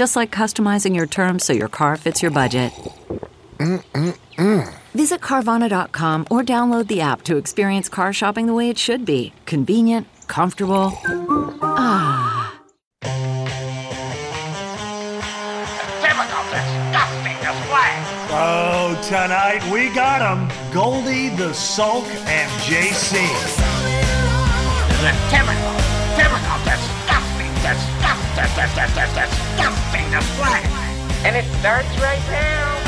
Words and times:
Just 0.00 0.16
like 0.16 0.30
customizing 0.30 0.96
your 0.96 1.04
terms 1.06 1.44
so 1.44 1.52
your 1.52 1.68
car 1.68 1.94
fits 1.94 2.22
your 2.22 2.30
budget. 2.30 2.72
Mm-mm-mm. 3.58 4.74
Visit 4.94 5.20
Carvana.com 5.20 6.26
or 6.30 6.42
download 6.42 6.86
the 6.86 7.02
app 7.02 7.20
to 7.24 7.36
experience 7.36 7.90
car 7.90 8.10
shopping 8.14 8.46
the 8.46 8.54
way 8.54 8.70
it 8.70 8.78
should 8.78 9.04
be 9.04 9.34
convenient, 9.44 10.06
comfortable. 10.26 10.98
Ah. 11.60 12.56
Typical 16.00 16.44
disgusting 16.48 17.36
display. 17.44 17.92
Oh, 18.32 18.98
tonight 19.06 19.62
we 19.70 19.88
got 19.94 20.20
got 20.20 20.22
'em. 20.22 20.72
Goldy, 20.72 21.28
the 21.36 21.52
Sulk, 21.52 22.06
and 22.24 22.50
JC. 22.62 23.20
The 25.04 25.12
typical, 25.28 25.76
typical 26.16 26.56
disgusting, 26.64 27.52
disgusting, 27.60 28.29
disgusting, 28.40 29.14
disgusting 29.14 30.10
display. 30.10 30.62
And 31.24 31.36
it 31.36 31.44
starts 31.58 31.88
right 31.98 32.24
now. 32.30 32.80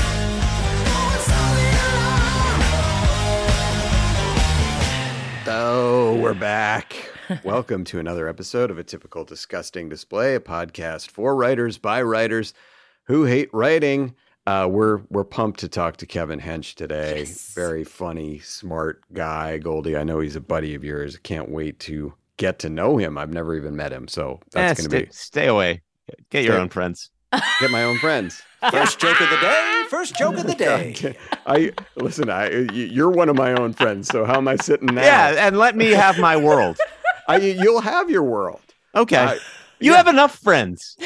Oh, 5.46 6.16
we're 6.18 6.32
back. 6.32 7.10
Welcome 7.44 7.84
to 7.84 7.98
another 7.98 8.28
episode 8.28 8.70
of 8.70 8.78
A 8.78 8.84
Typical 8.84 9.24
Disgusting 9.24 9.90
Display, 9.90 10.34
a 10.34 10.40
podcast 10.40 11.10
for 11.10 11.36
writers 11.36 11.76
by 11.76 12.00
writers 12.00 12.54
who 13.04 13.24
hate 13.24 13.50
writing. 13.52 14.14
Uh, 14.46 14.68
we're 14.70 15.02
we're 15.10 15.24
pumped 15.24 15.60
to 15.60 15.68
talk 15.68 15.98
to 15.98 16.06
Kevin 16.06 16.40
Hench 16.40 16.74
today. 16.74 17.26
Very 17.54 17.84
funny, 17.84 18.38
smart 18.38 19.02
guy, 19.12 19.58
Goldy. 19.58 19.96
I 19.96 20.04
know 20.04 20.20
he's 20.20 20.36
a 20.36 20.40
buddy 20.40 20.74
of 20.74 20.82
yours. 20.82 21.18
Can't 21.18 21.50
wait 21.50 21.78
to 21.80 22.14
get 22.42 22.58
to 22.60 22.68
know 22.68 22.96
him. 22.96 23.16
I've 23.16 23.32
never 23.32 23.54
even 23.54 23.76
met 23.76 23.92
him, 23.92 24.08
so 24.08 24.40
that's 24.52 24.80
Eh, 24.80 24.82
going 24.82 24.90
to 24.90 24.96
stay, 24.96 25.04
be 25.06 25.12
stay 25.12 25.46
away. 25.46 25.82
Get 26.30 26.42
your 26.44 26.54
Stay- 26.54 26.60
own 26.62 26.68
friends. 26.68 27.10
get 27.60 27.70
my 27.70 27.84
own 27.84 27.98
friends. 27.98 28.42
First 28.70 28.98
joke 28.98 29.20
of 29.20 29.30
the 29.30 29.36
day. 29.36 29.84
First 29.88 30.16
joke 30.16 30.36
of 30.36 30.46
the 30.46 30.54
day. 30.68 31.14
I 31.46 31.72
listen. 31.96 32.28
I 32.30 32.50
you're 32.72 33.10
one 33.10 33.28
of 33.28 33.36
my 33.36 33.52
own 33.54 33.72
friends, 33.72 34.08
so 34.08 34.24
how 34.24 34.36
am 34.36 34.48
I 34.48 34.56
sitting 34.56 34.94
now? 34.94 35.02
Yeah, 35.02 35.46
and 35.46 35.56
let 35.56 35.76
me 35.76 35.90
have 35.92 36.18
my 36.18 36.36
world. 36.36 36.76
I, 37.28 37.36
you'll 37.38 37.80
have 37.80 38.10
your 38.10 38.24
world. 38.24 38.60
Okay. 38.94 39.16
Uh, 39.16 39.34
you 39.80 39.90
yeah. 39.92 39.96
have 39.96 40.06
enough 40.08 40.36
friends. 40.38 40.96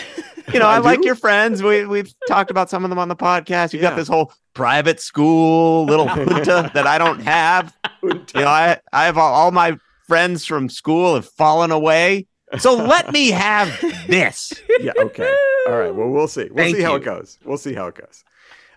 You 0.52 0.58
know, 0.58 0.66
I, 0.66 0.76
I 0.76 0.78
like 0.78 1.04
your 1.04 1.14
friends. 1.14 1.62
We 1.62 1.86
we've 1.86 2.12
talked 2.28 2.50
about 2.50 2.68
some 2.70 2.84
of 2.84 2.90
them 2.90 2.98
on 2.98 3.08
the 3.08 3.16
podcast. 3.16 3.72
You've 3.72 3.82
Yeah. 3.82 3.90
got 3.90 3.96
this 3.96 4.08
whole 4.08 4.32
private 4.54 5.00
school 5.00 5.84
little 5.86 6.06
junta 6.06 6.70
that 6.74 6.86
I 6.86 6.98
don't 6.98 7.20
have. 7.20 7.74
You 8.02 8.14
know, 8.34 8.46
I 8.48 8.78
I 8.92 9.04
have 9.04 9.16
all, 9.18 9.32
all 9.32 9.50
my 9.52 9.78
friends 10.06 10.44
from 10.46 10.68
school 10.68 11.14
have 11.14 11.26
fallen 11.26 11.70
away. 11.70 12.26
So 12.58 12.74
let 12.74 13.12
me 13.12 13.30
have 13.32 13.68
this. 14.06 14.52
yeah. 14.80 14.92
Okay. 14.98 15.34
All 15.68 15.76
right. 15.76 15.94
Well, 15.94 16.08
we'll 16.08 16.28
see. 16.28 16.44
We'll 16.44 16.64
Thank 16.64 16.76
see 16.76 16.82
how 16.82 16.92
you. 16.92 16.96
it 17.00 17.04
goes. 17.04 17.38
We'll 17.44 17.58
see 17.58 17.74
how 17.74 17.88
it 17.88 17.96
goes. 17.96 18.22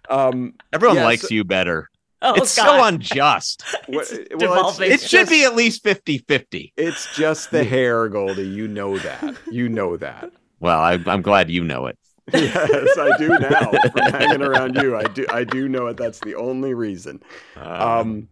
Um, 0.10 0.56
Everyone 0.74 0.98
Yeah, 0.98 1.04
likes 1.06 1.22
so- 1.30 1.34
you 1.36 1.44
better. 1.44 1.90
Oh, 2.22 2.34
it's 2.36 2.52
so 2.52 2.84
unjust. 2.84 3.64
It's 3.88 4.12
well, 4.36 4.38
devolving. 4.40 4.92
It 4.92 5.00
should 5.02 5.10
just- 5.22 5.32
be 5.32 5.46
at 5.46 5.56
least 5.56 5.86
50-50. 5.86 6.74
It's 6.76 7.16
just 7.16 7.52
the 7.52 7.64
hair, 7.76 8.10
Goldy. 8.10 8.46
You 8.48 8.68
know 8.68 8.98
that. 8.98 9.36
You 9.50 9.70
know 9.70 9.96
that. 9.98 10.30
Well, 10.60 10.80
I, 10.80 11.00
I'm 11.06 11.22
glad 11.22 11.50
you 11.50 11.64
know 11.64 11.86
it. 11.86 11.98
yes, 12.34 12.98
I 12.98 13.18
do 13.18 13.30
now. 13.30 13.72
From 13.92 14.12
hanging 14.12 14.42
around 14.42 14.76
you, 14.76 14.96
I 14.98 15.04
do. 15.04 15.26
I 15.32 15.44
do 15.46 15.68
know 15.70 15.88
it. 15.88 15.98
That's 15.98 16.20
the 16.20 16.36
only 16.36 16.74
reason. 16.76 17.22
Um, 17.56 18.28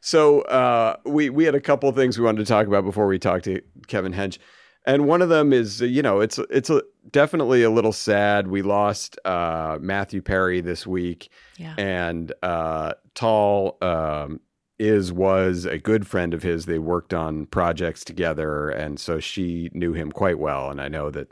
so 0.00 0.42
uh, 0.42 0.96
we 1.04 1.30
we 1.30 1.44
had 1.44 1.54
a 1.54 1.60
couple 1.60 1.90
things 1.92 2.18
we 2.18 2.24
wanted 2.24 2.38
to 2.44 2.48
talk 2.52 2.66
about 2.66 2.84
before 2.84 3.06
we 3.06 3.18
talked 3.18 3.44
to 3.44 3.60
Kevin 3.86 4.12
Hench, 4.12 4.38
and 4.86 5.06
one 5.06 5.22
of 5.22 5.28
them 5.28 5.52
is 5.52 5.82
uh, 5.82 5.84
you 5.84 6.02
know 6.02 6.20
it's 6.20 6.38
it's 6.50 6.70
a, 6.70 6.82
definitely 7.10 7.62
a 7.62 7.70
little 7.70 7.92
sad. 7.92 8.48
We 8.48 8.62
lost 8.62 9.18
uh, 9.24 9.78
Matthew 9.80 10.22
Perry 10.22 10.60
this 10.60 10.86
week, 10.86 11.30
Yeah. 11.58 11.74
and 11.78 12.32
uh, 12.42 12.94
Tall 13.14 13.76
um, 13.82 14.40
is 14.78 15.12
was 15.12 15.66
a 15.66 15.78
good 15.78 16.06
friend 16.06 16.32
of 16.34 16.42
his. 16.42 16.66
They 16.66 16.78
worked 16.78 17.12
on 17.14 17.46
projects 17.46 18.04
together, 18.04 18.70
and 18.70 18.98
so 18.98 19.20
she 19.20 19.70
knew 19.74 19.92
him 19.92 20.10
quite 20.12 20.38
well. 20.38 20.70
And 20.70 20.80
I 20.80 20.88
know 20.88 21.10
that 21.10 21.28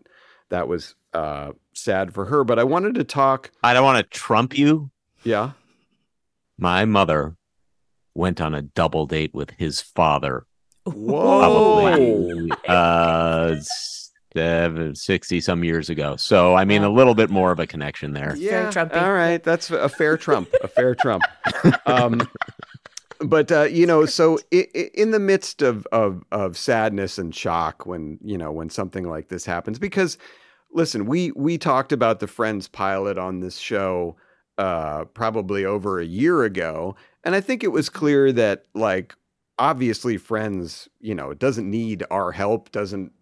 that 0.50 0.68
was 0.68 0.94
uh, 1.14 1.52
sad 1.72 2.12
for 2.12 2.26
her. 2.26 2.44
But 2.44 2.58
I 2.58 2.64
wanted 2.64 2.94
to 2.96 3.04
talk. 3.04 3.50
I 3.62 3.72
don't 3.72 3.84
want 3.84 3.98
to 3.98 4.18
trump 4.18 4.56
you. 4.58 4.90
Yeah. 5.24 5.52
My 6.58 6.84
mother 6.84 7.36
went 8.18 8.40
on 8.40 8.54
a 8.54 8.60
double 8.62 9.06
date 9.06 9.32
with 9.32 9.50
his 9.52 9.80
father 9.80 10.44
Whoa. 10.84 11.38
probably 11.40 12.50
uh 12.68 13.56
seven, 14.34 14.94
60 14.94 15.40
some 15.40 15.64
years 15.64 15.88
ago. 15.88 16.16
So 16.16 16.54
I 16.54 16.64
mean 16.64 16.82
a 16.84 16.90
little 16.90 17.14
bit 17.14 17.30
more 17.30 17.50
of 17.50 17.58
a 17.58 17.66
connection 17.66 18.12
there. 18.12 18.34
Yeah. 18.36 18.70
Trumpy. 18.70 19.00
All 19.00 19.12
right. 19.12 19.42
That's 19.42 19.70
a 19.70 19.88
fair 19.88 20.16
trump. 20.16 20.48
A 20.62 20.68
fair 20.68 20.94
trump. 20.94 21.22
Um, 21.86 22.28
but 23.20 23.50
uh, 23.50 23.62
you 23.64 23.86
know, 23.86 24.06
so 24.06 24.38
i- 24.52 24.68
i- 24.74 24.90
in 24.94 25.10
the 25.10 25.18
midst 25.18 25.62
of, 25.62 25.86
of 25.92 26.22
of 26.30 26.56
sadness 26.56 27.18
and 27.18 27.34
shock 27.34 27.84
when 27.86 28.18
you 28.22 28.38
know 28.38 28.52
when 28.52 28.70
something 28.70 29.08
like 29.08 29.28
this 29.28 29.44
happens, 29.44 29.78
because 29.78 30.18
listen, 30.72 31.06
we 31.06 31.32
we 31.32 31.58
talked 31.58 31.90
about 31.92 32.20
the 32.20 32.28
Friends 32.28 32.68
pilot 32.68 33.18
on 33.18 33.40
this 33.40 33.56
show 33.58 34.16
uh, 34.58 35.04
probably 35.06 35.64
over 35.64 35.98
a 35.98 36.04
year 36.04 36.44
ago, 36.44 36.94
and 37.24 37.34
I 37.34 37.40
think 37.40 37.62
it 37.62 37.72
was 37.72 37.88
clear 37.88 38.32
that 38.32 38.64
like 38.74 39.14
obviously 39.58 40.16
Friends, 40.16 40.88
you 41.00 41.14
know, 41.14 41.34
doesn't 41.34 41.68
need 41.68 42.04
our 42.10 42.32
help, 42.32 42.70
doesn't 42.70 43.12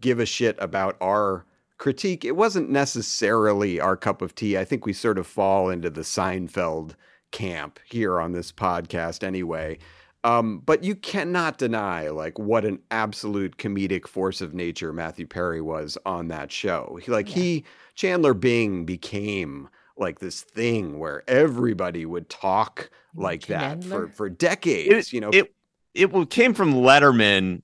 give 0.00 0.20
a 0.20 0.26
shit 0.26 0.56
about 0.60 0.96
our 1.00 1.44
critique. 1.78 2.24
It 2.24 2.36
wasn't 2.36 2.70
necessarily 2.70 3.80
our 3.80 3.96
cup 3.96 4.22
of 4.22 4.34
tea. 4.34 4.56
I 4.56 4.64
think 4.64 4.86
we 4.86 4.92
sort 4.92 5.18
of 5.18 5.26
fall 5.26 5.70
into 5.70 5.90
the 5.90 6.02
Seinfeld 6.02 6.94
camp 7.32 7.80
here 7.84 8.20
on 8.20 8.32
this 8.32 8.52
podcast 8.52 9.24
anyway. 9.24 9.78
Um, 10.22 10.58
but 10.58 10.84
you 10.84 10.94
cannot 10.94 11.56
deny 11.56 12.08
like 12.10 12.38
what 12.38 12.66
an 12.66 12.80
absolute 12.90 13.56
comedic 13.56 14.06
force 14.06 14.42
of 14.42 14.52
nature 14.52 14.92
Matthew 14.92 15.26
Perry 15.26 15.62
was 15.62 15.96
on 16.04 16.28
that 16.28 16.52
show. 16.52 16.98
He, 17.02 17.10
like 17.10 17.28
he 17.28 17.64
Chandler 17.94 18.34
Bing 18.34 18.84
became 18.84 19.70
like 19.96 20.18
this 20.18 20.42
thing 20.42 20.98
where 20.98 21.22
everybody 21.28 22.06
would 22.06 22.28
talk 22.28 22.90
like 23.14 23.46
that 23.46 23.84
for 23.84 24.08
for 24.08 24.28
decades. 24.28 25.08
It, 25.08 25.12
you 25.12 25.20
know, 25.20 25.30
it 25.30 25.54
it 25.94 26.30
came 26.30 26.54
from 26.54 26.74
Letterman 26.74 27.62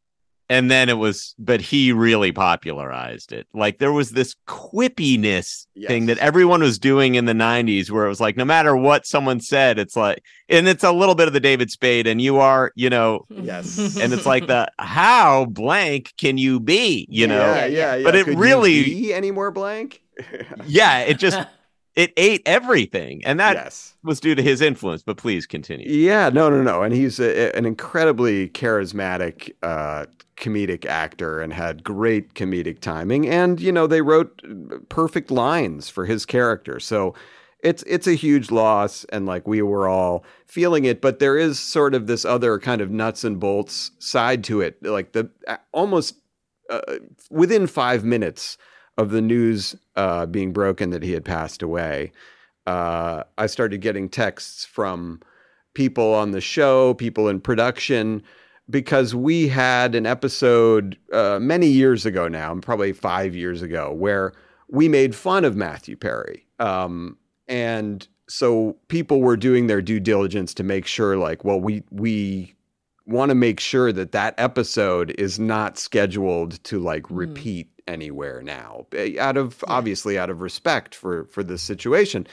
and 0.49 0.71
then 0.71 0.89
it 0.89 0.95
was 0.95 1.35
but 1.39 1.61
he 1.61 1.93
really 1.93 2.33
popularized 2.33 3.33
it. 3.33 3.47
Like 3.53 3.79
there 3.79 3.93
was 3.93 4.12
this 4.12 4.37
quippiness 4.47 5.67
thing 5.87 6.06
that 6.06 6.19
everyone 6.19 6.61
was 6.61 6.79
doing 6.79 7.15
in 7.17 7.25
the 7.25 7.33
90s 7.33 7.91
where 7.91 8.06
it 8.06 8.09
was 8.09 8.21
like 8.21 8.37
no 8.37 8.45
matter 8.45 8.77
what 8.77 9.06
someone 9.06 9.41
said 9.41 9.79
it's 9.79 9.97
like 9.97 10.23
and 10.49 10.69
it's 10.69 10.85
a 10.85 10.93
little 10.93 11.15
bit 11.15 11.27
of 11.29 11.35
the 11.35 11.41
David 11.41 11.71
Spade 11.71 12.06
and 12.06 12.21
you 12.21 12.39
are, 12.39 12.73
you 12.75 12.91
know, 12.91 13.27
yes. 13.31 13.97
and 14.00 14.12
it's 14.12 14.27
like 14.27 14.47
the 14.47 14.71
how 14.79 15.47
blank 15.47 16.15
can 16.17 16.39
you 16.39 16.61
be, 16.61 17.06
you 17.11 17.27
know? 17.27 17.55
yeah, 17.55 17.67
yeah, 17.67 17.95
yeah. 17.97 18.05
But 18.05 18.17
it 18.17 18.25
Could 18.25 18.35
you 18.35 18.41
really- 18.41 18.85
be 18.85 19.15
any 19.15 19.31
more 19.31 19.50
blank. 19.50 20.03
yeah, 20.67 21.00
it 21.00 21.19
just 21.19 21.39
it 21.97 22.13
ate 22.17 22.43
everything, 22.47 23.25
and 23.25 23.41
that 23.41 23.57
yes. 23.57 23.95
was 24.05 24.21
due 24.21 24.35
to 24.35 24.43
his 24.43 24.61
influence. 24.61 25.03
But 25.03 25.17
please 25.17 25.47
continue. 25.47 25.91
Yeah, 25.91 26.29
no, 26.29 26.51
no, 26.51 26.63
no. 26.63 26.83
And 26.83 26.95
he's 26.95 27.19
a, 27.19 27.57
an 27.57 27.65
incredibly 27.65 28.51
charismatic 28.51 29.53
uh, 29.63 30.05
comedic 30.37 30.85
actor 30.85 31.41
and 31.41 31.53
had 31.53 31.83
great 31.83 32.35
comedic 32.35 32.81
timing. 32.81 33.27
And, 33.27 33.61
you 33.61 33.73
know, 33.73 33.87
they 33.87 34.03
wrote 34.03 34.43
perfect 34.91 35.31
lines 35.31 35.89
for 35.89 36.05
his 36.05 36.27
character. 36.27 36.79
So 36.79 37.15
it's 37.61 37.83
it's 37.85 38.07
a 38.07 38.15
huge 38.15 38.51
loss, 38.51 39.05
and 39.05 39.27
like 39.27 39.49
we 39.49 39.63
were 39.63 39.89
all 39.89 40.25
feeling 40.47 40.85
it. 40.85 41.01
But 41.01 41.19
there 41.19 41.39
is 41.39 41.59
sort 41.59 41.95
of 41.95 42.07
this 42.07 42.25
other 42.25 42.59
kind 42.59 42.81
of 42.81 42.91
nuts 42.91 43.25
and 43.25 43.41
bolts 43.41 43.93
side 43.99 44.45
to 44.45 44.61
it, 44.61 44.81
like 44.83 45.13
the 45.13 45.31
almost 45.73 46.17
uh, 46.71 46.81
within 47.31 47.67
five 47.67 48.05
minutes 48.05 48.59
of 48.99 49.11
the 49.11 49.21
news 49.21 49.77
uh, 49.95 50.27
being 50.27 50.53
broken 50.53 50.91
that 50.91 51.03
he 51.03 51.13
had 51.13 51.25
passed 51.25 51.63
away, 51.63 52.13
uh, 52.67 53.23
I 53.39 53.47
started 53.47 53.81
getting 53.81 54.09
texts 54.09 54.65
from 54.65 55.21
people 55.75 56.15
on 56.15 56.33
the 56.33 56.41
show, 56.41 56.95
people 56.95 57.29
in 57.29 57.41
production, 57.41 58.23
because 58.69 59.15
we 59.15 59.47
had 59.47 59.95
an 59.95 60.07
episode 60.07 60.99
uh, 61.13 61.39
many 61.41 61.69
years 61.69 62.05
ago 62.05 62.27
now, 62.27 62.53
probably 62.57 62.93
five 62.93 63.37
years 63.37 63.63
ago, 63.63 63.93
where 63.93 64.33
we 64.69 64.89
made 64.89 65.15
fun 65.15 65.45
of 65.45 65.55
Matthew 65.55 65.97
Perry. 65.97 66.47
Um, 66.59 67.17
and 67.47 68.09
so 68.29 68.77
people 68.89 69.21
were 69.21 69.37
doing 69.37 69.69
their 69.69 69.81
due 69.81 70.01
diligence 70.01 70.53
to 70.55 70.65
make 70.65 70.87
sure, 70.87 71.17
like, 71.17 71.45
well, 71.45 71.61
we, 71.61 71.85
we, 71.91 72.56
want 73.06 73.31
to 73.31 73.35
make 73.35 73.61
sure 73.61 73.93
that 73.93 74.12
that 74.12 74.35
episode 74.37 75.14
is 75.19 75.38
not 75.38 75.79
scheduled 75.79 76.62
to 76.64 76.79
like 76.79 77.08
repeat 77.08 77.70
anywhere 77.87 78.43
now 78.43 78.85
eh, 78.93 79.14
out 79.19 79.37
of 79.37 79.62
obviously 79.69 80.19
out 80.19 80.31
of 80.31 80.41
respect 80.41 80.94
for 80.94 81.25
for 81.26 81.43
this 81.43 81.62
situation. 81.62 82.26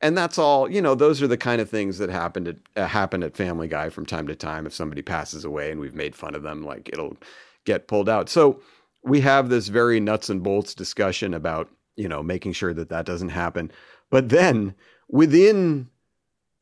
And 0.00 0.16
that's 0.16 0.38
all 0.38 0.70
you 0.70 0.82
know 0.82 0.94
those 0.94 1.22
are 1.22 1.28
the 1.28 1.36
kind 1.36 1.60
of 1.60 1.70
things 1.70 1.98
that 1.98 2.10
happen 2.10 2.44
to 2.44 2.56
uh, 2.76 2.86
happen 2.86 3.22
at 3.22 3.36
family 3.36 3.68
guy 3.68 3.90
from 3.90 4.06
time 4.06 4.26
to 4.28 4.34
time. 4.34 4.66
If 4.66 4.74
somebody 4.74 5.02
passes 5.02 5.44
away 5.44 5.70
and 5.70 5.80
we've 5.80 5.94
made 5.94 6.16
fun 6.16 6.34
of 6.34 6.42
them 6.42 6.62
like 6.62 6.88
it'll 6.92 7.16
get 7.64 7.88
pulled 7.88 8.08
out. 8.08 8.28
So 8.28 8.60
we 9.02 9.20
have 9.20 9.48
this 9.48 9.68
very 9.68 10.00
nuts 10.00 10.30
and 10.30 10.42
bolts 10.42 10.74
discussion 10.74 11.34
about 11.34 11.68
you 11.96 12.08
know 12.08 12.22
making 12.22 12.52
sure 12.52 12.72
that 12.74 12.88
that 12.88 13.06
doesn't 13.06 13.28
happen. 13.28 13.70
But 14.10 14.30
then 14.30 14.74
within 15.08 15.88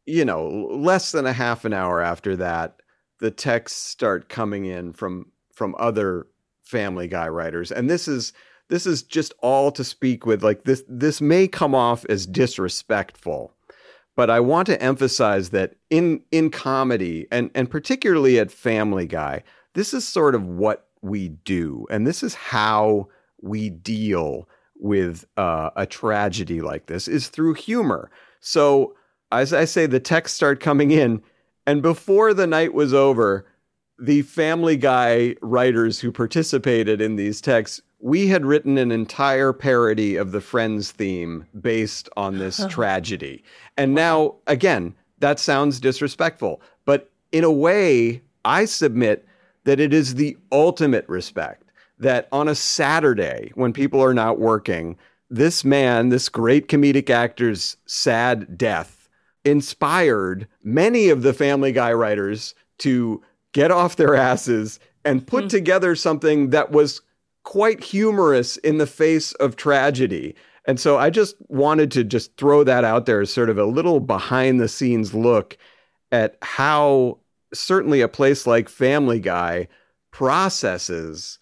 you 0.04 0.24
know 0.24 0.48
less 0.48 1.12
than 1.12 1.26
a 1.26 1.32
half 1.32 1.64
an 1.64 1.72
hour 1.72 2.00
after 2.02 2.36
that 2.36 2.81
the 3.22 3.30
texts 3.30 3.80
start 3.80 4.28
coming 4.28 4.66
in 4.66 4.92
from 4.92 5.32
from 5.54 5.74
other 5.78 6.26
family 6.62 7.08
guy 7.08 7.28
writers. 7.28 7.72
And 7.72 7.88
this 7.88 8.06
is 8.06 8.34
this 8.68 8.86
is 8.86 9.02
just 9.02 9.32
all 9.40 9.72
to 9.72 9.84
speak 9.84 10.26
with 10.26 10.44
like 10.44 10.64
this 10.64 10.84
this 10.86 11.20
may 11.20 11.48
come 11.48 11.74
off 11.74 12.04
as 12.08 12.26
disrespectful 12.26 13.52
but 14.14 14.30
i 14.30 14.40
want 14.40 14.66
to 14.66 14.80
emphasize 14.82 15.50
that 15.50 15.74
in 15.90 16.22
in 16.30 16.50
comedy 16.50 17.26
and 17.30 17.50
and 17.54 17.70
particularly 17.70 18.38
at 18.38 18.50
family 18.50 19.06
guy 19.06 19.42
this 19.74 19.94
is 19.94 20.06
sort 20.06 20.34
of 20.34 20.46
what 20.46 20.86
we 21.02 21.28
do. 21.28 21.86
And 21.90 22.06
this 22.06 22.22
is 22.22 22.34
how 22.34 23.08
we 23.40 23.70
deal 23.70 24.48
with 24.78 25.24
uh, 25.36 25.70
a 25.76 25.86
tragedy 25.86 26.60
like 26.60 26.86
this 26.86 27.08
is 27.08 27.28
through 27.28 27.54
humor. 27.54 28.10
So 28.40 28.94
as 29.30 29.54
i 29.54 29.64
say 29.64 29.86
the 29.86 29.98
texts 29.98 30.36
start 30.36 30.60
coming 30.60 30.90
in 30.90 31.22
and 31.66 31.82
before 31.82 32.34
the 32.34 32.46
night 32.46 32.74
was 32.74 32.92
over, 32.92 33.46
the 33.98 34.22
Family 34.22 34.76
Guy 34.76 35.36
writers 35.42 36.00
who 36.00 36.10
participated 36.10 37.00
in 37.00 37.16
these 37.16 37.40
texts, 37.40 37.80
we 38.00 38.26
had 38.26 38.44
written 38.44 38.78
an 38.78 38.90
entire 38.90 39.52
parody 39.52 40.16
of 40.16 40.32
the 40.32 40.40
Friends 40.40 40.90
theme 40.90 41.46
based 41.60 42.08
on 42.16 42.38
this 42.38 42.66
tragedy. 42.70 43.44
And 43.76 43.94
now, 43.94 44.36
again, 44.46 44.94
that 45.20 45.38
sounds 45.38 45.78
disrespectful, 45.78 46.60
but 46.84 47.10
in 47.30 47.44
a 47.44 47.52
way, 47.52 48.22
I 48.44 48.64
submit 48.64 49.24
that 49.64 49.78
it 49.78 49.94
is 49.94 50.16
the 50.16 50.36
ultimate 50.50 51.08
respect 51.08 51.70
that 51.98 52.26
on 52.32 52.48
a 52.48 52.54
Saturday 52.56 53.52
when 53.54 53.72
people 53.72 54.02
are 54.02 54.14
not 54.14 54.40
working, 54.40 54.98
this 55.30 55.64
man, 55.64 56.08
this 56.08 56.28
great 56.28 56.66
comedic 56.66 57.08
actor's 57.08 57.76
sad 57.86 58.58
death 58.58 59.01
inspired 59.44 60.46
many 60.62 61.08
of 61.08 61.22
the 61.22 61.32
Family 61.32 61.72
Guy 61.72 61.92
writers 61.92 62.54
to 62.78 63.22
get 63.52 63.70
off 63.70 63.96
their 63.96 64.14
asses 64.14 64.78
and 65.04 65.26
put 65.26 65.48
together 65.50 65.94
something 65.94 66.50
that 66.50 66.70
was 66.70 67.00
quite 67.44 67.82
humorous 67.82 68.56
in 68.58 68.78
the 68.78 68.86
face 68.86 69.32
of 69.34 69.56
tragedy. 69.56 70.34
And 70.64 70.78
so 70.78 70.96
I 70.96 71.10
just 71.10 71.34
wanted 71.48 71.90
to 71.92 72.04
just 72.04 72.36
throw 72.36 72.62
that 72.64 72.84
out 72.84 73.06
there 73.06 73.20
as 73.20 73.32
sort 73.32 73.50
of 73.50 73.58
a 73.58 73.64
little 73.64 73.98
behind 73.98 74.60
the 74.60 74.68
scenes 74.68 75.12
look 75.12 75.58
at 76.12 76.36
how 76.42 77.18
certainly 77.52 78.00
a 78.00 78.08
place 78.08 78.46
like 78.46 78.68
Family 78.68 79.18
Guy 79.18 79.66
processes 80.12 81.38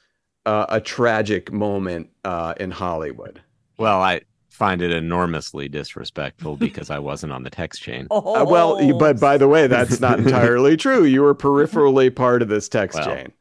uh, 0.46 0.66
a 0.70 0.80
tragic 0.80 1.52
moment 1.52 2.08
uh, 2.24 2.54
in 2.58 2.70
Hollywood. 2.70 3.42
Well, 3.78 4.00
I 4.00 4.22
find 4.60 4.82
it 4.82 4.92
enormously 4.92 5.70
disrespectful 5.70 6.54
because 6.54 6.90
I 6.90 6.98
wasn't 6.98 7.32
on 7.32 7.42
the 7.44 7.50
text 7.50 7.80
chain. 7.82 8.06
Uh, 8.20 8.44
well, 8.46 8.98
but 8.98 9.18
by 9.18 9.38
the 9.38 9.48
way, 9.48 9.66
that's 9.66 9.98
not 10.00 10.18
entirely 10.26 10.76
true. 10.76 11.04
You 11.04 11.22
were 11.22 11.34
peripherally 11.34 12.14
part 12.14 12.42
of 12.42 12.48
this 12.48 12.68
text 12.68 12.98
Well, 12.98 13.06
chain. 13.06 13.32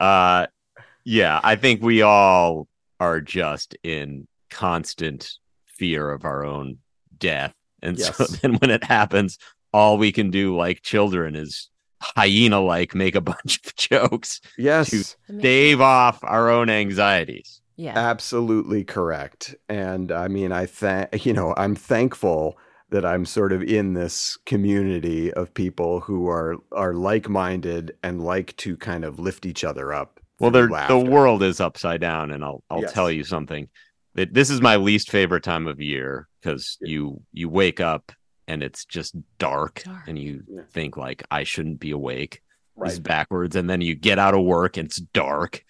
Uh, 0.00 0.46
yeah, 1.04 1.38
I 1.44 1.56
think 1.56 1.82
we 1.82 2.00
all 2.00 2.66
are 2.98 3.20
just 3.20 3.76
in 3.82 4.26
constant 4.48 5.34
fear 5.66 6.10
of 6.10 6.24
our 6.24 6.44
own 6.46 6.78
death. 7.18 7.52
And 7.82 8.00
so 8.00 8.24
then 8.24 8.54
when 8.54 8.70
it 8.70 8.82
happens, 8.82 9.38
all 9.74 9.98
we 9.98 10.10
can 10.10 10.30
do, 10.30 10.56
like 10.56 10.80
children, 10.80 11.36
is 11.36 11.68
hyena 12.00 12.60
like 12.60 12.94
make 12.94 13.14
a 13.14 13.20
bunch 13.32 13.60
of 13.66 13.76
jokes 13.76 14.40
Yes. 14.56 14.90
to 14.90 15.04
stave 15.38 15.80
off 15.82 16.18
our 16.24 16.48
own 16.48 16.70
anxieties. 16.70 17.60
Yeah. 17.76 17.98
Absolutely 17.98 18.84
correct. 18.84 19.54
And 19.68 20.10
I 20.10 20.28
mean, 20.28 20.52
I 20.52 20.66
thank 20.66 21.26
you 21.26 21.32
know, 21.32 21.54
I'm 21.56 21.74
thankful 21.74 22.56
that 22.90 23.04
I'm 23.04 23.24
sort 23.26 23.52
of 23.52 23.62
in 23.62 23.94
this 23.94 24.38
community 24.46 25.32
of 25.34 25.52
people 25.52 26.00
who 26.00 26.28
are 26.28 26.56
are 26.72 26.94
like-minded 26.94 27.96
and 28.02 28.22
like 28.24 28.56
to 28.58 28.76
kind 28.76 29.04
of 29.04 29.18
lift 29.18 29.44
each 29.46 29.64
other 29.64 29.92
up. 29.92 30.20
Well, 30.38 30.50
through 30.50 30.68
they're- 30.68 30.88
the 30.88 30.98
world 31.10 31.42
is 31.42 31.60
upside 31.60 32.00
down, 32.00 32.30
and 32.30 32.44
I'll 32.44 32.62
I'll 32.70 32.82
Yes. 32.82 32.92
tell 32.92 33.10
you 33.10 33.24
something. 33.24 33.68
That 34.14 34.32
this 34.32 34.48
is 34.48 34.62
my 34.62 34.76
least 34.76 35.10
favorite 35.10 35.42
time 35.42 35.66
of 35.66 35.80
year 35.80 36.28
because 36.40 36.78
you 36.80 37.20
you 37.32 37.48
wake 37.50 37.80
up 37.80 38.12
and 38.48 38.62
it's 38.62 38.84
just 38.86 39.14
dark, 39.38 39.82
Dark. 39.84 40.06
and 40.08 40.18
you 40.18 40.42
Yeah. 40.48 40.60
think 40.72 40.96
like 40.96 41.24
I 41.30 41.42
shouldn't 41.42 41.80
be 41.80 41.90
awake. 41.90 42.40
This 42.82 42.92
is 42.94 42.98
Right. 43.00 43.04
backwards, 43.08 43.56
and 43.56 43.68
then 43.68 43.80
you 43.82 43.94
get 43.94 44.18
out 44.18 44.34
of 44.34 44.44
work 44.44 44.76
and 44.78 44.86
it's 44.86 45.00
dark, 45.00 45.64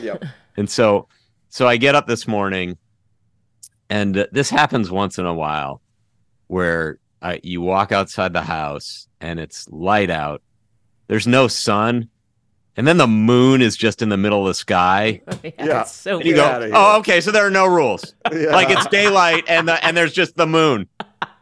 Yep. 0.00 0.24
and 0.56 0.68
so 0.70 1.08
so 1.52 1.68
I 1.68 1.76
get 1.76 1.94
up 1.94 2.06
this 2.06 2.26
morning, 2.26 2.78
and 3.90 4.16
uh, 4.16 4.26
this 4.32 4.48
happens 4.48 4.90
once 4.90 5.18
in 5.18 5.26
a 5.26 5.34
while, 5.34 5.82
where 6.46 6.98
I, 7.20 7.40
you 7.42 7.60
walk 7.60 7.92
outside 7.92 8.32
the 8.32 8.40
house 8.40 9.06
and 9.20 9.38
it's 9.38 9.68
light 9.68 10.08
out. 10.08 10.40
There's 11.08 11.26
no 11.26 11.48
sun, 11.48 12.08
and 12.74 12.88
then 12.88 12.96
the 12.96 13.06
moon 13.06 13.60
is 13.60 13.76
just 13.76 14.00
in 14.00 14.08
the 14.08 14.16
middle 14.16 14.40
of 14.40 14.46
the 14.46 14.54
sky. 14.54 15.20
yeah, 15.26 15.50
Yeah. 15.58 15.80
It's 15.82 15.92
so 15.92 16.20
And 16.20 16.26
you 16.26 16.36
go, 16.36 16.70
oh, 16.72 16.98
okay, 17.00 17.20
so 17.20 17.30
there 17.30 17.46
are 17.46 17.50
no 17.50 17.66
rules. 17.66 18.14
Yeah. 18.32 18.52
Like 18.52 18.70
it's 18.70 18.86
daylight 18.90 19.44
and 19.46 19.68
the, 19.68 19.84
and 19.84 19.94
there's 19.94 20.14
just 20.14 20.38
the 20.38 20.46
moon. 20.46 20.88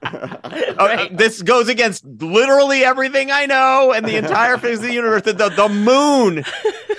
Oh, 0.02 1.08
This 1.12 1.42
goes 1.42 1.68
against 1.68 2.04
literally 2.04 2.84
everything 2.84 3.30
I 3.30 3.46
know 3.46 3.92
and 3.92 4.06
the 4.06 4.16
entire 4.16 4.56
face 4.58 4.76
of 4.78 4.82
the 4.84 4.92
universe. 4.92 5.22
The, 5.22 5.32
the, 5.32 5.48
the 5.50 5.68
moon 5.68 6.44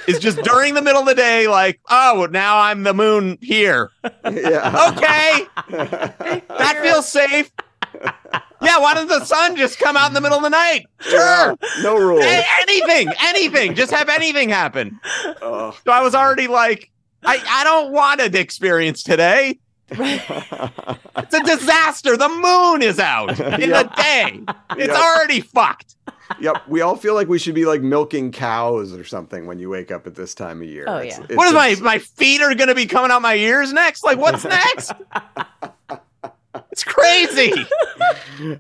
is 0.07 0.19
just 0.19 0.37
during 0.43 0.73
the 0.73 0.81
middle 0.81 1.01
of 1.01 1.07
the 1.07 1.15
day, 1.15 1.47
like, 1.47 1.79
oh, 1.89 2.27
now 2.31 2.59
I'm 2.59 2.83
the 2.83 2.93
moon 2.93 3.37
here. 3.41 3.89
yeah. 4.03 4.91
Okay, 4.91 5.45
that 6.49 6.79
feels 6.81 7.07
safe. 7.07 7.51
Yeah, 8.61 8.77
why 8.79 8.93
doesn't 8.93 9.07
the 9.09 9.25
sun 9.25 9.55
just 9.55 9.79
come 9.79 9.97
out 9.97 10.07
in 10.09 10.13
the 10.13 10.21
middle 10.21 10.37
of 10.37 10.43
the 10.43 10.49
night? 10.49 10.85
Sure. 10.99 11.57
No 11.81 11.97
rules. 11.97 12.23
A- 12.23 12.45
anything, 12.61 13.09
anything, 13.23 13.73
just 13.73 13.91
have 13.91 14.07
anything 14.07 14.49
happen. 14.49 14.99
Oh. 15.41 15.75
So 15.83 15.91
I 15.91 16.01
was 16.01 16.13
already 16.13 16.47
like, 16.47 16.91
I, 17.23 17.41
I 17.49 17.63
don't 17.63 17.91
want 17.91 18.21
an 18.21 18.35
experience 18.35 19.01
today. 19.03 19.59
It's 21.17 21.33
a 21.35 21.43
disaster. 21.43 22.17
The 22.17 22.29
moon 22.29 22.81
is 22.81 22.99
out 22.99 23.39
in 23.59 23.69
Yep. 23.69 23.89
the 23.95 24.01
day. 24.01 24.39
It's 24.77 24.87
Yep. 24.93 24.97
already 24.97 25.41
fucked. 25.41 25.95
yep. 26.39 26.63
We 26.67 26.81
all 26.81 26.95
feel 26.95 27.13
like 27.13 27.27
we 27.27 27.37
should 27.39 27.55
be 27.55 27.65
like 27.65 27.81
milking 27.81 28.31
cows 28.31 28.93
or 28.93 29.03
something 29.03 29.45
when 29.45 29.59
you 29.59 29.69
wake 29.69 29.91
up 29.91 30.07
at 30.07 30.15
this 30.15 30.33
time 30.33 30.61
of 30.61 30.67
year. 30.67 30.85
Oh, 30.87 30.97
It's- 30.97 31.17
yeah. 31.17 31.25
it's 31.29 31.35
What 31.35 31.47
is 31.47 31.53
my 31.53 31.75
my 31.81 31.99
feet 31.99 32.41
are 32.41 32.53
gonna 32.55 32.75
be 32.75 32.85
coming 32.85 33.11
out 33.11 33.21
my 33.21 33.35
ears 33.35 33.71
next? 33.73 34.03
Like 34.03 34.17
what's 34.17 34.43
next? 34.45 34.91
It's 36.71 36.83
crazy. 36.83 37.53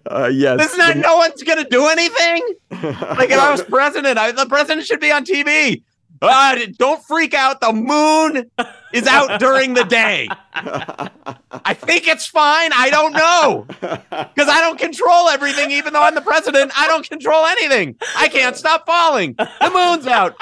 Uh, 0.09 0.29
yes. 0.31 0.57
This 0.59 0.71
is 0.73 0.77
not. 0.77 0.97
No 0.97 1.17
one's 1.17 1.43
gonna 1.43 1.67
do 1.67 1.87
anything. 1.87 2.41
Like 2.71 3.29
if 3.29 3.39
I 3.39 3.51
was 3.51 3.61
president, 3.63 4.17
I, 4.17 4.31
the 4.31 4.45
president 4.45 4.85
should 4.85 4.99
be 4.99 5.11
on 5.11 5.25
TV. 5.25 5.83
Uh, 6.21 6.57
don't 6.77 7.03
freak 7.03 7.33
out. 7.33 7.61
The 7.61 7.73
moon 7.73 8.51
is 8.93 9.07
out 9.07 9.39
during 9.39 9.73
the 9.73 9.83
day. 9.85 10.27
I 10.53 11.73
think 11.73 12.07
it's 12.07 12.27
fine. 12.27 12.71
I 12.73 12.89
don't 12.91 13.13
know 13.13 13.65
because 13.79 14.47
I 14.49 14.61
don't 14.61 14.77
control 14.79 15.29
everything. 15.29 15.71
Even 15.71 15.93
though 15.93 16.03
I'm 16.03 16.13
the 16.15 16.21
president, 16.21 16.71
I 16.77 16.87
don't 16.87 17.07
control 17.09 17.45
anything. 17.45 17.95
I 18.15 18.27
can't 18.29 18.55
stop 18.55 18.85
falling. 18.85 19.33
The 19.33 19.71
moon's 19.73 20.05
out. 20.07 20.35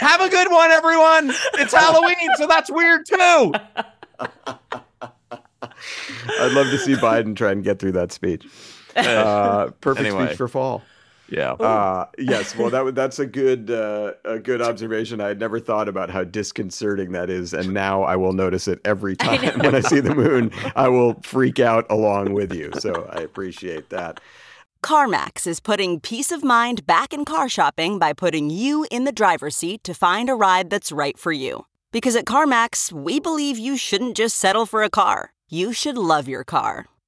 Have 0.00 0.20
a 0.20 0.28
good 0.28 0.50
one, 0.50 0.70
everyone. 0.72 1.32
It's 1.54 1.72
Halloween, 1.72 2.28
so 2.36 2.46
that's 2.46 2.70
weird 2.70 3.06
too. 3.06 3.52
I'd 6.38 6.52
love 6.52 6.66
to 6.70 6.78
see 6.78 6.94
Biden 6.94 7.36
try 7.36 7.52
and 7.52 7.62
get 7.64 7.78
through 7.78 7.92
that 7.92 8.12
speech. 8.12 8.46
Uh, 8.96 9.72
perfect 9.82 10.06
Anyway. 10.06 10.24
speech 10.28 10.38
for 10.38 10.48
fall. 10.48 10.82
Yeah. 11.28 11.52
Uh, 11.52 12.06
yes, 12.18 12.56
well, 12.56 12.70
that 12.70 12.94
that's 12.94 13.18
a 13.18 13.26
good 13.26 13.70
uh, 13.70 14.12
a 14.24 14.38
good 14.38 14.62
observation. 14.62 15.20
I 15.20 15.28
had 15.28 15.40
never 15.40 15.60
thought 15.60 15.88
about 15.88 16.10
how 16.10 16.24
disconcerting 16.24 17.12
that 17.12 17.30
is, 17.30 17.52
and 17.52 17.72
now 17.72 18.02
I 18.02 18.16
will 18.16 18.32
notice 18.32 18.68
it 18.68 18.80
every 18.84 19.16
time 19.16 19.58
when 19.60 19.74
I 19.74 19.80
see 19.80 20.00
the 20.00 20.14
moon. 20.14 20.52
I 20.74 20.88
will 20.88 21.14
freak 21.22 21.60
out 21.60 21.86
along 21.90 22.32
with 22.32 22.54
you. 22.54 22.70
So 22.78 23.08
I 23.12 23.20
appreciate 23.20 23.90
that. 23.90 24.20
CarMax 24.82 25.46
is 25.46 25.58
putting 25.58 25.98
peace 25.98 26.30
of 26.30 26.44
mind 26.44 26.86
back 26.86 27.12
in 27.12 27.24
car 27.24 27.48
shopping 27.48 27.98
by 27.98 28.12
putting 28.12 28.50
you 28.50 28.86
in 28.90 29.04
the 29.04 29.12
driver's 29.12 29.56
seat 29.56 29.82
to 29.84 29.94
find 29.94 30.30
a 30.30 30.34
ride 30.34 30.70
that's 30.70 30.92
right 30.92 31.18
for 31.18 31.32
you. 31.32 31.66
Because 31.90 32.14
at 32.14 32.26
CarMax, 32.26 32.92
we 32.92 33.18
believe 33.18 33.58
you 33.58 33.76
shouldn't 33.76 34.16
just 34.16 34.36
settle 34.36 34.66
for 34.66 34.82
a 34.82 34.90
car, 34.90 35.32
you 35.48 35.72
should 35.72 35.98
love 35.98 36.28
your 36.28 36.44
car. 36.44 36.86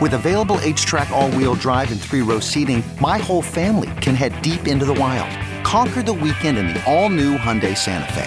With 0.00 0.14
available 0.14 0.56
HTRAC, 0.56 1.10
all 1.10 1.30
wheel 1.32 1.54
drive, 1.54 1.92
and 1.92 2.00
three 2.00 2.22
row 2.22 2.40
seating, 2.40 2.82
my 3.00 3.18
whole 3.18 3.42
family 3.42 3.90
can 4.00 4.16
head 4.16 4.32
deep 4.42 4.66
into 4.66 4.84
the 4.84 4.94
wild. 4.94 5.30
Conquer 5.64 6.02
the 6.02 6.12
weekend 6.12 6.58
in 6.58 6.66
the 6.66 6.82
all 6.92 7.08
new 7.08 7.38
Hyundai 7.38 7.76
Santa 7.76 8.12
Fe. 8.12 8.26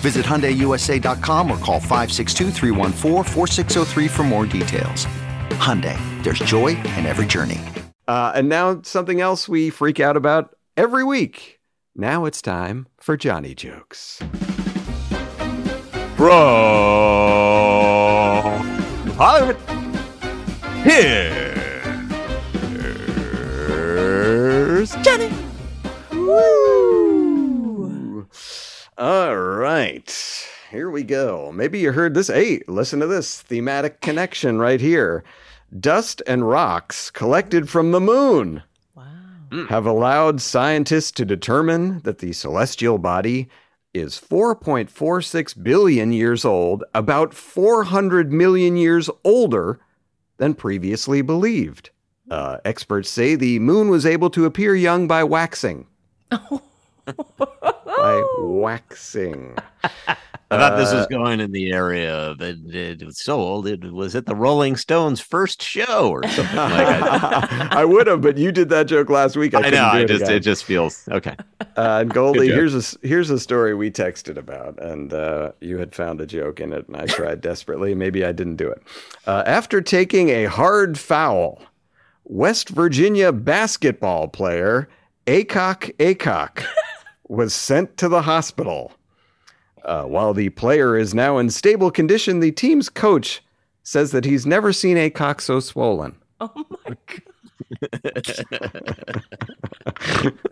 Visit 0.00 0.24
HyundaiUSA.com 0.24 1.50
or 1.50 1.58
call 1.58 1.80
562-314-4603 1.80 4.08
for 4.08 4.22
more 4.22 4.46
details. 4.46 5.06
Hyundai, 5.58 5.98
there's 6.22 6.38
joy 6.38 6.68
in 6.68 7.04
every 7.04 7.26
journey. 7.26 7.60
Uh, 8.06 8.30
and 8.34 8.48
now 8.48 8.80
something 8.82 9.20
else 9.20 9.48
we 9.48 9.70
freak 9.70 9.98
out 10.00 10.16
about 10.16 10.54
every 10.76 11.02
week. 11.04 11.58
Now 11.96 12.24
it's 12.26 12.40
time 12.40 12.86
for 12.98 13.16
Johnny 13.16 13.56
jokes. 13.56 14.20
From 16.16 16.28
Hollywood. 19.16 19.79
Here's 20.82 21.68
Johnny. 25.02 25.30
Woo! 26.10 28.26
All 28.96 29.36
right, 29.36 30.48
here 30.70 30.88
we 30.88 31.02
go. 31.02 31.52
Maybe 31.52 31.80
you 31.80 31.92
heard 31.92 32.14
this. 32.14 32.28
Hey, 32.28 32.62
listen 32.66 32.98
to 33.00 33.06
this 33.06 33.42
thematic 33.42 34.00
connection 34.00 34.58
right 34.58 34.80
here. 34.80 35.22
Dust 35.78 36.22
and 36.26 36.48
rocks 36.48 37.10
collected 37.10 37.68
from 37.68 37.92
the 37.92 38.00
moon 38.00 38.62
mm. 39.50 39.68
have 39.68 39.84
allowed 39.84 40.40
scientists 40.40 41.12
to 41.12 41.26
determine 41.26 42.00
that 42.04 42.20
the 42.20 42.32
celestial 42.32 42.96
body 42.96 43.50
is 43.92 44.18
4.46 44.18 45.62
billion 45.62 46.10
years 46.10 46.46
old, 46.46 46.84
about 46.94 47.34
400 47.34 48.32
million 48.32 48.78
years 48.78 49.10
older 49.24 49.78
than 50.40 50.54
previously 50.54 51.22
believed. 51.22 51.90
Uh, 52.30 52.56
experts 52.64 53.10
say 53.10 53.34
the 53.34 53.58
moon 53.58 53.90
was 53.90 54.06
able 54.06 54.30
to 54.30 54.46
appear 54.46 54.74
young 54.74 55.06
by 55.06 55.22
waxing. 55.22 55.86
by 56.30 58.22
waxing. 58.38 59.56
I 60.52 60.58
thought 60.58 60.76
this 60.76 60.92
Uh, 60.92 60.96
was 60.96 61.06
going 61.06 61.38
in 61.38 61.52
the 61.52 61.72
area 61.72 62.12
of 62.12 62.40
it, 62.40 62.58
it 62.74 63.04
was 63.04 63.18
so 63.22 63.38
old. 63.40 63.68
It 63.68 63.84
was 63.92 64.16
at 64.16 64.26
the 64.26 64.34
Rolling 64.34 64.76
Stones' 64.76 65.20
first 65.20 65.62
show 65.62 66.10
or 66.10 66.26
something 66.26 66.56
like 66.56 67.00
that. 67.00 67.68
I 67.72 67.84
would 67.84 68.08
have, 68.08 68.20
but 68.20 68.36
you 68.36 68.50
did 68.50 68.68
that 68.70 68.86
joke 68.86 69.10
last 69.10 69.36
week. 69.36 69.54
I, 69.54 69.66
I 69.66 69.70
know. 69.70 69.84
I 69.84 70.00
it 70.00 70.08
just 70.08 70.22
again. 70.22 70.34
it 70.36 70.40
just 70.40 70.64
feels 70.64 71.08
okay. 71.08 71.36
Uh, 71.76 71.98
and 72.00 72.10
Goldy, 72.14 72.48
here's 72.48 72.74
a 72.74 72.98
here's 73.06 73.30
a 73.30 73.38
story 73.38 73.74
we 73.74 73.90
texted 73.92 74.36
about, 74.36 74.82
and 74.82 75.12
uh, 75.12 75.52
you 75.60 75.78
had 75.78 75.94
found 75.94 76.20
a 76.20 76.26
joke 76.26 76.58
in 76.60 76.72
it, 76.72 76.88
and 76.88 76.96
I 76.96 77.06
tried 77.06 77.40
desperately. 77.50 77.94
Maybe 77.94 78.24
I 78.24 78.32
didn't 78.32 78.56
do 78.56 78.68
it. 78.68 78.82
Uh, 79.26 79.44
after 79.46 79.80
taking 79.80 80.30
a 80.30 80.46
hard 80.46 80.98
foul, 80.98 81.62
West 82.24 82.70
Virginia 82.70 83.30
basketball 83.30 84.26
player 84.26 84.88
Akok 85.28 85.94
Akok 85.98 86.64
was 87.28 87.54
sent 87.54 87.96
to 87.98 88.08
the 88.08 88.22
hospital. 88.22 88.92
Uh, 89.84 90.04
while 90.04 90.34
the 90.34 90.50
player 90.50 90.96
is 90.96 91.14
now 91.14 91.38
in 91.38 91.50
stable 91.50 91.90
condition, 91.90 92.40
the 92.40 92.52
team's 92.52 92.88
coach 92.88 93.42
says 93.82 94.10
that 94.12 94.24
he's 94.24 94.46
never 94.46 94.72
seen 94.72 94.96
a 94.96 95.10
cock 95.10 95.40
so 95.40 95.60
swollen. 95.60 96.16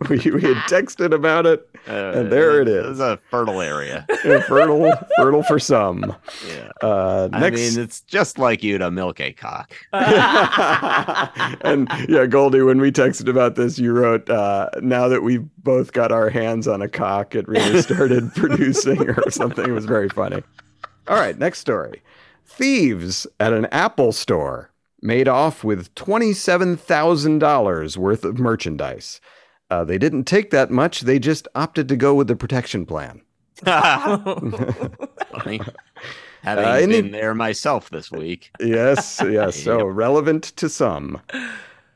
we, 0.09 0.17
we 0.31 0.41
had 0.41 0.57
texted 0.67 1.13
about 1.13 1.45
it, 1.45 1.67
and 1.85 2.31
there 2.31 2.61
it 2.61 2.67
It's 2.67 2.99
a 2.99 3.19
fertile 3.29 3.61
area. 3.61 4.05
Yeah, 4.23 4.41
fertile, 4.47 4.91
fertile 5.17 5.43
for 5.43 5.59
some. 5.59 6.15
Yeah. 6.47 6.71
Uh, 6.81 7.29
I 7.31 7.49
mean, 7.49 7.79
it's 7.79 8.01
just 8.01 8.39
like 8.39 8.63
you 8.63 8.77
to 8.77 8.91
milk 8.91 9.19
a 9.19 9.33
cock. 9.33 9.73
and 11.61 11.89
yeah, 12.07 12.25
Goldy, 12.25 12.61
when 12.61 12.79
we 12.81 12.91
texted 12.91 13.29
about 13.29 13.55
this, 13.55 13.77
you 13.77 13.91
wrote, 13.91 14.29
uh, 14.29 14.69
"Now 14.81 15.07
that 15.07 15.23
we've 15.23 15.47
both 15.59 15.93
got 15.93 16.11
our 16.11 16.29
hands 16.29 16.67
on 16.67 16.81
a 16.81 16.89
cock, 16.89 17.35
it 17.35 17.47
really 17.47 17.81
started 17.81 18.33
producing 18.35 19.09
or 19.09 19.29
something." 19.29 19.65
It 19.65 19.73
was 19.73 19.85
very 19.85 20.09
funny. 20.09 20.43
All 21.07 21.17
right, 21.17 21.37
next 21.37 21.59
story: 21.59 22.01
thieves 22.45 23.27
at 23.39 23.53
an 23.53 23.65
Apple 23.67 24.11
store 24.11 24.71
made 25.01 25.27
off 25.27 25.63
with 25.63 25.93
twenty-seven 25.95 26.77
thousand 26.77 27.39
dollars 27.39 27.97
worth 27.97 28.23
of 28.25 28.39
merchandise. 28.39 29.19
Uh, 29.69 29.83
they 29.83 29.97
didn't 29.97 30.23
take 30.25 30.49
that 30.51 30.71
much; 30.71 31.01
they 31.01 31.19
just 31.19 31.47
opted 31.55 31.87
to 31.89 31.95
go 31.95 32.13
with 32.15 32.27
the 32.27 32.35
protection 32.35 32.85
plan. 32.85 33.21
Funny. 33.63 35.59
Having 36.41 36.65
Uh, 36.65 36.77
in 36.77 36.89
the- 36.89 37.01
been 37.01 37.11
there 37.11 37.35
myself 37.35 37.89
this 37.89 38.09
week. 38.11 38.51
Yes, 38.59 39.21
yes. 39.29 39.57
So 39.63 39.85
relevant 39.85 40.43
to 40.55 40.69
some. 40.69 41.21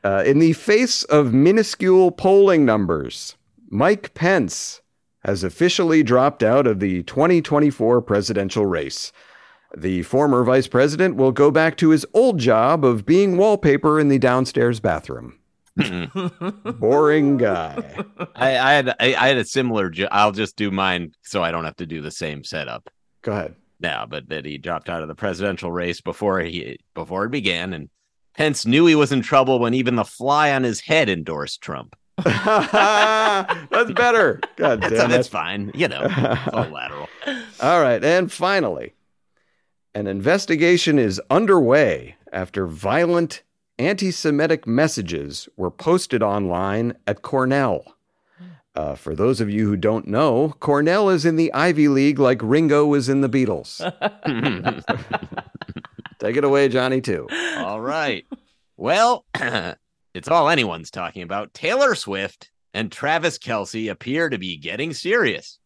Uh, 0.04 0.24
in 0.26 0.40
the 0.40 0.52
face 0.54 1.04
of 1.06 1.34
minuscule 1.34 2.12
polling 2.12 2.66
numbers, 2.66 3.38
Mike 3.70 4.14
Pence 4.14 4.82
has 5.24 5.46
officially 5.46 6.04
dropped 6.04 6.44
out 6.44 6.68
of 6.68 6.82
the 6.82 7.04
2024 7.04 8.02
presidential 8.02 8.66
race. 8.66 9.14
The 9.76 10.04
former 10.04 10.44
vice 10.44 10.68
president 10.68 11.16
will 11.16 11.32
go 11.32 11.50
back 11.52 11.78
to 11.78 11.90
his 11.90 12.06
old 12.14 12.38
job 12.40 12.86
of 12.86 13.06
being 13.06 13.38
wallpaper 13.38 14.00
in 14.00 14.08
the 14.10 14.20
downstairs 14.20 14.80
bathroom. 14.80 15.40
Hmm. 15.82 16.06
Boring 16.80 17.38
guy. 17.38 18.04
I, 18.36 18.58
I 18.58 18.74
had 18.74 18.90
I, 18.90 18.96
I 19.16 19.28
had 19.30 19.38
a 19.38 19.46
similar. 19.46 19.90
Jo- 19.90 20.08
I'll 20.12 20.32
just 20.32 20.56
do 20.56 20.70
mine 20.70 21.14
so 21.24 21.44
I 21.44 21.52
don't 21.52 21.66
have 21.66 21.78
to 21.78 21.86
do 21.88 22.02
the 22.02 22.12
same 22.12 22.44
setup 22.44 22.90
Go 23.24 23.32
ahead. 23.32 23.56
now. 23.80 24.06
But 24.06 24.30
that 24.30 24.46
he 24.46 24.60
dropped 24.60 24.90
out 24.90 25.02
of 25.02 25.08
the 25.08 25.16
presidential 25.16 25.72
race 25.72 26.00
before 26.02 26.40
he 26.42 26.78
before 26.94 27.26
it 27.26 27.32
began, 27.32 27.74
and 27.74 27.90
Pence 28.38 28.68
knew 28.68 28.86
he 28.86 28.94
was 28.96 29.12
in 29.12 29.22
trouble 29.24 29.58
when 29.60 29.74
even 29.74 29.96
the 29.96 30.04
fly 30.06 30.52
on 30.54 30.64
his 30.64 30.80
head 30.82 31.10
endorsed 31.10 31.62
Trump. 31.62 31.96
That's 32.24 33.92
better. 33.94 34.40
God 34.56 34.82
That's, 34.82 34.94
damn 34.94 35.10
that's 35.10 35.28
it. 35.28 35.32
fine. 35.32 35.72
You 35.74 35.88
know, 35.88 36.02
it's 36.04 36.48
all 36.54 36.66
lateral. 36.70 37.10
All 37.62 37.82
right. 37.82 38.04
And 38.04 38.32
finally, 38.32 38.94
an 39.96 40.08
investigation 40.08 40.98
is 40.98 41.22
underway 41.30 42.16
after 42.32 42.66
violent 42.66 43.44
anti 43.78 44.12
Semitic 44.12 44.66
messages 44.66 45.48
were 45.56 45.72
posted 45.72 46.24
online 46.24 46.96
at 47.06 47.22
Cornell. 47.22 47.96
Uh, 48.76 48.96
for 48.96 49.14
those 49.14 49.40
of 49.40 49.52
you 49.52 49.68
who 49.68 49.78
don't 49.78 50.08
know, 50.08 50.56
Cornell 50.60 51.10
is 51.10 51.26
in 51.26 51.36
the 51.36 51.54
Ivy 51.54 51.88
League 51.88 52.18
like 52.18 52.40
Ringo 52.42 52.88
was 52.88 53.08
in 53.08 53.22
the 53.22 53.30
Beatles. 53.30 53.78
Take 56.20 56.38
it 56.38 56.44
away, 56.44 56.70
Johnny, 56.70 57.00
too. 57.00 57.28
All 57.58 57.80
right. 57.80 58.26
Well, 58.76 59.26
it's 60.16 60.28
all 60.28 60.50
anyone's 60.50 60.90
talking 60.90 61.22
about. 61.22 61.54
Taylor 61.54 61.94
Swift 61.94 62.50
and 62.74 62.92
Travis 62.92 63.38
Kelce 63.38 63.92
appear 63.92 64.30
to 64.30 64.40
be 64.40 64.58
getting 64.58 64.94
serious. 64.94 65.60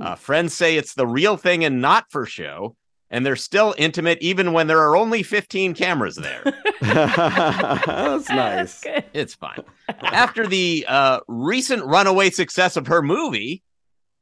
Uh, 0.00 0.16
friends 0.16 0.52
say 0.52 0.76
it's 0.76 0.94
the 0.94 1.06
real 1.06 1.36
thing 1.36 1.64
and 1.64 1.80
not 1.80 2.06
for 2.10 2.26
show, 2.26 2.74
and 3.10 3.24
they're 3.24 3.36
still 3.36 3.74
intimate 3.78 4.18
even 4.20 4.52
when 4.52 4.66
there 4.66 4.80
are 4.80 4.96
only 4.96 5.22
15 5.22 5.74
cameras 5.74 6.16
there. 6.16 6.42
That's 6.80 8.28
nice. 8.28 8.84
it's 9.12 9.34
fine. 9.34 9.62
After 10.02 10.46
the 10.46 10.84
uh, 10.88 11.20
recent 11.26 11.84
runaway 11.84 12.30
success 12.30 12.76
of 12.76 12.86
her 12.88 13.02
movie, 13.02 13.62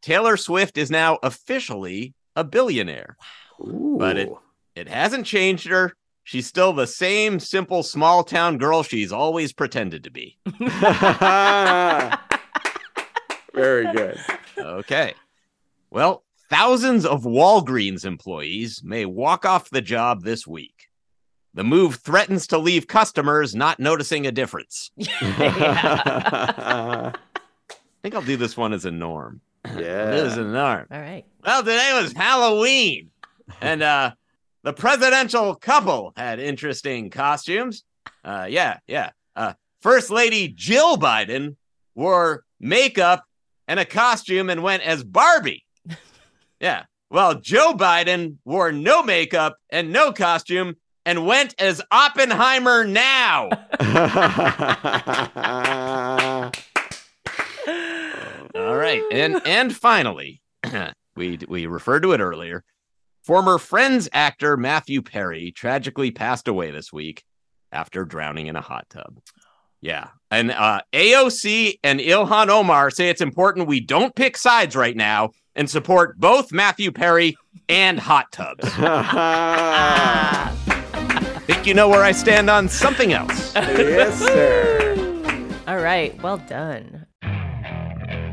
Taylor 0.02 0.36
Swift 0.36 0.78
is 0.78 0.90
now 0.90 1.18
officially 1.22 2.14
a 2.36 2.44
billionaire. 2.44 3.16
But 3.58 4.16
it, 4.18 4.30
it 4.74 4.88
hasn't 4.88 5.26
changed 5.26 5.66
her. 5.68 5.94
she's 6.22 6.46
still 6.46 6.72
the 6.72 6.86
same 6.86 7.40
simple 7.40 7.82
small 7.82 8.22
town 8.22 8.58
girl 8.58 8.82
she's 8.82 9.10
always 9.10 9.52
pretended 9.52 10.04
to 10.04 10.10
be. 10.10 10.36
Very 13.54 13.90
good. 13.92 14.18
Okay. 14.58 15.14
Well, 15.90 16.22
thousands 16.48 17.04
of 17.04 17.24
Walgreens 17.24 18.04
employees 18.04 18.82
may 18.84 19.04
walk 19.04 19.44
off 19.44 19.70
the 19.70 19.80
job 19.80 20.22
this 20.22 20.46
week. 20.46 20.88
The 21.54 21.64
move 21.64 21.96
threatens 21.96 22.46
to 22.48 22.58
leave 22.58 22.86
customers 22.86 23.54
not 23.54 23.80
noticing 23.80 24.26
a 24.26 24.32
difference. 24.32 24.90
I 25.10 27.12
think 28.02 28.14
I'll 28.14 28.22
do 28.22 28.36
this 28.36 28.56
one 28.56 28.72
as 28.72 28.84
a 28.84 28.90
norm. 28.90 29.40
Yeah. 29.64 30.10
This 30.10 30.32
is 30.32 30.38
a 30.38 30.44
norm. 30.44 30.86
All 30.90 31.00
right. 31.00 31.24
Well, 31.44 31.62
today 31.62 31.98
was 32.00 32.12
Halloween, 32.12 33.10
and 33.60 33.82
uh, 33.82 34.12
the 34.62 34.72
presidential 34.72 35.54
couple 35.54 36.12
had 36.16 36.38
interesting 36.38 37.10
costumes. 37.10 37.84
Uh, 38.24 38.46
yeah, 38.48 38.78
yeah. 38.86 39.10
Uh, 39.34 39.54
First 39.80 40.10
Lady 40.10 40.48
Jill 40.48 40.96
Biden 40.96 41.56
wore 41.94 42.44
makeup 42.60 43.24
and 43.68 43.80
a 43.80 43.84
costume 43.84 44.50
and 44.50 44.62
went 44.62 44.82
as 44.82 45.02
Barbie. 45.02 45.65
Yeah. 46.60 46.84
Well, 47.10 47.40
Joe 47.40 47.74
Biden 47.74 48.38
wore 48.44 48.72
no 48.72 49.02
makeup 49.02 49.56
and 49.70 49.92
no 49.92 50.12
costume 50.12 50.76
and 51.04 51.26
went 51.26 51.54
as 51.60 51.80
Oppenheimer 51.90 52.84
now. 52.84 53.50
All 58.54 58.74
right. 58.74 59.02
And 59.12 59.40
and 59.46 59.74
finally, 59.74 60.42
we 61.16 61.38
we 61.48 61.66
referred 61.66 62.02
to 62.02 62.12
it 62.12 62.20
earlier. 62.20 62.64
Former 63.22 63.58
Friends 63.58 64.08
actor 64.12 64.56
Matthew 64.56 65.02
Perry 65.02 65.52
tragically 65.52 66.10
passed 66.10 66.48
away 66.48 66.70
this 66.70 66.92
week 66.92 67.24
after 67.72 68.04
drowning 68.04 68.46
in 68.46 68.56
a 68.56 68.60
hot 68.60 68.86
tub. 68.88 69.18
Yeah. 69.80 70.08
And 70.30 70.50
uh, 70.50 70.80
AOC 70.92 71.78
and 71.84 72.00
Ilhan 72.00 72.48
Omar 72.48 72.90
say 72.90 73.08
it's 73.08 73.20
important 73.20 73.68
we 73.68 73.80
don't 73.80 74.14
pick 74.14 74.36
sides 74.36 74.74
right 74.74 74.96
now 74.96 75.30
and 75.56 75.68
support 75.68 76.20
both 76.20 76.52
Matthew 76.52 76.92
Perry 76.92 77.36
and 77.68 77.98
hot 77.98 78.30
tubs. 78.30 78.64
Think 81.46 81.66
you 81.66 81.74
know 81.74 81.88
where 81.88 82.04
I 82.04 82.12
stand 82.12 82.48
on 82.48 82.68
something 82.68 83.12
else? 83.12 83.54
yes, 83.54 84.18
sir. 84.18 84.92
All 85.66 85.78
right. 85.78 86.20
Well 86.22 86.38
done. 86.38 87.06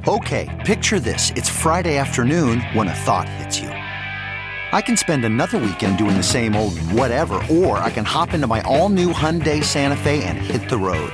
Okay, 0.08 0.50
picture 0.65 1.00
this. 1.00 1.32
It's 1.32 1.50
Friday 1.50 1.98
afternoon 1.98 2.60
when 2.74 2.89
a 2.89 2.94
thought 2.94 3.27
hits 3.30 3.60
you. 3.60 3.70
I 3.70 4.82
can 4.82 4.98
spend 4.98 5.24
another 5.24 5.58
weekend 5.60 5.98
doing 5.98 6.18
the 6.18 6.24
same 6.24 6.56
old 6.56 6.77
whatever, 6.92 7.36
or 7.50 7.77
I 7.77 7.89
can 7.89 8.03
hop 8.06 8.34
into 8.34 8.48
my 8.48 8.62
all 8.63 8.89
new 8.89 9.13
Hyundai 9.13 9.63
Santa 9.63 9.96
Fe 9.96 10.24
and 10.24 10.38
hit 10.38 10.68
the 10.68 10.77
road. 10.77 11.13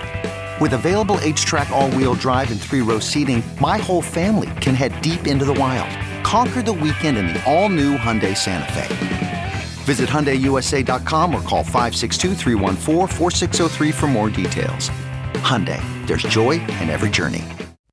With 0.59 0.73
available 0.73 1.15
HTRAC, 1.17 1.69
all 1.69 1.89
wheel 1.91 2.15
drive, 2.15 2.51
and 2.51 2.59
three 2.59 2.81
row 2.81 2.99
seating, 2.99 3.41
my 3.61 3.77
whole 3.77 4.01
family 4.01 4.49
can 4.59 4.75
head 4.75 5.01
deep 5.01 5.25
into 5.25 5.45
the 5.45 5.53
wild. 5.53 5.87
Conquer 6.25 6.61
the 6.61 6.73
weekend 6.73 7.17
in 7.17 7.27
the 7.27 7.41
all 7.49 7.69
new 7.69 7.95
Hyundai 7.97 8.35
Santa 8.35 8.69
Fe. 8.73 9.53
Visit 9.85 10.09
HyundaiUSA.com 10.09 11.33
or 11.33 11.41
call 11.43 11.63
562-314-4603 11.63 13.93
for 13.93 14.07
more 14.07 14.29
details. 14.29 14.89
Hyundai, 15.35 15.81
there's 16.07 16.23
joy 16.23 16.59
in 16.81 16.89
every 16.89 17.09
journey. 17.09 17.45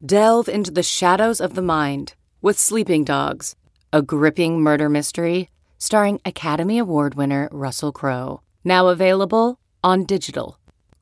Delve 0.05 0.49
into 0.49 0.73
the 0.73 0.83
shadows 0.83 1.41
of 1.41 1.55
the 1.55 1.63
mind 1.63 2.15
with 2.43 2.59
Sleeping 2.59 3.05
Dogs, 3.05 3.55
a 3.93 4.03
gripping 4.03 4.59
murder 4.61 4.89
mystery 4.89 5.51
starring 5.79 6.21
Academy 6.25 6.79
Award 6.79 7.15
winner 7.15 7.49
Russell 7.53 7.93
Crowe. 7.93 8.41
Now 8.65 8.89
available 8.89 9.61
on 9.85 10.05
digital. 10.05 10.59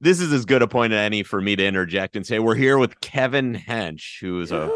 this 0.00 0.20
is 0.20 0.32
as 0.32 0.44
good 0.44 0.62
a 0.62 0.68
point 0.68 0.92
as 0.92 0.98
any 0.98 1.22
for 1.22 1.40
me 1.40 1.56
to 1.56 1.66
interject 1.66 2.16
and 2.16 2.26
say 2.26 2.38
we're 2.38 2.54
here 2.54 2.78
with 2.78 3.00
Kevin 3.00 3.54
Hench, 3.54 4.20
who 4.20 4.40
is 4.40 4.52
a 4.52 4.68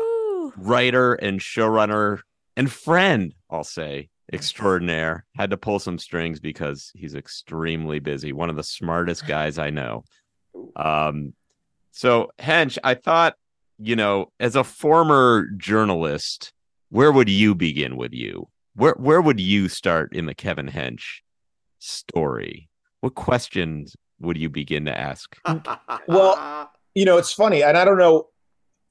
writer 0.57 1.15
and 1.15 1.41
showrunner 1.41 2.21
and 2.57 2.71
friend, 2.71 3.35
I'll 3.51 3.65
say, 3.65 4.11
extraordinaire. 4.33 5.25
Had 5.37 5.51
to 5.51 5.57
pull 5.57 5.79
some 5.79 5.99
strings 5.99 6.41
because 6.41 6.91
he's 6.95 7.15
extremely 7.15 7.99
busy. 7.99 8.33
One 8.33 8.51
of 8.51 8.57
the 8.57 8.63
smartest 8.63 9.27
guys 9.27 9.59
I 9.59 9.71
know. 9.71 10.05
Um, 10.77 11.35
so 11.93 12.31
Hench, 12.39 12.79
I 12.83 12.95
thought, 12.95 13.37
you 13.79 13.97
know, 13.97 14.33
as 14.41 14.57
a 14.57 14.65
former 14.65 15.47
journalist, 15.57 16.53
where 16.91 17.13
would 17.13 17.29
you 17.29 17.55
begin 17.55 17.97
with 17.97 18.13
you? 18.13 18.49
Where 18.75 18.95
where 18.99 19.21
would 19.21 19.41
you 19.41 19.69
start 19.69 20.15
in 20.15 20.27
the 20.27 20.35
Kevin 20.35 20.69
Hench 20.69 21.21
story? 21.79 22.69
What 23.01 23.15
questions 23.15 23.97
would 24.23 24.39
you 24.39 24.49
begin 24.49 24.87
to 24.87 24.99
ask? 24.99 25.37
well, 26.09 26.71
you 26.95 27.05
know, 27.05 27.19
it's 27.19 27.33
funny, 27.33 27.63
and 27.63 27.77
I 27.77 27.85
don't 27.85 27.99
know 27.99 28.29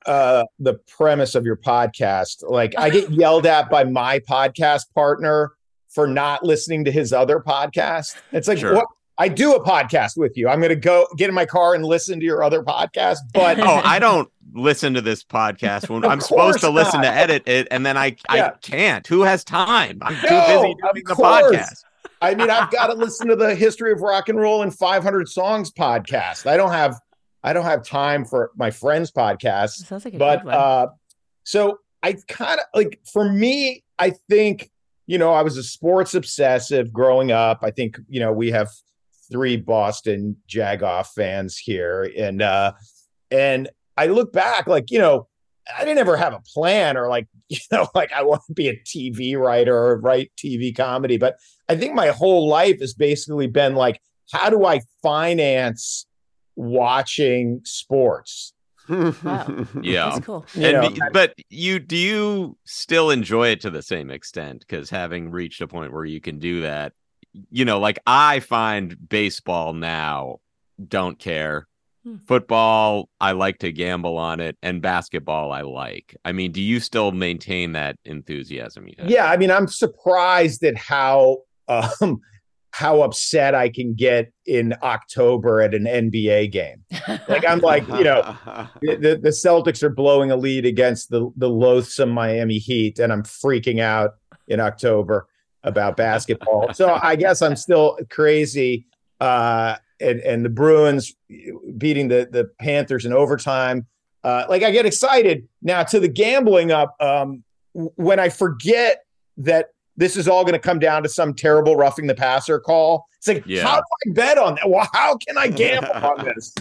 uh 0.06 0.44
the 0.60 0.76
premise 0.98 1.36
of 1.36 1.46
your 1.46 1.58
podcast. 1.58 2.44
Like 2.50 2.74
I 2.78 2.90
get 2.90 3.12
yelled 3.12 3.46
at 3.46 3.70
by 3.70 3.84
my 3.84 4.20
podcast 4.20 4.92
partner 4.96 5.52
for 5.90 6.08
not 6.08 6.44
listening 6.44 6.86
to 6.86 6.92
his 6.92 7.14
other 7.14 7.40
podcast. 7.40 8.16
It's 8.32 8.48
like 8.48 8.58
Sure. 8.58 8.74
what 8.76 8.86
I 9.18 9.28
do 9.28 9.54
a 9.54 9.64
podcast 9.64 10.18
with 10.18 10.36
you. 10.36 10.50
I'm 10.50 10.60
going 10.60 10.70
to 10.70 10.76
go 10.76 11.06
get 11.18 11.30
in 11.30 11.36
my 11.36 11.46
car 11.46 11.76
and 11.76 11.86
listen 11.86 12.20
to 12.20 12.26
your 12.26 12.42
other 12.42 12.64
podcast, 12.64 13.18
but 13.34 13.60
oh, 13.60 13.82
I 13.84 14.00
don't 14.00 14.28
listen 14.54 14.96
to 14.96 15.02
this 15.02 15.24
podcast 15.24 15.90
when 15.94 16.04
I'm 16.04 16.20
supposed 16.22 16.62
to 16.62 16.68
course 16.68 16.86
listen 16.86 17.02
to 17.04 17.08
edit 17.08 17.44
it, 17.48 17.68
and 17.70 17.86
then 17.86 17.98
I 17.98 18.16
Yeah. 18.34 18.48
I 18.48 18.50
can't. 18.62 19.06
Who 19.06 19.22
has 19.22 19.44
time? 19.44 20.00
I'm 20.02 20.16
too 20.16 20.22
busy 20.22 20.76
doing 20.76 21.04
the 21.06 21.14
course. 21.14 21.56
podcast. 21.56 21.84
I 22.22 22.36
mean, 22.36 22.50
I've 22.50 22.72
got 22.72 22.88
to 22.88 22.94
listen 22.94 23.28
to 23.28 23.36
the 23.36 23.56
history 23.56 23.92
of 23.92 24.02
rock 24.02 24.30
and 24.30 24.40
roll 24.40 24.62
and 24.62 24.74
500 24.74 25.28
songs 25.28 25.72
podcast. 25.72 26.46
I 26.46 26.58
don't 26.58 26.72
have 26.72 27.00
I 27.44 27.54
don't 27.54 27.66
have 27.66 27.84
time 27.84 28.26
for 28.26 28.52
my 28.56 28.70
friends 28.70 29.12
podcast. 29.12 29.86
Sounds 29.86 30.06
like 30.06 30.14
a 30.14 30.18
but 30.18 30.38
good 30.38 30.46
one. 30.46 30.56
uh 30.56 30.88
so 31.44 31.80
I 32.04 32.16
kind 32.28 32.60
of 32.60 32.66
like 32.76 33.00
for 33.12 33.32
me, 33.32 33.84
I 33.98 34.12
think 34.30 34.70
you 35.08 35.18
know, 35.18 35.34
I 35.34 35.42
was 35.42 35.58
a 35.58 35.64
sports 35.64 36.14
obsessive 36.14 36.94
growing 36.94 37.32
up. 37.32 37.60
I 37.64 37.72
think, 37.72 38.00
you 38.08 38.20
know, 38.20 38.32
we 38.32 38.52
have 38.52 38.70
three 39.32 39.58
Boston 39.58 40.38
Jagoff 40.48 41.08
fans 41.08 41.58
here 41.58 42.10
and 42.18 42.42
uh 42.42 42.74
and 43.32 43.70
I 43.98 44.08
look 44.08 44.32
back 44.32 44.68
like, 44.68 44.92
you 44.92 45.00
know, 45.00 45.28
I 45.78 45.86
didn't 45.86 46.00
ever 46.00 46.18
have 46.18 46.34
a 46.34 46.42
plan 46.54 46.98
or 46.98 47.08
like, 47.08 47.28
you 47.50 47.60
know, 47.72 47.88
like 47.94 48.12
I 48.14 48.24
want 48.24 48.42
to 48.48 48.54
be 48.54 48.68
a 48.70 48.76
TV 48.84 49.38
writer 49.38 49.76
or 49.76 50.00
write 50.00 50.32
TV 50.38 50.76
comedy, 50.76 51.18
but 51.18 51.36
I 51.70 51.76
think 51.76 51.94
my 51.94 52.08
whole 52.08 52.48
life 52.48 52.80
has 52.80 52.94
basically 52.94 53.48
been 53.48 53.76
like, 53.76 54.02
how 54.32 54.50
do 54.50 54.66
I 54.66 54.82
finance 55.02 56.06
watching 56.56 57.62
sports? 57.64 58.54
Yeah, 58.90 60.10
That's 60.10 60.26
cool. 60.26 60.46
You 60.56 60.74
know, 60.74 60.82
y- 60.82 60.98
but 61.14 61.36
you 61.50 61.80
do 61.80 61.96
you 61.96 62.58
still 62.66 63.10
enjoy 63.10 63.50
it 63.50 63.62
to 63.62 63.70
the 63.70 63.82
same 63.82 64.10
extent? 64.10 64.62
Because 64.62 64.90
having 64.90 65.32
reached 65.32 65.62
a 65.62 65.68
point 65.68 65.94
where 65.94 66.06
you 66.06 66.20
can 66.20 66.40
do 66.40 66.62
that, 66.62 66.94
you 67.50 67.64
know, 67.64 67.80
like 67.80 68.00
I 68.06 68.40
find 68.42 68.98
baseball 69.10 69.74
now 69.74 70.40
don't 70.86 71.20
care. 71.20 71.68
Hmm. 72.04 72.16
Football, 72.26 73.10
I 73.20 73.34
like 73.34 73.60
to 73.60 73.72
gamble 73.72 74.18
on 74.18 74.40
it, 74.40 74.58
and 74.64 74.82
basketball, 74.82 75.52
I 75.52 75.62
like. 75.62 76.16
I 76.26 76.32
mean, 76.32 76.52
do 76.52 76.62
you 76.62 76.80
still 76.80 77.12
maintain 77.12 77.74
that 77.74 77.98
enthusiasm? 78.06 78.88
You 78.88 78.96
have? 79.00 79.10
Yeah, 79.10 79.30
I 79.30 79.38
mean, 79.38 79.52
I'm 79.52 79.68
surprised 79.68 80.64
at 80.64 80.78
how 80.78 81.40
um 81.68 82.22
how 82.72 83.02
upset 83.02 83.54
I 83.54 83.70
can 83.70 83.94
get 83.94 84.32
in 84.46 84.74
October 84.82 85.62
at 85.62 85.74
an 85.74 85.84
NBA 85.84 86.52
game. 86.52 86.84
Like 87.28 87.46
I'm 87.46 87.60
like, 87.60 87.86
you 87.90 88.04
know, 88.04 88.36
the, 88.82 89.20
the 89.22 89.30
Celtics 89.30 89.84
are 89.84 89.90
blowing 89.90 90.32
a 90.32 90.36
lead 90.36 90.66
against 90.66 91.10
the 91.10 91.30
the 91.36 91.50
loathsome 91.50 92.10
Miami 92.10 92.58
Heat, 92.58 93.00
and 93.00 93.12
I'm 93.14 93.24
freaking 93.24 93.80
out 93.80 94.16
in 94.48 94.60
October 94.60 95.28
about 95.64 95.96
basketball. 95.98 96.74
so 96.74 96.98
I 97.02 97.16
guess 97.16 97.42
I'm 97.42 97.56
still 97.56 98.00
crazy. 98.10 98.88
Uh, 99.20 99.76
and 100.02 100.20
and 100.22 100.44
the 100.46 100.50
Bruins 100.50 101.14
beating 101.78 102.08
the 102.08 102.28
the 102.32 102.50
Panthers 102.60 103.06
in 103.06 103.14
overtime. 103.14 103.86
Uh, 104.24 104.46
like 104.50 104.64
I 104.64 104.72
get 104.72 104.86
excited 104.86 105.48
now 105.62 105.84
to 105.84 106.00
the 106.00 106.08
gambling 106.08 106.72
up. 106.72 106.96
Um, 107.00 107.44
when 107.74 108.20
I 108.20 108.30
forget 108.30 109.06
that 109.38 109.70
this 109.98 110.18
is 110.18 110.28
all 110.28 110.44
going 110.44 110.54
to 110.54 110.60
come 110.60 110.80
down 110.80 111.04
to 111.04 111.10
some 111.10 111.34
terrible 111.34 111.76
roughing 111.76 112.08
the 112.08 112.16
passer 112.16 112.60
call. 112.60 113.08
It's 113.18 113.28
like, 113.28 113.44
Yeah. 113.46 113.64
how 113.64 113.78
do 113.78 113.84
I 113.84 114.14
bet 114.14 114.38
on 114.38 114.56
that? 114.56 114.70
Well, 114.70 114.88
how 114.94 115.16
can 115.18 115.38
I 115.38 115.48
gamble 115.48 115.92
on 115.92 116.26
this? 116.36 116.54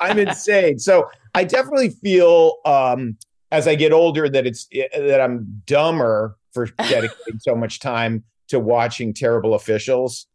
I'm 0.00 0.18
insane. 0.18 0.78
So 0.78 1.08
I 1.34 1.44
definitely 1.44 1.90
feel 1.90 2.56
um, 2.64 3.16
as 3.52 3.66
I 3.66 3.74
get 3.74 3.92
older 3.92 4.28
that 4.28 4.46
it's 4.46 4.66
that 4.96 5.20
I'm 5.20 5.62
dumber 5.66 6.36
for 6.52 6.66
dedicating 6.66 7.38
so 7.40 7.54
much 7.54 7.80
time 7.80 8.22
to 8.48 8.60
watching 8.60 9.12
terrible 9.14 9.54
officials. 9.54 10.26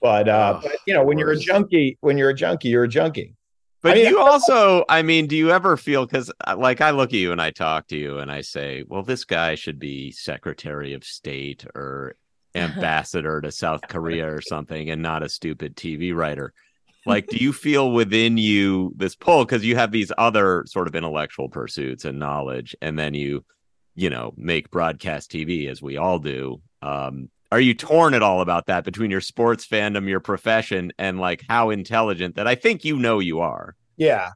But 0.00 0.28
uh, 0.28 0.54
Oh, 0.56 0.60
but 0.62 0.76
you 0.86 0.94
know, 0.94 1.04
when 1.04 1.18
you're 1.18 1.32
a 1.32 1.38
junkie, 1.38 1.98
when 2.00 2.16
you're 2.16 2.30
a 2.30 2.34
junkie, 2.34 2.68
you're 2.68 2.84
a 2.84 2.88
junkie. 2.88 3.34
But 3.82 3.92
I 3.92 3.94
mean, 3.94 4.06
you 4.08 4.20
also, 4.20 4.84
I 4.88 5.02
mean, 5.02 5.26
do 5.26 5.36
you 5.36 5.50
ever 5.50 5.76
feel 5.76 6.04
because, 6.04 6.30
like, 6.56 6.82
I 6.82 6.90
look 6.90 7.10
at 7.10 7.18
you 7.18 7.32
and 7.32 7.40
I 7.40 7.50
talk 7.50 7.86
to 7.88 7.96
you 7.96 8.18
and 8.18 8.30
I 8.30 8.42
say, 8.42 8.84
well, 8.86 9.02
this 9.02 9.24
guy 9.24 9.54
should 9.54 9.78
be 9.78 10.12
Secretary 10.12 10.92
of 10.92 11.02
State 11.02 11.64
or 11.74 12.14
ambassador 12.54 13.40
to 13.40 13.50
South 13.50 13.80
Korea 13.88 14.30
or 14.30 14.40
something 14.46 14.90
and 14.90 15.00
not 15.00 15.22
a 15.22 15.30
stupid 15.30 15.76
TV 15.76 16.14
writer. 16.14 16.52
Like, 17.06 17.28
do 17.28 17.38
you 17.38 17.54
feel 17.54 17.92
within 17.92 18.36
you 18.36 18.92
this 18.96 19.14
pull 19.14 19.46
because 19.46 19.64
you 19.64 19.76
have 19.76 19.90
these 19.90 20.12
other 20.18 20.64
sort 20.66 20.86
of 20.86 20.94
intellectual 20.94 21.48
pursuits 21.48 22.04
and 22.04 22.18
knowledge, 22.18 22.76
and 22.82 22.98
then 22.98 23.14
you, 23.14 23.42
you 23.94 24.10
know, 24.10 24.34
make 24.36 24.70
broadcast 24.70 25.32
TV 25.32 25.70
as 25.70 25.80
we 25.80 25.96
all 25.96 26.18
do? 26.18 26.60
Um, 26.82 27.30
are 27.52 27.60
you 27.60 27.74
torn 27.74 28.14
at 28.14 28.22
all 28.22 28.40
about 28.40 28.66
that 28.66 28.84
between 28.84 29.10
your 29.10 29.20
sports 29.20 29.66
fandom, 29.66 30.08
your 30.08 30.20
profession, 30.20 30.92
and 30.98 31.18
like 31.18 31.44
how 31.48 31.70
intelligent 31.70 32.36
that 32.36 32.46
I 32.46 32.54
think 32.54 32.84
you 32.84 32.96
know 32.96 33.18
you 33.18 33.40
are? 33.40 33.74
Yeah. 33.96 34.30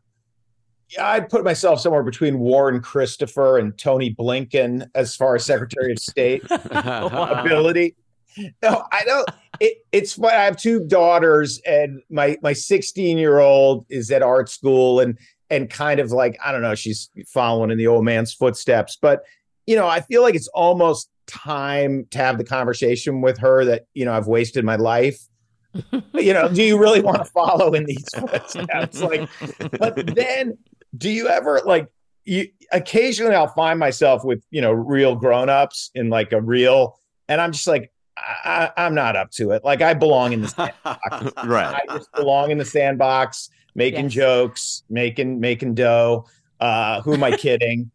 Yeah, 0.91 1.09
I'd 1.09 1.29
put 1.29 1.45
myself 1.45 1.81
somewhere 1.81 2.03
between 2.03 2.39
Warren 2.39 2.81
Christopher 2.81 3.59
and 3.59 3.77
Tony 3.79 4.15
Blinken 4.15 4.89
as 4.95 5.17
far 5.17 5.37
as 5.37 5.45
Secretary 5.45 5.93
of 5.93 5.99
State 5.99 6.43
ability. 6.51 7.97
No, 8.63 8.87
I 8.93 9.05
don't. 9.05 9.29
It, 9.61 9.79
it's 9.93 10.15
fun. 10.15 10.35
I 10.35 10.45
have 10.45 10.57
two 10.57 10.85
daughters, 10.85 11.61
and 11.65 12.03
my 12.11 12.37
my 12.43 12.53
16 12.53 13.17
year 13.17 13.39
old 13.39 13.87
is 13.89 14.11
at 14.11 14.23
art 14.23 14.49
school, 14.49 15.01
and 15.01 15.17
and 15.51 15.71
kind 15.71 16.01
of 16.01 16.11
like 16.11 16.39
I 16.45 16.53
don't 16.53 16.63
know, 16.63 16.75
she's 16.75 17.11
following 17.29 17.71
in 17.71 17.79
the 17.79 17.87
old 17.87 18.05
man's 18.05 18.35
footsteps. 18.35 18.99
But 19.01 19.23
you 19.67 19.77
know, 19.77 19.87
I 19.87 20.01
feel 20.01 20.23
like 20.23 20.35
it's 20.35 20.49
almost 20.49 21.09
time 21.27 22.07
to 22.11 22.19
have 22.19 22.39
the 22.39 22.45
conversation 22.45 23.21
with 23.21 23.39
her 23.39 23.65
that 23.65 23.87
you 23.95 24.05
know 24.05 24.13
I've 24.13 24.27
wasted 24.27 24.65
my 24.65 24.77
life. 24.77 25.19
you 26.15 26.33
know, 26.33 26.49
do 26.49 26.63
you 26.63 26.79
really 26.79 27.01
want 27.01 27.19
to 27.19 27.25
follow 27.25 27.75
in 27.75 27.85
these 27.85 28.07
footsteps? 28.17 29.01
Like, 29.03 29.29
but 29.79 30.15
then 30.15 30.57
do 30.97 31.11
you 31.11 31.29
ever 31.29 31.61
like 31.65 31.89
you 32.25 32.49
occasionally 32.73 33.35
I'll 33.35 33.49
find 33.49 33.79
myself 33.79 34.25
with 34.25 34.43
you 34.51 34.61
know 34.61 34.73
real 34.73 35.17
grown-ups 35.17 35.91
in 35.95 36.11
like 36.11 36.33
a 36.33 36.41
real 36.41 36.99
and 37.29 37.41
I'm 37.41 37.51
just 37.53 37.67
like 37.67 37.91
I, 38.17 38.71
I- 38.77 38.85
I'm 38.87 38.95
not 38.95 39.17
up 39.17 39.31
to 39.33 39.51
it. 39.51 39.65
Like 39.65 39.83
I 39.83 39.95
belong 39.95 40.33
in 40.33 40.43
the 40.43 40.49
sandbox. 40.49 41.33
Right. 41.45 41.75
I 41.89 41.97
just 41.99 42.13
belong 42.13 42.51
in 42.53 42.59
the 42.59 42.65
sandbox, 42.65 43.51
making 43.75 44.05
Yes. 44.05 44.13
jokes, 44.13 44.83
making 44.89 45.41
making 45.41 45.75
dough. 45.75 46.27
Uh, 46.61 47.03
who 47.03 47.15
am 47.15 47.25
I 47.25 47.37
kidding? 47.37 47.91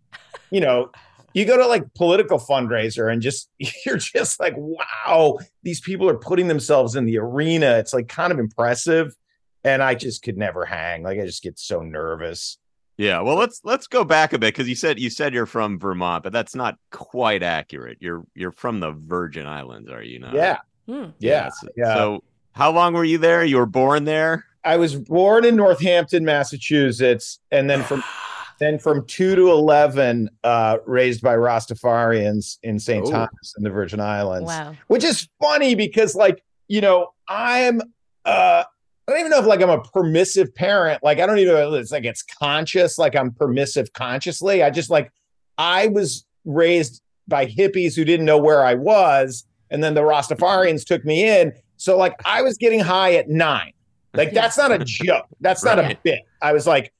you 0.51 0.59
know, 0.59 0.91
you 1.39 1.45
go 1.45 1.57
to 1.57 1.65
like 1.65 1.93
political 1.93 2.37
fundraiser 2.37 3.11
and 3.11 3.21
just 3.21 3.49
you're 3.85 3.97
just 3.97 4.39
like, 4.39 4.53
wow, 4.57 5.39
these 5.63 5.79
people 5.79 6.09
are 6.09 6.17
putting 6.17 6.47
themselves 6.47 6.95
in 6.95 7.05
the 7.05 7.17
arena. 7.17 7.77
It's 7.77 7.93
like 7.93 8.07
kind 8.07 8.31
of 8.31 8.39
impressive. 8.39 9.15
And 9.63 9.81
I 9.81 9.95
just 9.95 10.21
could 10.21 10.37
never 10.37 10.65
hang. 10.65 11.03
Like 11.03 11.19
I 11.19 11.25
just 11.25 11.43
get 11.43 11.57
so 11.57 11.81
nervous. 11.81 12.57
Yeah, 12.97 13.21
well, 13.21 13.37
let's 13.37 13.61
let's 13.63 13.87
go 13.87 14.03
back 14.03 14.33
a 14.33 14.39
bit 14.39 14.53
because 14.53 14.67
you 14.67 14.75
said 14.75 14.99
you 14.99 15.09
said 15.09 15.33
you're 15.33 15.45
from 15.45 15.79
Vermont, 15.79 16.21
but 16.21 16.33
that's 16.33 16.53
not 16.53 16.77
quite 16.91 17.43
accurate. 17.43 17.97
You're 18.01 18.25
you're 18.35 18.51
from 18.51 18.81
the 18.81 18.91
Virgin 18.91 19.47
Islands, 19.47 19.89
are 19.89 20.03
you 20.03 20.19
not? 20.19 20.33
Yeah. 20.33 20.57
Hmm. 20.85 21.05
Yeah. 21.19 21.49
so, 21.49 21.67
yeah. 21.77 21.93
So, 21.93 22.23
how 22.51 22.71
long 22.71 22.93
were 22.93 23.05
you 23.05 23.17
there? 23.17 23.45
You 23.45 23.57
were 23.57 23.65
born 23.65 24.03
there. 24.03 24.45
I 24.65 24.75
was 24.75 24.95
born 24.95 25.45
in 25.45 25.55
Northampton, 25.55 26.25
Massachusetts, 26.25 27.39
and 27.51 27.69
then 27.69 27.83
from 27.83 28.03
then 28.59 28.77
from 28.77 29.05
two 29.05 29.35
to 29.35 29.51
eleven, 29.51 30.29
uh, 30.43 30.77
raised 30.85 31.21
by 31.21 31.35
Rastafarians 31.35 32.57
in 32.63 32.77
St. 32.77 33.05
Oh. 33.07 33.11
Thomas 33.11 33.53
in 33.57 33.63
the 33.63 33.69
Virgin 33.69 33.99
Islands. 33.99 34.47
Wow. 34.47 34.75
Which 34.87 35.03
is 35.03 35.27
funny 35.41 35.75
because, 35.75 36.15
like, 36.15 36.43
you 36.67 36.81
know, 36.81 37.13
I'm 37.27 37.81
uh 38.25 38.63
I 39.07 39.11
don't 39.11 39.21
even 39.21 39.31
know 39.31 39.39
if 39.39 39.47
like 39.47 39.61
I'm 39.61 39.69
a 39.69 39.81
permissive 39.81 40.53
parent. 40.53 41.01
Like, 41.01 41.19
I 41.19 41.25
don't 41.25 41.39
even 41.39 41.53
know 41.53 41.73
it's 41.73 41.91
like 41.91 42.05
it's 42.05 42.21
conscious, 42.21 42.99
like 42.99 43.15
I'm 43.15 43.31
permissive 43.31 43.91
consciously. 43.93 44.61
I 44.61 44.69
just 44.69 44.89
like 44.89 45.11
I 45.57 45.87
was 45.87 46.25
raised 46.45 47.01
by 47.27 47.45
hippies 47.45 47.95
who 47.95 48.05
didn't 48.05 48.25
know 48.25 48.37
where 48.37 48.63
I 48.63 48.75
was, 48.75 49.45
and 49.71 49.83
then 49.83 49.93
the 49.93 50.01
Rastafarians 50.01 50.85
took 50.85 51.05
me 51.05 51.27
in. 51.27 51.53
So 51.77 51.97
like 51.97 52.15
I 52.25 52.41
was 52.41 52.57
getting 52.57 52.81
high 52.81 53.15
at 53.15 53.29
nine. 53.29 53.73
Like 54.13 54.33
that's 54.33 54.57
not 54.57 54.71
a 54.71 54.79
joke. 54.79 55.25
That's 55.39 55.63
not 55.63 55.79
a 55.79 55.97
bit. 56.03 56.21
I 56.41 56.53
was 56.53 56.67
like, 56.67 56.93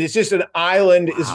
it's 0.00 0.14
just 0.14 0.32
an 0.32 0.44
island 0.54 1.10
is 1.18 1.28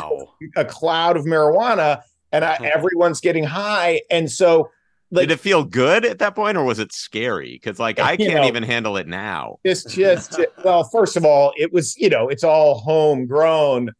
a 0.55 0.65
cloud 0.65 1.17
of 1.17 1.25
marijuana, 1.25 2.01
and 2.31 2.43
I, 2.43 2.55
everyone's 2.73 3.19
getting 3.21 3.43
high. 3.43 4.01
And 4.09 4.31
so 4.31 4.69
like 5.11 5.27
Did 5.29 5.35
it 5.35 5.39
feel 5.39 5.63
good 5.63 6.03
at 6.05 6.19
that 6.19 6.35
point, 6.35 6.57
or 6.57 6.63
was 6.63 6.79
it 6.79 6.91
scary? 6.91 7.51
Because 7.53 7.79
like 7.79 7.99
I 7.99 8.17
can't 8.17 8.33
know- 8.35 8.47
even 8.47 8.63
handle 8.63 8.97
it 8.97 9.07
now. 9.07 9.59
it's 9.63 9.83
just 9.83 10.39
well, 10.63 10.83
first 10.83 11.15
of 11.15 11.23
all, 11.25 11.53
it 11.55 11.71
was, 11.71 11.95
you 11.97 12.09
know, 12.09 12.27
it's 12.29 12.43
all 12.43 12.79
homegrown. 12.79 13.91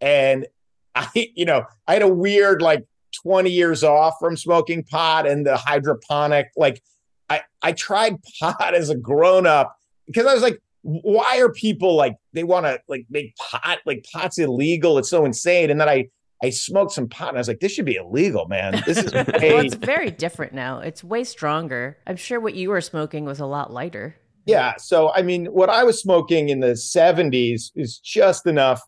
And 0.00 0.46
I, 0.94 1.08
you 1.34 1.44
know, 1.44 1.64
I 1.86 1.92
had 1.92 2.02
a 2.02 2.08
weird 2.08 2.62
like 2.62 2.84
20 3.22 3.50
years 3.50 3.84
off 3.84 4.14
from 4.18 4.36
smoking 4.36 4.82
pot 4.82 5.26
and 5.26 5.46
the 5.46 5.56
hydroponic. 5.56 6.48
Like 6.56 6.82
I, 7.28 7.42
I 7.62 7.72
tried 7.72 8.16
pot 8.40 8.74
as 8.74 8.90
a 8.90 8.96
grown 8.96 9.46
up 9.46 9.76
because 10.06 10.26
I 10.26 10.34
was 10.34 10.42
like, 10.42 10.60
why 10.82 11.38
are 11.40 11.50
people 11.52 11.96
like 11.96 12.16
they 12.36 12.44
want 12.44 12.66
to 12.66 12.80
like 12.88 13.06
make 13.10 13.34
pot 13.36 13.78
like 13.86 14.06
pot's 14.12 14.38
illegal? 14.38 14.98
It's 14.98 15.10
so 15.10 15.24
insane. 15.24 15.70
And 15.70 15.80
then 15.80 15.88
I 15.88 16.08
I 16.42 16.50
smoked 16.50 16.92
some 16.92 17.08
pot 17.08 17.30
and 17.30 17.38
I 17.38 17.40
was 17.40 17.48
like, 17.48 17.60
this 17.60 17.72
should 17.72 17.86
be 17.86 17.96
illegal, 17.96 18.46
man. 18.46 18.82
This 18.86 18.98
is 18.98 19.12
Well, 19.14 19.26
it's 19.26 19.74
very 19.74 20.10
different 20.10 20.52
now. 20.52 20.80
It's 20.80 21.02
way 21.02 21.24
stronger. 21.24 21.98
I'm 22.06 22.16
sure 22.16 22.38
what 22.38 22.54
you 22.54 22.68
were 22.68 22.80
smoking 22.80 23.24
was 23.24 23.40
a 23.40 23.46
lot 23.46 23.72
lighter. 23.72 24.16
Yeah. 24.44 24.74
So, 24.76 25.12
I 25.12 25.22
mean, 25.22 25.46
what 25.46 25.70
I 25.70 25.82
was 25.82 26.00
smoking 26.00 26.50
in 26.50 26.60
the 26.60 26.72
70s 26.72 27.72
is 27.74 27.98
just 27.98 28.46
enough 28.46 28.80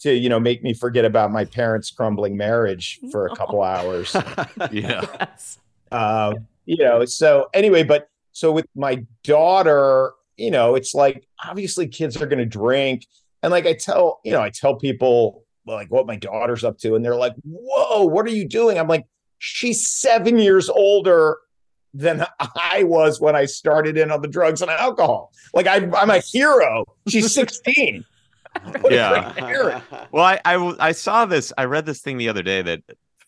to, 0.00 0.12
you 0.12 0.28
know, 0.28 0.38
make 0.38 0.62
me 0.62 0.74
forget 0.74 1.04
about 1.04 1.32
my 1.32 1.44
parents' 1.44 1.90
crumbling 1.90 2.36
marriage 2.36 3.00
for 3.10 3.26
a 3.26 3.34
couple 3.34 3.62
hours. 3.62 4.14
Yeah. 4.70 5.06
Yes. 5.20 5.58
Uh, 5.92 6.34
you 6.66 6.78
know, 6.78 7.04
so 7.04 7.48
anyway, 7.54 7.84
but 7.84 8.08
so 8.32 8.52
with 8.52 8.66
my 8.74 9.06
daughter, 9.22 10.12
you 10.36 10.50
know, 10.50 10.74
it's 10.74 10.94
like 10.94 11.26
obviously 11.44 11.88
kids 11.88 12.20
are 12.20 12.26
going 12.26 12.38
to 12.38 12.46
drink. 12.46 13.06
And 13.42 13.50
like 13.50 13.66
I 13.66 13.74
tell, 13.74 14.20
you 14.24 14.32
know, 14.32 14.40
I 14.42 14.50
tell 14.50 14.76
people 14.76 15.44
like 15.66 15.90
what 15.90 16.06
my 16.06 16.16
daughter's 16.16 16.64
up 16.64 16.78
to, 16.78 16.94
and 16.94 17.04
they're 17.04 17.16
like, 17.16 17.34
whoa, 17.44 18.04
what 18.04 18.26
are 18.26 18.30
you 18.30 18.46
doing? 18.48 18.78
I'm 18.78 18.88
like, 18.88 19.06
she's 19.38 19.86
seven 19.86 20.38
years 20.38 20.68
older 20.68 21.38
than 21.94 22.26
I 22.40 22.82
was 22.84 23.20
when 23.20 23.34
I 23.34 23.46
started 23.46 23.96
in 23.96 24.10
on 24.10 24.20
the 24.20 24.28
drugs 24.28 24.62
and 24.62 24.70
alcohol. 24.70 25.32
Like 25.54 25.66
I, 25.66 25.76
I'm 25.96 26.10
a 26.10 26.18
hero. 26.18 26.84
She's 27.08 27.32
16. 27.32 28.04
Yeah. 28.90 29.32
great 29.34 29.46
parent. 29.48 29.84
Well, 30.12 30.24
I, 30.24 30.40
I 30.44 30.54
w- 30.54 30.76
I 30.80 30.92
saw 30.92 31.26
this. 31.26 31.52
I 31.58 31.66
read 31.66 31.84
this 31.84 32.00
thing 32.00 32.16
the 32.16 32.30
other 32.30 32.42
day 32.42 32.62
that 32.62 32.82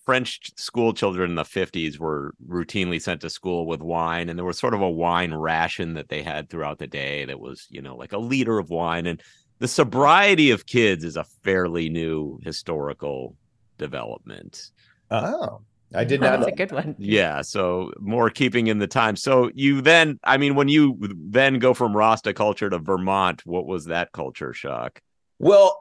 French 0.09 0.51
school 0.57 0.95
children 0.95 1.29
in 1.29 1.37
the 1.37 1.43
50s 1.43 1.99
were 1.99 2.33
routinely 2.49 2.99
sent 2.99 3.21
to 3.21 3.29
school 3.29 3.67
with 3.67 3.83
wine, 3.83 4.31
and 4.31 4.39
there 4.39 4.47
was 4.47 4.59
sort 4.59 4.73
of 4.73 4.81
a 4.81 4.89
wine 4.89 5.35
ration 5.35 5.93
that 5.93 6.09
they 6.09 6.23
had 6.23 6.49
throughout 6.49 6.79
the 6.79 6.87
day 6.87 7.27
that 7.27 7.39
was, 7.39 7.67
you 7.69 7.83
know, 7.83 7.95
like 7.95 8.15
a 8.15 8.19
liter 8.19 8.59
of 8.59 8.71
wine. 8.71 9.05
And 9.05 9.23
the 9.59 9.69
sobriety 9.69 10.51
of 10.51 10.65
kids 10.65 11.05
is 11.05 11.19
a 11.19 11.25
fairly 11.45 11.91
new 11.91 12.41
historical 12.43 13.37
development. 13.77 14.71
Oh, 15.11 15.61
I 15.95 16.05
did 16.05 16.23
not. 16.23 16.31
That's 16.31 16.41
not. 16.41 16.53
a 16.53 16.57
good 16.57 16.73
one. 16.73 16.97
Yeah, 16.99 17.43
so 17.43 17.93
more 18.01 18.31
keeping 18.31 18.69
in 18.69 18.79
the 18.79 18.87
time. 18.87 19.15
So 19.15 19.51
you 19.55 19.83
then, 19.83 20.19
I 20.25 20.39
mean, 20.39 20.55
when 20.55 20.69
you 20.69 20.99
then 21.19 21.59
go 21.59 21.75
from 21.75 21.95
Rasta 21.95 22.33
culture 22.33 22.71
to 22.71 22.79
Vermont, 22.79 23.45
what 23.45 23.67
was 23.67 23.85
that 23.85 24.13
culture 24.13 24.55
shock? 24.55 25.03
Well, 25.39 25.79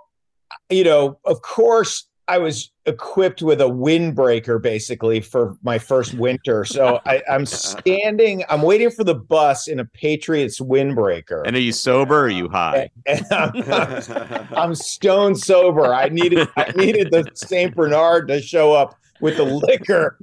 you 0.69 0.83
know, 0.83 1.17
of 1.23 1.41
course, 1.41 2.06
I 2.27 2.37
was 2.37 2.71
equipped 2.85 3.41
with 3.41 3.61
a 3.61 3.65
windbreaker 3.65 4.61
basically 4.61 5.21
for 5.21 5.55
my 5.63 5.77
first 5.79 6.13
winter. 6.13 6.65
So 6.65 6.99
I, 7.05 7.21
I'm 7.29 7.45
standing, 7.45 8.43
I'm 8.49 8.61
waiting 8.61 8.91
for 8.91 9.03
the 9.03 9.15
bus 9.15 9.67
in 9.67 9.79
a 9.79 9.85
Patriots 9.85 10.59
windbreaker. 10.59 11.43
And 11.45 11.55
are 11.55 11.59
you 11.59 11.71
sober 11.71 12.19
or 12.19 12.23
are 12.25 12.29
you 12.29 12.49
high? 12.49 12.89
and 13.05 13.25
I'm, 13.31 14.47
I'm 14.53 14.75
stone 14.75 15.35
sober. 15.35 15.93
I 15.93 16.09
needed 16.09 16.47
I 16.57 16.71
needed 16.71 17.11
the 17.11 17.29
Saint 17.33 17.75
Bernard 17.75 18.27
to 18.27 18.41
show 18.41 18.73
up 18.73 18.99
with 19.19 19.37
the 19.37 19.43
liquor 19.43 20.17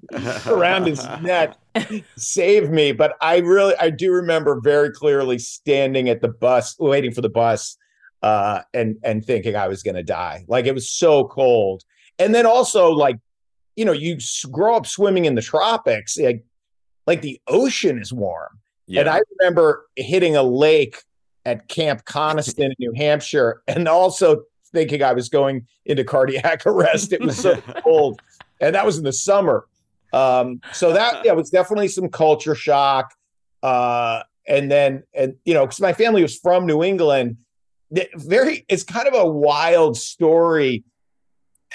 around 0.47 0.87
his 0.87 1.05
neck, 1.21 1.57
save 2.17 2.71
me. 2.71 2.93
But 2.93 3.17
I 3.21 3.39
really 3.39 3.75
I 3.81 3.91
do 3.91 4.13
remember 4.13 4.61
very 4.61 4.91
clearly 4.91 5.39
standing 5.39 6.09
at 6.09 6.21
the 6.21 6.29
bus, 6.29 6.77
waiting 6.79 7.13
for 7.13 7.21
the 7.21 7.29
bus, 7.29 7.77
uh, 8.23 8.63
and 8.73 8.97
and 9.03 9.25
thinking 9.25 9.57
I 9.57 9.69
was 9.69 9.83
going 9.83 9.97
to 9.97 10.03
die. 10.03 10.45
Like 10.49 10.67
it 10.67 10.75
was 10.75 10.91
so 10.91 11.25
cold, 11.25 11.85
and 12.19 12.35
then 12.35 12.47
also 12.47 12.91
like 12.91 13.19
you 13.77 13.85
know 13.85 13.93
you 13.93 14.19
grow 14.51 14.77
up 14.77 14.87
swimming 14.87 15.25
in 15.25 15.35
the 15.35 15.43
tropics, 15.43 16.17
like 16.17 16.45
like 17.07 17.23
the 17.23 17.41
ocean 17.47 17.99
is 17.99 18.13
warm. 18.13 18.59
And 18.97 19.09
I 19.09 19.21
remember 19.39 19.87
hitting 19.97 20.37
a 20.37 20.43
lake 20.43 21.03
at 21.47 21.69
Camp 21.69 22.05
Coniston 22.05 22.67
in 22.67 22.75
New 22.79 22.93
Hampshire 22.93 23.63
and 23.69 23.89
also 23.89 24.43
thinking 24.73 25.03
I 25.03 25.13
was 25.13 25.29
going 25.29 25.67
into 25.87 26.05
cardiac 26.05 26.67
arrest. 26.67 27.13
It 27.13 27.21
was 27.21 27.37
so 27.39 27.57
cold, 27.83 28.21
and 28.61 28.75
that 28.75 28.85
was 28.85 28.99
in 28.99 29.05
the 29.05 29.13
summer. 29.13 29.67
Um, 30.13 30.61
so 30.73 30.93
that 30.93 31.25
yeah 31.25 31.33
was 31.33 31.51
definitely 31.51 31.89
some 31.89 32.09
culture 32.09 32.55
shock. 32.55 33.13
Uh, 33.63 34.23
and 34.47 34.71
then 34.71 35.03
and 35.15 35.35
you 35.45 35.55
know 35.55 35.65
because 35.65 35.81
my 35.81 35.93
family 35.93 36.23
was 36.23 36.37
from 36.37 36.67
New 36.67 36.85
England, 36.85 37.39
very 38.15 38.65
it's 38.69 38.85
kind 38.85 39.09
of 39.09 39.15
a 39.15 39.27
wild 39.27 39.97
story 39.97 40.85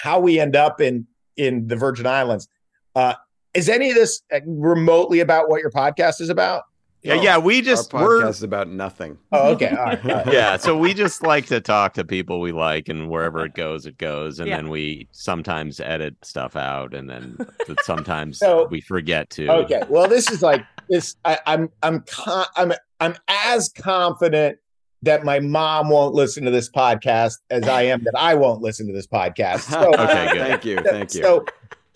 how 0.00 0.20
we 0.20 0.38
end 0.40 0.56
up 0.56 0.80
in 0.80 1.06
in 1.36 1.66
the 1.68 1.76
Virgin 1.76 2.06
Islands. 2.06 2.48
Uh, 2.94 3.14
is 3.54 3.68
any 3.68 3.90
of 3.90 3.96
this 3.96 4.22
remotely 4.46 5.20
about 5.20 5.48
what 5.48 5.60
your 5.60 5.70
podcast 5.70 6.20
is 6.20 6.28
about? 6.28 6.62
Yeah, 7.02 7.14
yeah. 7.14 7.38
We 7.38 7.62
just 7.62 7.94
Our 7.94 8.02
we're 8.04 8.22
podcast 8.24 8.28
is 8.30 8.42
about 8.42 8.68
nothing. 8.68 9.16
Oh, 9.32 9.52
okay. 9.52 9.70
All 9.70 9.76
right. 9.86 10.04
all 10.04 10.10
right. 10.16 10.26
yeah. 10.32 10.56
So 10.58 10.76
we 10.76 10.92
just 10.92 11.22
like 11.22 11.46
to 11.46 11.60
talk 11.60 11.94
to 11.94 12.04
people 12.04 12.40
we 12.40 12.52
like, 12.52 12.88
and 12.90 13.08
wherever 13.08 13.44
it 13.44 13.54
goes, 13.54 13.86
it 13.86 13.96
goes. 13.96 14.38
And 14.38 14.48
Yeah. 14.48 14.56
then 14.56 14.68
we 14.68 15.08
sometimes 15.12 15.80
edit 15.80 16.14
stuff 16.22 16.56
out, 16.56 16.92
and 16.94 17.08
then 17.08 17.38
sometimes 17.84 18.38
So- 18.38 18.68
we 18.70 18.80
forget 18.82 19.30
to. 19.30 19.48
Okay. 19.50 19.82
Well, 19.88 20.08
this 20.08 20.30
is 20.30 20.42
like 20.42 20.62
this. 20.90 21.16
I, 21.24 21.38
I'm 21.46 21.70
I'm 21.82 22.00
con- 22.06 22.46
I'm 22.56 22.72
I'm 23.00 23.14
as 23.28 23.70
confident 23.70 24.58
that 25.02 25.24
my 25.24 25.40
mom 25.40 25.88
won't 25.88 26.14
listen 26.14 26.44
to 26.44 26.50
this 26.50 26.70
podcast 26.70 27.38
as 27.50 27.66
I 27.66 27.82
am 27.82 28.04
that 28.04 28.14
I 28.16 28.34
won't 28.34 28.60
listen 28.60 28.86
to 28.86 28.92
this 28.92 29.06
podcast. 29.06 29.60
So, 29.60 29.94
Okay, 29.94 30.28
good. 30.32 30.46
Thank 30.46 30.64
you. 30.64 30.76
Thank 30.80 31.14
you. 31.14 31.22
So 31.22 31.44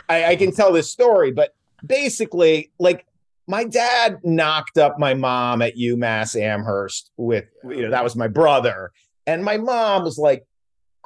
I, 0.08 0.24
I 0.26 0.36
can 0.36 0.52
tell 0.52 0.72
this 0.72 0.90
story, 0.90 1.30
but 1.30 1.54
basically, 1.84 2.70
like 2.78 3.06
my 3.46 3.64
dad 3.64 4.20
knocked 4.24 4.78
up 4.78 4.98
my 4.98 5.14
mom 5.14 5.60
at 5.60 5.76
UMass 5.76 6.40
Amherst 6.40 7.10
with 7.16 7.44
you 7.64 7.82
know 7.82 7.90
that 7.90 8.04
was 8.04 8.16
my 8.16 8.28
brother, 8.28 8.92
and 9.26 9.44
my 9.44 9.58
mom 9.58 10.04
was 10.04 10.18
like, 10.18 10.46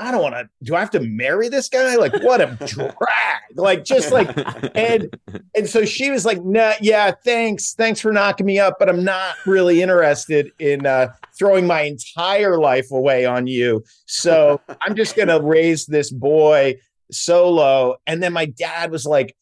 I 0.01 0.11
don't 0.13 0.23
want 0.23 0.35
to. 0.35 0.49
Do 0.63 0.77
I 0.77 0.81
have 0.81 0.91
to 0.93 1.01
marry 1.01 1.49
this 1.49 1.69
guy? 1.69 1.97
Like, 1.97 2.13
what 2.23 2.41
a 2.41 2.47
drag! 2.67 2.89
Like, 3.55 3.85
just 3.85 4.13
like, 4.13 4.31
and 4.77 5.09
and 5.55 5.69
so 5.69 5.85
she 5.85 6.11
was 6.11 6.25
like, 6.25 6.43
"Nah, 6.45 6.75
yeah, 6.81 7.13
thanks, 7.25 7.75
thanks 7.75 8.01
for 8.01 8.13
knocking 8.13 8.47
me 8.47 8.61
up, 8.61 8.77
but 8.79 8.89
I'm 8.89 9.03
not 9.03 9.35
really 9.45 9.83
interested 9.83 10.53
in 10.61 10.87
uh, 10.87 11.09
throwing 11.37 11.67
my 11.67 11.83
entire 11.83 12.59
life 12.59 12.91
away 12.93 13.27
on 13.27 13.47
you. 13.47 13.83
So 14.07 14.61
I'm 14.83 14.95
just 14.95 15.17
gonna 15.17 15.41
raise 15.41 15.87
this 15.87 16.11
boy 16.11 16.77
solo." 17.11 17.97
And 18.07 18.23
then 18.23 18.33
my 18.33 18.47
dad 18.47 18.93
was 18.93 19.05
like, 19.05 19.35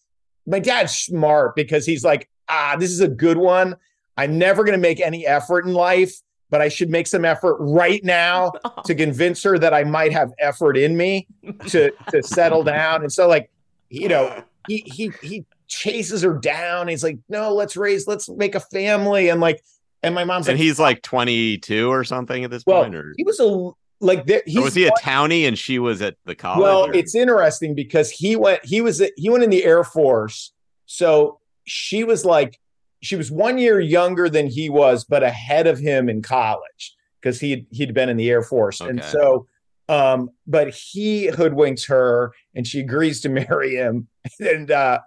"My 0.47 0.59
dad's 0.59 0.97
smart 0.97 1.55
because 1.55 1.85
he's 1.85 2.05
like, 2.05 2.31
ah, 2.49 2.77
this 2.79 2.91
is 2.91 3.01
a 3.01 3.09
good 3.09 3.37
one. 3.37 3.77
I'm 4.17 4.39
never 4.39 4.65
gonna 4.65 4.79
make 4.79 5.01
any 5.01 5.27
effort 5.27 5.67
in 5.67 5.75
life." 5.75 6.15
But 6.49 6.61
I 6.63 6.69
should 6.69 6.91
make 6.91 7.07
some 7.09 7.25
effort 7.25 7.57
right 7.59 8.03
now 8.05 8.53
to 8.85 8.95
convince 8.95 9.43
her 9.43 9.59
that 9.59 9.75
I 9.75 9.85
might 9.85 10.13
have 10.13 10.33
effort 10.39 10.77
in 10.77 10.97
me 10.97 11.27
to 11.69 11.91
to 12.11 12.23
settle 12.23 12.63
down. 12.63 13.03
And 13.03 13.13
so, 13.13 13.27
like, 13.29 13.51
you 13.91 14.09
know, 14.09 14.45
he 14.69 14.85
he 14.87 15.13
he 15.23 15.45
chases 15.69 16.23
her 16.23 16.35
down. 16.35 16.89
He's 16.89 17.03
like, 17.03 17.19
no, 17.29 17.53
let's 17.55 17.77
raise, 17.77 18.07
let's 18.07 18.29
make 18.29 18.55
a 18.55 18.61
family. 18.61 19.29
And 19.29 19.41
like, 19.41 19.65
and 20.03 20.15
my 20.15 20.25
mom's 20.25 20.49
And 20.49 20.59
like, 20.59 20.63
he's 20.63 20.79
like 20.79 21.03
22 21.03 21.91
or 21.91 22.05
something 22.05 22.45
at 22.45 22.51
this 22.51 22.65
well, 22.67 22.83
point, 22.83 22.95
or, 22.95 23.13
he 23.17 23.25
was 23.25 23.41
a 23.41 23.71
like, 24.01 24.27
there, 24.27 24.39
or 24.39 24.43
he's 24.47 24.59
was 24.61 24.75
he 24.75 24.87
a 24.87 24.93
townie 25.01 25.49
and 25.49 25.59
she 25.59 25.79
was 25.79 26.03
at 26.03 26.17
the 26.25 26.35
college? 26.35 26.63
well, 26.63 26.87
or- 26.87 26.95
it's 26.95 27.15
interesting 27.15 27.75
because 27.75 28.11
he 28.11 28.37
went, 28.37 28.65
he 28.65 28.81
was, 28.81 29.03
he 29.17 29.31
went 29.31 29.43
in 29.43 29.51
the 29.51 29.65
Air 29.65 29.85
Force. 29.85 30.53
So 30.87 31.41
she 31.65 32.05
was 32.05 32.25
like, 32.25 32.61
she 33.07 33.17
was 33.17 33.31
one 33.31 33.59
year 33.59 33.81
younger 33.81 34.29
than 34.29 34.47
he 34.47 34.69
was, 34.69 35.05
but 35.05 35.23
ahead 35.23 35.67
of 35.67 35.79
him 35.79 36.09
in 36.09 36.23
college 36.23 36.95
because 37.21 37.41
he'd 37.41 37.67
he'd 37.71 37.95
been 37.95 38.09
in 38.09 38.17
the 38.17 38.29
Air 38.31 38.43
Force. 38.43 38.81
And 38.81 39.03
so, 39.03 39.47
um, 39.89 40.31
but 40.47 40.75
he 40.75 41.29
hoodwinks 41.29 41.89
her 41.89 42.33
and 42.55 42.67
she 42.67 42.81
agrees 42.81 43.21
to 43.23 43.29
marry 43.51 43.77
him. 43.77 44.09
And 44.41 44.71
uh, 44.71 45.01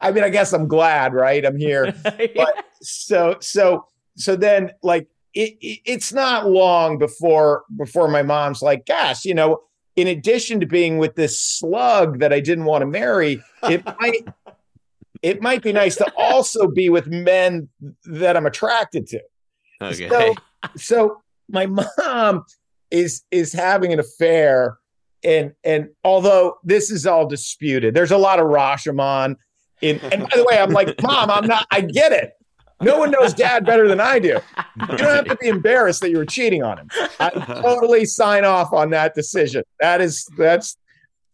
I 0.00 0.10
mean, 0.12 0.24
I 0.24 0.30
guess 0.30 0.52
I'm 0.52 0.66
glad, 0.66 1.12
right? 1.12 1.44
I'm 1.44 1.58
here. 1.58 1.94
But 2.34 2.64
so 2.80 3.36
so 3.40 3.86
so 4.16 4.36
then 4.36 4.70
like 4.82 5.08
it, 5.34 5.56
it 5.60 5.80
it's 5.84 6.12
not 6.12 6.50
long 6.50 6.98
before 6.98 7.64
before 7.76 8.08
my 8.08 8.22
mom's 8.22 8.62
like, 8.62 8.86
gosh, 8.86 9.24
you 9.24 9.34
know, 9.34 9.60
in 9.96 10.08
addition 10.08 10.60
to 10.60 10.66
being 10.66 10.98
with 10.98 11.14
this 11.14 11.38
slug 11.38 12.20
that 12.20 12.32
I 12.32 12.40
didn't 12.40 12.64
want 12.64 12.82
to 12.82 12.86
marry, 12.86 13.42
it 13.64 13.84
might 14.00 14.26
it 15.24 15.40
might 15.40 15.62
be 15.62 15.72
nice 15.72 15.96
to 15.96 16.12
also 16.18 16.68
be 16.68 16.90
with 16.90 17.06
men 17.06 17.68
that 18.04 18.36
I'm 18.36 18.44
attracted 18.44 19.06
to. 19.08 19.20
okay. 19.80 20.08
So, 20.08 20.34
so 20.76 21.22
my 21.48 21.66
mom 21.66 22.44
is 22.90 23.22
is 23.30 23.52
having 23.52 23.92
an 23.92 23.98
affair, 23.98 24.78
and 25.24 25.52
and 25.64 25.88
although 26.04 26.58
this 26.62 26.90
is 26.90 27.06
all 27.06 27.26
disputed, 27.26 27.94
there's 27.94 28.10
a 28.10 28.18
lot 28.18 28.38
of 28.38 28.46
Rashomon. 28.46 29.36
In 29.80 29.98
and 30.00 30.22
by 30.28 30.36
the 30.36 30.44
way, 30.44 30.58
I'm 30.58 30.70
like, 30.70 31.02
Mom, 31.02 31.30
I'm 31.30 31.46
not. 31.46 31.66
I 31.70 31.80
get 31.80 32.12
it. 32.12 32.32
No 32.82 32.98
one 32.98 33.10
knows 33.10 33.32
Dad 33.32 33.64
better 33.64 33.88
than 33.88 34.00
I 34.00 34.18
do. 34.18 34.38
You 34.90 34.96
don't 34.96 35.00
have 35.00 35.24
to 35.26 35.36
be 35.36 35.48
embarrassed 35.48 36.02
that 36.02 36.10
you 36.10 36.18
were 36.18 36.26
cheating 36.26 36.62
on 36.62 36.78
him. 36.78 36.90
I 37.18 37.30
totally 37.30 38.04
sign 38.04 38.44
off 38.44 38.74
on 38.74 38.90
that 38.90 39.14
decision. 39.14 39.62
That 39.80 40.02
is 40.02 40.26
that's 40.36 40.76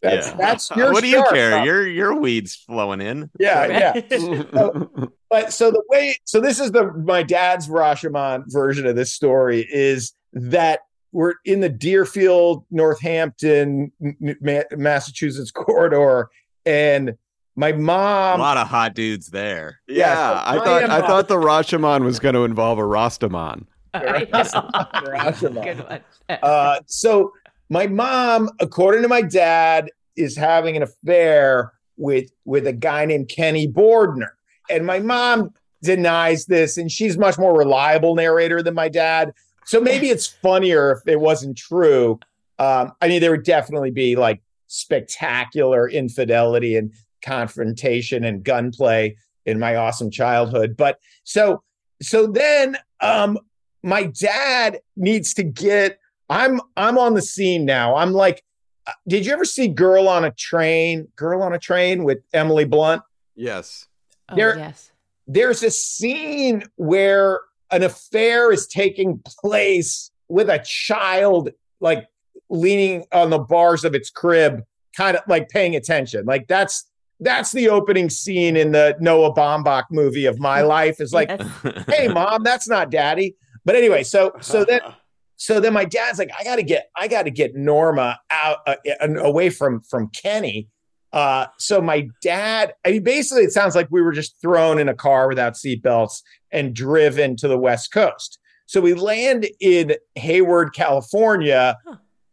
that's 0.01 0.27
Yeah. 0.29 0.35
that's 0.37 0.71
your. 0.75 0.91
what 0.93 1.01
do 1.03 1.09
you 1.09 1.23
care? 1.31 1.51
Rob. 1.51 1.65
Your 1.65 1.87
your 1.87 2.15
weeds 2.19 2.55
flowing 2.55 3.01
in. 3.01 3.29
Yeah, 3.39 3.65
yeah. 3.67 4.01
So- 4.53 5.09
but 5.29 5.53
so 5.53 5.71
the 5.71 5.81
way, 5.89 6.17
so 6.25 6.41
this 6.41 6.59
is 6.59 6.71
the 6.71 6.91
my 6.91 7.23
dad's 7.23 7.67
Rashomon 7.69 8.43
version 8.47 8.85
of 8.85 8.95
this 8.97 9.13
story 9.13 9.65
is 9.71 10.13
that 10.33 10.81
we're 11.13 11.35
in 11.45 11.59
the 11.61 11.69
Deerfield, 11.69 12.65
Northampton, 12.71 13.91
Ma- 13.99 14.61
Massachusetts 14.71 15.51
corridor, 15.51 16.29
and 16.65 17.15
my 17.55 17.71
mom. 17.73 18.39
A 18.39 18.43
lot 18.43 18.57
of 18.57 18.67
hot 18.67 18.93
dudes 18.93 19.27
there. 19.27 19.79
yeah, 19.87 20.15
so 20.15 20.21
I 20.45 20.55
I 20.55 20.63
thought 20.65 20.83
am 20.83 20.91
I 20.91 20.97
a- 20.99 21.01
thought 21.01 21.27
the 21.29 21.35
Rashomon 21.35 22.03
was 22.03 22.19
going 22.19 22.35
to 22.35 22.43
involve 22.43 22.77
a 22.79 22.83
Rastamon. 22.83 23.65
Rashomon. 23.93 25.63
Good 25.63 25.79
one. 25.89 26.01
Uh, 26.41 26.79
so 26.87 27.33
my 27.71 27.87
mom, 27.87 28.49
according 28.59 29.01
to 29.01 29.07
my 29.07 29.21
dad, 29.21 29.89
is 30.17 30.35
having 30.35 30.75
an 30.75 30.83
affair 30.83 31.71
with 31.95 32.29
with 32.43 32.67
a 32.67 32.73
guy 32.73 33.05
named 33.05 33.29
Kenny 33.29 33.65
Bordner, 33.65 34.31
and 34.69 34.85
my 34.85 34.99
mom 34.99 35.53
denies 35.81 36.47
this, 36.47 36.77
and 36.77 36.91
she's 36.91 37.17
much 37.17 37.37
more 37.37 37.57
reliable 37.57 38.13
narrator 38.13 38.61
than 38.61 38.73
my 38.73 38.89
dad. 38.89 39.33
So 39.65 39.79
maybe 39.79 40.09
it's 40.09 40.27
funnier 40.27 40.91
if 40.91 41.07
it 41.07 41.21
wasn't 41.21 41.57
true. 41.57 42.19
Um, 42.59 42.91
I 43.01 43.07
mean, 43.07 43.21
there 43.21 43.31
would 43.31 43.45
definitely 43.45 43.91
be 43.91 44.17
like 44.17 44.41
spectacular 44.67 45.89
infidelity 45.89 46.75
and 46.75 46.91
confrontation 47.21 48.25
and 48.25 48.43
gunplay 48.43 49.15
in 49.45 49.59
my 49.59 49.77
awesome 49.77 50.11
childhood. 50.11 50.75
But 50.75 50.99
so 51.23 51.63
so 52.01 52.27
then 52.27 52.77
um 52.99 53.39
my 53.81 54.03
dad 54.03 54.81
needs 54.97 55.33
to 55.35 55.43
get 55.43 56.00
I'm 56.31 56.61
I'm 56.77 56.97
on 56.97 57.13
the 57.13 57.21
scene 57.21 57.65
now. 57.65 57.95
I'm 57.95 58.13
like 58.13 58.43
uh, 58.87 58.93
did 59.07 59.25
you 59.25 59.33
ever 59.33 59.45
see 59.45 59.67
Girl 59.67 60.07
on 60.07 60.23
a 60.25 60.31
Train? 60.31 61.07
Girl 61.15 61.43
on 61.43 61.53
a 61.53 61.59
Train 61.59 62.03
with 62.03 62.19
Emily 62.33 62.65
Blunt? 62.65 63.03
Yes. 63.35 63.87
Oh, 64.29 64.35
There- 64.35 64.57
yes. 64.57 64.91
There's 65.27 65.61
a 65.63 65.69
scene 65.71 66.63
where 66.77 67.41
an 67.71 67.83
affair 67.83 68.51
is 68.51 68.67
taking 68.67 69.21
place 69.41 70.11
with 70.27 70.49
a 70.49 70.59
child 70.65 71.51
like 71.79 72.07
leaning 72.49 73.05
on 73.13 73.29
the 73.29 73.39
bars 73.39 73.85
of 73.85 73.93
its 73.95 74.09
crib, 74.09 74.61
kind 74.97 75.15
of 75.15 75.23
like 75.27 75.47
paying 75.49 75.75
attention. 75.75 76.25
Like 76.25 76.47
that's 76.47 76.85
that's 77.19 77.51
the 77.51 77.69
opening 77.69 78.09
scene 78.09 78.57
in 78.57 78.71
the 78.71 78.97
Noah 78.99 79.33
Baumbach 79.33 79.83
movie 79.91 80.25
of 80.25 80.39
my 80.39 80.61
life. 80.77 80.99
Is 80.99 81.13
like, 81.13 81.29
Yes. 81.29 81.85
hey 81.87 82.07
mom, 82.07 82.43
that's 82.43 82.67
not 82.67 82.89
daddy. 82.89 83.35
But 83.63 83.75
anyway, 83.75 84.03
so 84.03 84.33
so 84.41 84.65
then 84.65 84.81
so 85.41 85.59
then 85.59 85.73
my 85.73 85.85
dad's 85.85 86.19
like, 86.19 86.29
I 86.39 86.43
gotta 86.43 86.61
get 86.61 86.91
I 86.95 87.07
gotta 87.07 87.31
get 87.31 87.55
Norma 87.55 88.19
out 88.29 88.59
uh, 88.67 88.75
uh, 89.01 89.07
away 89.23 89.49
from 89.49 89.81
from 89.81 90.09
Kenny. 90.09 90.67
Uh, 91.11 91.47
so 91.57 91.81
my 91.81 92.07
dad, 92.21 92.75
I 92.85 92.91
mean, 92.91 93.03
basically, 93.03 93.45
it 93.45 93.51
sounds 93.51 93.73
like 93.73 93.87
we 93.89 94.03
were 94.03 94.11
just 94.11 94.39
thrown 94.39 94.77
in 94.77 94.87
a 94.87 94.93
car 94.93 95.27
without 95.27 95.53
seatbelts 95.53 96.21
and 96.51 96.75
driven 96.75 97.35
to 97.37 97.47
the 97.47 97.57
West 97.57 97.91
Coast. 97.91 98.37
So 98.67 98.81
we 98.81 98.93
land 98.93 99.47
in 99.59 99.95
Hayward, 100.13 100.75
California. 100.75 101.75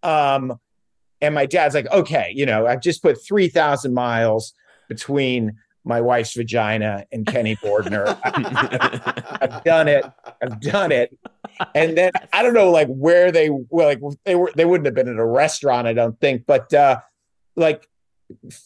Um, 0.02 0.60
and 1.22 1.34
my 1.34 1.46
dad's 1.46 1.74
like, 1.74 1.90
okay, 1.90 2.30
you 2.34 2.44
know, 2.44 2.66
I've 2.66 2.82
just 2.82 3.00
put 3.00 3.24
3,000 3.26 3.94
miles 3.94 4.52
between 4.86 5.56
my 5.84 6.00
wife's 6.00 6.34
vagina 6.34 7.04
and 7.12 7.26
Kenny 7.26 7.56
Bordner. 7.56 8.18
I've 9.40 9.64
done 9.64 9.88
it. 9.88 10.04
I've 10.42 10.60
done 10.60 10.92
it. 10.92 11.16
And 11.74 11.96
then 11.96 12.12
I 12.32 12.42
don't 12.42 12.54
know, 12.54 12.70
like 12.70 12.88
where 12.88 13.32
they 13.32 13.50
were. 13.50 13.84
Like 13.84 14.00
they 14.24 14.34
were, 14.34 14.52
they 14.54 14.64
wouldn't 14.64 14.86
have 14.86 14.94
been 14.94 15.08
at 15.08 15.18
a 15.18 15.24
restaurant, 15.24 15.86
I 15.86 15.92
don't 15.92 16.18
think. 16.20 16.44
But 16.46 16.72
uh, 16.74 17.00
like, 17.56 17.88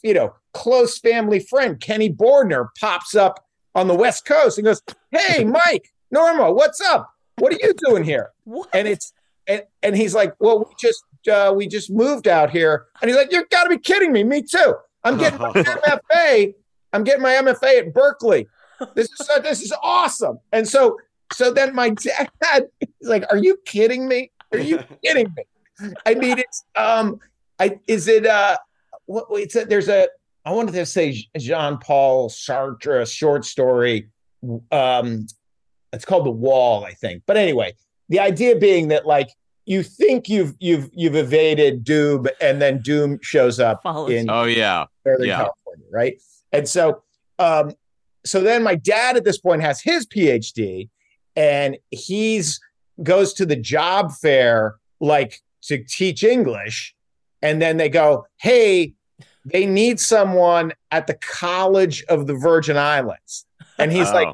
you 0.02 0.14
know, 0.14 0.34
close 0.52 0.98
family 0.98 1.40
friend 1.40 1.80
Kenny 1.80 2.10
Bordner 2.10 2.68
pops 2.80 3.14
up 3.14 3.44
on 3.74 3.88
the 3.88 3.94
West 3.94 4.24
Coast 4.24 4.58
and 4.58 4.64
goes, 4.64 4.82
"Hey, 5.10 5.44
Mike, 5.66 5.92
Norma, 6.10 6.52
what's 6.52 6.80
up? 6.80 7.08
What 7.38 7.52
are 7.52 7.58
you 7.62 7.72
doing 7.86 8.04
here?" 8.04 8.30
What? 8.44 8.68
And 8.74 8.88
it's 8.88 9.12
and 9.46 9.62
and 9.82 9.96
he's 9.96 10.14
like, 10.14 10.34
"Well, 10.40 10.58
we 10.58 10.74
just 10.78 11.04
uh, 11.28 11.52
we 11.54 11.66
just 11.66 11.90
moved 11.90 12.28
out 12.28 12.50
here. 12.50 12.86
And 13.00 13.08
he's 13.08 13.16
like, 13.16 13.32
You've 13.32 13.48
got 13.48 13.64
to 13.64 13.70
be 13.70 13.78
kidding 13.78 14.12
me. 14.12 14.24
Me 14.24 14.42
too. 14.42 14.74
I'm 15.04 15.18
getting 15.18 15.38
my 15.40 15.50
MFA. 15.52 16.54
I'm 16.92 17.04
getting 17.04 17.22
my 17.22 17.32
MFA 17.34 17.78
at 17.78 17.94
Berkeley. 17.94 18.48
This 18.94 19.08
is 19.18 19.26
so, 19.26 19.38
this 19.42 19.62
is 19.62 19.72
awesome. 19.82 20.38
And 20.52 20.66
so 20.68 20.98
so 21.32 21.52
then 21.52 21.74
my 21.74 21.90
dad 21.90 22.64
is 22.80 23.08
like, 23.08 23.24
Are 23.30 23.38
you 23.38 23.56
kidding 23.64 24.06
me? 24.08 24.30
Are 24.52 24.58
you 24.58 24.78
kidding 25.04 25.32
me? 25.36 25.44
I 26.06 26.14
mean, 26.14 26.38
it's 26.38 26.64
um, 26.76 27.18
I 27.58 27.78
is 27.86 28.08
it 28.08 28.26
uh, 28.26 28.56
what? 29.06 29.26
It's 29.32 29.56
a, 29.56 29.64
there's 29.64 29.88
a 29.88 30.08
I 30.44 30.52
wanted 30.52 30.72
to 30.72 30.86
say 30.86 31.26
Jean 31.38 31.78
Paul 31.78 32.28
Sartre 32.28 33.10
short 33.10 33.44
story. 33.44 34.08
Um, 34.70 35.26
it's 35.92 36.04
called 36.04 36.26
The 36.26 36.30
Wall, 36.30 36.84
I 36.84 36.92
think. 36.94 37.22
But 37.26 37.36
anyway, 37.36 37.74
the 38.08 38.18
idea 38.20 38.56
being 38.56 38.88
that 38.88 39.06
like 39.06 39.28
you 39.66 39.82
think 39.82 40.28
you've 40.28 40.54
you've 40.58 40.90
you've 40.92 41.16
evaded 41.16 41.84
doom, 41.84 42.26
and 42.40 42.60
then 42.60 42.82
doom 42.82 43.18
shows 43.22 43.58
up 43.60 43.80
in 44.10 44.28
Oh 44.28 44.44
yeah. 44.44 44.86
Northern 45.06 45.26
Yeah. 45.26 45.36
California, 45.36 45.86
right? 45.90 46.20
And 46.52 46.68
so, 46.68 47.02
um, 47.38 47.72
so 48.24 48.40
then 48.40 48.62
my 48.62 48.74
dad 48.74 49.16
at 49.16 49.24
this 49.24 49.38
point 49.38 49.62
has 49.62 49.80
his 49.80 50.06
PhD, 50.06 50.88
and 51.34 51.76
he's 51.90 52.60
goes 53.02 53.32
to 53.34 53.46
the 53.46 53.56
job 53.56 54.12
fair 54.12 54.76
like 55.00 55.40
to 55.62 55.82
teach 55.82 56.22
English, 56.22 56.94
and 57.40 57.60
then 57.60 57.78
they 57.78 57.88
go, 57.88 58.26
"Hey, 58.38 58.94
they 59.44 59.66
need 59.66 59.98
someone 59.98 60.72
at 60.90 61.06
the 61.06 61.14
College 61.14 62.04
of 62.04 62.26
the 62.26 62.34
Virgin 62.34 62.76
Islands," 62.76 63.46
and 63.78 63.90
he's 63.92 64.10
like. 64.12 64.28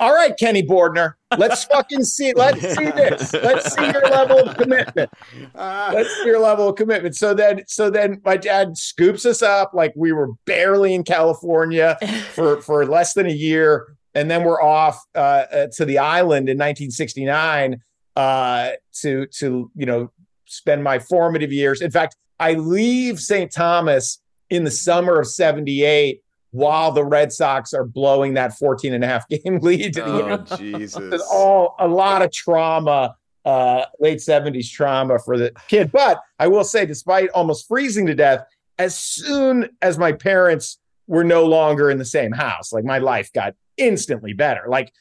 All 0.00 0.14
right, 0.14 0.36
Kenny 0.36 0.62
Bordner, 0.62 1.14
let's 1.36 1.64
fucking 1.64 2.04
see. 2.04 2.32
Let's 2.32 2.60
see 2.60 2.90
this. 2.90 3.32
Let's 3.32 3.74
see 3.74 3.84
your 3.84 4.02
level 4.02 4.48
of 4.48 4.56
commitment. 4.56 5.10
Let's 5.54 6.14
see 6.16 6.26
your 6.26 6.38
level 6.38 6.68
of 6.68 6.76
commitment. 6.76 7.16
So 7.16 7.34
then, 7.34 7.64
so 7.66 7.90
then, 7.90 8.20
my 8.24 8.36
dad 8.36 8.76
scoops 8.78 9.26
us 9.26 9.42
up 9.42 9.72
like 9.74 9.92
we 9.96 10.12
were 10.12 10.28
barely 10.44 10.94
in 10.94 11.02
California 11.02 11.98
for 12.32 12.60
for 12.62 12.86
less 12.86 13.14
than 13.14 13.26
a 13.26 13.32
year, 13.32 13.96
and 14.14 14.30
then 14.30 14.44
we're 14.44 14.62
off 14.62 15.02
uh, 15.16 15.18
uh, 15.18 15.66
to 15.74 15.84
the 15.84 15.98
island 15.98 16.48
in 16.48 16.56
1969 16.56 17.82
uh, 18.14 18.70
to 19.00 19.26
to 19.26 19.70
you 19.74 19.86
know 19.86 20.12
spend 20.46 20.84
my 20.84 21.00
formative 21.00 21.52
years. 21.52 21.80
In 21.80 21.90
fact, 21.90 22.16
I 22.38 22.54
leave 22.54 23.18
St. 23.18 23.52
Thomas 23.52 24.20
in 24.48 24.62
the 24.62 24.70
summer 24.70 25.18
of 25.18 25.26
78 25.26 26.22
while 26.50 26.92
the 26.92 27.04
Red 27.04 27.32
Sox 27.32 27.74
are 27.74 27.84
blowing 27.84 28.34
that 28.34 28.56
14 28.58 28.94
and 28.94 29.04
a 29.04 29.06
half 29.06 29.28
game 29.28 29.58
lead 29.62 29.94
to 29.94 30.00
the 30.00 30.06
Oh, 30.06 30.26
end. 30.28 30.48
Jesus. 30.58 31.22
All 31.32 31.74
a 31.78 31.86
lot 31.88 32.22
of 32.22 32.32
trauma, 32.32 33.14
uh, 33.44 33.84
late 34.00 34.18
70s 34.18 34.70
trauma 34.70 35.18
for 35.18 35.36
the 35.38 35.52
kid. 35.68 35.90
But 35.92 36.20
I 36.38 36.48
will 36.48 36.64
say, 36.64 36.86
despite 36.86 37.30
almost 37.30 37.68
freezing 37.68 38.06
to 38.06 38.14
death, 38.14 38.44
as 38.78 38.96
soon 38.96 39.68
as 39.82 39.98
my 39.98 40.12
parents 40.12 40.78
were 41.06 41.24
no 41.24 41.44
longer 41.46 41.90
in 41.90 41.98
the 41.98 42.04
same 42.04 42.32
house, 42.32 42.72
like 42.72 42.84
my 42.84 42.98
life 42.98 43.32
got 43.32 43.54
instantly 43.76 44.32
better. 44.32 44.64
Like 44.68 44.92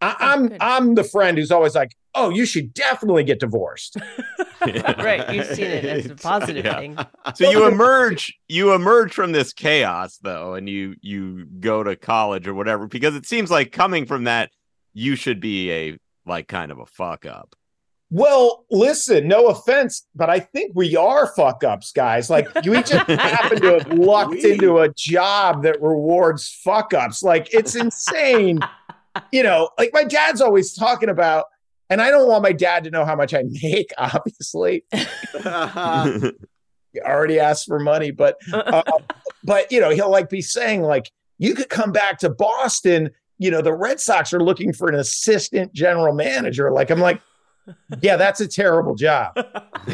I, 0.00 0.14
I'm 0.18 0.52
I'm 0.60 0.94
the 0.94 1.04
friend 1.04 1.38
who's 1.38 1.50
always 1.50 1.74
like, 1.74 1.92
oh, 2.16 2.30
you 2.30 2.46
should 2.46 2.74
definitely 2.74 3.22
get 3.24 3.38
divorced. 3.40 3.96
right. 4.60 5.32
You've 5.34 5.46
seen 5.46 5.66
it 5.66 5.84
as 5.84 6.06
a 6.06 6.14
positive 6.16 6.64
Yeah. 6.64 6.78
thing. 6.78 6.98
So 7.34 7.50
you 7.50 7.66
emerge, 7.66 8.36
you 8.48 8.72
emerge 8.72 9.12
from 9.12 9.32
this 9.32 9.52
chaos 9.52 10.18
though, 10.22 10.54
and 10.54 10.68
you 10.68 10.96
you 11.02 11.44
go 11.60 11.84
to 11.84 11.94
college 11.94 12.48
or 12.48 12.54
whatever 12.54 12.86
because 12.88 13.14
it 13.14 13.26
seems 13.26 13.50
like 13.50 13.70
coming 13.70 14.06
from 14.06 14.24
that, 14.24 14.50
you 14.94 15.14
should 15.14 15.40
be 15.40 15.70
a 15.70 15.98
like 16.24 16.48
kind 16.48 16.72
of 16.72 16.78
a 16.78 16.86
fuck 16.86 17.26
up. 17.26 17.54
Well, 18.10 18.64
listen, 18.70 19.26
no 19.28 19.48
offense, 19.48 20.06
but 20.14 20.30
I 20.30 20.38
think 20.40 20.72
we 20.74 20.96
are 20.96 21.26
fuck 21.34 21.64
ups, 21.64 21.92
guys. 21.92 22.30
Like 22.30 22.52
we 22.64 22.82
just 22.82 22.92
happen 23.08 23.60
to 23.60 23.78
have 23.80 23.92
lucked 23.92 24.36
into 24.44 24.78
a 24.78 24.88
job 24.94 25.64
that 25.64 25.82
rewards 25.82 26.48
fuck 26.48 26.94
ups. 26.94 27.22
Like 27.22 27.52
it's 27.52 27.74
insane. 27.74 28.60
you 29.32 29.42
know, 29.42 29.70
like 29.78 29.90
my 29.92 30.04
dad's 30.04 30.40
always 30.40 30.72
talking 30.72 31.08
about, 31.08 31.46
and 31.90 32.00
I 32.00 32.10
don't 32.10 32.28
want 32.28 32.42
my 32.42 32.52
dad 32.52 32.84
to 32.84 32.90
know 32.90 33.04
how 33.04 33.16
much 33.16 33.34
I 33.34 33.44
make, 33.62 33.92
obviously. 33.98 34.84
He 36.92 37.02
already 37.02 37.38
asked 37.38 37.66
for 37.66 37.78
money, 37.78 38.10
but 38.10 38.38
uh, 38.54 38.80
but 39.44 39.70
you 39.70 39.80
know, 39.80 39.90
he'll 39.90 40.10
like 40.10 40.30
be 40.30 40.40
saying, 40.40 40.80
like, 40.80 41.12
you 41.36 41.54
could 41.54 41.68
come 41.68 41.92
back 41.92 42.18
to 42.20 42.30
Boston. 42.30 43.10
You 43.36 43.50
know, 43.50 43.60
the 43.60 43.74
Red 43.74 44.00
Sox 44.00 44.32
are 44.32 44.42
looking 44.42 44.72
for 44.72 44.88
an 44.88 44.94
assistant 44.94 45.74
general 45.74 46.14
manager. 46.14 46.72
Like, 46.72 46.88
I'm 46.88 47.00
like, 47.00 47.20
yeah, 48.00 48.16
that's 48.16 48.40
a 48.40 48.48
terrible 48.48 48.94
job. 48.94 49.32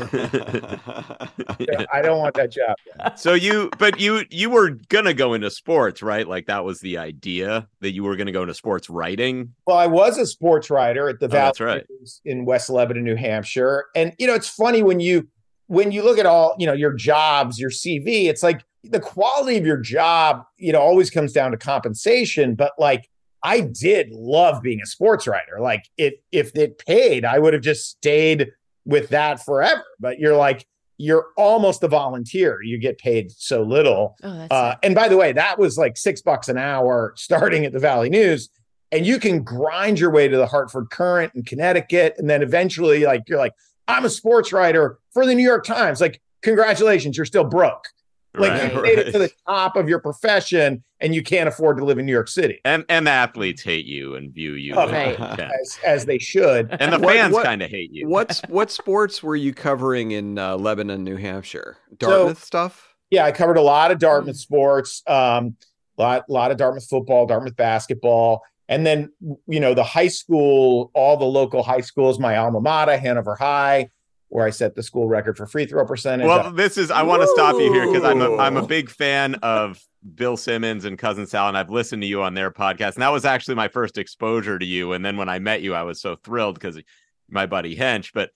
I 1.92 2.00
don't 2.02 2.18
want 2.18 2.34
that 2.34 2.50
job. 2.50 2.76
so 3.18 3.34
you 3.34 3.70
but 3.78 4.00
you 4.00 4.24
you 4.30 4.50
were 4.50 4.70
gonna 4.88 5.14
go 5.14 5.34
into 5.34 5.50
sports, 5.50 6.02
right? 6.02 6.26
Like 6.26 6.46
that 6.46 6.64
was 6.64 6.80
the 6.80 6.98
idea 6.98 7.68
that 7.80 7.92
you 7.92 8.04
were 8.04 8.16
gonna 8.16 8.32
go 8.32 8.42
into 8.42 8.54
sports 8.54 8.88
writing. 8.90 9.54
Well, 9.66 9.76
I 9.76 9.86
was 9.86 10.18
a 10.18 10.26
sports 10.26 10.70
writer 10.70 11.08
at 11.08 11.20
the 11.20 11.26
Oh, 11.26 11.28
Valley 11.28 11.52
right. 11.60 11.86
In 12.24 12.44
West 12.44 12.70
Lebanon, 12.70 13.04
New 13.04 13.16
Hampshire. 13.16 13.86
And 13.94 14.12
you 14.18 14.26
know, 14.26 14.34
it's 14.34 14.48
funny 14.48 14.82
when 14.82 15.00
you 15.00 15.28
when 15.66 15.92
you 15.92 16.02
look 16.02 16.18
at 16.18 16.26
all, 16.26 16.54
you 16.58 16.66
know, 16.66 16.72
your 16.74 16.92
jobs, 16.92 17.58
your 17.58 17.70
CV, 17.70 18.26
it's 18.28 18.42
like 18.42 18.64
the 18.84 19.00
quality 19.00 19.56
of 19.56 19.64
your 19.64 19.78
job, 19.78 20.44
you 20.58 20.72
know, 20.72 20.80
always 20.80 21.08
comes 21.08 21.32
down 21.32 21.52
to 21.52 21.56
compensation, 21.56 22.54
but 22.54 22.72
like 22.78 23.08
I 23.42 23.60
did 23.60 24.10
love 24.12 24.62
being 24.62 24.80
a 24.82 24.86
sports 24.86 25.26
writer. 25.26 25.58
Like 25.60 25.84
if 25.96 26.14
if 26.30 26.54
it 26.56 26.78
paid, 26.78 27.24
I 27.24 27.38
would 27.38 27.52
have 27.54 27.62
just 27.62 27.88
stayed 27.88 28.52
with 28.84 29.08
that 29.10 29.44
forever. 29.44 29.84
But 30.00 30.18
you're 30.18 30.36
like 30.36 30.66
you're 30.98 31.28
almost 31.36 31.82
a 31.82 31.88
volunteer. 31.88 32.62
You 32.62 32.78
get 32.78 32.98
paid 32.98 33.32
so 33.32 33.62
little. 33.62 34.16
Oh, 34.22 34.46
Uh, 34.50 34.74
and 34.84 34.94
by 34.94 35.08
the 35.08 35.16
way, 35.16 35.32
that 35.32 35.58
was 35.58 35.76
like 35.76 35.96
six 35.96 36.22
bucks 36.22 36.48
an 36.48 36.58
hour 36.58 37.12
starting 37.16 37.64
at 37.64 37.72
the 37.72 37.80
Valley 37.80 38.08
News. 38.08 38.48
And 38.92 39.04
you 39.06 39.18
can 39.18 39.42
grind 39.42 39.98
your 39.98 40.10
way 40.10 40.28
to 40.28 40.36
the 40.36 40.46
Hartford 40.46 40.90
Courant 40.90 41.32
in 41.34 41.42
Connecticut. 41.42 42.14
And 42.18 42.28
then 42.30 42.42
eventually, 42.42 43.04
like, 43.04 43.22
you're 43.26 43.38
like, 43.38 43.54
I'm 43.88 44.04
a 44.04 44.10
sports 44.10 44.52
writer 44.52 44.98
for 45.12 45.26
the 45.26 45.34
New 45.34 45.42
York 45.42 45.64
Times. 45.64 46.00
Like, 46.00 46.20
congratulations, 46.42 47.16
you're 47.16 47.26
still 47.26 47.44
broke. 47.44 47.86
Like, 48.34 48.52
Right, 48.52 48.72
you 48.74 48.82
made 48.82 48.98
it 48.98 49.12
to 49.12 49.18
the 49.18 49.30
top 49.46 49.76
of 49.76 49.88
your 49.88 49.98
profession 49.98 50.82
and 51.00 51.14
you 51.14 51.22
can't 51.22 51.48
afford 51.48 51.76
to 51.76 51.84
live 51.84 51.98
in 51.98 52.06
New 52.06 52.12
York 52.12 52.28
City, 52.28 52.60
And 52.64 52.84
and 52.88 53.06
the 53.06 53.10
athletes 53.10 53.62
hate 53.62 53.84
you 53.84 54.14
and 54.14 54.32
view 54.32 54.52
you 54.54 54.74
Oh, 54.74 54.86
with 54.86 54.92
Right. 54.94 55.20
as, 55.60 55.78
as 55.84 56.04
they 56.06 56.18
should. 56.18 56.74
And 56.80 56.92
the 56.92 56.98
What- 56.98 57.14
fans 57.14 57.36
kind 57.38 57.60
of 57.62 57.68
hate 57.70 57.90
you. 57.92 58.08
What's 58.08 58.40
what 58.48 58.70
sports 58.70 59.22
were 59.22 59.36
you 59.36 59.52
covering 59.52 60.12
in 60.12 60.38
uh, 60.38 60.56
Lebanon, 60.56 61.04
New 61.04 61.16
Hampshire? 61.16 61.76
Dartmouth 61.98 62.42
stuff. 62.42 62.94
Yeah, 63.10 63.26
I 63.26 63.32
covered 63.32 63.58
a 63.58 63.62
lot 63.62 63.90
of 63.90 63.98
Dartmouth 63.98 64.38
sports, 64.38 65.02
um, 65.06 65.56
lot 65.98 66.24
lot 66.30 66.50
of 66.50 66.56
Dartmouth 66.56 66.88
football, 66.88 67.26
Dartmouth 67.26 67.56
basketball, 67.56 68.40
and 68.68 68.86
then 68.86 69.12
you 69.46 69.60
know 69.60 69.74
the 69.74 69.84
high 69.84 70.08
school, 70.08 70.90
all 70.94 71.18
the 71.18 71.26
local 71.26 71.62
high 71.62 71.82
schools. 71.82 72.18
My 72.18 72.36
alma 72.38 72.60
mater, 72.62 72.96
Hanover 72.96 73.34
High, 73.34 73.90
where 74.32 74.46
I 74.46 74.50
set 74.50 74.74
the 74.74 74.82
school 74.82 75.08
record 75.08 75.36
for 75.36 75.46
free 75.46 75.66
throw 75.66 75.84
percentage. 75.84 76.26
Well, 76.26 76.50
this 76.52 76.78
is 76.78 76.90
I 76.90 77.02
want 77.02 77.20
to 77.20 77.28
stop 77.28 77.54
you 77.56 77.70
here 77.70 77.86
because 77.86 78.02
I'm 78.02 78.22
a, 78.22 78.38
I'm 78.38 78.56
a 78.56 78.66
big 78.66 78.88
fan 78.88 79.34
of 79.36 79.78
Bill 80.14 80.38
Simmons 80.38 80.86
and 80.86 80.98
Cousin 80.98 81.26
Sal, 81.26 81.48
and 81.48 81.56
I've 81.56 81.68
listened 81.68 82.00
to 82.00 82.08
you 82.08 82.22
on 82.22 82.32
their 82.32 82.50
podcast. 82.50 82.94
And 82.94 83.02
that 83.02 83.12
was 83.12 83.26
actually 83.26 83.56
my 83.56 83.68
first 83.68 83.98
exposure 83.98 84.58
to 84.58 84.64
you. 84.64 84.94
And 84.94 85.04
then 85.04 85.18
when 85.18 85.28
I 85.28 85.38
met 85.38 85.60
you, 85.60 85.74
I 85.74 85.82
was 85.82 86.00
so 86.00 86.16
thrilled 86.16 86.54
because 86.54 86.80
my 87.28 87.44
buddy 87.44 87.76
Hench. 87.76 88.12
But 88.14 88.30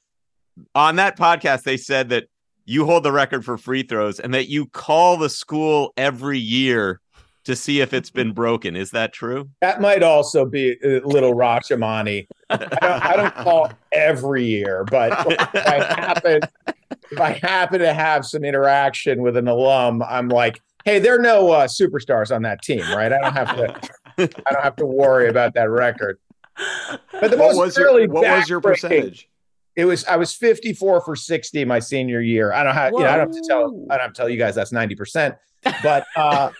on 0.74 0.96
that 0.96 1.16
podcast, 1.16 1.62
they 1.62 1.78
said 1.78 2.10
that 2.10 2.24
you 2.66 2.84
hold 2.84 3.02
the 3.02 3.12
record 3.12 3.42
for 3.42 3.56
free 3.56 3.82
throws 3.82 4.20
and 4.20 4.34
that 4.34 4.48
you 4.48 4.66
call 4.66 5.16
the 5.16 5.30
school 5.30 5.94
every 5.96 6.38
year 6.38 7.00
to 7.46 7.56
see 7.56 7.80
if 7.80 7.94
it's 7.94 8.10
been 8.10 8.32
broken. 8.32 8.76
Is 8.76 8.90
that 8.90 9.12
true? 9.12 9.48
that 9.60 9.80
might 9.80 10.02
also 10.02 10.44
be 10.44 10.76
a 10.84 11.00
little 11.00 11.34
Rashomani. 11.34 12.26
I 12.50 12.56
don't, 12.56 12.82
I 12.82 13.16
don't 13.16 13.34
call 13.34 13.72
every 13.92 14.44
year, 14.44 14.84
but 14.84 15.12
if 15.26 15.66
I 15.66 15.84
happen 15.84 16.40
if 17.10 17.20
I 17.20 17.32
happen 17.32 17.80
to 17.80 17.94
have 17.94 18.26
some 18.26 18.44
interaction 18.44 19.22
with 19.22 19.36
an 19.36 19.48
alum, 19.48 20.02
I'm 20.02 20.28
like, 20.28 20.60
hey, 20.84 20.98
there 20.98 21.16
are 21.16 21.22
no 21.22 21.50
uh, 21.50 21.66
superstars 21.66 22.34
on 22.34 22.42
that 22.42 22.62
team, 22.62 22.80
right? 22.80 23.12
I 23.12 23.20
don't 23.20 23.32
have 23.32 23.56
to. 23.56 23.90
I 24.18 24.52
don't 24.52 24.62
have 24.62 24.76
to 24.76 24.86
worry 24.86 25.28
about 25.28 25.54
that 25.54 25.70
record. 25.70 26.18
But 27.12 27.30
the 27.30 27.36
What 27.36 27.54
most 27.54 27.56
was 27.56 27.76
your 27.76 28.08
what 28.08 28.24
was 28.24 28.48
your 28.48 28.60
percentage? 28.60 29.28
It 29.76 29.84
was 29.84 30.04
I 30.06 30.16
was 30.16 30.34
54 30.34 31.02
for 31.02 31.14
60 31.14 31.64
my 31.66 31.78
senior 31.78 32.20
year. 32.22 32.52
I 32.52 32.62
don't 32.64 32.74
have 32.74 32.92
you 32.92 33.00
know, 33.00 33.06
I 33.06 33.16
don't 33.18 33.28
have 33.28 33.42
to 33.42 33.46
tell 33.46 33.86
I 33.90 33.96
don't 33.96 34.04
have 34.04 34.12
to 34.14 34.16
tell 34.16 34.28
you 34.28 34.38
guys 34.38 34.54
that's 34.54 34.72
90%. 34.72 35.36
But 35.82 36.06
uh 36.16 36.50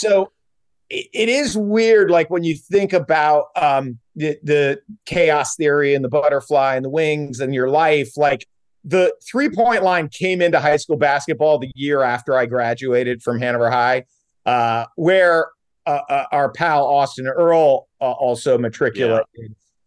so 0.00 0.32
it, 0.88 1.06
it 1.12 1.28
is 1.28 1.56
weird 1.56 2.10
like 2.10 2.30
when 2.30 2.44
you 2.44 2.56
think 2.56 2.92
about 2.92 3.46
um 3.56 3.98
the 4.16 4.38
the 4.42 4.80
chaos 5.06 5.56
theory 5.56 5.94
and 5.94 6.04
the 6.04 6.08
butterfly 6.08 6.76
and 6.76 6.84
the 6.84 6.90
wings 6.90 7.40
and 7.40 7.54
your 7.54 7.68
life 7.68 8.16
like 8.16 8.46
the 8.84 9.14
three 9.30 9.50
point 9.50 9.82
line 9.82 10.08
came 10.08 10.40
into 10.40 10.58
high 10.58 10.76
school 10.76 10.96
basketball 10.96 11.58
the 11.58 11.70
year 11.74 12.02
after 12.02 12.36
I 12.36 12.46
graduated 12.46 13.22
from 13.22 13.38
Hanover 13.38 13.70
High, 13.70 14.04
uh, 14.46 14.86
where 14.96 15.48
uh, 15.86 16.00
uh, 16.08 16.24
our 16.32 16.50
pal 16.50 16.86
Austin 16.86 17.26
Earl 17.26 17.88
uh, 18.00 18.10
also 18.10 18.56
matriculated. 18.58 19.24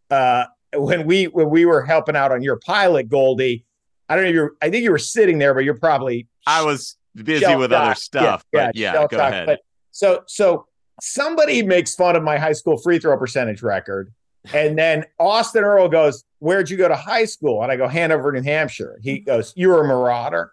Uh, 0.09 0.45
when 0.75 1.05
we 1.05 1.25
when 1.25 1.49
we 1.49 1.65
were 1.65 1.83
helping 1.83 2.15
out 2.15 2.31
on 2.31 2.41
your 2.41 2.57
pilot, 2.57 3.09
Goldy, 3.09 3.65
I 4.09 4.15
don't 4.15 4.25
know. 4.25 4.29
if 4.29 4.35
You're, 4.35 4.53
I 4.61 4.69
think 4.69 4.83
you 4.83 4.91
were 4.91 4.97
sitting 4.99 5.39
there, 5.39 5.53
but 5.53 5.63
you're 5.63 5.75
probably 5.75 6.27
I 6.45 6.63
was 6.63 6.97
busy 7.15 7.55
with 7.55 7.71
other 7.73 7.95
stuff, 7.95 8.45
but 8.51 8.75
yeah, 8.75 8.93
shell 8.93 9.07
go 9.07 9.17
ahead. 9.17 9.45
But 9.45 9.59
so 9.93 10.23
so 10.27 10.67
somebody 11.01 11.63
makes 11.63 11.95
fun 11.95 12.17
of 12.17 12.23
my 12.23 12.37
high 12.37 12.51
school 12.51 12.77
free 12.77 12.99
throw 12.99 13.17
percentage 13.17 13.61
record, 13.61 14.13
and 14.53 14.77
then 14.77 15.05
Austin 15.19 15.63
Earl 15.63 15.87
goes, 15.87 16.25
"Where'd 16.39 16.69
you 16.69 16.75
go 16.75 16.89
to 16.89 16.95
high 16.95 17.25
school?" 17.25 17.63
And 17.63 17.71
I 17.71 17.77
go, 17.77 17.87
"Hanover, 17.87 18.33
New 18.33 18.41
Hampshire." 18.41 18.99
He 19.01 19.19
goes, 19.19 19.53
"You 19.55 19.69
were 19.69 19.85
a 19.85 19.87
marauder." 19.87 20.51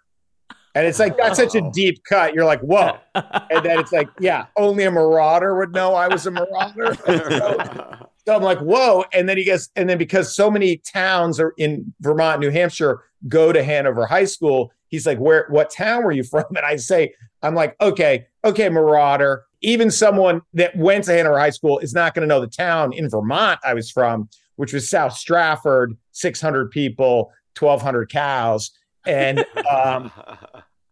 And 0.74 0.86
it's 0.86 1.00
like 1.00 1.16
that's 1.16 1.36
such 1.36 1.56
a 1.56 1.68
deep 1.72 2.04
cut. 2.04 2.32
You're 2.34 2.44
like, 2.44 2.60
whoa. 2.60 2.96
And 3.50 3.64
then 3.64 3.80
it's 3.80 3.90
like, 3.90 4.08
yeah, 4.20 4.46
only 4.56 4.84
a 4.84 4.90
marauder 4.90 5.58
would 5.58 5.72
know 5.72 5.94
I 5.94 6.06
was 6.06 6.26
a 6.26 6.30
marauder. 6.30 6.94
so, 7.04 8.06
so 8.24 8.36
I'm 8.36 8.42
like, 8.42 8.60
whoa. 8.60 9.04
And 9.12 9.28
then 9.28 9.36
he 9.36 9.44
goes, 9.44 9.70
and 9.74 9.88
then 9.88 9.98
because 9.98 10.34
so 10.34 10.48
many 10.48 10.76
towns 10.76 11.40
are 11.40 11.52
in 11.58 11.92
Vermont, 12.00 12.40
New 12.40 12.50
Hampshire 12.50 13.02
go 13.26 13.52
to 13.52 13.64
Hanover 13.64 14.06
High 14.06 14.24
School, 14.24 14.72
he's 14.90 15.06
like, 15.06 15.18
where, 15.18 15.46
what 15.48 15.70
town 15.70 16.04
were 16.04 16.12
you 16.12 16.24
from? 16.24 16.44
And 16.56 16.66
I 16.66 16.76
say, 16.76 17.14
I'm 17.42 17.54
like, 17.54 17.74
okay, 17.80 18.26
okay, 18.44 18.68
marauder. 18.68 19.44
Even 19.62 19.90
someone 19.90 20.42
that 20.54 20.76
went 20.76 21.04
to 21.04 21.12
Hanover 21.12 21.38
High 21.38 21.50
School 21.50 21.78
is 21.78 21.94
not 21.94 22.14
going 22.14 22.22
to 22.22 22.26
know 22.26 22.40
the 22.40 22.46
town 22.46 22.92
in 22.92 23.08
Vermont 23.08 23.60
I 23.64 23.74
was 23.74 23.90
from, 23.90 24.28
which 24.56 24.72
was 24.72 24.90
South 24.90 25.14
Stratford, 25.14 25.96
600 26.12 26.70
people, 26.70 27.32
1,200 27.58 28.10
cows. 28.10 28.72
And 29.06 29.44
um, 29.70 30.10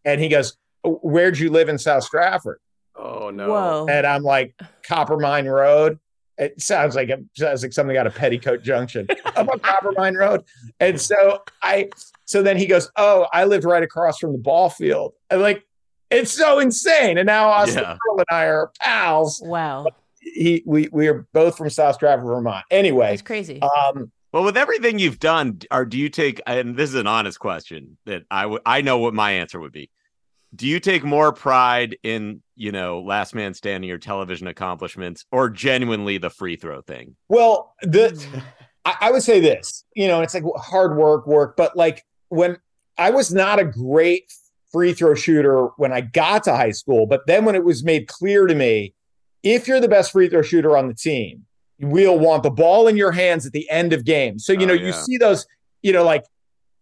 and 0.05 0.21
he 0.21 0.29
goes, 0.29 0.57
"Where'd 0.85 1.39
you 1.39 1.51
live 1.51 1.69
in 1.69 1.79
South 1.79 2.05
Stratford?" 2.05 2.61
Oh 2.95 3.31
no! 3.31 3.49
Whoa. 3.51 3.87
And 3.89 4.07
I'm 4.07 4.23
like, 4.23 4.55
Coppermine 4.83 5.47
Road. 5.47 5.99
It 6.39 6.61
sounds 6.61 6.95
like 6.95 7.09
it 7.09 7.21
sounds 7.37 7.63
like 7.63 7.73
something 7.73 7.97
out 7.97 8.07
of 8.07 8.15
Petticoat 8.15 8.63
Junction. 8.63 9.09
I'm 9.37 9.49
on 9.49 9.59
Coppermine 9.59 10.17
Road, 10.17 10.45
and 10.81 11.01
so 11.01 11.43
I. 11.63 11.89
So 12.27 12.43
then 12.43 12.57
he 12.57 12.67
goes, 12.67 12.91
"Oh, 12.97 13.27
I 13.33 13.45
lived 13.45 13.65
right 13.65 13.83
across 13.83 14.19
from 14.19 14.33
the 14.33 14.39
ball 14.39 14.71
field." 14.71 15.15
And 15.31 15.41
like, 15.43 15.67
it's 16.11 16.31
so 16.31 16.59
insane. 16.61 17.19
And 17.19 17.27
now 17.27 17.49
Austin 17.49 17.83
Yeah. 17.83 17.97
Earl 18.09 18.19
and 18.19 18.27
I 18.31 18.45
are 18.45 18.71
pals. 18.81 19.43
Wow. 19.45 19.87
He, 20.21 20.63
we, 20.67 20.89
we 20.93 21.09
are 21.09 21.27
both 21.33 21.57
from 21.57 21.71
South 21.71 21.95
Stratford, 21.95 22.27
Vermont. 22.27 22.65
Anyway, 22.71 23.15
it's 23.15 23.23
crazy. 23.23 23.63
um, 23.63 24.11
Well, 24.33 24.45
with 24.45 24.57
everything 24.59 24.99
you've 24.99 25.19
done, 25.21 25.61
are 25.71 25.87
do 25.87 25.97
you 25.97 26.09
take? 26.11 26.41
And 26.47 26.77
this 26.77 26.91
is 26.91 26.97
an 26.97 27.07
honest 27.07 27.41
question 27.41 27.97
that 28.07 28.25
I 28.31 28.47
would 28.47 28.63
I 28.67 28.83
know 28.83 28.99
what 28.99 29.15
my 29.15 29.33
answer 29.33 29.59
would 29.59 29.73
be. 29.73 29.91
Do 30.55 30.67
you 30.67 30.81
take 30.81 31.03
more 31.03 31.33
pride 31.33 31.97
in 32.03 32.43
you 32.59 32.73
know 32.73 33.01
Last 33.01 33.35
Man 33.35 33.55
Standing 33.55 33.91
or 33.91 33.99
television 33.99 34.47
accomplishments, 34.47 35.25
or 35.33 35.49
genuinely 35.49 36.19
the 36.19 36.31
free 36.31 36.57
throw 36.57 36.83
thing? 36.83 37.17
Well, 37.29 37.75
the 37.83 38.43
I, 38.85 38.97
I 39.03 39.11
would 39.11 39.23
say 39.23 39.41
this, 39.41 39.85
you 39.95 40.09
know, 40.09 40.21
it's 40.21 40.35
like 40.35 40.45
hard 40.57 40.97
work, 40.97 41.27
work, 41.27 41.57
but 41.57 41.77
like 41.77 42.05
when 42.29 42.59
I 42.97 43.11
was 43.11 43.33
not 43.33 43.59
a 43.59 43.65
great 43.65 44.33
free 44.73 44.93
throw 44.93 45.15
shooter 45.15 45.69
when 45.77 45.93
I 45.93 46.03
got 46.03 46.45
to 46.45 46.55
high 46.55 46.73
school, 46.73 47.07
but 47.07 47.27
then 47.27 47.45
when 47.45 47.55
it 47.55 47.65
was 47.65 47.85
made 47.85 48.09
clear 48.09 48.47
to 48.47 48.55
me, 48.55 48.95
if 49.43 49.67
you're 49.67 49.81
the 49.81 49.89
best 49.89 50.13
free 50.13 50.29
throw 50.29 50.43
shooter 50.43 50.77
on 50.77 50.89
the 50.89 50.95
team, 50.95 51.47
we'll 51.81 52.19
want 52.19 52.43
the 52.43 52.51
ball 52.51 52.89
in 52.89 52.97
your 52.97 53.13
hands 53.13 53.47
at 53.47 53.53
the 53.53 53.69
end 53.71 53.93
of 53.93 54.05
games. 54.05 54.45
So, 54.45 54.53
you 54.53 54.63
Oh, 54.63 54.67
know, 54.67 54.75
you 54.75 54.93
see 54.93 55.17
those, 55.17 55.47
you 55.83 55.93
know, 55.93 56.05
like 56.05 56.25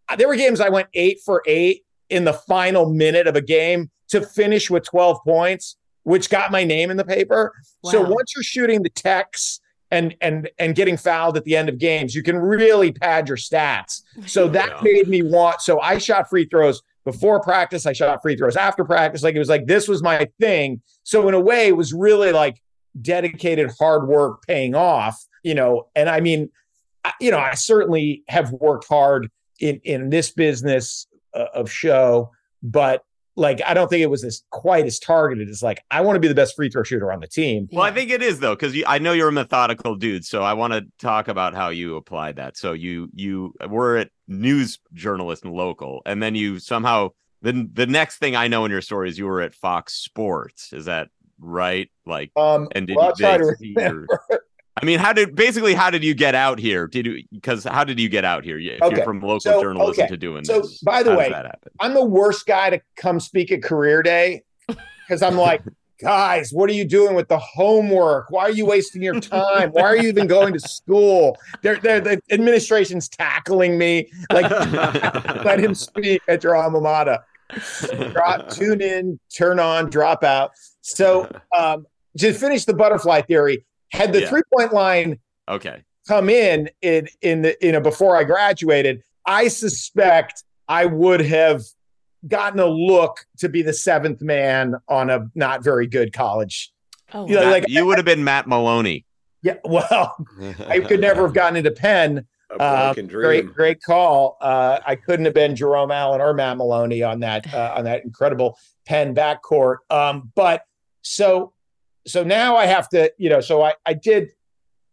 uh, 0.09 0.17
there 0.17 0.27
were 0.27 0.37
games 0.37 0.61
I 0.61 0.69
went 0.69 0.89
eight 0.95 1.19
for 1.25 1.43
eight 1.47 1.85
in 2.11 2.25
the 2.25 2.33
final 2.33 2.91
minute 2.93 3.27
of 3.27 3.37
a 3.37 3.41
game 3.41 3.91
to 4.09 4.21
finish 4.21 4.71
with 4.71 4.85
12 4.85 5.19
points, 5.25 5.77
which 6.05 6.31
got 6.31 6.51
my 6.51 6.65
name 6.65 6.91
in 6.91 6.97
the 6.97 7.05
paper. 7.05 7.53
So 7.85 8.01
once 8.03 8.33
you're 8.35 8.43
shooting 8.45 8.83
the 8.83 8.91
techs 8.91 9.61
and 9.93 10.17
and 10.21 10.49
and 10.59 10.75
getting 10.75 10.97
fouled 10.97 11.37
at 11.37 11.45
the 11.45 11.57
end 11.57 11.69
of 11.69 11.79
games, 11.79 12.15
you 12.15 12.23
can 12.23 12.37
really 12.37 12.93
pad 12.93 13.29
your 13.29 13.37
stats. 13.37 14.03
So 14.27 14.49
that 14.57 14.69
Yeah. 14.71 14.81
made 14.83 15.09
me 15.09 15.23
want. 15.23 15.61
So 15.61 15.81
I 15.81 15.99
shot 15.99 16.29
free 16.29 16.47
throws 16.47 16.83
before 17.05 17.41
practice. 17.41 17.87
I 17.87 17.93
shot 17.93 18.21
free 18.23 18.37
throws 18.37 18.57
after 18.57 18.85
practice. 18.85 19.23
Like 19.23 19.35
it 19.37 19.39
was 19.39 19.49
like 19.49 19.67
this 19.67 19.87
was 19.89 20.03
my 20.03 20.29
thing. 20.41 20.81
So 21.05 21.29
in 21.29 21.35
a 21.35 21.41
way, 21.41 21.69
it 21.69 21.77
was 21.77 21.93
really 21.93 22.33
like 22.33 22.61
dedicated 23.01 23.71
hard 23.79 24.09
work 24.09 24.43
paying 24.47 24.75
off. 24.75 25.25
You 25.45 25.55
know, 25.55 25.87
and 25.95 26.09
I 26.09 26.21
mean, 26.21 26.51
I- 27.05 27.13
you 27.21 27.31
know, 27.31 27.39
I 27.39 27.55
certainly 27.55 28.25
have 28.29 28.51
worked 28.53 28.89
hard 28.89 29.29
in 29.61 29.81
in 29.85 30.11
this 30.11 30.31
business 30.33 31.06
of 31.55 31.71
show, 31.71 32.31
but 32.63 33.05
like 33.37 33.61
I 33.67 33.75
don't 33.75 33.89
think 33.89 34.03
it 34.03 34.11
was 34.11 34.25
as 34.25 34.43
quite 34.51 34.87
as 34.87 34.99
targeted 34.99 35.49
as 35.49 35.63
like 35.63 35.83
I 35.91 36.01
want 36.01 36.17
to 36.17 36.21
be 36.21 36.29
the 36.29 36.35
best 36.35 36.57
free 36.57 36.71
throw 36.71 36.83
shooter 36.83 37.13
on 37.13 37.21
the 37.21 37.27
team. 37.27 37.69
Well, 37.71 37.85
I 37.85 37.91
think 37.91 38.11
it 38.11 38.23
is 38.23 38.41
though, 38.41 38.55
because 38.57 38.75
I 38.87 38.99
know 38.99 39.13
you're 39.13 39.29
a 39.29 39.33
methodical 39.33 39.95
dude. 39.95 40.25
So 40.25 40.43
I 40.43 40.55
want 40.55 40.73
to 40.73 40.87
talk 40.99 41.29
about 41.29 41.55
how 41.55 41.69
you 41.69 41.97
applied 41.97 42.37
that. 42.37 42.57
So 42.57 42.73
you 42.73 43.09
you 43.15 43.55
were 43.69 43.99
at 43.99 44.11
news 44.27 44.79
journalist 44.95 45.45
and 45.45 45.53
local, 45.53 46.03
and 46.07 46.23
then 46.23 46.35
you 46.35 46.59
somehow 46.59 47.11
then 47.43 47.71
the 47.73 47.87
next 47.87 48.17
thing 48.17 48.35
I 48.35 48.49
know 48.49 48.65
in 48.65 48.71
your 48.71 48.81
story 48.81 49.11
is 49.11 49.19
you 49.19 49.27
were 49.27 49.43
at 49.43 49.55
Fox 49.55 49.93
Sports. 49.93 50.73
Is 50.73 50.87
that 50.87 51.11
right? 51.39 51.91
Like, 52.07 52.33
Um, 52.37 52.69
and 52.73 52.87
did 52.87 52.97
well, 52.97 53.13
you? 53.19 54.07
Try 54.81 54.87
they 54.87 54.93
to 54.93 54.93
see 54.93 54.93
your- 54.93 54.99
remember. 54.99 54.99
I 54.99 54.99
mean, 54.99 54.99
how 54.99 55.13
did 55.13 55.35
basically 55.35 55.75
how 55.75 55.91
did 55.91 56.05
you 56.05 56.15
get 56.15 56.35
out 56.35 56.59
here? 56.59 56.87
Did 56.87 57.07
you 57.07 57.23
because 57.33 57.65
how 57.65 57.85
did 57.85 57.99
you 57.99 58.09
get 58.09 58.25
out 58.25 58.45
here? 58.45 58.59
If 58.59 58.83
Okay, 58.83 58.97
you're 58.97 59.05
from 59.05 59.21
local 59.21 59.41
so- 59.41 59.61
journalism 59.61 60.03
okay, 60.05 60.09
to 60.11 60.17
doing 60.17 60.39
this. 60.43 60.49
so, 60.49 60.61
this, 60.61 60.81
by 60.83 61.03
the 61.03 61.15
way, 61.15 61.25
does 61.25 61.33
that 61.33 61.47
happen? 61.47 61.73
I'm 61.81 61.95
the 61.95 62.05
worst 62.05 62.47
guy 62.47 62.71
to 62.71 62.81
come 62.97 63.21
speak 63.21 63.51
at 63.53 63.63
career 63.63 64.03
day 64.03 64.43
because 64.67 65.23
I'm 65.23 65.37
like, 65.37 65.63
guys, 66.03 66.51
what 66.53 66.69
are 66.69 66.75
you 66.75 66.85
doing 66.85 67.15
with 67.15 67.29
the 67.29 67.39
homework? 67.39 68.31
Why 68.31 68.43
are 68.43 68.51
you 68.51 68.67
wasting 68.67 69.03
your 69.03 69.19
time? 69.21 69.71
Why 69.71 69.83
are 69.83 69.97
you 69.97 70.09
even 70.09 70.27
going 70.27 70.53
to 70.53 70.61
school? 70.61 71.39
They're, 71.63 71.77
they're, 71.77 72.01
the 72.01 72.21
administration's 72.31 73.09
tackling 73.09 73.79
me. 73.79 74.11
Like, 74.31 74.51
let 75.45 75.59
him 75.59 75.75
speak 75.75 76.21
at 76.29 76.45
your 76.45 76.55
alma 76.55 76.81
mater. 76.83 77.21
Drop, 78.13 78.51
tune 78.51 78.83
in, 78.83 79.19
turn 79.35 79.59
on, 79.59 79.89
drop 79.89 80.23
out. 80.25 80.51
So, 80.83 81.31
um, 81.57 81.87
to 82.19 82.33
finish 82.35 82.65
the 82.67 82.75
butterfly 82.75 83.23
theory, 83.23 83.65
had 83.97 84.13
the 84.13 84.21
Yeah. 84.23 84.29
three 84.29 84.43
point 84.53 84.73
line 84.73 85.19
Okay, 85.49 85.83
come 86.09 86.29
in 86.29 86.69
in 86.83 87.09
in 87.23 87.43
the 87.43 87.57
you 87.61 87.73
know 87.73 87.81
before 87.81 88.17
I 88.17 88.25
graduated, 88.25 89.03
I 89.27 89.49
suspect 89.49 90.43
I 90.69 90.87
would 90.87 91.21
have 91.21 91.63
gotten 92.27 92.59
a 92.59 92.67
look 92.67 93.25
to 93.39 93.49
be 93.49 93.63
the 93.63 93.73
seventh 93.73 94.21
man 94.23 94.75
on 94.89 95.11
a 95.11 95.29
not 95.35 95.63
very 95.63 95.87
good 95.87 96.13
college. 96.13 96.73
Oh, 97.15 97.29
You 97.29 97.35
know, 97.37 97.43
Matt- 97.43 97.51
like 97.53 97.65
you 97.69 97.87
would 97.87 97.99
have 97.99 98.05
been 98.05 98.25
Matt 98.25 98.49
Maloney. 98.49 99.05
yeah, 99.43 99.59
well, 99.65 100.17
I 100.67 100.81
could 100.81 101.01
never 101.01 101.23
have 101.23 101.35
gotten 101.35 101.57
into 101.57 101.71
Penn. 101.71 102.27
A 102.51 102.61
Uh, 102.63 102.87
broken 102.95 103.07
great, 103.09 103.53
great 103.55 103.83
call. 103.83 104.37
Uh, 104.41 104.79
I 104.87 104.95
couldn't 104.97 105.25
have 105.25 105.35
been 105.35 105.55
Jerome 105.57 105.91
Allen 105.93 106.21
or 106.21 106.33
Matt 106.35 106.57
Maloney 106.57 107.03
on 107.03 107.21
that 107.21 107.53
uh, 107.55 107.75
on 107.77 107.85
that 107.85 108.05
incredible 108.05 108.57
Penn 108.87 109.15
backcourt. 109.15 109.77
Um, 109.91 110.31
but 110.37 110.63
so 111.03 111.53
so 112.07 112.23
now 112.25 112.57
I 112.57 112.67
have 112.67 112.89
to, 112.91 113.13
you 113.19 113.29
know, 113.31 113.41
so 113.41 113.63
I 113.63 113.75
I 113.85 113.95
did 113.95 114.31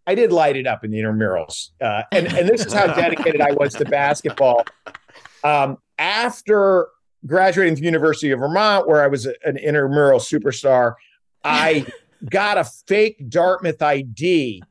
I 0.05 0.15
did 0.15 0.31
light 0.31 0.57
it 0.57 0.67
up 0.67 0.83
in 0.83 0.91
the 0.91 0.99
intramurals, 0.99 1.69
uh, 1.81 2.03
and 2.11 2.27
and 2.27 2.47
this 2.49 2.65
is 2.65 2.73
how 2.73 2.87
dedicated 2.93 3.41
I 3.41 3.51
was 3.51 3.73
to 3.75 3.85
basketball. 3.85 4.63
Um, 5.43 5.77
after 5.97 6.87
graduating 7.25 7.75
from 7.75 7.85
University 7.85 8.31
of 8.31 8.39
Vermont, 8.39 8.87
where 8.87 9.01
I 9.03 9.07
was 9.07 9.25
a- 9.25 9.35
an 9.45 9.57
intramural 9.57 10.19
superstar, 10.19 10.95
I 11.43 11.85
got 12.29 12.57
a 12.57 12.63
fake 12.87 13.29
Dartmouth 13.29 13.81
ID 13.81 14.63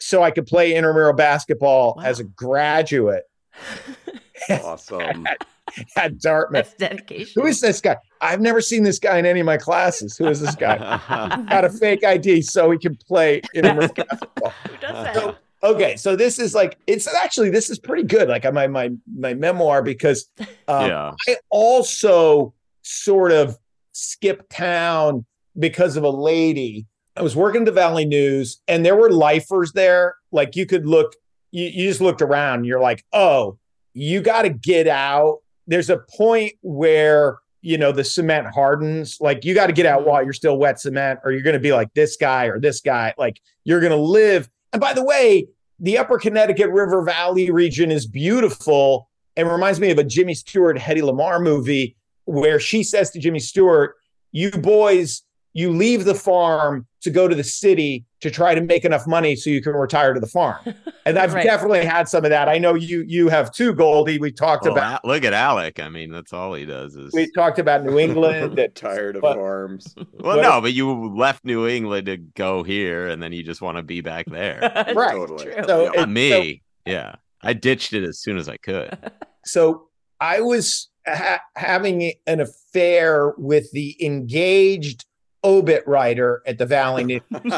so 0.00 0.22
I 0.22 0.30
could 0.30 0.46
play 0.46 0.74
intramural 0.74 1.12
basketball 1.14 2.00
as 2.02 2.20
a 2.20 2.24
graduate 2.24 3.24
Awesome. 4.50 5.26
at 5.96 6.18
Dartmouth. 6.18 6.74
That's 6.78 6.94
dedication. 6.94 7.42
Who 7.42 7.48
is 7.48 7.60
this 7.60 7.80
guy? 7.80 7.96
I've 8.20 8.40
never 8.40 8.60
seen 8.60 8.82
this 8.82 8.98
guy 8.98 9.18
in 9.18 9.26
any 9.26 9.40
of 9.40 9.46
my 9.46 9.56
classes. 9.56 10.16
Who 10.16 10.26
is 10.26 10.40
this 10.40 10.54
guy? 10.54 10.78
Got 11.48 11.64
a 11.64 11.70
fake 11.70 12.04
ID 12.04 12.42
so 12.42 12.70
he 12.70 12.78
can 12.78 12.96
play 12.96 13.42
intramural 13.54 13.88
basketball. 13.96 14.50
Who 14.50 14.76
does 14.78 15.14
that? 15.14 15.38
Okay, 15.62 15.96
so 15.96 16.14
this 16.14 16.38
is 16.38 16.54
like 16.54 16.76
it's 16.86 17.06
actually 17.12 17.48
this 17.48 17.70
is 17.70 17.78
pretty 17.78 18.02
good. 18.02 18.28
Like 18.28 18.44
my 18.52 18.66
my 18.66 18.90
my 19.16 19.32
memoir 19.32 19.82
because 19.82 20.28
um, 20.68 20.88
Yeah. 20.90 21.12
I 21.26 21.36
also 21.48 22.52
sort 22.82 23.32
of 23.32 23.58
skipped 23.92 24.50
town 24.50 25.24
because 25.58 25.96
of 25.96 26.04
a 26.04 26.10
lady. 26.10 26.86
I 27.16 27.22
was 27.22 27.34
working 27.34 27.62
at 27.62 27.66
the 27.66 27.72
Valley 27.72 28.04
News, 28.04 28.60
and 28.68 28.84
there 28.84 28.96
were 28.96 29.10
lifers 29.10 29.72
there. 29.72 30.16
Like 30.32 30.56
you 30.56 30.66
could 30.66 30.86
look, 30.86 31.14
you, 31.50 31.64
you 31.64 31.88
just 31.88 32.00
looked 32.00 32.20
around. 32.20 32.58
And 32.58 32.66
you're 32.66 32.80
like, 32.80 33.04
oh, 33.12 33.56
you 33.94 34.20
got 34.20 34.42
to 34.42 34.50
get 34.50 34.86
out. 34.88 35.38
There's 35.66 35.90
a 35.90 35.98
point 36.16 36.52
where 36.62 37.38
you 37.64 37.78
know 37.78 37.92
the 37.92 38.04
cement 38.04 38.46
hardens. 38.54 39.18
Like 39.20 39.44
you 39.44 39.54
got 39.54 39.66
to 39.66 39.72
get 39.72 39.86
out 39.86 40.00
mm-hmm. 40.00 40.10
while 40.10 40.22
you're 40.22 40.32
still 40.32 40.58
wet 40.58 40.78
cement, 40.78 41.20
or 41.24 41.32
you're 41.32 41.42
going 41.42 41.54
to 41.54 41.60
be 41.60 41.72
like 41.72 41.92
this 41.94 42.16
guy 42.16 42.44
or 42.44 42.60
this 42.60 42.80
guy. 42.80 43.14
Like 43.18 43.40
you're 43.64 43.80
going 43.80 43.90
to 43.90 43.96
live. 43.96 44.48
And 44.72 44.80
by 44.80 44.92
the 44.92 45.04
way, 45.04 45.48
the 45.80 45.98
Upper 45.98 46.18
Connecticut 46.18 46.70
River 46.70 47.02
Valley 47.02 47.50
region 47.50 47.90
is 47.90 48.06
beautiful 48.06 49.08
and 49.36 49.50
reminds 49.50 49.80
me 49.80 49.90
of 49.90 49.98
a 49.98 50.04
Jimmy 50.04 50.34
Stewart, 50.34 50.76
Hedy 50.76 51.00
Lamarr 51.00 51.42
movie 51.42 51.96
where 52.26 52.60
she 52.60 52.82
says 52.82 53.10
to 53.10 53.18
Jimmy 53.18 53.40
Stewart, 53.40 53.96
"You 54.30 54.50
boys, 54.50 55.22
you 55.54 55.70
leave 55.70 56.04
the 56.04 56.14
farm 56.14 56.86
to 57.00 57.10
go 57.10 57.28
to 57.28 57.34
the 57.34 57.44
city 57.44 58.04
to 58.20 58.30
try 58.30 58.54
to 58.54 58.60
make 58.60 58.84
enough 58.84 59.06
money 59.06 59.36
so 59.36 59.50
you 59.50 59.62
can 59.62 59.72
retire 59.74 60.12
to 60.14 60.20
the 60.20 60.26
farm. 60.26 60.58
And 61.06 61.18
I've 61.18 61.34
Right. 61.34 61.44
definitely 61.44 61.84
had 61.84 62.08
some 62.08 62.24
of 62.24 62.30
that. 62.30 62.48
I 62.48 62.56
know 62.56 62.72
you 62.74 63.04
you 63.06 63.28
have 63.28 63.52
too, 63.52 63.74
Goldy. 63.74 64.16
We 64.18 64.32
talked 64.32 64.64
Well, 64.64 64.72
about 64.72 65.04
look 65.04 65.22
at 65.22 65.34
Alec. 65.34 65.78
I 65.78 65.90
mean, 65.90 66.10
that's 66.10 66.32
all 66.32 66.54
he 66.54 66.64
does 66.64 66.96
is. 66.96 67.12
we 67.12 67.30
talked 67.32 67.58
about 67.58 67.84
New 67.84 67.98
England. 67.98 68.56
that- 68.56 68.74
tired 68.74 69.16
of 69.16 69.20
but- 69.22 69.34
farms. 69.36 69.94
Well, 70.14 70.36
What- 70.38 70.42
no, 70.42 70.62
but 70.62 70.72
you 70.72 71.14
left 71.14 71.44
New 71.44 71.68
England 71.68 72.06
to 72.06 72.16
go 72.16 72.62
here, 72.62 73.06
and 73.08 73.22
then 73.22 73.32
you 73.32 73.42
just 73.42 73.60
want 73.60 73.76
to 73.76 73.82
be 73.82 74.00
back 74.00 74.24
there. 74.30 74.60
right. 74.96 75.12
Totally. 75.12 75.44
True. 75.44 75.62
So, 75.66 75.84
Not 75.94 75.98
it- 75.98 76.08
me. 76.08 76.62
yeah, 76.86 77.16
I 77.42 77.52
ditched 77.52 77.92
it 77.92 78.02
as 78.02 78.18
soon 78.18 78.38
as 78.38 78.48
I 78.48 78.56
could. 78.56 78.96
so 79.44 79.88
I 80.20 80.40
was 80.40 80.88
ha- 81.06 81.42
having 81.54 82.14
an 82.26 82.40
affair 82.40 83.34
with 83.36 83.70
the 83.72 83.94
engaged 84.02 85.04
obit 85.44 85.86
writer 85.86 86.42
at 86.46 86.58
the 86.58 86.66
Valley 86.66 87.04
News. 87.04 87.22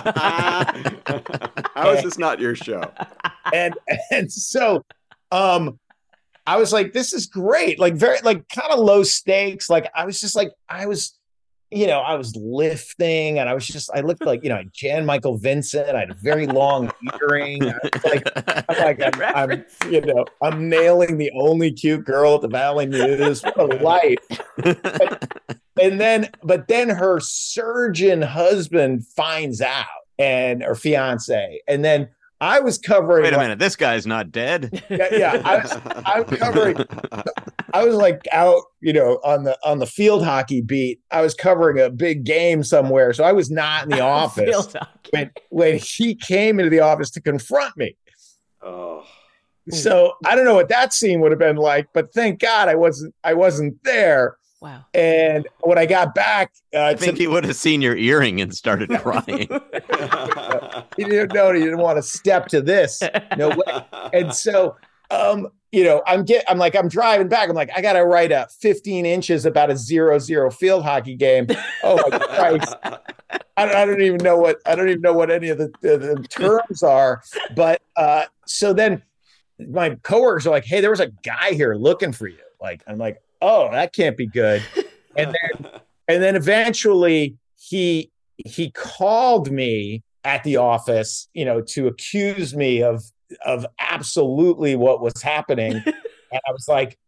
How 1.74 1.90
is 1.92 2.02
this 2.02 2.18
not 2.18 2.40
your 2.40 2.54
show? 2.54 2.92
and 3.52 3.74
and 4.10 4.30
so 4.30 4.84
um 5.30 5.78
I 6.46 6.56
was 6.56 6.72
like, 6.72 6.92
this 6.92 7.12
is 7.12 7.26
great. 7.26 7.78
Like 7.78 7.94
very 7.94 8.18
like 8.22 8.48
kind 8.48 8.72
of 8.72 8.78
low 8.78 9.02
stakes. 9.02 9.68
Like 9.68 9.90
I 9.94 10.06
was 10.06 10.20
just 10.20 10.36
like, 10.36 10.52
I 10.68 10.86
was, 10.86 11.18
you 11.72 11.88
know, 11.88 11.98
I 11.98 12.14
was 12.14 12.36
lifting 12.36 13.40
and 13.40 13.48
I 13.48 13.54
was 13.54 13.66
just 13.66 13.90
I 13.92 14.00
looked 14.00 14.24
like, 14.24 14.44
you 14.44 14.48
know, 14.48 14.62
Jan 14.72 15.04
Michael 15.04 15.38
Vincent. 15.38 15.88
I 15.90 16.00
had 16.00 16.10
a 16.10 16.14
very 16.14 16.46
long 16.46 16.92
earring. 17.20 17.64
I 17.64 17.74
was 17.82 18.04
like, 18.04 18.28
I'm 18.68 18.78
like, 18.78 19.02
I'm, 19.02 19.50
I'm, 19.50 19.64
you 19.90 20.00
know, 20.02 20.24
I'm 20.40 20.68
nailing 20.68 21.18
the 21.18 21.32
only 21.34 21.72
cute 21.72 22.04
girl 22.04 22.36
at 22.36 22.42
the 22.42 22.48
Valley 22.48 22.86
News. 22.86 23.42
What 23.42 23.58
a 23.58 23.82
life. 23.82 25.58
And 25.80 26.00
then, 26.00 26.28
but 26.42 26.68
then 26.68 26.88
her 26.88 27.20
surgeon 27.20 28.22
husband 28.22 29.06
finds 29.06 29.60
out 29.60 29.84
and 30.18 30.62
her 30.62 30.74
fiance. 30.74 31.60
And 31.68 31.84
then 31.84 32.08
I 32.40 32.60
was 32.60 32.78
covering 32.78 33.22
Wait 33.24 33.32
a 33.32 33.36
like- 33.36 33.44
minute, 33.44 33.58
this 33.58 33.76
guy's 33.76 34.06
not 34.06 34.30
dead. 34.30 34.82
yeah, 34.90 35.08
yeah. 35.12 35.42
I 35.44 35.56
was, 35.58 35.72
I 36.06 36.20
was 36.20 36.38
covering. 36.38 36.76
I 37.74 37.84
was 37.84 37.94
like 37.94 38.26
out, 38.32 38.62
you 38.80 38.92
know, 38.92 39.18
on 39.24 39.44
the 39.44 39.58
on 39.64 39.78
the 39.78 39.86
field 39.86 40.22
hockey 40.24 40.60
beat. 40.60 41.00
I 41.10 41.20
was 41.22 41.34
covering 41.34 41.78
a 41.80 41.90
big 41.90 42.24
game 42.24 42.62
somewhere, 42.62 43.12
so 43.14 43.24
I 43.24 43.32
was 43.32 43.50
not 43.50 43.84
in 43.84 43.88
the 43.90 44.00
office 44.02 44.74
when 45.10 45.30
when 45.50 45.78
he 45.78 46.14
came 46.14 46.58
into 46.58 46.70
the 46.70 46.80
office 46.80 47.10
to 47.12 47.20
confront 47.20 47.76
me. 47.76 47.96
Oh, 48.62 49.04
So 49.70 50.12
I 50.26 50.34
don't 50.36 50.44
know 50.44 50.54
what 50.54 50.68
that 50.68 50.92
scene 50.92 51.20
would 51.20 51.32
have 51.32 51.38
been 51.38 51.56
like, 51.56 51.88
but 51.92 52.12
thank 52.12 52.40
God 52.40 52.68
I 52.68 52.74
wasn't. 52.74 53.14
I 53.24 53.32
wasn't 53.34 53.82
there. 53.84 54.36
Wow. 54.60 54.84
And 54.94 55.46
when 55.60 55.76
I 55.78 55.86
got 55.86 56.14
back, 56.14 56.52
uh, 56.74 56.80
I 56.84 56.94
to- 56.94 56.98
think 56.98 57.18
he 57.18 57.26
would 57.26 57.44
have 57.44 57.56
seen 57.56 57.82
your 57.82 57.96
earring 57.96 58.40
and 58.40 58.54
started 58.54 58.88
crying. 59.00 59.48
he 60.96 61.04
didn't 61.04 61.34
know 61.34 61.52
he 61.52 61.60
didn't 61.62 61.78
want 61.78 61.96
to 61.98 62.02
step 62.02 62.46
to 62.48 62.60
this. 62.62 63.00
No 63.36 63.50
way. 63.50 63.84
And 64.12 64.34
so, 64.34 64.76
um, 65.10 65.48
you 65.72 65.84
know, 65.84 66.02
I'm 66.06 66.24
get 66.24 66.44
I'm 66.48 66.58
like, 66.58 66.74
I'm 66.74 66.88
driving 66.88 67.28
back. 67.28 67.48
I'm 67.48 67.54
like, 67.54 67.70
I 67.76 67.82
gotta 67.82 68.04
write 68.04 68.32
a 68.32 68.48
15 68.60 69.04
inches 69.04 69.44
about 69.46 69.70
a 69.70 69.76
zero 69.76 70.18
zero 70.18 70.50
field 70.50 70.84
hockey 70.84 71.16
game. 71.16 71.46
Oh 71.82 71.96
my 72.10 72.18
Christ. 72.58 72.74
I, 73.58 73.66
don't- 73.66 73.74
I 73.76 73.84
don't 73.84 74.02
even 74.02 74.18
know 74.22 74.38
what 74.38 74.56
I 74.66 74.74
don't 74.74 74.88
even 74.88 75.02
know 75.02 75.12
what 75.12 75.30
any 75.30 75.48
of 75.50 75.58
the, 75.58 75.70
the, 75.82 75.98
the 75.98 76.26
terms 76.28 76.82
are. 76.82 77.22
But 77.54 77.82
uh, 77.96 78.24
so 78.46 78.72
then 78.72 79.02
my 79.58 79.96
coworkers 79.96 80.46
are 80.46 80.50
like, 80.50 80.64
hey, 80.64 80.80
there 80.80 80.90
was 80.90 81.00
a 81.00 81.08
guy 81.08 81.52
here 81.52 81.74
looking 81.74 82.12
for 82.12 82.26
you. 82.26 82.38
Like, 82.60 82.82
I'm 82.86 82.96
like, 82.98 83.20
oh, 83.40 83.70
that 83.70 83.92
can't 83.92 84.16
be 84.16 84.26
good. 84.26 84.62
And 85.16 85.34
then 85.34 85.70
and 86.08 86.22
then 86.22 86.36
eventually 86.36 87.36
he 87.56 88.10
he 88.36 88.70
called 88.70 89.50
me 89.50 90.02
at 90.24 90.42
the 90.44 90.56
office, 90.56 91.28
you 91.34 91.44
know, 91.44 91.60
to 91.60 91.86
accuse 91.86 92.54
me 92.54 92.82
of 92.82 93.02
of 93.44 93.66
absolutely 93.78 94.76
what 94.76 95.00
was 95.00 95.22
happening. 95.22 95.72
and 95.84 96.40
I 96.46 96.52
was 96.52 96.66
like, 96.68 96.98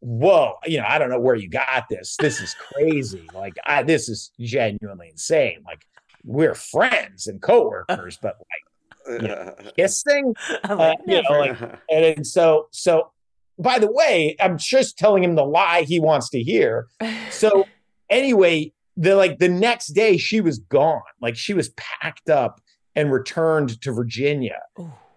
whoa, 0.00 0.54
you 0.66 0.78
know, 0.78 0.86
I 0.86 0.98
don't 0.98 1.10
know 1.10 1.20
where 1.20 1.34
you 1.34 1.48
got 1.48 1.86
this. 1.88 2.16
This 2.18 2.40
is 2.40 2.54
crazy. 2.54 3.26
Like, 3.34 3.54
I 3.64 3.82
this 3.82 4.08
is 4.08 4.32
genuinely 4.38 5.08
insane. 5.10 5.62
Like, 5.66 5.84
we're 6.24 6.54
friends 6.54 7.26
and 7.26 7.40
coworkers, 7.40 8.18
but 8.20 8.36
like 8.38 9.22
you 9.22 9.28
know, 9.28 9.54
kissing, 9.76 10.34
uh, 10.64 10.94
you 11.06 11.22
know, 11.22 11.38
like, 11.38 11.60
and, 11.90 12.04
and 12.04 12.26
so 12.26 12.68
so. 12.70 13.12
By 13.58 13.78
the 13.78 13.90
way, 13.90 14.36
I'm 14.40 14.56
just 14.56 14.98
telling 14.98 15.24
him 15.24 15.34
the 15.34 15.44
lie 15.44 15.82
he 15.82 16.00
wants 16.00 16.28
to 16.30 16.42
hear. 16.42 16.86
So 17.30 17.66
anyway, 18.10 18.72
the 18.96 19.14
like 19.14 19.38
the 19.38 19.48
next 19.48 19.88
day 19.88 20.16
she 20.16 20.40
was 20.40 20.58
gone. 20.58 21.02
Like 21.20 21.36
she 21.36 21.54
was 21.54 21.68
packed 21.70 22.28
up 22.28 22.60
and 22.96 23.12
returned 23.12 23.80
to 23.82 23.92
Virginia. 23.92 24.60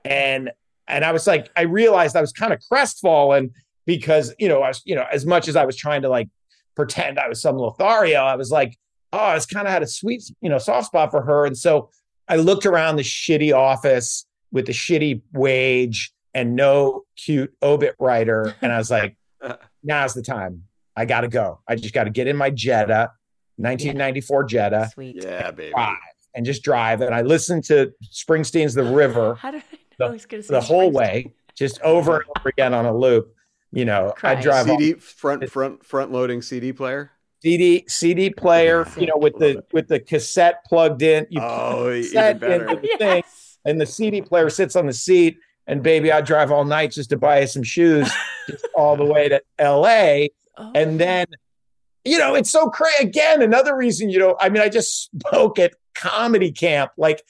And 0.06 0.52
and 0.88 1.04
I 1.04 1.12
was 1.12 1.26
like, 1.26 1.50
I 1.56 1.62
realized 1.62 2.16
I 2.16 2.22
was 2.22 2.32
kind 2.32 2.54
of 2.54 2.60
crestfallen 2.70 3.52
because 3.86 4.34
you 4.38 4.48
know, 4.48 4.62
I 4.62 4.68
was, 4.68 4.82
you 4.86 4.94
know, 4.94 5.06
as 5.12 5.26
much 5.26 5.48
as 5.48 5.56
I 5.56 5.66
was 5.66 5.76
trying 5.76 6.04
to 6.04 6.10
like 6.10 6.30
pretend 6.76 7.18
I 7.18 7.28
was 7.28 7.42
some 7.42 7.58
Lothario, 7.58 8.20
I 8.20 8.36
was 8.36 8.52
like, 8.52 8.78
oh, 9.14 9.18
I 9.18 9.34
was 9.34 9.46
kind 9.48 9.68
of 9.68 9.74
had 9.74 9.82
a 9.84 9.88
sweet, 9.88 10.24
you 10.42 10.50
know, 10.50 10.60
soft 10.60 10.88
spot 10.88 11.10
for 11.12 11.24
her. 11.24 11.46
And 11.46 11.58
so 11.58 11.90
I 12.28 12.36
looked 12.36 12.66
around 12.66 12.98
the 12.98 13.04
shitty 13.04 13.54
office 13.54 14.26
with 14.52 14.68
the 14.68 14.74
shitty 14.74 15.22
wage 15.34 16.14
and 16.34 16.56
no 16.56 17.04
cute 17.18 17.54
obit 17.62 17.96
writer. 18.00 18.56
And 18.62 18.72
I 18.72 18.78
was 18.78 18.92
like, 18.92 19.16
now's 19.84 20.14
the 20.14 20.22
time. 20.22 20.64
I 20.96 21.06
got 21.06 21.22
to 21.22 21.28
go. 21.28 21.60
I 21.68 21.76
just 21.76 21.94
got 21.94 22.04
to 22.06 22.10
get 22.10 22.28
in 22.28 22.36
my 22.36 22.50
Jetta, 22.50 23.12
1994 23.58 24.44
Jetta, 24.46 24.90
Sweet. 24.94 25.24
yeah, 25.24 25.52
baby. 25.52 25.72
drive 25.72 25.98
and 26.36 26.46
just 26.46 26.64
drive. 26.64 27.02
And 27.02 27.14
I 27.14 27.22
listened 27.22 27.64
to 27.66 27.92
Springsteen's 28.12 28.74
The 28.74 28.84
River 28.84 29.36
How 29.40 29.52
did 29.52 29.62
I 29.72 29.78
the, 29.98 30.06
know 30.08 30.12
he's 30.14 30.26
gonna 30.26 30.44
say 30.44 30.54
the 30.54 30.62
whole 30.62 30.92
way, 30.92 31.34
just 31.56 31.80
over 31.82 32.18
and 32.18 32.26
over 32.38 32.50
again 32.50 32.74
on 32.74 32.86
a 32.86 32.96
loop. 32.96 33.34
You 33.74 33.86
know, 33.86 34.14
I 34.24 34.36
drive 34.36 34.70
on 34.70 34.78
CD 34.80 34.94
front 35.00 35.50
front 35.50 35.86
front 35.86 36.12
loading 36.12 36.42
CD 36.42 36.74
player. 36.74 37.12
CD 37.42 37.86
CD 37.88 38.30
player, 38.30 38.86
you 38.98 39.08
know, 39.08 39.16
with 39.18 39.38
the 39.38 39.60
it. 39.60 39.66
with 39.72 39.88
the 39.88 40.00
cassette 40.00 40.66
plugged 40.66 41.02
in. 41.02 41.26
You 41.30 41.42
Oh, 41.42 41.84
put 41.86 41.96
even 41.98 42.38
better. 42.38 42.68
into 42.68 42.82
the 42.82 42.88
thing, 42.98 43.24
Yes. 43.26 43.58
and 43.66 43.80
the 43.80 43.86
CD 43.86 44.22
player 44.22 44.50
sits 44.50 44.76
on 44.76 44.88
the 44.88 44.94
seat. 44.94 45.38
And 45.72 45.82
baby, 45.82 46.12
I 46.12 46.20
drive 46.20 46.52
all 46.52 46.66
night 46.66 46.92
just 46.92 47.12
to 47.12 47.18
buy 47.18 47.46
some 47.46 47.64
shoes, 47.64 48.12
all 48.76 48.98
the 48.98 49.06
way 49.06 49.30
to 49.30 49.42
LA. 49.58 50.28
Oh. 50.58 50.72
And 50.76 51.00
then, 51.00 51.28
you 52.04 52.18
know, 52.18 52.36
it's 52.36 52.50
so 52.50 52.70
crazy. 52.70 53.06
Again, 53.08 53.42
another 53.42 53.78
reason, 53.78 54.10
you 54.10 54.20
know, 54.20 54.36
I 54.38 54.50
mean, 54.50 54.62
I 54.62 54.68
just 54.68 55.10
spoke 55.18 55.60
at 55.60 55.74
comedy 55.96 56.52
camp. 56.52 56.92
Like, 56.98 57.24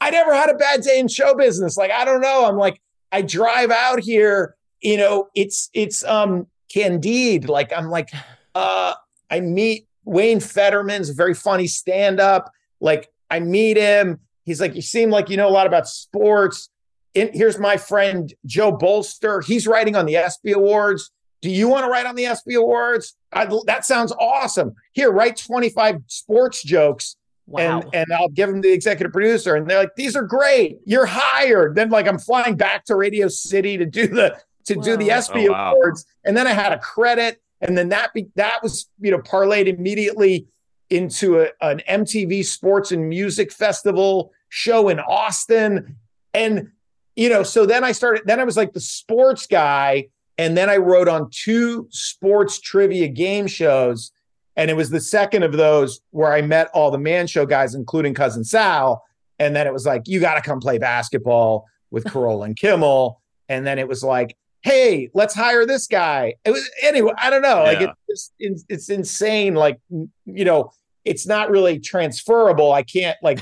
I 0.00 0.10
never 0.10 0.34
had 0.34 0.50
a 0.50 0.54
bad 0.54 0.80
day 0.80 0.98
in 0.98 1.06
show 1.06 1.36
business. 1.36 1.76
Like, 1.76 1.92
I 1.92 2.04
don't 2.04 2.20
know. 2.20 2.44
I'm 2.44 2.56
like, 2.56 2.82
I 3.12 3.22
drive 3.22 3.70
out 3.70 4.00
here, 4.00 4.56
you 4.80 4.96
know, 4.96 5.28
it's, 5.36 5.70
it's, 5.72 6.02
um, 6.02 6.48
Candide. 6.74 7.48
Like, 7.48 7.72
I'm 7.72 7.88
like, 7.88 8.10
uh, 8.56 8.94
I 9.30 9.38
meet 9.38 9.86
Wayne 10.04 10.40
Federman's 10.40 11.10
very 11.10 11.34
funny 11.34 11.68
stand 11.68 12.18
up. 12.18 12.50
Like, 12.80 13.10
I 13.30 13.38
meet 13.38 13.76
him. 13.76 14.18
He's 14.44 14.60
like, 14.60 14.74
you 14.74 14.82
seem 14.82 15.10
like 15.10 15.30
you 15.30 15.36
know 15.36 15.48
a 15.48 15.50
lot 15.50 15.68
about 15.68 15.86
sports. 15.86 16.68
In, 17.16 17.30
here's 17.32 17.58
my 17.58 17.76
friend 17.76 18.32
Joe 18.44 18.70
Bolster. 18.72 19.40
He's 19.40 19.66
writing 19.66 19.96
on 19.96 20.06
the 20.06 20.16
ESPY 20.16 20.52
Awards. 20.52 21.10
Do 21.42 21.50
you 21.50 21.68
want 21.68 21.84
to 21.84 21.90
write 21.90 22.06
on 22.06 22.14
the 22.14 22.26
ESPY 22.26 22.54
Awards? 22.54 23.16
I, 23.32 23.46
that 23.66 23.84
sounds 23.84 24.12
awesome. 24.20 24.74
Here, 24.92 25.10
write 25.10 25.36
25 25.36 25.96
sports 26.06 26.62
jokes 26.62 27.16
Wow. 27.48 27.80
and 27.80 27.94
and 27.94 28.06
I'll 28.12 28.28
give 28.28 28.48
them 28.48 28.60
to 28.60 28.68
the 28.68 28.74
executive 28.74 29.12
producer. 29.12 29.54
And 29.54 29.70
they're 29.70 29.78
like, 29.78 29.94
these 29.96 30.16
are 30.16 30.24
great. 30.24 30.78
You're 30.84 31.06
hired. 31.06 31.76
Then 31.76 31.90
like 31.90 32.08
I'm 32.08 32.18
flying 32.18 32.56
back 32.56 32.84
to 32.86 32.96
Radio 32.96 33.28
City 33.28 33.76
to 33.78 33.86
do 33.86 34.08
the 34.08 34.36
to 34.64 34.74
do 34.74 34.96
the 34.96 35.08
Wow. 35.10 35.16
ESPY 35.18 35.48
Oh, 35.48 35.52
wow. 35.52 35.72
Awards. 35.74 36.04
And 36.24 36.36
then 36.36 36.46
I 36.48 36.52
had 36.52 36.72
a 36.72 36.78
credit. 36.78 37.40
And 37.60 37.78
then 37.78 37.88
that 37.90 38.12
be, 38.12 38.26
that 38.34 38.62
was, 38.64 38.90
you 39.00 39.10
know, 39.12 39.18
parlayed 39.20 39.66
immediately 39.68 40.48
into 40.90 41.40
a, 41.40 41.48
an 41.62 41.80
MTV 41.88 42.44
Sports 42.44 42.90
and 42.92 43.08
Music 43.08 43.52
Festival 43.52 44.32
show 44.48 44.88
in 44.88 44.98
Austin. 45.00 45.96
And, 46.34 46.72
you 47.16 47.28
know, 47.28 47.42
so 47.42 47.66
then 47.66 47.82
I 47.82 47.92
started, 47.92 48.22
then 48.26 48.38
I 48.40 48.44
was 48.44 48.56
like 48.56 48.72
the 48.72 48.80
sports 48.80 49.46
guy. 49.46 50.08
And 50.38 50.54
then 50.56 50.68
I 50.68 50.76
wrote 50.76 51.08
on 51.08 51.30
two 51.30 51.88
sports 51.90 52.60
trivia 52.60 53.08
game 53.08 53.46
shows. 53.46 54.12
And 54.54 54.70
it 54.70 54.74
was 54.74 54.90
the 54.90 55.00
second 55.00 55.42
of 55.42 55.52
those 55.52 56.00
where 56.10 56.32
I 56.32 56.42
met 56.42 56.68
all 56.74 56.90
the 56.90 56.98
man 56.98 57.26
show 57.26 57.46
guys, 57.46 57.74
including 57.74 58.12
cousin 58.14 58.44
Sal. 58.44 59.02
And 59.38 59.56
then 59.56 59.66
it 59.66 59.72
was 59.72 59.86
like, 59.86 60.02
you 60.06 60.20
got 60.20 60.34
to 60.34 60.42
come 60.42 60.60
play 60.60 60.76
basketball 60.78 61.64
with 61.90 62.04
Carolla 62.12 62.46
and 62.46 62.56
Kimmel. 62.56 63.20
And 63.48 63.66
then 63.66 63.78
it 63.78 63.88
was 63.88 64.02
like, 64.04 64.36
hey, 64.62 65.10
let's 65.14 65.34
hire 65.34 65.64
this 65.64 65.86
guy. 65.86 66.34
It 66.44 66.50
was 66.50 66.68
anyway, 66.82 67.12
I 67.16 67.30
don't 67.30 67.42
know. 67.42 67.62
Like 67.62 67.80
Yeah. 67.80 67.92
it's 68.08 68.32
it's 68.38 68.64
it's 68.68 68.88
insane. 68.90 69.54
Like, 69.54 69.78
you 69.90 70.44
know, 70.44 70.72
it's 71.06 71.26
not 71.26 71.50
really 71.50 71.78
transferable. 71.78 72.72
I 72.72 72.82
can't 72.82 73.16
like 73.22 73.40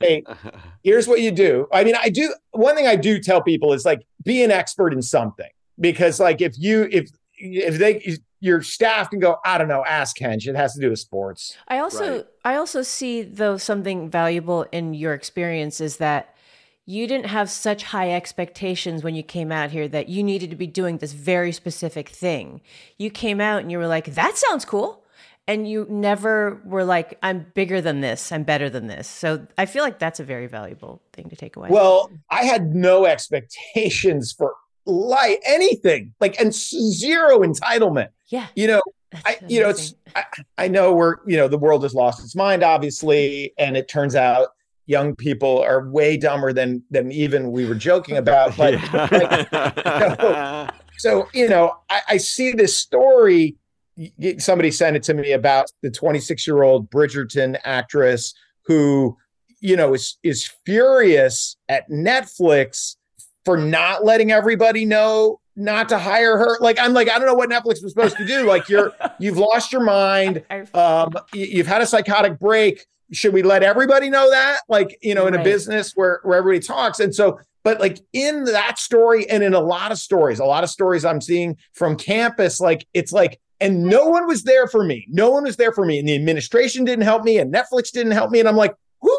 hey, 0.00 0.24
here's 0.82 1.06
what 1.06 1.20
you 1.20 1.30
do. 1.30 1.68
I 1.72 1.84
mean, 1.84 1.94
I 2.00 2.08
do 2.08 2.34
one 2.52 2.74
thing 2.74 2.86
I 2.86 2.96
do 2.96 3.20
tell 3.20 3.42
people 3.42 3.72
is 3.72 3.84
like 3.84 4.06
be 4.24 4.42
an 4.42 4.50
expert 4.50 4.92
in 4.92 5.02
something 5.02 5.50
because 5.78 6.18
like 6.18 6.40
if 6.40 6.58
you 6.58 6.88
if 6.90 7.10
if 7.36 7.78
they 7.78 8.16
your 8.40 8.62
staff 8.62 9.10
can 9.10 9.20
go, 9.20 9.36
I 9.44 9.58
don't 9.58 9.68
know, 9.68 9.84
ask 9.86 10.18
Hench. 10.18 10.46
It 10.46 10.56
has 10.56 10.74
to 10.74 10.80
do 10.80 10.90
with 10.90 10.98
sports. 10.98 11.56
I 11.68 11.78
also 11.78 12.16
Right. 12.16 12.26
I 12.44 12.56
also 12.56 12.82
see 12.82 13.22
though 13.22 13.58
something 13.58 14.08
valuable 14.08 14.66
in 14.72 14.94
your 14.94 15.14
experience 15.14 15.80
is 15.80 15.98
that 15.98 16.34
you 16.86 17.06
didn't 17.06 17.26
have 17.26 17.48
such 17.48 17.84
high 17.84 18.10
expectations 18.12 19.02
when 19.02 19.14
you 19.14 19.22
came 19.22 19.50
out 19.50 19.70
here 19.70 19.88
that 19.88 20.08
you 20.08 20.22
needed 20.22 20.50
to 20.50 20.56
be 20.56 20.66
doing 20.66 20.98
this 20.98 21.12
very 21.12 21.52
specific 21.52 22.10
thing. 22.10 22.60
You 22.98 23.10
came 23.10 23.40
out 23.40 23.62
and 23.62 23.72
you 23.72 23.78
were 23.78 23.86
like, 23.86 24.14
that 24.14 24.36
sounds 24.36 24.64
cool. 24.66 25.03
And 25.46 25.68
you 25.68 25.86
never 25.90 26.62
were 26.64 26.84
like, 26.84 27.18
I'm 27.22 27.46
bigger 27.54 27.80
than 27.82 28.00
this, 28.00 28.32
I'm 28.32 28.44
better 28.44 28.70
than 28.70 28.86
this. 28.86 29.06
So 29.06 29.46
I 29.58 29.66
feel 29.66 29.84
like 29.84 29.98
that's 29.98 30.18
a 30.18 30.24
very 30.24 30.46
valuable 30.46 31.02
thing 31.12 31.28
to 31.28 31.36
take 31.36 31.56
away. 31.56 31.68
Well, 31.70 32.10
I 32.30 32.44
had 32.44 32.74
no 32.74 33.04
expectations 33.04 34.32
for 34.32 34.54
like 34.86 35.40
anything, 35.46 36.14
like 36.20 36.40
and 36.40 36.54
zero 36.54 37.40
entitlement. 37.40 38.08
Yeah. 38.28 38.46
You 38.56 38.68
know, 38.68 38.82
I 39.24 39.38
you 39.46 39.60
know 39.60 39.68
it's 39.68 39.94
I, 40.16 40.24
I 40.58 40.68
know 40.68 40.94
we're 40.94 41.16
you 41.26 41.36
know 41.36 41.48
the 41.48 41.58
world 41.58 41.82
has 41.82 41.94
lost 41.94 42.22
its 42.22 42.34
mind 42.34 42.62
obviously, 42.62 43.52
and 43.58 43.76
it 43.76 43.88
turns 43.88 44.14
out 44.16 44.48
young 44.86 45.14
people 45.14 45.62
are 45.62 45.88
way 45.88 46.16
dumber 46.16 46.52
than 46.52 46.82
than 46.90 47.12
even 47.12 47.52
we 47.52 47.66
were 47.66 47.74
joking 47.74 48.16
about. 48.16 48.56
But 48.56 48.74
like, 48.92 50.20
so, 50.20 50.68
so, 50.98 51.28
you 51.32 51.48
know, 51.48 51.76
I, 51.90 52.00
I 52.10 52.16
see 52.16 52.52
this 52.52 52.76
story. 52.76 53.56
Somebody 54.38 54.70
sent 54.70 54.96
it 54.96 55.02
to 55.04 55.14
me 55.14 55.32
about 55.32 55.70
the 55.82 55.90
26 55.90 56.46
year 56.46 56.62
old 56.62 56.90
Bridgerton 56.90 57.58
actress 57.64 58.34
who, 58.66 59.16
you 59.60 59.76
know, 59.76 59.94
is 59.94 60.18
is 60.22 60.50
furious 60.64 61.56
at 61.68 61.88
Netflix 61.90 62.96
for 63.44 63.56
not 63.56 64.04
letting 64.04 64.32
everybody 64.32 64.84
know 64.84 65.40
not 65.56 65.88
to 65.90 65.98
hire 65.98 66.36
her. 66.36 66.58
Like 66.60 66.78
I'm 66.78 66.92
like 66.92 67.08
I 67.08 67.18
don't 67.18 67.26
know 67.26 67.34
what 67.34 67.50
Netflix 67.50 67.82
was 67.82 67.92
supposed 67.92 68.16
to 68.16 68.26
do. 68.26 68.46
Like 68.46 68.68
you're 68.68 68.92
you've 69.18 69.38
lost 69.38 69.72
your 69.72 69.82
mind. 69.82 70.42
Um, 70.74 71.14
you've 71.32 71.66
had 71.66 71.82
a 71.82 71.86
psychotic 71.86 72.38
break. 72.38 72.86
Should 73.12 73.34
we 73.34 73.42
let 73.42 73.62
everybody 73.62 74.10
know 74.10 74.30
that? 74.30 74.60
Like 74.68 74.98
you 75.02 75.14
know, 75.14 75.26
in 75.26 75.34
a 75.34 75.42
business 75.44 75.92
where 75.94 76.20
where 76.24 76.38
everybody 76.38 76.64
talks, 76.64 77.00
and 77.00 77.14
so. 77.14 77.40
But 77.62 77.80
like 77.80 77.98
in 78.12 78.44
that 78.44 78.78
story, 78.78 79.26
and 79.30 79.42
in 79.42 79.54
a 79.54 79.60
lot 79.60 79.90
of 79.90 79.96
stories, 79.96 80.38
a 80.38 80.44
lot 80.44 80.64
of 80.64 80.70
stories 80.70 81.02
I'm 81.02 81.22
seeing 81.22 81.56
from 81.72 81.96
campus, 81.96 82.60
like 82.60 82.86
it's 82.92 83.10
like, 83.10 83.40
and 83.60 83.84
no 83.84 84.06
one 84.08 84.26
was 84.26 84.42
there 84.42 84.66
for 84.66 84.84
me. 84.84 85.06
No 85.08 85.30
one 85.30 85.44
was 85.44 85.56
there 85.56 85.72
for 85.72 85.84
me, 85.84 85.98
and 85.98 86.08
the 86.08 86.14
administration 86.14 86.84
didn't 86.84 87.04
help 87.04 87.24
me, 87.24 87.38
and 87.38 87.52
Netflix 87.52 87.90
didn't 87.92 88.12
help 88.12 88.30
me, 88.30 88.40
and 88.40 88.48
I'm 88.48 88.56
like, 88.56 88.74
who 89.00 89.16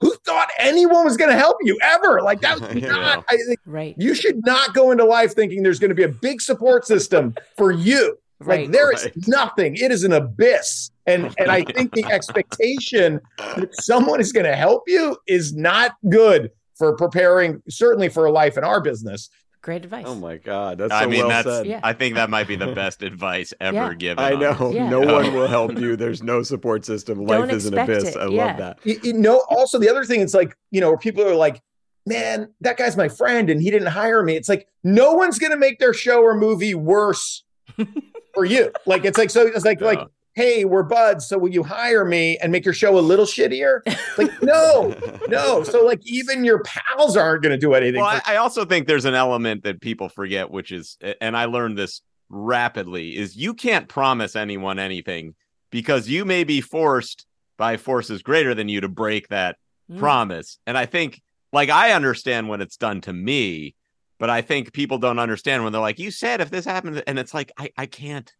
who 0.00 0.14
thought 0.24 0.48
anyone 0.58 1.04
was 1.04 1.16
going 1.16 1.30
to 1.30 1.36
help 1.36 1.56
you 1.62 1.78
ever? 1.82 2.20
Like 2.22 2.40
that 2.42 2.60
was 2.60 2.74
not. 2.82 3.24
I 3.28 3.36
think 3.36 3.58
right. 3.66 3.94
you 3.98 4.14
should 4.14 4.44
not 4.44 4.74
go 4.74 4.90
into 4.90 5.04
life 5.04 5.34
thinking 5.34 5.62
there's 5.62 5.78
going 5.78 5.90
to 5.90 5.94
be 5.94 6.04
a 6.04 6.08
big 6.08 6.40
support 6.40 6.86
system 6.86 7.34
for 7.56 7.72
you. 7.72 8.18
Right. 8.40 8.62
Like 8.62 8.72
there 8.72 8.92
is 8.92 9.08
nothing. 9.26 9.74
It 9.76 9.90
is 9.90 10.04
an 10.04 10.12
abyss. 10.12 10.90
And 11.06 11.34
and 11.38 11.50
I 11.50 11.64
think 11.64 11.92
the 11.92 12.04
expectation 12.10 13.20
that 13.38 13.74
someone 13.74 14.20
is 14.20 14.32
going 14.32 14.46
to 14.46 14.54
help 14.54 14.84
you 14.86 15.16
is 15.26 15.56
not 15.56 15.96
good 16.08 16.52
for 16.76 16.94
preparing 16.96 17.60
certainly 17.68 18.08
for 18.08 18.26
a 18.26 18.30
life 18.30 18.56
in 18.56 18.62
our 18.62 18.80
business. 18.80 19.30
Great 19.68 19.84
advice. 19.84 20.04
Oh 20.08 20.14
my 20.14 20.38
god, 20.38 20.78
that's 20.78 20.90
I 20.94 21.02
so 21.02 21.10
mean, 21.10 21.18
well 21.20 21.28
that's. 21.28 21.46
said. 21.46 21.66
Yeah. 21.66 21.80
I 21.82 21.92
think 21.92 22.14
that 22.14 22.30
might 22.30 22.48
be 22.48 22.56
the 22.56 22.72
best 22.74 23.02
advice 23.02 23.52
ever 23.60 23.76
Yeah. 23.76 23.92
given. 23.94 24.24
I 24.24 24.30
know. 24.30 24.48
honestly. 24.52 24.76
Yeah. 24.76 24.88
No 24.88 25.00
one 25.00 25.34
will 25.34 25.46
help 25.46 25.78
you. 25.78 25.94
There's 25.94 26.22
no 26.22 26.42
support 26.42 26.86
system. 26.86 27.18
Life 27.26 27.40
Don't 27.40 27.50
is 27.50 27.66
an 27.66 27.76
abyss. 27.76 28.04
it. 28.04 28.16
I 28.16 28.28
Yeah. 28.28 28.46
love 28.46 28.56
that. 28.56 28.78
You, 28.84 28.98
you 29.02 29.12
know, 29.12 29.44
also 29.50 29.78
the 29.78 29.90
other 29.90 30.06
thing, 30.06 30.22
it's 30.22 30.32
like, 30.32 30.56
you 30.70 30.80
know, 30.80 30.88
where 30.88 30.96
people 30.96 31.22
are 31.22 31.34
like, 31.34 31.60
man, 32.06 32.48
that 32.62 32.78
guy's 32.78 32.96
my 32.96 33.10
friend 33.10 33.50
and 33.50 33.60
he 33.60 33.70
didn't 33.70 33.88
hire 33.88 34.22
me. 34.22 34.36
It's 34.36 34.48
like, 34.48 34.66
no 34.84 35.12
one's 35.12 35.38
going 35.38 35.52
to 35.52 35.58
make 35.58 35.78
their 35.80 35.92
show 35.92 36.22
or 36.22 36.34
movie 36.34 36.74
worse 36.74 37.44
for 38.34 38.46
you. 38.46 38.72
Like, 38.86 39.04
it's 39.04 39.18
like, 39.18 39.28
so 39.28 39.46
it's 39.46 39.66
like, 39.66 39.82
like, 39.82 40.00
hey, 40.38 40.64
we're 40.64 40.82
buds. 40.84 41.26
So 41.28 41.36
will 41.38 41.50
you 41.50 41.62
hire 41.64 42.04
me 42.04 42.38
and 42.38 42.52
make 42.52 42.64
your 42.64 42.74
show 42.74 42.96
a 42.98 43.00
little 43.00 43.24
shittier? 43.24 43.80
Like, 44.16 44.30
no, 44.42 44.94
no. 45.28 45.62
So, 45.64 45.84
like, 45.84 46.00
even 46.06 46.44
your 46.44 46.62
pals 46.62 47.16
aren't 47.16 47.42
going 47.42 47.50
to 47.52 47.58
do 47.58 47.74
anything. 47.74 48.00
Well, 48.00 48.20
for- 48.20 48.30
I, 48.30 48.34
I 48.34 48.36
also 48.36 48.64
think 48.64 48.86
there's 48.86 49.04
an 49.04 49.14
element 49.14 49.64
that 49.64 49.80
people 49.80 50.08
forget, 50.08 50.50
which 50.50 50.70
is, 50.72 50.96
and 51.20 51.36
I 51.36 51.46
learned 51.46 51.76
this 51.76 52.02
rapidly, 52.28 53.16
is 53.16 53.36
you 53.36 53.52
can't 53.54 53.88
promise 53.88 54.36
anyone 54.36 54.78
anything 54.78 55.34
because 55.70 56.08
you 56.08 56.24
may 56.24 56.44
be 56.44 56.60
forced 56.60 57.26
by 57.56 57.76
forces 57.76 58.22
greater 58.22 58.54
than 58.54 58.68
you 58.68 58.80
to 58.80 58.88
break 58.88 59.28
that 59.28 59.56
Mm. 59.90 59.98
promise. 59.98 60.58
And 60.66 60.76
I 60.76 60.84
think, 60.84 61.22
like, 61.50 61.70
I 61.70 61.92
understand 61.92 62.50
when 62.50 62.60
it's 62.60 62.76
done 62.76 63.00
to 63.00 63.12
me, 63.14 63.74
but 64.18 64.28
I 64.28 64.42
think 64.42 64.74
people 64.74 64.98
don't 64.98 65.18
understand 65.18 65.64
when 65.64 65.72
they're 65.72 65.80
like, 65.80 65.98
you 65.98 66.10
said 66.10 66.42
if 66.42 66.50
this 66.50 66.66
happened, 66.66 67.02
and 67.06 67.18
it's 67.18 67.32
like, 67.32 67.50
I, 67.56 67.70
I 67.74 67.86
can't 67.86 68.30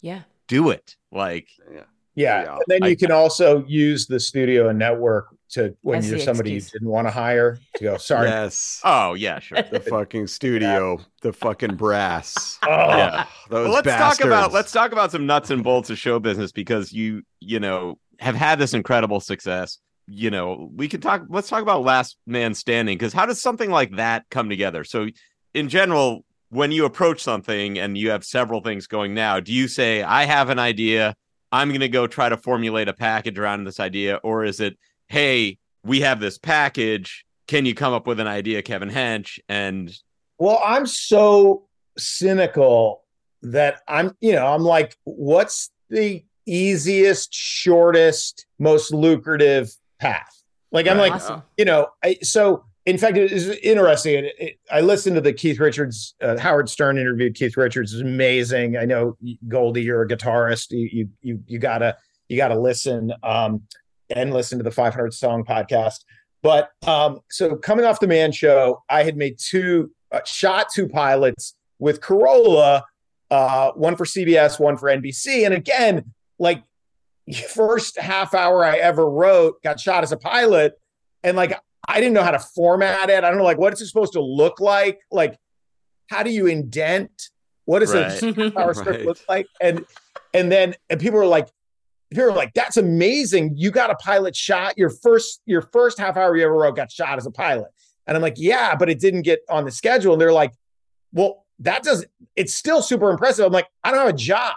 Yeah. 0.00 0.22
Do 0.48 0.70
it. 0.70 0.96
Like, 1.12 1.48
yeah. 1.72 1.82
Yeah. 2.14 2.52
And 2.54 2.62
then 2.66 2.82
I- 2.82 2.88
you 2.88 2.96
can 2.96 3.12
also 3.12 3.64
use 3.66 4.06
the 4.06 4.18
studio 4.18 4.68
and 4.68 4.78
network 4.78 5.28
to, 5.50 5.76
when 5.82 6.02
you're 6.02 6.18
the 6.18 6.24
somebody 6.24 6.52
you 6.52 6.60
didn't 6.60 6.88
want 6.88 7.06
to 7.06 7.10
hire, 7.12 7.58
to 7.76 7.84
go, 7.84 7.96
sorry. 7.98 8.28
Yes. 8.28 8.80
oh, 8.84 9.14
yeah, 9.14 9.38
sure. 9.38 9.62
The 9.62 9.80
fucking 9.80 10.26
studio, 10.26 10.98
the 11.22 11.32
fucking 11.32 11.76
brass. 11.76 12.58
Oh, 12.66 12.68
Yeah. 12.96 13.26
Those 13.48 13.64
Well, 13.66 13.72
let's 13.74 13.86
talk 14.18 14.24
about 14.26 14.52
let's 14.52 14.72
talk 14.72 14.92
about 14.92 15.12
some 15.12 15.26
nuts 15.26 15.50
and 15.50 15.62
bolts 15.62 15.90
of 15.90 15.98
show 15.98 16.18
business 16.18 16.50
because 16.52 16.92
you 16.92 17.22
you 17.40 17.60
know 17.60 17.98
have 18.18 18.34
had 18.34 18.58
this 18.58 18.74
incredible 18.74 19.20
success. 19.20 19.78
You 20.08 20.30
know, 20.30 20.70
we 20.74 20.88
can 20.88 21.00
talk. 21.00 21.24
Let's 21.28 21.48
talk 21.48 21.62
about 21.62 21.82
Last 21.82 22.16
Man 22.26 22.54
Standing 22.54 22.96
because 22.96 23.12
how 23.12 23.26
does 23.26 23.40
something 23.40 23.70
like 23.70 23.96
that 23.96 24.24
come 24.30 24.48
together? 24.48 24.84
So, 24.84 25.08
in 25.54 25.68
general, 25.68 26.24
when 26.50 26.72
you 26.72 26.84
approach 26.84 27.22
something 27.22 27.78
and 27.78 27.98
you 27.98 28.10
have 28.10 28.24
several 28.24 28.60
things 28.60 28.86
going 28.86 29.14
now, 29.14 29.40
do 29.40 29.52
you 29.52 29.68
say, 29.68 30.02
"I 30.02 30.24
have 30.24 30.50
an 30.50 30.58
idea. 30.58 31.14
I'm 31.52 31.68
going 31.68 31.80
to 31.80 31.88
go 31.88 32.06
try 32.06 32.28
to 32.28 32.36
formulate 32.36 32.88
a 32.88 32.92
package 32.92 33.38
around 33.38 33.64
this 33.64 33.80
idea," 33.80 34.16
or 34.22 34.44
is 34.44 34.60
it, 34.60 34.78
"Hey, 35.08 35.58
we 35.84 36.00
have 36.00 36.20
this 36.20 36.38
package. 36.38 37.24
Can 37.46 37.64
you 37.64 37.74
come 37.74 37.92
up 37.92 38.06
with 38.06 38.20
an 38.20 38.26
idea, 38.26 38.62
Kevin 38.62 38.90
Hench?" 38.90 39.38
And 39.48 39.96
Well, 40.38 40.60
I'm 40.64 40.86
so 40.86 41.66
cynical 41.96 43.04
that 43.42 43.80
I'm, 43.88 44.16
you 44.20 44.32
know, 44.32 44.46
I'm 44.46 44.62
like, 44.62 44.96
what's 45.04 45.70
the 45.88 46.24
easiest, 46.46 47.32
shortest, 47.32 48.46
most 48.58 48.92
lucrative 48.92 49.70
path? 49.98 50.42
Like, 50.72 50.88
I'm 50.88 50.98
Right. 50.98 51.12
like, 51.12 51.42
you 51.56 51.64
know, 51.64 51.88
I, 52.04 52.18
so 52.22 52.64
in 52.86 52.98
fact, 52.98 53.16
it 53.16 53.32
is 53.32 53.48
interesting. 53.48 54.24
It, 54.24 54.34
it, 54.38 54.58
I 54.70 54.80
listened 54.80 55.16
to 55.16 55.20
the 55.20 55.32
Keith 55.32 55.58
Richards, 55.58 56.14
uh, 56.22 56.38
Howard 56.38 56.68
Stern 56.68 56.98
interviewed 56.98 57.34
Keith 57.34 57.56
Richards. 57.56 57.92
It's 57.92 58.02
amazing. 58.02 58.76
I 58.76 58.84
know 58.84 59.16
Goldy, 59.48 59.82
you're 59.82 60.02
a 60.02 60.08
guitarist. 60.08 60.70
You, 60.70 60.88
you, 60.92 61.08
you, 61.20 61.42
you 61.46 61.58
gotta, 61.58 61.96
you 62.28 62.36
gotta 62.36 62.58
listen, 62.58 63.12
um, 63.22 63.62
and 64.10 64.32
listen 64.32 64.58
to 64.58 64.62
the 64.62 64.70
500 64.70 65.12
song 65.12 65.44
podcast. 65.44 66.04
But 66.42 66.70
um, 66.86 67.20
so 67.28 67.56
coming 67.56 67.84
off 67.84 67.98
the 67.98 68.06
Man 68.06 68.30
Show, 68.30 68.84
I 68.88 69.02
had 69.02 69.16
made 69.16 69.36
two, 69.38 69.90
uh, 70.12 70.20
shot 70.24 70.68
two 70.72 70.88
pilots 70.88 71.56
with 71.80 72.00
Carolla, 72.00 72.82
uh, 73.32 73.72
one 73.72 73.96
for 73.96 74.04
CBS, 74.04 74.60
one 74.60 74.76
for 74.76 74.88
NBC. 74.88 75.44
And 75.44 75.54
again, 75.54 76.12
like 76.38 76.62
first 77.48 77.98
half 77.98 78.32
hour 78.32 78.64
I 78.64 78.76
ever 78.76 79.10
wrote 79.10 79.60
got 79.62 79.80
shot 79.80 80.04
as 80.04 80.12
a 80.12 80.16
pilot, 80.16 80.74
and 81.24 81.36
like 81.36 81.58
I 81.88 82.00
didn't 82.00 82.14
know 82.14 82.22
how 82.22 82.32
to 82.32 82.38
format 82.38 83.10
it. 83.10 83.22
I 83.24 83.28
don't 83.28 83.38
know 83.38 83.44
like 83.44 83.58
what 83.58 83.72
is 83.72 83.80
it 83.80 83.86
supposed 83.86 84.12
to 84.14 84.20
look 84.22 84.60
like. 84.60 85.00
Like, 85.10 85.38
how 86.08 86.22
do 86.22 86.30
you 86.30 86.46
indent? 86.46 87.30
What 87.64 87.80
does 87.80 87.92
Right. 87.94 88.22
a 88.22 88.50
power 88.56 88.74
script 88.74 88.98
Right. 88.98 89.06
look 89.06 89.18
like? 89.28 89.46
And 89.60 89.84
and 90.34 90.50
then 90.50 90.74
and 90.90 91.00
people 91.00 91.18
were 91.18 91.26
like, 91.26 91.48
people 92.10 92.24
were 92.26 92.32
like, 92.32 92.52
that's 92.54 92.76
amazing. 92.76 93.54
You 93.56 93.70
got 93.70 93.90
a 93.90 93.94
pilot 93.96 94.34
shot. 94.36 94.76
Your 94.76 94.90
first 94.90 95.42
your 95.46 95.62
first 95.62 95.98
half 95.98 96.16
hour 96.16 96.36
you 96.36 96.44
ever 96.44 96.54
wrote 96.54 96.76
got 96.76 96.90
shot 96.90 97.18
as 97.18 97.26
a 97.26 97.30
pilot. 97.30 97.70
And 98.06 98.16
I'm 98.16 98.22
like, 98.22 98.34
yeah, 98.36 98.74
but 98.76 98.88
it 98.88 99.00
didn't 99.00 99.22
get 99.22 99.40
on 99.50 99.64
the 99.64 99.70
schedule. 99.72 100.12
And 100.12 100.20
they're 100.20 100.32
like, 100.32 100.52
well, 101.12 101.44
that 101.60 101.82
doesn't. 101.82 102.08
It's 102.36 102.54
still 102.54 102.82
super 102.82 103.10
impressive. 103.10 103.44
I'm 103.46 103.52
like, 103.52 103.66
I 103.82 103.90
don't 103.90 103.98
have 104.00 104.08
a 104.14 104.16
job. 104.16 104.54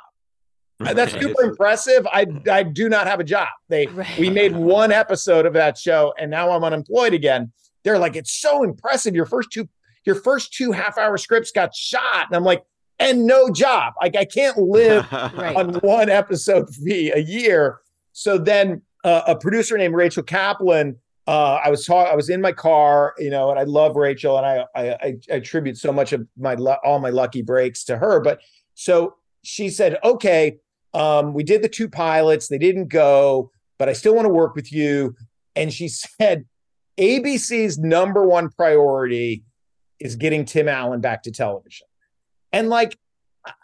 That's 0.80 1.11
super 1.11 1.43
impressive. 1.43 2.07
I 2.07 2.25
I 2.49 2.63
do 2.63 2.88
not 2.89 3.05
have 3.07 3.19
a 3.19 3.23
job. 3.23 3.49
They 3.67 3.88
Right. 3.88 4.17
we 4.17 4.30
made 4.30 4.55
one 4.55 4.91
episode 4.91 5.45
of 5.45 5.53
that 5.53 5.77
show, 5.77 6.13
and 6.17 6.32
now 6.32 6.51
I'm 6.51 6.63
unemployed 6.63 7.13
again. 7.13 7.51
They're 7.84 7.99
like, 7.99 8.15
it's 8.15 8.32
so 8.32 8.63
impressive. 8.63 9.13
Your 9.15 9.25
first 9.25 9.51
two 9.51 9.67
your 10.05 10.15
first 10.15 10.53
two 10.53 10.71
half 10.71 10.97
hour 10.97 11.17
scripts 11.17 11.51
got 11.51 11.75
shot, 11.75 12.27
and 12.27 12.36
I'm 12.36 12.43
like, 12.45 12.63
and 12.97 13.25
no 13.25 13.49
job. 13.49 13.93
Like 14.01 14.15
I 14.15 14.23
can't 14.25 14.57
live 14.57 15.05
Right. 15.11 15.55
on 15.55 15.75
one 15.75 16.09
episode 16.09 16.69
fee 16.73 17.11
a 17.11 17.19
year. 17.19 17.80
So 18.13 18.38
then 18.38 18.82
uh, 19.03 19.21
a 19.27 19.36
producer 19.36 19.77
named 19.77 19.95
Rachel 19.95 20.23
Kaplan. 20.23 20.95
Uh, 21.27 21.59
I 21.63 21.69
was 21.69 21.86
talking. 21.86 22.11
I 22.11 22.15
was 22.15 22.30
in 22.30 22.41
my 22.41 22.51
car, 22.53 23.13
you 23.19 23.30
know, 23.30 23.49
and 23.51 23.59
I 23.59 23.63
love 23.63 23.95
Rachel, 23.97 24.38
and 24.38 24.45
I 24.45 24.65
I, 24.75 24.89
I, 24.89 24.95
I 25.03 25.17
attribute 25.36 25.77
so 25.77 25.91
much 25.91 26.13
of 26.13 26.25
my 26.38 26.55
lu- 26.55 26.75
all 26.86 26.99
my 26.99 27.09
lucky 27.09 27.41
breaks 27.41 27.84
to 27.86 27.97
her. 27.97 28.19
But 28.21 28.39
so 28.75 29.15
she 29.43 29.69
said, 29.69 29.97
"Okay, 30.03 30.57
um, 30.94 31.34
we 31.34 31.44
did 31.44 31.62
the 31.62 31.70
two 31.70 31.90
pilots. 31.90 32.48
They 32.48 32.58
didn't 32.58 32.88
go, 32.88 33.52
but 33.78 33.90
I 33.90 33.94
still 33.94 34.16
want 34.16 34.26
to 34.26 34.34
work 34.34 34.56
with 34.56 34.72
you." 34.72 35.16
And 35.56 35.74
she 35.74 35.88
said, 36.20 36.46
"ABC's 36.98 37.78
number 37.78 38.26
one 38.26 38.50
priority 38.50 39.44
is 40.00 40.16
getting 40.16 40.46
Tim 40.46 40.68
Allen 40.68 41.02
back 41.02 41.24
to 41.24 41.32
television." 41.32 41.88
And 42.52 42.70
like 42.70 42.98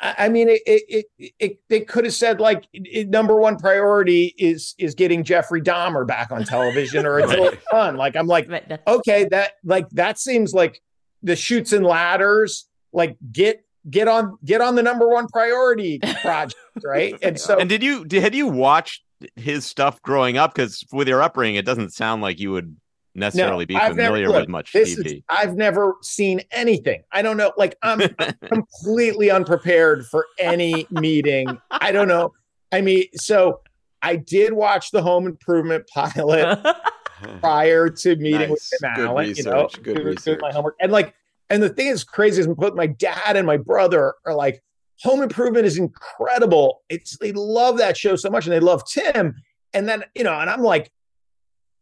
I 0.02 0.16
I 0.18 0.30
mean, 0.30 0.50
it 0.50 0.62
it 0.66 1.06
it, 1.18 1.34
it, 1.40 1.60
they 1.70 1.82
could 1.82 2.06
have 2.06 2.14
said 2.14 2.40
like 2.40 2.68
it, 2.74 3.10
number 3.10 3.36
one 3.36 3.58
priority 3.58 4.34
is 4.38 4.76
is 4.78 4.96
getting 4.96 5.24
Jeffrey 5.24 5.62
Dahmer 5.62 6.08
back 6.08 6.32
on 6.32 6.44
television 6.44 7.06
or 7.06 7.20
it's 7.20 7.32
a 7.34 7.38
little 7.38 7.60
fun. 7.70 7.98
Like 7.98 8.16
I'm 8.16 8.28
like, 8.28 8.50
okay, 8.88 9.26
that 9.32 9.54
like 9.64 9.90
that 9.92 10.20
seems 10.20 10.54
like 10.54 10.82
the 11.24 11.36
Chutes 11.36 11.74
and 11.74 11.86
Ladders. 11.86 12.68
Like 12.94 13.18
get 13.32 13.65
get 13.90 14.08
on 14.08 14.38
get 14.46 14.62
on 14.62 14.76
the 14.76 14.84
number 14.84 15.08
one 15.08 15.28
priority 15.28 16.00
project, 16.22 16.56
right? 16.84 17.16
And 17.22 17.40
so 17.40 17.58
and 17.58 17.70
did 17.70 17.84
you 17.84 18.06
did, 18.06 18.22
had 18.24 18.34
you 18.36 18.48
watched 18.48 19.04
his 19.36 19.66
stuff 19.66 20.02
growing 20.02 20.38
up? 20.38 20.54
Because 20.54 20.84
with 20.92 21.08
your 21.08 21.22
upbringing, 21.22 21.56
it 21.56 21.66
doesn't 21.66 21.92
sound 21.94 22.22
like 22.22 22.40
you 22.40 22.52
would 22.52 22.76
necessarily 23.18 23.64
be 23.66 23.76
I've 23.76 23.96
never- 23.96 24.08
familiar 24.16 24.28
look, 24.30 24.42
with 24.42 24.50
much 24.50 24.74
this 24.74 25.00
TV. 25.00 25.06
is- 25.06 25.22
I've 25.30 25.56
never 25.56 25.96
seen 26.02 26.42
anything. 26.52 27.04
I 27.12 27.22
don't 27.22 27.38
know. 27.38 27.54
Like 27.58 27.76
I'm 27.82 28.00
completely 28.46 29.32
unprepared 29.32 30.06
for 30.08 30.26
any 30.40 30.86
meeting. 30.92 31.60
I 31.72 31.92
don't 31.92 32.08
know. 32.10 32.34
I 32.72 32.82
mean, 32.82 33.06
so 33.16 33.62
I 34.02 34.18
did 34.18 34.52
watch 34.54 34.92
the 34.92 35.02
Home 35.02 35.28
Improvement 35.28 35.88
pilot 35.94 36.60
prior 37.40 37.90
to 37.90 38.16
meeting 38.18 38.50
with 38.50 38.70
Nice. 38.72 38.80
Tim 38.82 38.92
Good 38.96 39.06
Allen. 39.08 39.34
You 39.36 39.44
know, 39.44 39.64
research. 39.64 39.74
Good 39.76 39.84
doing- 39.84 39.96
doing 39.96 40.08
research. 40.08 40.40
my 40.42 40.52
homework. 40.52 40.76
And 40.82 40.92
like, 40.92 41.14
and 41.50 41.62
the 41.62 41.70
thing 41.70 41.88
is 41.88 42.04
crazy 42.04 42.42
is 42.42 42.48
both 42.48 42.76
my 42.76 42.88
dad 42.88 43.36
and 43.36 43.46
my 43.46 43.58
brother 43.58 44.16
are 44.26 44.34
like, 44.34 44.62
Home 45.04 45.22
Improvement 45.22 45.66
is 45.66 45.78
incredible. 45.78 46.82
It's 46.90 47.18
they 47.18 47.34
love 47.34 47.78
that 47.78 47.98
show 47.98 48.16
so 48.16 48.30
much, 48.30 48.46
and 48.46 48.54
they 48.54 48.60
love 48.60 48.84
Tim. 48.88 49.36
And 49.74 49.88
then 49.90 50.04
you 50.16 50.24
know, 50.24 50.40
and 50.40 50.50
I'm 50.50 50.62
like, 50.62 50.92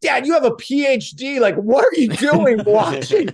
Dad, 0.01 0.25
you 0.25 0.33
have 0.33 0.43
a 0.43 0.51
PhD. 0.51 1.39
Like, 1.39 1.55
what 1.55 1.85
are 1.85 1.95
you 1.95 2.09
doing 2.09 2.61
watching 2.65 3.29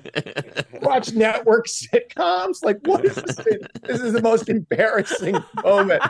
watch 0.82 1.14
network 1.14 1.66
sitcoms? 1.68 2.64
Like, 2.64 2.78
what 2.84 3.06
is 3.06 3.16
this? 3.16 3.38
This 3.82 4.02
is 4.02 4.14
the 4.14 4.22
most 4.22 4.50
embarrassing 4.50 5.38
moment. 5.64 6.04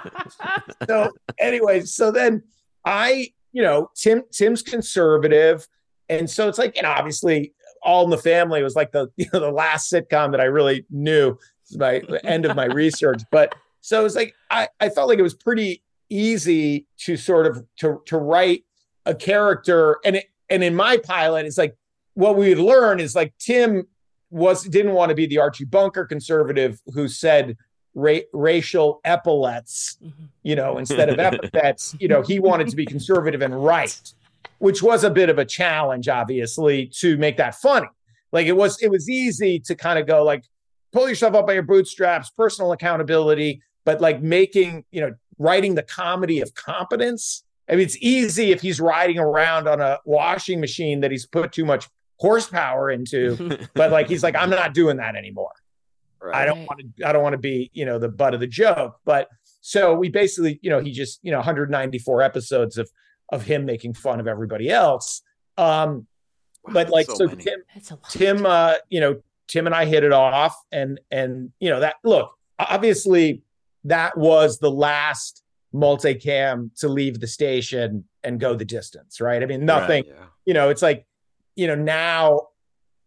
So, 0.88 1.11
anyway, 1.38 1.82
so 1.82 2.11
then 2.11 2.43
I, 2.84 3.32
you 3.51 3.61
know, 3.61 3.91
Tim 3.95 4.24
Tim's 4.32 4.61
conservative, 4.61 5.67
and 6.09 6.30
so 6.30 6.49
it's 6.49 6.57
like, 6.57 6.76
know, 6.82 6.89
obviously, 6.89 7.53
All 7.84 8.03
in 8.03 8.09
the 8.09 8.17
Family 8.17 8.63
was 8.63 8.75
like 8.75 8.91
the 8.91 9.09
you 9.17 9.25
know 9.34 9.39
the 9.39 9.51
last 9.51 9.91
sitcom 9.91 10.32
that 10.32 10.41
I 10.41 10.45
really 10.45 10.86
knew. 10.89 11.38
Is 11.69 11.77
my 11.77 12.01
the 12.07 12.25
end 12.25 12.45
of 12.45 12.55
my 12.55 12.65
research, 12.73 13.21
but 13.32 13.53
so 13.82 14.05
it's 14.05 14.15
like 14.15 14.34
I 14.49 14.69
I 14.80 14.89
felt 14.89 15.07
like 15.07 15.19
it 15.19 15.23
was 15.23 15.36
pretty 15.36 15.84
easy 16.09 16.88
to 16.97 17.15
sort 17.15 17.45
of 17.45 17.63
to 17.77 18.01
to 18.07 18.17
write 18.17 18.63
a 19.05 19.13
character. 19.13 19.97
And 20.03 20.15
it 20.17 20.25
and 20.49 20.63
in 20.63 20.75
my 20.75 20.97
pilot 20.97 21.45
it's 21.45 21.57
like 21.57 21.77
what 22.13 22.36
we 22.36 22.49
would 22.49 22.59
learn 22.59 22.99
is 22.99 23.15
like 23.15 23.34
tim 23.38 23.88
was 24.32 24.63
didn't 24.63 24.93
want 24.93 25.09
to 25.09 25.15
be 25.15 25.25
the 25.25 25.38
archie 25.38 25.65
bunker 25.65 26.05
conservative 26.05 26.82
who 26.93 27.07
said 27.07 27.55
ra- 27.93 28.17
racial 28.34 28.99
epaulets 29.05 29.97
mm-hmm. 30.03 30.25
you 30.43 30.55
know 30.55 30.77
instead 30.77 31.09
of 31.09 31.19
epithets. 31.19 31.95
You 31.99 32.07
know 32.07 32.21
he 32.21 32.39
wanted 32.39 32.69
to 32.69 32.75
be 32.75 32.86
conservative 32.86 33.41
and 33.41 33.63
right 33.63 34.13
which 34.59 34.81
was 34.83 35.03
a 35.03 35.09
bit 35.09 35.29
of 35.29 35.37
a 35.37 35.45
challenge 35.45 36.07
obviously 36.07 36.87
to 36.87 37.17
make 37.17 37.37
that 37.37 37.55
funny 37.55 37.87
like 38.31 38.47
it 38.47 38.55
was 38.55 38.81
it 38.81 38.89
was 38.89 39.09
easy 39.09 39.59
to 39.59 39.75
kind 39.75 39.99
of 39.99 40.07
go 40.07 40.23
like 40.23 40.43
pull 40.91 41.07
yourself 41.07 41.35
up 41.35 41.47
by 41.47 41.53
your 41.53 41.63
bootstraps 41.63 42.29
personal 42.31 42.71
accountability 42.71 43.61
but 43.85 44.01
like 44.01 44.21
making 44.21 44.83
you 44.91 45.01
know 45.01 45.13
writing 45.37 45.75
the 45.75 45.83
comedy 45.83 46.41
of 46.41 46.53
competence 46.53 47.43
I 47.69 47.73
mean, 47.73 47.81
it's 47.81 47.97
easy 48.01 48.51
if 48.51 48.61
he's 48.61 48.81
riding 48.81 49.19
around 49.19 49.67
on 49.67 49.79
a 49.79 49.99
washing 50.03 50.59
machine 50.59 51.01
that 51.01 51.11
he's 51.11 51.25
put 51.25 51.51
too 51.51 51.65
much 51.65 51.87
horsepower 52.17 52.89
into, 52.89 53.59
but 53.75 53.91
like 53.91 54.07
he's 54.07 54.23
like, 54.23 54.35
I'm 54.35 54.49
not 54.49 54.73
doing 54.73 54.97
that 54.97 55.15
anymore. 55.15 55.51
I 56.33 56.45
don't 56.45 56.65
want 56.65 56.81
to. 56.81 57.07
I 57.07 57.13
don't 57.13 57.23
want 57.23 57.33
to 57.33 57.39
be, 57.39 57.71
you 57.73 57.85
know, 57.85 57.97
the 57.97 58.09
butt 58.09 58.33
of 58.33 58.41
the 58.41 58.47
joke. 58.47 58.99
But 59.05 59.29
so 59.61 59.95
we 59.95 60.09
basically, 60.09 60.59
you 60.61 60.69
know, 60.69 60.81
he 60.81 60.91
just, 60.91 61.19
you 61.21 61.31
know, 61.31 61.37
194 61.37 62.21
episodes 62.21 62.77
of 62.77 62.89
of 63.32 63.43
him 63.43 63.65
making 63.65 63.93
fun 63.93 64.19
of 64.19 64.27
everybody 64.27 64.69
else. 64.69 65.21
Um, 65.57 66.07
but 66.65 66.89
like, 66.89 67.07
so 67.07 67.15
so. 67.15 67.27
Tim, 67.27 67.59
Tim, 68.09 68.45
uh, 68.45 68.75
you 68.89 68.99
know, 68.99 69.21
Tim 69.47 69.65
and 69.65 69.75
I 69.75 69.86
hit 69.86 70.03
it 70.03 70.13
off, 70.13 70.55
and 70.71 70.99
and 71.09 71.51
you 71.59 71.69
know 71.69 71.80
that 71.80 71.95
look, 72.03 72.32
obviously 72.59 73.41
that 73.86 74.17
was 74.17 74.59
the 74.59 74.71
last 74.71 75.43
multicam 75.73 76.69
to 76.80 76.88
leave 76.88 77.19
the 77.19 77.27
station 77.27 78.05
and 78.23 78.39
go 78.39 78.55
the 78.55 78.65
distance, 78.65 79.21
right? 79.21 79.41
I 79.41 79.45
mean, 79.45 79.65
nothing. 79.65 80.03
You 80.45 80.53
know, 80.53 80.69
it's 80.69 80.82
like, 80.82 81.05
you 81.55 81.67
know, 81.67 81.75
now, 81.75 82.47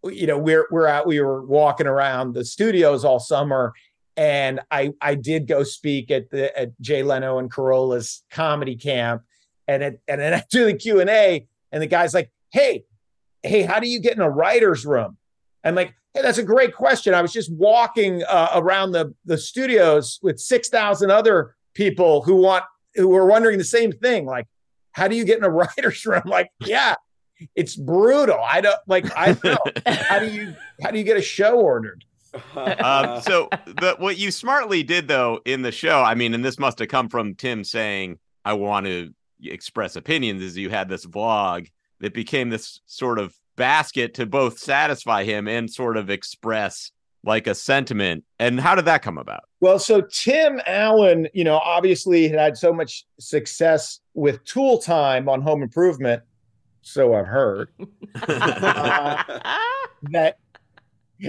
you 0.04 0.26
know, 0.26 0.38
we're 0.38 0.66
we're 0.70 0.86
out. 0.86 1.06
We 1.06 1.20
were 1.20 1.44
walking 1.44 1.86
around 1.86 2.34
the 2.34 2.44
studios 2.44 3.04
all 3.04 3.20
summer, 3.20 3.72
and 4.16 4.60
I 4.70 4.92
I 5.00 5.14
did 5.14 5.46
go 5.46 5.62
speak 5.62 6.10
at 6.10 6.30
the 6.30 6.56
at 6.58 6.80
Jay 6.80 7.02
Leno 7.02 7.38
and 7.38 7.50
Carolla's 7.50 8.24
comedy 8.30 8.76
camp, 8.76 9.22
and 9.68 9.82
it 9.82 10.00
and 10.08 10.20
then 10.20 10.34
I 10.38 10.44
do 10.50 10.66
the 10.66 10.74
Q 10.74 11.00
and 11.00 11.10
A, 11.10 11.46
and 11.70 11.82
the 11.82 11.86
guy's 11.86 12.14
like, 12.14 12.30
"Hey, 12.50 12.84
hey, 13.42 13.62
how 13.62 13.80
do 13.80 13.88
you 13.88 14.00
get 14.00 14.14
in 14.14 14.20
a 14.20 14.30
writer's 14.30 14.84
room?" 14.84 15.16
I'm 15.64 15.74
like, 15.74 15.94
"Hey, 16.14 16.22
that's 16.22 16.38
a 16.38 16.42
great 16.42 16.74
question. 16.74 17.14
I 17.14 17.22
was 17.22 17.32
just 17.32 17.52
walking 17.52 18.22
uh, 18.24 18.50
around 18.54 18.92
the 18.92 19.14
the 19.24 19.38
studios 19.38 20.18
with 20.22 20.38
six 20.38 20.68
thousand 20.68 21.10
other 21.10 21.56
people 21.74 22.22
who 22.22 22.36
want 22.36 22.64
who 22.94 23.08
were 23.08 23.26
wondering 23.26 23.58
the 23.58 23.64
same 23.64 23.92
thing. 23.92 24.26
Like, 24.26 24.46
how 24.92 25.08
do 25.08 25.16
you 25.16 25.24
get 25.24 25.38
in 25.38 25.44
a 25.44 25.50
writer's 25.50 26.04
room? 26.04 26.22
Like, 26.24 26.50
yeah, 26.60 26.94
it's 27.54 27.76
brutal. 27.76 28.38
I 28.42 28.60
don't 28.60 28.80
like. 28.86 29.16
I 29.16 29.32
don't 29.32 29.44
know. 29.44 29.72
how 29.86 30.18
do 30.18 30.26
you 30.26 30.54
how 30.82 30.90
do 30.90 30.98
you 30.98 31.04
get 31.04 31.16
a 31.16 31.22
show 31.22 31.58
ordered? 31.58 32.04
um, 32.56 33.20
so 33.20 33.48
the, 33.66 33.94
what 33.98 34.16
you 34.16 34.30
smartly 34.30 34.82
did 34.82 35.06
though 35.06 35.40
in 35.44 35.62
the 35.62 35.72
show, 35.72 36.00
I 36.00 36.14
mean, 36.14 36.32
and 36.32 36.44
this 36.44 36.58
must 36.58 36.78
have 36.78 36.88
come 36.88 37.08
from 37.08 37.34
Tim 37.34 37.62
saying, 37.64 38.18
"I 38.44 38.54
want 38.54 38.86
to 38.86 39.12
express 39.44 39.96
opinions," 39.96 40.42
is 40.42 40.56
you 40.56 40.70
had 40.70 40.88
this 40.88 41.06
vlog 41.06 41.68
that 42.00 42.14
became 42.14 42.50
this 42.50 42.80
sort 42.86 43.18
of 43.18 43.34
basket 43.56 44.14
to 44.14 44.26
both 44.26 44.58
satisfy 44.58 45.24
him 45.24 45.46
and 45.46 45.70
sort 45.70 45.96
of 45.96 46.10
express 46.10 46.90
like 47.24 47.46
a 47.46 47.54
sentiment. 47.54 48.24
And 48.38 48.60
how 48.60 48.74
did 48.74 48.84
that 48.86 49.02
come 49.02 49.18
about? 49.18 49.44
Well, 49.60 49.78
so 49.78 50.00
Tim 50.00 50.60
Allen, 50.66 51.28
you 51.32 51.44
know, 51.44 51.58
obviously 51.58 52.28
had 52.28 52.38
had 52.38 52.58
so 52.58 52.72
much 52.72 53.06
success 53.20 54.00
with 54.14 54.44
Tool 54.44 54.78
Time 54.78 55.28
on 55.28 55.40
Home 55.42 55.62
Improvement, 55.62 56.22
so 56.82 57.14
I've 57.14 57.26
heard. 57.26 57.70
uh, 58.28 59.22
that, 60.10 60.38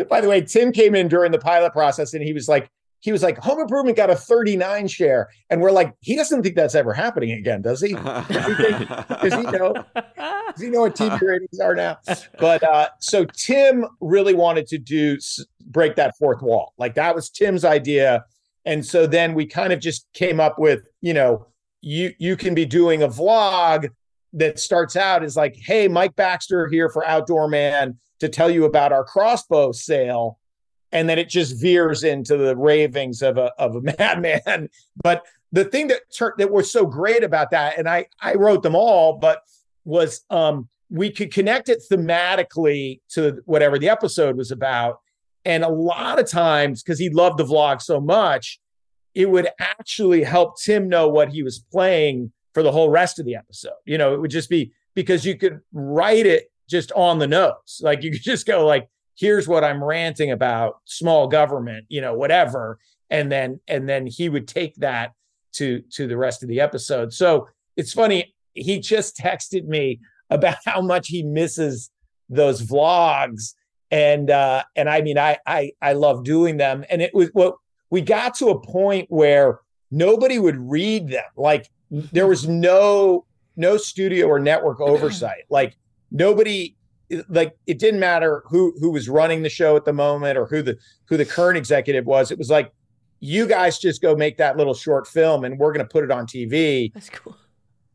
by 0.09 0.21
the 0.21 0.27
way, 0.27 0.41
Tim 0.41 0.71
came 0.71 0.95
in 0.95 1.07
during 1.07 1.31
the 1.31 1.39
pilot 1.39 1.73
process 1.73 2.15
and 2.15 2.23
he 2.23 2.33
was 2.33 2.47
like, 2.47 2.69
he 3.03 3.11
was 3.11 3.21
like, 3.21 3.37
Home 3.39 3.59
Improvement 3.59 3.97
got 3.97 4.09
a 4.09 4.15
39 4.15 4.87
share, 4.87 5.27
and 5.49 5.59
we're 5.59 5.71
like, 5.71 5.93
he 5.99 6.15
doesn't 6.15 6.41
think 6.41 6.55
that's 6.55 6.73
ever 6.73 6.93
happening 6.93 7.31
again, 7.31 7.61
does 7.61 7.81
he? 7.81 7.93
Does 7.93 8.45
he, 8.47 8.55
think, 8.55 8.87
does 8.87 9.33
he 9.33 9.41
know? 9.41 9.85
Does 9.93 10.61
he 10.61 10.69
know 10.69 10.81
what 10.81 10.95
TV 10.95 11.19
ratings 11.19 11.59
are 11.59 11.75
now? 11.75 11.97
But 12.39 12.63
uh, 12.63 12.87
so 12.99 13.25
Tim 13.25 13.85
really 13.99 14.33
wanted 14.33 14.67
to 14.67 14.77
do 14.77 15.17
break 15.65 15.95
that 15.95 16.15
fourth 16.17 16.41
wall, 16.41 16.73
like 16.77 16.95
that 16.95 17.13
was 17.13 17.29
Tim's 17.29 17.65
idea, 17.65 18.23
and 18.63 18.85
so 18.85 19.05
then 19.05 19.33
we 19.33 19.45
kind 19.47 19.73
of 19.73 19.81
just 19.81 20.07
came 20.13 20.39
up 20.39 20.57
with, 20.57 20.87
you 21.01 21.13
know, 21.13 21.47
you 21.81 22.13
you 22.19 22.37
can 22.37 22.55
be 22.55 22.65
doing 22.65 23.03
a 23.03 23.09
vlog 23.09 23.89
that 24.31 24.59
starts 24.59 24.95
out 24.95 25.23
as 25.23 25.35
like, 25.35 25.57
hey, 25.57 25.89
Mike 25.89 26.15
Baxter 26.15 26.69
here 26.69 26.89
for 26.89 27.05
Outdoor 27.05 27.49
Man 27.49 27.97
to 28.19 28.29
tell 28.29 28.49
you 28.49 28.63
about 28.63 28.93
our 28.93 29.03
crossbow 29.03 29.73
sale 29.73 30.39
and 30.93 31.09
then 31.09 31.17
it 31.17 31.27
just 31.27 31.59
veers 31.59 32.03
into 32.03 32.37
the 32.37 32.55
ravings 32.55 33.21
of 33.21 33.37
a 33.37 33.51
of 33.57 33.75
a 33.75 33.81
madman. 33.99 34.69
But 35.03 35.25
the 35.51 35.65
thing 35.65 35.87
that 35.87 36.01
tur- 36.15 36.35
that 36.37 36.51
was 36.51 36.71
so 36.71 36.85
great 36.85 37.23
about 37.23 37.51
that, 37.51 37.77
and 37.77 37.89
I 37.89 38.05
I 38.21 38.35
wrote 38.35 38.63
them 38.63 38.75
all, 38.75 39.17
but 39.17 39.41
was 39.83 40.23
um 40.29 40.69
we 40.89 41.09
could 41.09 41.33
connect 41.33 41.67
it 41.67 41.81
thematically 41.91 43.01
to 43.09 43.41
whatever 43.45 43.77
the 43.79 43.89
episode 43.89 44.37
was 44.37 44.51
about, 44.51 44.99
and 45.43 45.63
a 45.63 45.69
lot 45.69 46.19
of 46.19 46.29
times 46.29 46.81
because 46.81 46.99
he 46.99 47.09
loved 47.09 47.39
the 47.39 47.45
vlog 47.45 47.81
so 47.81 47.99
much, 47.99 48.61
it 49.15 49.29
would 49.29 49.49
actually 49.59 50.23
help 50.23 50.61
Tim 50.61 50.87
know 50.87 51.09
what 51.09 51.29
he 51.29 51.41
was 51.41 51.65
playing 51.71 52.31
for 52.53 52.61
the 52.61 52.71
whole 52.71 52.89
rest 52.89 53.17
of 53.17 53.25
the 53.25 53.35
episode. 53.35 53.73
You 53.85 53.97
know, 53.97 54.13
it 54.13 54.21
would 54.21 54.31
just 54.31 54.49
be 54.49 54.71
because 54.93 55.25
you 55.25 55.35
could 55.35 55.59
write 55.73 56.27
it 56.27 56.51
just 56.69 56.91
on 56.91 57.17
the 57.17 57.27
nose, 57.27 57.81
like 57.81 58.03
you 58.03 58.11
could 58.11 58.21
just 58.21 58.45
go 58.45 58.63
like 58.63 58.87
here's 59.15 59.47
what 59.47 59.63
I'm 59.63 59.83
ranting 59.83 60.31
about 60.31 60.77
small 60.85 61.27
government, 61.27 61.85
you 61.89 62.01
know, 62.01 62.13
whatever. 62.13 62.79
And 63.09 63.31
then 63.31 63.59
and 63.67 63.87
then 63.87 64.07
he 64.07 64.29
would 64.29 64.47
take 64.47 64.75
that 64.75 65.13
to 65.53 65.81
to 65.93 66.07
the 66.07 66.17
rest 66.17 66.43
of 66.43 66.49
the 66.49 66.59
episode. 66.59 67.13
So 67.13 67.47
it's 67.77 67.93
funny, 67.93 68.33
he 68.53 68.79
just 68.79 69.17
texted 69.21 69.65
me 69.65 69.99
about 70.29 70.57
how 70.65 70.81
much 70.81 71.07
he 71.07 71.23
misses 71.23 71.91
those 72.29 72.61
vlogs. 72.61 73.53
And 73.91 74.31
uh 74.31 74.63
and 74.75 74.89
I 74.89 75.01
mean 75.01 75.17
I 75.17 75.37
I 75.45 75.71
I 75.81 75.93
love 75.93 76.23
doing 76.23 76.57
them. 76.57 76.83
And 76.89 77.01
it 77.01 77.13
was 77.13 77.29
what 77.33 77.55
we 77.89 78.01
got 78.01 78.35
to 78.35 78.49
a 78.49 78.59
point 78.59 79.05
where 79.09 79.59
nobody 79.91 80.39
would 80.39 80.57
read 80.57 81.09
them. 81.09 81.25
Like 81.37 81.69
there 81.91 82.25
was 82.25 82.47
no 82.47 83.25
no 83.55 83.77
studio 83.77 84.27
or 84.27 84.39
network 84.39 84.81
oversight. 84.81 85.43
Like 85.49 85.77
nobody 86.09 86.75
like 87.29 87.55
it 87.67 87.79
didn't 87.79 87.99
matter 87.99 88.43
who 88.47 88.73
who 88.79 88.91
was 88.91 89.09
running 89.09 89.43
the 89.43 89.49
show 89.49 89.75
at 89.75 89.85
the 89.85 89.93
moment 89.93 90.37
or 90.37 90.45
who 90.45 90.61
the 90.61 90.77
who 91.05 91.17
the 91.17 91.25
current 91.25 91.57
executive 91.57 92.05
was 92.05 92.31
it 92.31 92.37
was 92.37 92.49
like 92.49 92.71
you 93.23 93.47
guys 93.47 93.79
just 93.79 94.01
go 94.01 94.17
make 94.17 94.35
that 94.35 94.57
little 94.57 94.73
short 94.73 95.07
film 95.07 95.45
and 95.45 95.57
we're 95.57 95.71
going 95.71 95.85
to 95.85 95.89
put 95.89 96.03
it 96.03 96.11
on 96.11 96.27
TV. 96.27 96.93
That's 96.93 97.09
cool. 97.09 97.37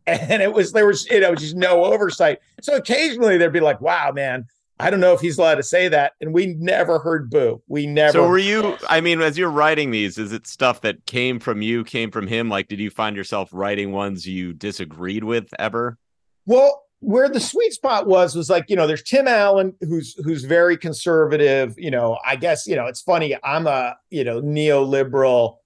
And 0.07 0.41
it 0.41 0.55
was, 0.55 0.73
there 0.73 0.87
was, 0.87 1.07
you 1.11 1.21
know, 1.21 1.35
just 1.35 1.55
no 1.55 1.85
oversight. 1.85 2.39
So 2.63 2.77
occasionally 2.77 3.37
there'd 3.37 3.53
be 3.53 3.61
like, 3.61 3.79
wow, 3.83 4.11
man, 4.11 4.47
I 4.81 4.89
don't 4.89 5.01
know 5.01 5.13
if 5.13 5.21
he's 5.21 5.37
allowed 5.37 5.57
to 5.57 5.63
say 5.63 5.87
that. 5.89 6.15
And 6.23 6.33
we 6.33 6.47
never 6.47 6.99
heard 6.99 7.29
boo. 7.29 7.63
We 7.69 7.87
never. 7.87 8.13
So 8.13 8.27
were 8.27 8.39
you? 8.39 8.79
I 8.89 9.03
mean, 9.03 9.21
as 9.21 9.37
you're 9.37 9.51
writing 9.51 9.91
these, 9.91 10.17
is 10.17 10.33
it 10.33 10.47
stuff 10.47 10.81
that 10.81 11.05
came 11.05 11.39
from 11.39 11.61
you, 11.61 11.85
came 11.85 12.11
from 12.11 12.27
him? 12.27 12.49
Like, 12.49 12.69
did 12.69 12.79
you 12.79 12.89
find 12.89 13.15
yourself 13.15 13.51
writing 13.53 13.93
ones 13.93 14.27
you 14.27 14.55
disagreed 14.55 15.25
with 15.25 15.51
ever? 15.59 15.99
Well, 16.47 16.87
where 17.01 17.29
the 17.29 17.41
sweet 17.41 17.73
spot 17.73 18.07
was 18.07 18.35
was 18.35 18.51
like 18.51 18.65
you 18.69 18.77
know 18.77 18.87
there's 18.87 19.03
Tim 19.03 19.29
Allen 19.29 19.75
who's 19.81 20.15
who's 20.25 20.45
very 20.45 20.77
conservative 20.77 21.75
you 21.79 21.91
know 21.91 22.19
I 22.27 22.37
guess 22.37 22.67
you 22.67 22.77
know 22.77 22.87
it's 22.87 23.01
funny 23.01 23.37
I'm 23.45 23.67
a 23.67 23.97
you 24.11 24.25
know 24.25 24.41
neoliberal 24.41 25.59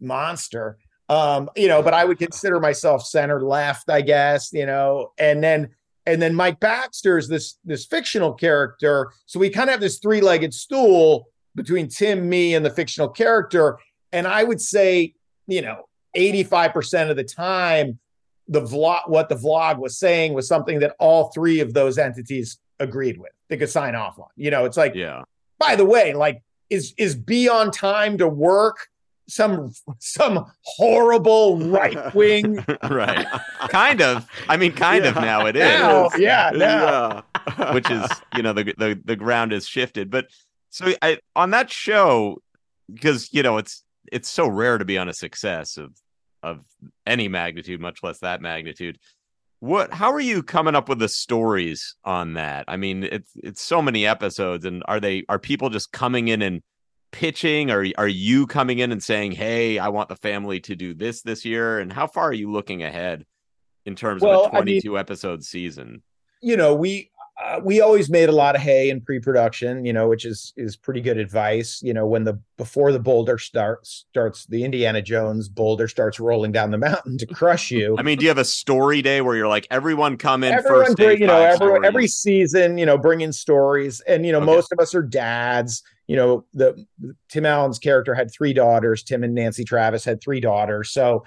monster 0.00 0.78
um 1.08 1.48
you 1.56 1.68
know 1.68 1.82
but 1.82 1.94
I 1.94 2.04
would 2.04 2.18
consider 2.18 2.60
myself 2.60 3.04
center 3.04 3.42
left 3.42 3.88
I 3.88 4.02
guess 4.02 4.52
you 4.52 4.66
know 4.66 5.12
and 5.18 5.42
then 5.42 5.70
and 6.06 6.20
then 6.20 6.34
Mike 6.34 6.60
Baxter 6.60 7.16
is 7.16 7.28
this 7.28 7.58
this 7.64 7.86
fictional 7.86 8.34
character 8.34 9.10
so 9.24 9.40
we 9.40 9.48
kind 9.48 9.70
of 9.70 9.74
have 9.74 9.80
this 9.80 9.98
three-legged 9.98 10.52
stool 10.52 11.28
between 11.54 11.88
Tim 11.88 12.28
me 12.28 12.54
and 12.54 12.64
the 12.64 12.70
fictional 12.70 13.08
character 13.08 13.78
and 14.12 14.26
I 14.26 14.44
would 14.44 14.60
say 14.60 15.14
you 15.46 15.62
know 15.62 15.88
85% 16.14 17.10
of 17.10 17.16
the 17.16 17.24
time 17.24 17.98
the 18.48 18.60
vlog 18.60 19.08
what 19.08 19.28
the 19.28 19.34
vlog 19.34 19.78
was 19.78 19.98
saying 19.98 20.34
was 20.34 20.46
something 20.46 20.80
that 20.80 20.94
all 20.98 21.30
three 21.32 21.60
of 21.60 21.72
those 21.72 21.98
entities 21.98 22.58
agreed 22.80 23.18
with 23.18 23.32
they 23.48 23.56
could 23.56 23.70
sign 23.70 23.94
off 23.94 24.18
on 24.18 24.26
you 24.36 24.50
know 24.50 24.64
it's 24.64 24.76
like 24.76 24.94
yeah. 24.94 25.22
by 25.58 25.76
the 25.76 25.84
way 25.84 26.12
like 26.12 26.42
is 26.70 26.94
is 26.98 27.14
be 27.14 27.48
on 27.48 27.70
time 27.70 28.18
to 28.18 28.28
work 28.28 28.88
some 29.28 29.72
some 29.98 30.44
horrible 30.62 31.58
right 31.58 32.14
wing 32.14 32.64
right. 32.90 33.26
Kind 33.68 34.02
of. 34.02 34.26
I 34.48 34.56
mean 34.56 34.72
kind 34.72 35.06
of 35.06 35.14
now 35.16 35.46
it 35.46 35.56
is. 35.56 35.62
Now, 35.62 36.10
yeah, 36.18 36.50
now. 36.54 37.24
which 37.72 37.90
is 37.90 38.06
you 38.36 38.42
know 38.42 38.52
the 38.52 38.64
the 38.76 39.00
the 39.04 39.16
ground 39.16 39.52
has 39.52 39.66
shifted. 39.66 40.10
But 40.10 40.26
so 40.70 40.92
i 41.02 41.18
on 41.36 41.50
that 41.50 41.70
show 41.70 42.42
because 42.92 43.32
you 43.32 43.42
know 43.42 43.58
it's 43.58 43.84
it's 44.12 44.28
so 44.28 44.46
rare 44.48 44.78
to 44.78 44.84
be 44.84 44.98
on 44.98 45.08
a 45.08 45.14
success 45.14 45.76
of 45.76 45.92
of 46.44 46.60
any 47.06 47.28
magnitude 47.28 47.80
much 47.80 48.02
less 48.02 48.18
that 48.20 48.40
magnitude. 48.40 48.98
What 49.60 49.92
how 49.92 50.12
are 50.12 50.20
you 50.20 50.42
coming 50.42 50.74
up 50.74 50.88
with 50.88 50.98
the 50.98 51.08
stories 51.08 51.96
on 52.04 52.34
that? 52.34 52.66
I 52.68 52.76
mean 52.76 53.02
it's 53.04 53.30
it's 53.36 53.62
so 53.62 53.80
many 53.80 54.06
episodes 54.06 54.64
and 54.66 54.82
are 54.86 55.00
they 55.00 55.24
are 55.28 55.38
people 55.38 55.70
just 55.70 55.90
coming 55.90 56.28
in 56.28 56.42
and 56.42 56.62
pitching? 57.12 57.70
Or 57.70 57.86
are 57.96 58.08
you 58.08 58.46
coming 58.46 58.78
in 58.80 58.92
and 58.92 59.02
saying 59.02 59.32
hey 59.32 59.78
i 59.78 59.88
want 59.88 60.08
the 60.08 60.16
family 60.16 60.60
to 60.60 60.76
do 60.76 60.92
this 60.94 61.22
this 61.22 61.44
year 61.44 61.78
and 61.80 61.92
how 61.92 62.06
far 62.06 62.24
are 62.24 62.32
you 62.34 62.50
looking 62.52 62.82
ahead 62.82 63.24
in 63.86 63.94
terms 63.94 64.20
Well, 64.22 64.46
of 64.46 64.52
a 64.52 64.56
I 64.56 64.64
mean- 64.64 64.82
22 64.82 64.98
episode 64.98 65.44
season? 65.44 66.02
You 66.42 66.58
know 66.58 66.74
we 66.74 67.10
uh, 67.42 67.60
we 67.64 67.80
always 67.80 68.08
made 68.08 68.28
a 68.28 68.32
lot 68.32 68.54
of 68.54 68.60
hay 68.60 68.90
in 68.90 69.00
pre-production 69.00 69.84
you 69.84 69.92
know 69.92 70.08
which 70.08 70.24
is 70.24 70.52
is 70.56 70.76
pretty 70.76 71.00
good 71.00 71.18
advice. 71.18 71.80
You 71.82 71.92
know 71.92 72.06
when 72.06 72.24
the 72.24 72.38
before 72.56 72.92
the 72.92 73.00
boulder 73.00 73.38
starts 73.38 74.06
starts 74.10 74.46
the 74.46 74.62
indiana 74.62 75.02
jones 75.02 75.48
boulder 75.48 75.88
starts 75.88 76.20
rolling 76.20 76.52
down 76.52 76.70
the 76.70 76.78
mountain 76.78 77.18
to 77.18 77.26
crush 77.26 77.70
you. 77.72 77.96
I 77.98 78.02
mean 78.02 78.18
do 78.18 78.24
you 78.24 78.30
have 78.30 78.38
a 78.38 78.44
story 78.44 79.02
day 79.02 79.20
where 79.20 79.34
you're 79.34 79.48
like 79.48 79.66
everyone 79.70 80.16
come 80.16 80.44
in 80.44 80.52
everyone 80.52 80.84
first 80.84 80.96
bring, 80.96 81.16
day 81.16 81.20
you 81.20 81.26
know 81.26 81.42
every, 81.42 81.86
every 81.86 82.06
season 82.06 82.78
you 82.78 82.86
know 82.86 82.96
bring 82.96 83.20
in 83.20 83.32
stories. 83.32 84.00
And 84.02 84.24
you 84.24 84.32
know 84.32 84.38
Okay. 84.38 84.46
most 84.46 84.72
of 84.72 84.78
us 84.78 84.94
are 84.94 85.02
dads. 85.02 85.82
You 86.06 86.16
know 86.16 86.44
the 86.52 86.86
tim 87.28 87.46
allen's 87.46 87.78
character 87.80 88.14
had 88.14 88.30
three 88.30 88.52
daughters. 88.52 89.02
Tim 89.02 89.24
and 89.24 89.34
nancy 89.34 89.64
travis 89.64 90.04
had 90.04 90.20
three 90.20 90.38
daughters. 90.40 90.90
So 90.90 91.24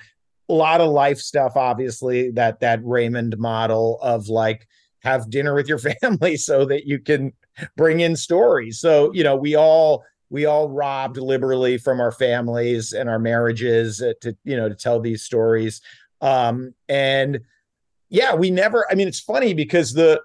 a 0.48 0.54
lot 0.54 0.80
of 0.80 0.90
life 0.90 1.18
stuff 1.18 1.58
obviously 1.58 2.32
that 2.32 2.62
that 2.62 2.80
raymond 2.84 3.38
model 3.38 4.00
of 4.02 4.30
like 4.30 4.68
have 5.08 5.30
dinner 5.30 5.54
with 5.54 5.68
your 5.68 5.80
family 6.02 6.38
so 6.38 6.66
that 6.66 6.86
you 6.86 7.00
can 7.00 7.34
bring 7.76 8.02
in 8.02 8.16
stories. 8.16 8.80
So 8.80 9.12
you 9.14 9.24
know 9.24 9.36
we 9.36 9.56
all 9.56 10.04
we 10.30 10.46
all 10.46 10.70
robbed 10.70 11.18
liberally 11.18 11.78
from 11.78 12.02
our 12.02 12.12
families 12.12 12.94
and 12.94 13.10
our 13.10 13.20
marriages 13.20 14.02
uh, 14.02 14.14
to 14.22 14.36
you 14.44 14.58
know 14.58 14.70
to 14.70 14.76
tell 14.76 15.00
these 15.00 15.24
stories. 15.24 15.82
Um 16.22 16.74
and 16.90 17.42
yeah 18.10 18.34
we 18.34 18.50
never 18.50 18.90
i 18.90 18.96
mean 18.96 19.06
it's 19.06 19.20
funny 19.20 19.54
because 19.54 19.94
the 19.94 20.22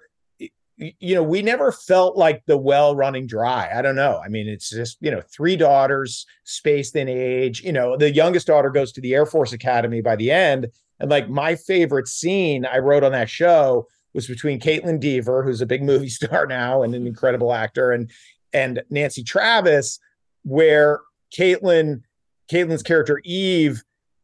you 0.78 1.14
know 1.14 1.22
we 1.22 1.42
never 1.42 1.72
felt 1.72 2.16
like 2.16 2.44
the 2.46 2.56
well 2.56 2.96
running 2.96 3.26
dry. 3.26 3.70
I 3.72 3.82
don't 3.82 3.96
know. 3.96 4.20
I 4.24 4.28
mean 4.28 4.48
it's 4.48 4.70
just 4.70 4.96
you 5.00 5.10
know 5.10 5.20
three 5.20 5.56
daughters 5.56 6.26
spaced 6.44 6.96
in 6.96 7.08
age. 7.08 7.62
You 7.62 7.72
know 7.72 7.96
the 7.96 8.10
youngest 8.10 8.46
daughter 8.46 8.70
goes 8.70 8.92
to 8.92 9.00
the 9.00 9.14
air 9.14 9.26
force 9.26 9.52
academy 9.52 10.00
by 10.00 10.16
the 10.16 10.30
end. 10.30 10.68
And 10.98 11.10
like 11.10 11.28
my 11.28 11.56
favorite 11.56 12.06
scene 12.06 12.64
i 12.64 12.78
wrote 12.78 13.02
on 13.02 13.12
that 13.12 13.28
show 13.28 13.88
was 14.14 14.26
between 14.26 14.60
Kaitlyn 14.60 15.00
Dever 15.00 15.42
who's 15.42 15.60
a 15.60 15.66
big 15.66 15.82
movie 15.82 16.08
star 16.10 16.46
now 16.46 16.82
and 16.82 16.94
an 16.94 17.06
incredible 17.06 17.52
actor 17.52 17.92
and 17.92 18.10
and 18.52 18.82
nancy 18.90 19.22
travis 19.22 19.98
where 20.42 21.00
Kaitlyn 21.36 22.02
Kaitlyn's 22.50 22.82
character 22.82 23.20
eve 23.24 23.82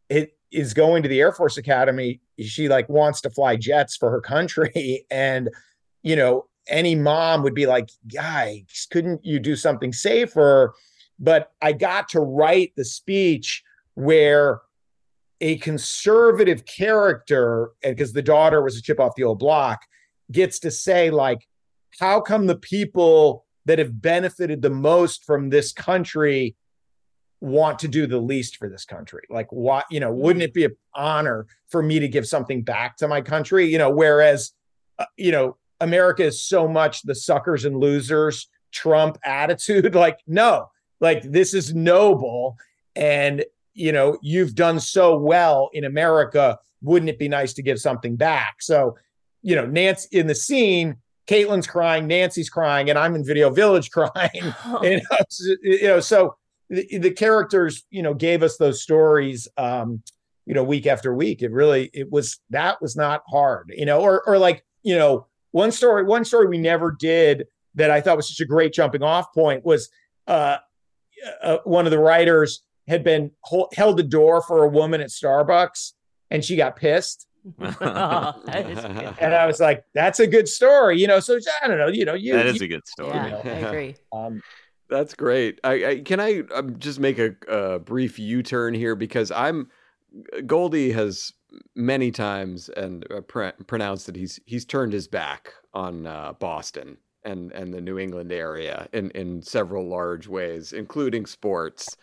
it 0.09 0.37
is 0.51 0.75
going 0.75 1.03
to 1.03 1.09
the 1.09 1.21
air 1.21 1.33
force 1.33 1.59
academy. 1.59 2.21
She 2.41 2.69
like 2.69 2.89
wants 2.89 3.21
to 3.23 3.31
fly 3.31 3.57
jets 3.57 3.97
for 3.97 4.11
her 4.11 4.21
country. 4.21 5.05
And 5.11 5.51
you 6.03 6.17
know 6.17 6.47
any 6.69 6.95
mom 6.95 7.43
would 7.43 7.55
be 7.55 7.67
like 7.67 7.91
guys 8.13 8.87
couldn't 8.91 9.25
you 9.25 9.39
do 9.39 9.57
something 9.57 9.93
safer? 9.93 10.75
But 11.19 11.51
i 11.61 11.73
got 11.73 12.09
to 12.11 12.21
write 12.21 12.73
the 12.77 12.85
speech 12.85 13.65
where 13.95 14.61
a 15.41 15.57
conservative 15.59 16.65
character 16.65 17.71
and 17.83 17.97
because 17.97 18.13
the 18.13 18.23
daughter 18.23 18.63
was 18.63 18.77
a 18.77 18.83
chip 18.83 18.99
off 18.99 19.15
the 19.17 19.25
old 19.25 19.39
block 19.39 19.83
gets 20.33 20.59
to 20.59 20.71
say 20.71 21.11
like 21.11 21.47
how 22.01 22.21
come 22.21 22.47
the 22.47 22.57
people 22.57 23.45
that 23.65 23.79
have 23.79 24.01
benefited 24.01 24.63
the 24.63 24.71
most 24.71 25.25
from 25.25 25.51
this 25.51 25.73
country 25.73 26.57
want 27.41 27.79
to 27.79 27.89
do 27.89 28.07
the 28.07 28.19
least 28.19 28.57
for 28.57 28.69
this 28.69 28.85
country? 28.85 29.23
Like 29.31 29.47
why, 29.51 29.85
you 29.91 30.01
know 30.01 30.13
wouldn't 30.13 30.43
it 30.43 30.55
be 30.55 30.65
an 30.65 30.77
honor 30.95 31.47
for 31.69 31.83
me 31.83 32.01
to 32.01 32.09
give 32.09 32.27
something 32.27 32.63
back 32.63 32.97
to 32.97 33.09
my 33.09 33.21
country? 33.21 33.67
You 33.67 33.79
know 33.79 33.91
whereas 33.91 34.53
uh, 34.99 35.05
you 35.17 35.33
know 35.33 35.57
america 35.81 36.25
is 36.25 36.41
so 36.41 36.67
much 36.67 37.03
the 37.03 37.15
suckers 37.15 37.65
and 37.65 37.77
losers 37.77 38.49
trump 38.73 39.17
attitude 39.25 39.95
like 39.95 40.19
no 40.27 40.69
like 41.01 41.23
this 41.23 41.55
is 41.55 41.75
noble 41.75 42.57
and 42.97 43.45
you 43.79 43.93
know 43.93 44.19
you've 44.23 44.55
done 44.55 44.81
so 44.81 45.17
well 45.17 45.71
in 45.73 45.85
america 45.85 46.59
wouldn't 46.83 47.11
it 47.11 47.19
be 47.19 47.29
nice 47.29 47.53
to 47.55 47.63
give 47.63 47.79
something 47.81 48.17
back? 48.17 48.57
So 48.61 48.97
you 49.43 49.57
know 49.57 49.67
nancy 49.67 50.09
in 50.19 50.27
the 50.27 50.35
scene 50.35 50.97
Kaitlyn's 51.27 51.67
crying 51.67 52.07
nancy's 52.07 52.51
crying 52.51 52.91
and 52.91 52.99
i'm 52.99 53.15
in 53.15 53.25
video 53.25 53.51
village 53.51 53.91
crying 53.99 54.31
you 54.83 54.97
know, 54.97 55.17
so- 55.29 55.57
you 55.63 55.87
know 55.89 56.01
so 56.01 56.37
the, 56.71 56.99
the 56.99 57.11
characters 57.11 57.85
you 57.91 58.03
know 58.03 58.15
gave 58.15 58.43
us 58.43 58.57
those 58.57 58.83
stories 58.83 59.49
um 59.57 60.03
you 60.47 60.55
know 60.55 60.65
week 60.65 60.87
after 60.87 61.15
week. 61.15 61.43
It 61.43 61.53
really 61.53 61.91
it 61.93 62.11
was 62.11 62.41
that 62.51 62.81
was 62.81 62.97
not 62.97 63.23
hard 63.29 63.71
you 63.77 63.85
know 63.87 64.01
or 64.01 64.27
or 64.27 64.39
like 64.39 64.65
you 64.83 64.97
know 64.97 65.27
one 65.51 65.71
story 65.71 66.05
one 66.05 66.25
story 66.25 66.47
we 66.47 66.59
never 66.59 66.91
did 66.91 67.47
that 67.75 67.91
i 67.91 68.01
thought 68.01 68.17
was 68.17 68.29
such 68.29 68.41
a 68.41 68.47
great 68.47 68.73
jumping 68.73 69.03
off 69.03 69.33
point 69.35 69.65
was 69.65 69.91
uh, 70.27 70.57
uh 71.43 71.59
one 71.65 71.85
of 71.87 71.91
the 71.91 71.99
writers 71.99 72.63
had 72.89 73.05
been 73.05 73.31
hol- 73.43 73.69
held 73.75 73.97
the 73.97 74.03
door 74.03 74.43
for 74.43 74.65
a 74.65 74.69
woman 74.69 75.01
at 75.01 75.09
starbucks 75.11 75.93
and 76.31 76.45
she 76.45 76.57
got 76.57 76.75
pissed 76.77 77.27
Oh, 77.61 78.43
that 78.47 78.69
is 78.71 78.81
good. 78.81 79.15
and 79.21 79.35
i 79.35 79.47
was 79.47 79.61
like 79.61 79.85
that's 79.95 80.21
a 80.21 80.27
good 80.27 80.49
story 80.49 80.99
you 81.01 81.07
know 81.07 81.21
so 81.21 81.39
i 81.63 81.69
don't 81.69 81.79
know 81.79 81.89
you 81.89 82.05
know 82.05 82.15
you 82.15 82.33
that 82.35 82.47
is 82.47 82.61
you- 82.61 82.65
a 82.65 82.69
good 82.69 82.87
story 82.87 83.11
Yeah, 83.15 83.41
I 83.45 83.49
agree. 83.69 83.95
um 84.13 84.43
That's 84.91 85.15
great. 85.15 85.61
I, 85.65 85.73
I 85.91 86.01
can 86.01 86.19
I 86.19 86.43
um, 86.55 86.79
just 86.79 86.99
make 86.99 87.19
a, 87.19 87.35
a 87.47 87.79
brief 87.79 88.19
U-turn 88.19 88.73
here 88.73 88.95
because 88.97 89.31
I'm 89.31 89.69
Goldy 90.47 90.93
has 90.93 91.33
many 91.75 92.11
times 92.11 92.71
and 92.71 93.05
uh, 93.13 93.21
pr- 93.21 93.57
pronounced 93.67 94.07
that 94.07 94.17
he's 94.17 94.41
he's 94.47 94.65
turned 94.65 94.95
his 94.95 95.07
back 95.07 95.53
on 95.75 96.07
uh, 96.07 96.33
Boston 96.39 96.97
and 97.25 97.53
and 97.53 97.73
the 97.75 97.83
New 97.83 97.99
England 97.99 98.33
area 98.33 98.89
in 98.95 99.11
in 99.11 99.43
several 99.43 99.87
large 99.87 100.27
ways, 100.27 100.73
including 100.73 101.27
sports. 101.27 101.95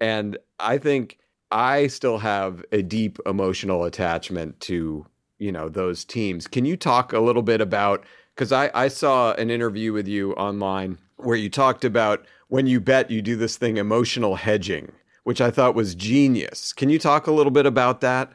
And 0.00 0.38
I 0.58 0.78
think 0.78 1.18
I 1.50 1.86
still 1.86 2.18
have 2.18 2.64
a 2.72 2.82
deep 2.82 3.18
emotional 3.26 3.84
attachment 3.84 4.60
to 4.60 5.06
you 5.38 5.52
know 5.52 5.68
those 5.68 6.04
teams. 6.04 6.46
Can 6.46 6.64
you 6.64 6.76
talk 6.76 7.12
a 7.12 7.20
little 7.20 7.42
bit 7.42 7.60
about 7.60 8.04
because 8.34 8.52
I 8.52 8.70
I 8.74 8.88
saw 8.88 9.32
an 9.34 9.50
interview 9.50 9.92
with 9.92 10.08
you 10.08 10.32
online 10.34 10.98
where 11.16 11.36
you 11.36 11.48
talked 11.48 11.84
about 11.84 12.26
when 12.48 12.66
you 12.66 12.80
bet 12.80 13.10
you 13.10 13.22
do 13.22 13.36
this 13.36 13.56
thing 13.56 13.76
emotional 13.76 14.36
hedging, 14.36 14.92
which 15.24 15.40
I 15.40 15.50
thought 15.50 15.74
was 15.74 15.94
genius. 15.94 16.72
Can 16.72 16.88
you 16.88 16.98
talk 16.98 17.26
a 17.26 17.32
little 17.32 17.52
bit 17.52 17.66
about 17.66 18.00
that? 18.00 18.32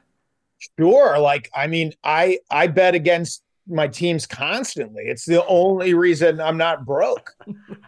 Sure. 0.77 1.19
Like, 1.19 1.49
I 1.55 1.67
mean, 1.67 1.93
I 2.03 2.39
I 2.49 2.67
bet 2.67 2.95
against 2.95 3.43
my 3.69 3.87
teams 3.87 4.25
constantly. 4.25 5.03
It's 5.05 5.25
the 5.25 5.45
only 5.45 5.93
reason 5.93 6.41
I'm 6.41 6.57
not 6.57 6.85
broke. 6.85 7.31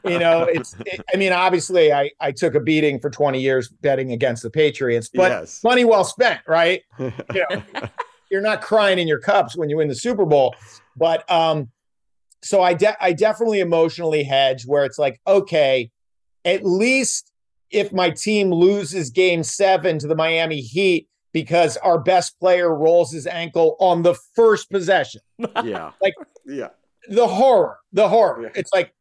you 0.06 0.20
know, 0.20 0.44
it's. 0.50 0.76
It, 0.86 1.02
I 1.14 1.18
mean, 1.18 1.32
obviously, 1.34 1.92
I 1.92 2.12
I 2.20 2.32
took 2.32 2.56
a 2.56 2.60
beating 2.60 3.00
for 3.00 3.10
20 3.10 3.42
years 3.42 3.70
betting 3.70 4.12
against 4.12 4.44
the 4.44 4.50
Patriots, 4.50 5.10
but 5.14 5.32
Yes. 5.32 5.62
money 5.64 5.84
well 5.86 6.04
spent, 6.04 6.40
right? 6.48 6.82
You 7.00 7.12
know, 7.50 7.64
you're 8.30 8.42
not 8.42 8.62
crying 8.62 8.98
in 9.00 9.08
your 9.08 9.20
cups 9.20 9.58
when 9.58 9.70
you 9.70 9.78
win 9.78 9.88
the 9.90 9.96
Super 9.96 10.26
Bowl, 10.26 10.56
but 10.96 11.30
um, 11.30 11.70
so 12.42 12.62
I 12.62 12.74
de- 12.74 13.04
I 13.04 13.12
definitely 13.14 13.60
emotionally 13.60 14.24
hedge 14.24 14.64
where 14.66 14.86
it's 14.86 14.98
like, 14.98 15.20
okay, 15.28 15.90
at 16.46 16.64
least 16.66 17.32
if 17.72 17.92
my 17.92 18.10
team 18.10 18.52
loses 18.52 19.10
Game 19.10 19.44
Seven 19.44 20.00
to 20.00 20.08
the 20.08 20.16
Miami 20.16 20.62
Heat 20.62 21.08
because 21.34 21.78
our 21.78 21.98
best 22.00 22.40
player 22.40 22.74
rolls 22.74 23.12
his 23.12 23.26
ankle 23.28 23.76
on 23.80 24.02
the 24.02 24.16
first 24.36 24.70
possession 24.70 25.22
yeah. 25.64 25.92
like 26.02 26.14
Yeah. 26.46 26.70
the 27.10 27.28
horror, 27.28 27.78
the 27.94 28.10
horror. 28.10 28.52
It's 28.56 28.74
like, 28.74 28.94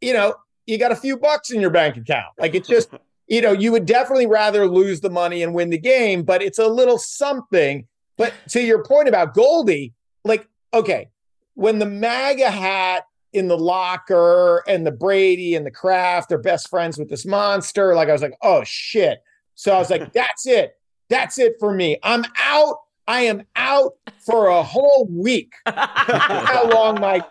you 0.00 0.12
know, 0.12 0.34
you 0.66 0.78
got 0.78 0.92
a 0.92 0.96
few 0.96 1.16
bucks 1.16 1.50
in 1.50 1.60
your 1.60 1.70
bank 1.70 1.96
account. 1.96 2.32
Like 2.38 2.54
it's 2.54 2.68
just, 2.68 2.90
you 3.26 3.40
know, 3.40 3.52
you 3.52 3.72
would 3.72 3.86
definitely 3.86 4.26
rather 4.26 4.68
lose 4.68 5.00
the 5.00 5.10
money 5.10 5.42
and 5.42 5.54
win 5.54 5.70
the 5.70 5.78
game, 5.78 6.22
but 6.22 6.42
it's 6.42 6.58
a 6.58 6.68
little 6.68 6.98
something. 6.98 7.86
But 8.16 8.32
to 8.50 8.62
your 8.62 8.82
point 8.84 9.08
about 9.08 9.34
Goldy, 9.34 9.92
like, 10.24 10.48
okay, 10.72 11.10
when 11.54 11.78
the 11.78 11.86
MAGA 11.86 12.50
hat 12.50 13.04
in 13.32 13.48
the 13.48 13.58
locker 13.58 14.62
and 14.68 14.86
the 14.86 14.92
Brady 14.92 15.54
and 15.54 15.66
the 15.66 15.70
Kraft 15.70 16.30
are 16.32 16.38
best 16.38 16.68
friends 16.70 16.96
with 16.98 17.08
this 17.08 17.26
monster, 17.26 17.94
like 17.94 18.08
I 18.08 18.12
was 18.12 18.22
like, 18.22 18.36
oh 18.42 18.62
shit. 18.64 19.18
So 19.54 19.74
I 19.74 19.78
was 19.78 19.90
like, 19.90 20.12
that's 20.14 20.46
it. 20.46 20.75
That's 21.08 21.38
it 21.38 21.56
for 21.58 21.72
me. 21.72 21.98
I'm 22.02 22.24
out. 22.38 22.78
I 23.08 23.22
am 23.22 23.44
out 23.54 23.94
for 24.18 24.48
a 24.48 24.62
whole 24.62 25.06
week. 25.08 25.54
That's 25.64 26.50
how 26.50 26.68
long 26.68 27.00
my 27.00 27.22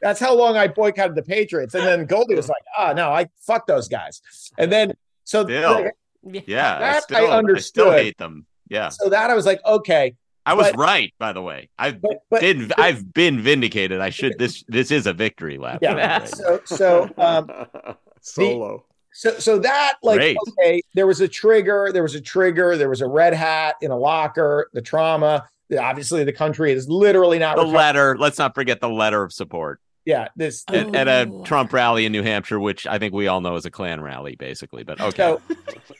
that's 0.00 0.20
how 0.20 0.34
long 0.36 0.54
I 0.56 0.68
boycotted 0.68 1.16
the 1.16 1.22
Patriots. 1.22 1.74
And 1.74 1.82
then 1.86 2.04
Goldy 2.04 2.34
was 2.34 2.48
like, 2.48 2.62
oh 2.78 2.92
no, 2.92 3.10
I 3.10 3.26
fuck 3.40 3.66
those 3.66 3.88
guys. 3.88 4.20
And 4.58 4.70
then 4.70 4.92
so 5.24 5.44
Still. 5.44 5.90
Yeah, 6.22 6.74
I 6.76 6.78
That 6.78 6.96
I 6.96 7.00
still, 7.00 7.30
I 7.32 7.58
still 7.58 7.90
hate 7.90 8.18
them. 8.18 8.44
Yeah, 8.68 8.90
so 8.90 9.08
that 9.08 9.30
I 9.30 9.34
was 9.34 9.46
like, 9.46 9.60
okay. 9.64 10.14
I 10.46 10.52
was 10.54 10.72
but- 10.72 10.76
right, 10.78 11.14
by 11.18 11.32
the 11.32 11.40
way. 11.40 11.70
I've 11.78 12.02
but- 12.02 12.18
been 12.40 12.70
I've 12.76 13.14
been 13.14 13.40
vindicated. 13.40 14.00
I 14.00 14.10
should 14.10 14.38
this 14.38 14.62
this 14.68 14.90
is 14.90 15.06
a 15.06 15.14
victory 15.14 15.56
lap. 15.56 15.78
Yeah. 15.80 16.24
So 16.24 16.60
so 16.66 17.10
um 17.16 17.50
Solo. 18.20 18.84
So 19.14 19.38
so 19.38 19.58
that 19.60 19.94
like 20.02 20.18
Great. 20.18 20.36
okay, 20.48 20.82
there 20.94 21.06
was 21.06 21.20
a 21.20 21.28
trigger, 21.28 21.90
there 21.92 22.02
was 22.02 22.14
a 22.16 22.20
trigger, 22.20 22.76
there 22.76 22.88
was 22.88 23.00
a 23.00 23.06
red 23.06 23.32
hat 23.32 23.76
in 23.80 23.90
a 23.92 23.96
locker, 23.96 24.68
the 24.72 24.82
trauma. 24.82 25.48
Obviously, 25.78 26.24
the 26.24 26.32
country 26.32 26.72
is 26.72 26.88
literally 26.88 27.38
not 27.38 27.54
The 27.56 27.62
recovering. 27.62 27.76
letter. 27.78 28.18
Let's 28.18 28.38
not 28.38 28.54
forget 28.54 28.80
the 28.80 28.88
letter 28.88 29.22
of 29.22 29.32
support 29.32 29.80
Yeah, 30.04 30.28
this 30.36 30.64
at, 30.68 30.94
at 30.94 31.08
a 31.08 31.30
Trump 31.44 31.72
rally 31.72 32.04
in 32.06 32.12
New 32.12 32.22
Hampshire, 32.22 32.60
which 32.60 32.86
I 32.86 32.98
think 32.98 33.14
we 33.14 33.28
all 33.28 33.40
know 33.40 33.54
is 33.56 33.64
a 33.64 33.70
Klan 33.70 34.00
rally, 34.00 34.36
basically. 34.36 34.82
But 34.84 35.00
okay, 35.00 35.16
So, 35.16 35.42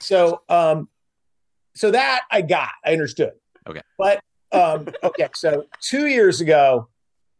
so, 0.00 0.42
um, 0.48 0.88
so 1.74 1.90
that 1.92 2.22
I 2.30 2.42
got, 2.42 2.70
I 2.84 2.92
understood. 2.92 3.32
Okay. 3.66 3.80
But, 3.96 4.20
um, 4.52 4.88
okay. 5.02 5.28
So 5.34 5.64
two 5.80 6.06
years 6.06 6.40
ago, 6.40 6.88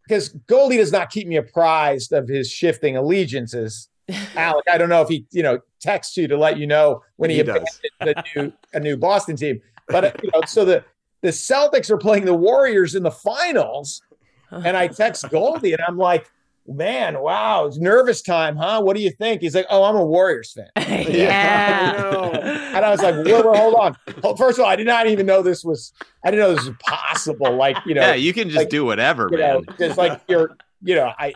because 0.09 0.31
Goldy 0.47 0.77
does 0.79 0.93
not 0.93 1.11
keep 1.11 1.27
me 1.29 1.37
apprised 1.37 2.13
of 2.13 2.27
his 2.29 2.51
shifting 2.51 2.97
allegiances. 2.97 3.89
Alec, 4.37 4.65
I 4.71 4.79
don't 4.79 4.89
know 4.89 5.03
if 5.03 5.09
he, 5.09 5.27
you 5.31 5.43
know, 5.43 5.61
texts 5.81 6.17
you 6.17 6.29
to 6.29 6.37
let 6.37 6.59
you 6.59 6.67
know 6.67 7.03
when 7.17 7.31
he, 7.31 7.37
He 7.37 7.43
does. 7.43 7.81
the 8.01 8.23
new, 8.37 8.53
a 8.73 8.81
new 8.81 8.97
Boston 8.97 9.37
team. 9.37 9.61
But, 9.89 10.05
uh, 10.05 10.13
you 10.23 10.31
know, 10.33 10.43
so 10.47 10.65
the, 10.65 10.85
the 11.23 11.29
Celtics 11.29 11.91
are 11.91 11.99
playing 11.99 12.25
the 12.25 12.35
Warriors 12.35 12.95
in 12.95 13.03
the 13.03 13.11
finals. 13.11 14.03
And 14.51 14.77
I 14.77 14.89
text 14.89 15.29
Goldy 15.31 15.73
and 15.73 15.83
I'm 15.87 15.97
like, 15.97 16.31
man, 16.67 17.21
wow, 17.21 17.67
it's 17.67 17.79
nervous 17.79 18.23
time, 18.23 18.57
huh? 18.57 18.81
What 18.81 18.97
do 18.97 19.03
you 19.03 19.11
think? 19.11 19.43
He's 19.43 19.55
like, 19.55 19.67
oh, 19.69 19.85
I'm 19.85 19.97
a 19.97 20.05
Warriors 20.05 20.53
fan. 20.53 20.69
yeah. 20.77 22.75
And 22.75 22.85
I 22.85 22.91
was 22.91 23.03
like, 23.03 23.15
whoa, 23.15 23.43
whoa, 23.43 23.55
hold 23.55 23.75
on. 23.75 24.37
First 24.37 24.59
of 24.59 24.65
all, 24.65 24.71
I 24.71 24.77
did 24.77 24.87
not 24.87 25.07
even 25.07 25.27
know 25.27 25.43
this 25.43 25.65
was, 25.65 25.93
I 26.25 26.31
didn't 26.31 26.41
know 26.41 26.55
this 26.55 26.67
was 26.67 26.77
possible. 26.81 27.55
Like, 27.55 27.77
you 27.85 27.95
know, 27.95 28.01
yeah, 28.01 28.15
you 28.15 28.33
can 28.33 28.49
just 28.49 28.59
like, 28.59 28.71
do 28.71 28.85
whatever, 28.85 29.29
you 29.31 29.39
know, 29.39 29.63
man. 29.67 29.77
just 29.79 29.99
like 29.99 30.21
your, 30.29 30.57
you 30.83 30.95
know, 30.95 31.13
I, 31.19 31.35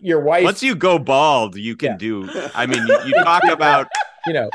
your 0.00 0.20
wife, 0.20 0.44
Once 0.44 0.62
you 0.62 0.74
go 0.74 0.98
bald, 0.98 1.56
you 1.56 1.76
can 1.76 1.96
do. 1.96 2.28
I 2.54 2.66
mean, 2.66 2.86
you, 2.86 2.98
you 3.06 3.14
talk 3.24 3.44
about 3.50 3.88
you 4.26 4.32
know, 4.32 4.50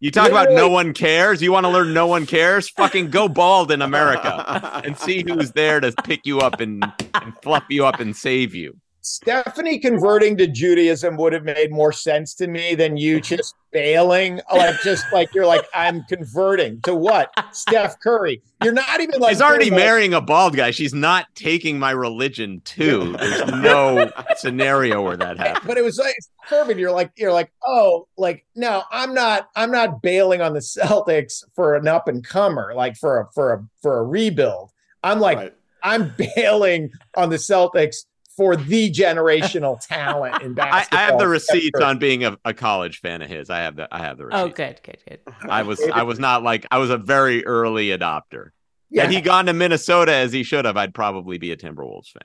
you 0.00 0.10
talk 0.10 0.28
about 0.28 0.50
no 0.50 0.68
one 0.68 0.92
cares. 0.92 1.40
You 1.40 1.52
want 1.52 1.64
to 1.64 1.70
learn 1.70 1.94
no 1.94 2.06
one 2.06 2.26
cares? 2.26 2.68
Fucking 2.68 3.10
go 3.10 3.28
bald 3.28 3.72
in 3.72 3.80
America 3.80 4.82
and 4.84 4.96
see 4.96 5.24
who's 5.26 5.52
there 5.52 5.80
to 5.80 5.92
pick 6.04 6.26
you 6.26 6.40
up 6.40 6.60
and, 6.60 6.84
and 7.14 7.34
fluff 7.42 7.64
you 7.70 7.86
up 7.86 7.98
and 7.98 8.14
save 8.14 8.54
you. 8.54 8.76
Stephanie 9.06 9.78
converting 9.78 10.36
to 10.36 10.46
Judaism 10.46 11.16
would 11.16 11.32
have 11.32 11.44
made 11.44 11.70
more 11.70 11.92
sense 11.92 12.34
to 12.34 12.48
me 12.48 12.74
than 12.74 12.96
you 12.96 13.20
just 13.32 13.54
bailing. 13.70 14.40
Like, 14.52 14.80
just 14.82 15.04
like 15.12 15.32
you're 15.34 15.46
like, 15.46 15.64
I'm 15.74 16.02
converting 16.04 16.80
to 16.82 16.94
what? 16.94 17.30
Steph 17.52 18.00
Curry. 18.00 18.42
You're 18.64 18.72
not 18.72 19.00
even 19.00 19.20
like, 19.20 19.30
She's 19.30 19.42
already 19.42 19.70
like- 19.70 19.78
marrying 19.78 20.12
a 20.14 20.20
bald 20.20 20.56
guy. 20.56 20.70
She's 20.72 20.92
not 20.94 21.26
taking 21.34 21.78
my 21.78 21.92
religion 21.92 22.60
too. 22.64 23.16
There's 23.18 23.46
no 23.62 24.10
scenario 24.36 25.02
where 25.02 25.16
that 25.16 25.38
happens. 25.38 25.66
but 25.66 25.78
it 25.78 25.84
was 25.84 25.98
like 25.98 26.14
perfect. 26.48 26.78
You're 26.80 26.90
like, 26.92 27.12
you're 27.16 27.32
like, 27.32 27.52
oh, 27.66 28.08
like 28.16 28.44
no, 28.56 28.82
I'm 28.90 29.14
not, 29.14 29.48
I'm 29.54 29.70
not 29.70 30.02
bailing 30.02 30.40
on 30.40 30.52
the 30.52 30.60
Celtics 30.60 31.44
for 31.54 31.76
an 31.76 31.86
up 31.86 32.08
and 32.08 32.26
comer, 32.26 32.72
like 32.74 32.96
for 32.96 33.20
a 33.20 33.28
for 33.32 33.52
a 33.52 33.64
for 33.82 33.98
a 33.98 34.02
rebuild. 34.04 34.72
I'm 35.04 35.20
like, 35.20 35.38
Right. 35.38 35.54
I'm 35.82 36.12
bailing 36.34 36.90
on 37.16 37.30
the 37.30 37.36
Celtics 37.36 38.06
for 38.36 38.56
the 38.56 38.90
generational 38.90 39.80
talent 39.86 40.42
in 40.42 40.54
basketball. 40.54 40.98
I 40.98 41.02
have 41.02 41.18
the 41.18 41.28
receipts 41.28 41.80
on 41.80 41.98
being 41.98 42.24
a, 42.24 42.36
a 42.44 42.52
college 42.52 43.00
fan 43.00 43.22
of 43.22 43.28
his. 43.28 43.50
I 43.50 43.60
have 43.60 43.76
the 43.76 43.88
I 43.90 43.98
have 43.98 44.18
the 44.18 44.26
receipts. 44.26 44.42
Oh, 44.42 44.48
good, 44.48 44.80
good, 44.82 44.98
good. 45.08 45.20
I 45.48 45.62
was 45.62 45.80
I 45.92 46.02
was 46.02 46.18
not 46.18 46.42
like 46.42 46.66
I 46.70 46.78
was 46.78 46.90
a 46.90 46.98
very 46.98 47.44
early 47.46 47.88
adopter. 47.88 48.50
Yeah. 48.90 49.02
Had 49.02 49.12
he 49.12 49.20
gone 49.20 49.46
to 49.46 49.52
Minnesota 49.52 50.14
as 50.14 50.32
he 50.32 50.42
should 50.42 50.64
have, 50.64 50.76
I'd 50.76 50.94
probably 50.94 51.38
be 51.38 51.50
a 51.50 51.56
Timberwolves 51.56 52.12
fan. 52.12 52.22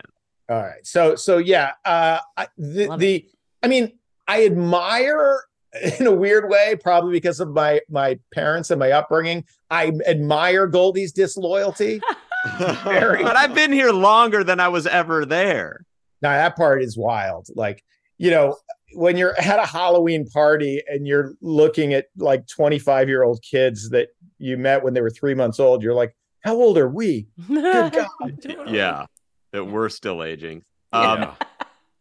All 0.49 0.61
right. 0.61 0.85
So 0.85 1.15
so 1.15 1.37
yeah, 1.37 1.71
uh 1.85 2.19
the 2.57 2.87
Love 2.87 2.99
the 2.99 3.25
I 3.63 3.67
mean, 3.67 3.93
I 4.27 4.45
admire 4.45 5.43
in 5.99 6.07
a 6.07 6.11
weird 6.11 6.49
way, 6.49 6.75
probably 6.75 7.13
because 7.13 7.39
of 7.39 7.49
my 7.49 7.81
my 7.89 8.19
parents 8.33 8.69
and 8.69 8.79
my 8.79 8.91
upbringing. 8.91 9.45
I 9.69 9.91
admire 10.05 10.67
Goldy's 10.67 11.11
disloyalty. 11.11 12.01
But 12.43 13.35
I've 13.35 13.53
been 13.53 13.71
here 13.71 13.91
longer 13.91 14.43
than 14.43 14.59
I 14.59 14.69
was 14.69 14.87
ever 14.87 15.25
there. 15.25 15.85
Now 16.21 16.31
that 16.31 16.55
part 16.55 16.81
is 16.83 16.97
wild. 16.97 17.47
Like, 17.55 17.83
you 18.17 18.31
know, 18.31 18.57
when 18.93 19.17
you're 19.17 19.39
at 19.39 19.59
a 19.59 19.65
Halloween 19.65 20.27
party 20.29 20.81
and 20.87 21.07
you're 21.07 21.33
looking 21.41 21.93
at 21.93 22.07
like 22.17 22.45
25 22.47 23.07
year 23.07 23.23
old 23.23 23.41
kids 23.41 23.89
that 23.91 24.09
you 24.37 24.57
met 24.57 24.83
when 24.83 24.93
they 24.93 25.01
were 25.01 25.09
three 25.09 25.33
months 25.33 25.59
old, 25.59 25.81
you're 25.81 25.93
like, 25.93 26.15
how 26.43 26.55
old 26.55 26.77
are 26.77 26.89
we? 26.89 27.27
Good 27.47 27.93
God. 27.93 28.67
Yeah, 28.67 29.05
that 29.51 29.63
we're 29.65 29.89
still 29.89 30.23
aging. 30.23 30.63
Um, 30.91 31.21
Yeah. 31.21 31.35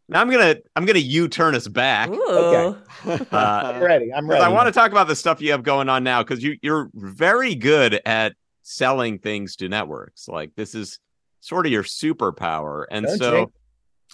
now 0.09 0.21
I'm 0.21 0.31
gonna 0.31 0.57
I'm 0.75 0.85
gonna 0.85 0.99
U-turn 0.99 1.55
us 1.55 1.69
back. 1.69 2.09
Ooh. 2.11 2.75
I'm 3.05 3.19
Uh, 3.33 3.79
ready. 3.81 4.13
I'm 4.13 4.27
ready. 4.29 4.43
I 4.43 4.49
want 4.49 4.67
to 4.67 4.73
talk 4.73 4.91
about 4.91 5.07
the 5.09 5.17
stuff 5.17 5.41
you 5.41 5.53
have 5.53 5.63
going 5.63 5.89
on 5.89 6.03
now 6.05 6.23
because 6.23 6.43
you 6.43 6.57
you're 6.63 6.91
very 6.95 7.55
good 7.55 8.01
at 8.05 8.35
selling 8.63 9.19
things 9.19 9.57
to 9.57 9.69
networks. 9.69 10.27
Like 10.29 10.55
this 10.57 10.75
is 10.75 10.99
sort 11.41 11.67
of 11.67 11.73
your 11.73 11.85
superpower, 11.85 12.85
and 12.91 13.07
Don't 13.07 13.19
so 13.19 13.53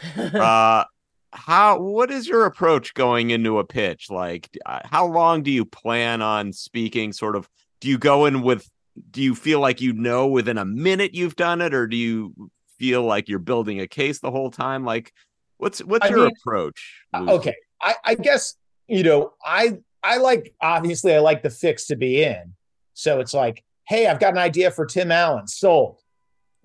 uh 0.34 0.84
how 1.32 1.78
what 1.78 2.11
is 2.11 2.26
your 2.26 2.47
approach 2.47 2.94
going 2.94 3.30
into 3.30 3.59
a 3.59 3.64
pitch? 3.64 4.11
Like 4.11 4.49
uh, 4.64 4.80
how 4.84 5.07
long 5.07 5.42
do 5.42 5.51
you 5.51 5.64
plan 5.64 6.22
on 6.22 6.53
speaking? 6.53 7.12
Sort 7.12 7.36
of 7.36 7.49
do 7.80 7.88
you 7.88 7.99
go 7.99 8.24
in 8.26 8.42
with 8.42 8.68
do 9.11 9.22
you 9.22 9.34
feel 9.34 9.61
like 9.61 9.80
you 9.80 9.92
know 9.92 10.26
within 10.28 10.57
a 10.57 10.64
minute 10.64 11.14
you've 11.14 11.36
done 11.36 11.61
it 11.61 11.74
or 11.74 11.86
do 11.86 11.97
you 11.97 12.51
feel 12.78 13.03
like 13.03 13.28
you're 13.28 13.38
building 13.38 13.80
a 13.80 13.86
case 13.86 14.20
the 14.20 14.30
whole 14.30 14.51
time? 14.51 14.84
Like 14.84 15.12
what's 15.59 15.80
what's 15.80 16.07
I 16.07 16.11
your 16.11 16.20
mean, 16.20 16.32
approach 16.38 17.05
Uh, 17.12 17.20
Lucy? 17.20 17.32
okay. 17.34 17.55
I, 17.82 17.94
I 18.05 18.14
guess 18.14 18.55
you 18.88 19.03
know 19.03 19.32
i 19.44 19.76
i 20.03 20.16
like 20.18 20.55
obviously 20.61 21.14
i 21.14 21.18
like 21.18 21.42
the 21.42 21.51
fix 21.51 21.86
to 21.88 21.97
be 21.97 22.22
in. 22.22 22.55
So 22.94 23.20
it's 23.20 23.34
like 23.34 23.62
hey 23.86 24.07
i've 24.07 24.20
got 24.20 24.32
an 24.32 24.38
idea 24.38 24.70
for 24.70 24.86
tim 24.86 25.12
allen 25.12 25.47
sold 25.47 26.01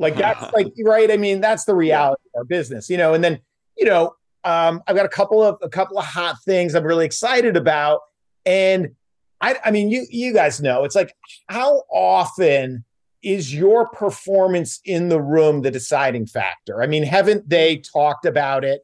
like 0.02 0.16
that's 0.16 0.54
like 0.54 0.74
right? 0.84 1.10
I 1.10 1.18
mean 1.18 1.39
that's 1.39 1.66
the 1.66 1.76
reality 1.76 2.22
of 2.34 2.39
our 2.39 2.43
business 2.43 2.89
you 2.89 2.97
know? 2.97 3.14
And 3.14 3.24
then 3.24 3.39
you 3.78 3.86
know 3.86 4.16
um 4.43 4.82
i've 4.88 4.95
got 4.95 5.06
a 5.06 5.10
couple 5.10 5.41
of 5.41 5.58
a 5.62 5.70
couple 5.70 5.99
of 5.99 6.06
hot 6.06 6.36
things 6.43 6.76
i'm 6.76 6.84
really 6.84 7.06
excited 7.06 7.56
about. 7.56 8.02
And 8.45 8.95
i 9.39 9.56
i 9.64 9.72
mean 9.72 9.89
you 9.89 10.06
you 10.10 10.34
guys 10.34 10.62
know 10.62 10.84
it's 10.84 10.95
like 10.95 11.14
how 11.47 11.84
often 11.91 12.84
is 13.24 13.54
your 13.54 13.88
performance 13.89 14.80
in 14.84 15.10
the 15.10 15.22
room 15.22 15.62
the 15.62 15.72
deciding 15.72 16.26
factor? 16.26 16.82
I 16.82 16.88
mean 16.88 17.04
haven't 17.04 17.47
they 17.47 17.78
talked 17.78 18.26
about 18.26 18.66
it 18.66 18.82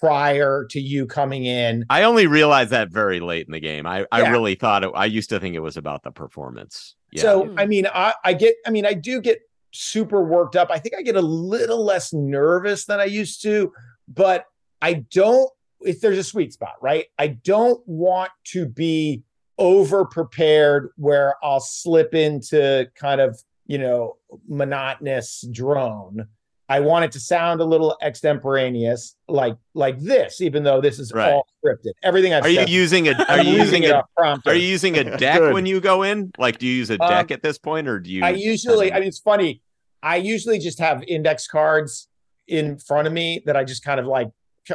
prior 0.00 0.66
to 0.70 0.80
you 0.80 1.06
coming 1.06 1.44
in. 1.44 1.84
i 1.88 2.02
only 2.02 2.26
realized 2.26 2.70
that 2.70 2.90
very 2.90 3.20
late 3.20 3.46
in 3.46 3.52
the 3.52 3.60
game. 3.60 3.86
I 3.86 4.06
i 4.10 4.28
really 4.30 4.54
thought 4.54 4.84
it 4.84 4.90
i 4.94 5.04
used 5.04 5.28
to 5.30 5.38
think 5.38 5.54
it 5.54 5.60
was 5.60 5.76
about 5.76 6.02
the 6.02 6.10
performance. 6.10 6.96
Yeah. 7.14 7.22
So 7.22 7.54
I 7.56 7.66
mean, 7.66 7.86
I, 7.86 8.14
I 8.24 8.32
get, 8.32 8.56
I 8.66 8.70
mean, 8.70 8.84
I 8.84 8.92
do 8.94 9.20
get 9.20 9.38
super 9.74 10.22
worked 10.24 10.56
up. 10.56 10.70
I 10.70 10.78
think 10.78 10.94
I 10.96 11.02
get 11.02 11.16
a 11.16 11.20
little 11.22 11.84
less 11.84 12.12
nervous 12.12 12.84
than 12.86 13.00
I 13.00 13.04
used 13.04 13.42
to, 13.42 13.72
but 14.08 14.46
I 14.80 15.04
don't 15.12 15.50
if 15.80 16.00
there's 16.00 16.18
a 16.18 16.24
sweet 16.24 16.52
spot, 16.52 16.74
right? 16.80 17.06
I 17.18 17.28
don't 17.28 17.86
want 17.86 18.30
to 18.52 18.64
be 18.66 19.22
over 19.58 20.04
prepared 20.06 20.90
where 20.96 21.34
I'll 21.42 21.60
slip 21.60 22.14
into 22.14 22.88
kind 22.94 23.20
of, 23.20 23.38
you 23.66 23.78
know, 23.78 24.16
monotonous 24.48 25.44
drone. 25.52 26.26
I 26.68 26.80
want 26.80 27.04
it 27.04 27.12
to 27.12 27.20
sound 27.20 27.60
a 27.60 27.64
little 27.64 27.96
extemporaneous, 28.00 29.16
like 29.28 29.56
like 29.74 29.98
this, 30.00 30.40
even 30.40 30.64
though 30.64 30.80
this 30.80 30.98
is 30.98 31.12
Right. 31.12 31.30
all 31.32 31.46
scripted. 31.64 31.92
Everything 32.02 32.32
I've 32.32 32.44
Are 32.44 32.48
you 32.48 32.64
using 32.66 33.06
a 33.08 33.12
are 33.28 33.42
you 33.42 33.52
using 33.58 33.82
it 33.82 33.90
a 33.90 33.98
off 33.98 34.06
prompter. 34.16 34.50
are 34.50 34.54
you 34.54 34.66
using 34.66 34.96
a 34.96 35.16
deck 35.18 35.52
when 35.52 35.66
you 35.66 35.80
go 35.80 36.02
in? 36.02 36.32
Like 36.38 36.58
do 36.58 36.66
you 36.66 36.72
use 36.74 36.88
a 36.90 37.00
Um, 37.00 37.10
deck 37.10 37.30
at 37.30 37.42
this 37.42 37.58
point 37.58 37.86
or 37.86 38.00
do 38.00 38.10
you 38.10 38.24
I 38.24 38.30
usually, 38.30 38.92
I 38.92 39.00
mean, 39.00 39.08
it's 39.08 39.18
funny. 39.20 39.60
I 40.04 40.16
usually 40.16 40.58
just 40.58 40.78
have 40.78 41.02
index 41.08 41.46
cards 41.46 42.08
in 42.46 42.78
front 42.78 43.06
of 43.06 43.12
me 43.12 43.42
that 43.46 43.56
I 43.56 43.64
just 43.64 43.82
kind 43.82 43.98
of 43.98 44.06
like, 44.06 44.28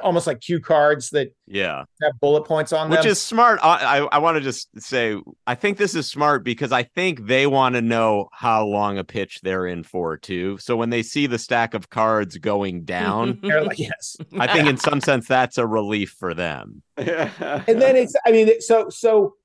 almost 0.04 0.28
like 0.28 0.40
cue 0.40 0.60
cards 0.60 1.10
that 1.12 1.34
Yeah. 1.48 1.84
have 2.04 2.12
bullet 2.22 2.44
points 2.44 2.72
on 2.74 2.90
them. 2.90 2.92
Which 2.98 3.04
them. 3.06 3.12
is 3.12 3.20
smart. 3.20 3.60
I 3.64 3.98
I, 4.00 4.06
I 4.12 4.18
want 4.20 4.38
to 4.38 4.42
just 4.42 4.70
say 4.80 5.20
I 5.48 5.56
think 5.56 5.78
this 5.80 5.96
is 5.96 6.06
smart 6.08 6.44
because 6.44 6.72
I 6.72 6.84
think 6.84 7.26
they 7.26 7.48
want 7.48 7.74
to 7.74 7.82
know 7.82 8.30
how 8.32 8.66
long 8.66 9.00
a 9.00 9.04
pitch 9.04 9.40
they're 9.42 9.66
in 9.66 9.82
for 9.84 10.16
too. 10.16 10.60
So 10.60 10.76
when 10.76 10.92
they 10.92 11.02
see 11.02 11.26
the 11.26 11.40
stack 11.40 11.74
of 11.74 11.90
cards 11.90 12.38
going 12.38 12.84
down, 12.86 13.40
They're 13.44 13.64
like, 13.64 13.80
yes. 13.80 14.16
I 14.40 14.46
think 14.52 14.68
in 14.70 14.78
some 14.78 15.02
sense 15.02 15.28
that's 15.28 15.58
a 15.58 15.66
relief 15.66 16.16
for 16.20 16.36
them. 16.36 16.84
and 16.98 17.82
then 17.82 17.96
it's, 17.96 18.16
I 18.28 18.32
mean, 18.32 18.62
so, 18.62 18.90
so, 18.90 19.36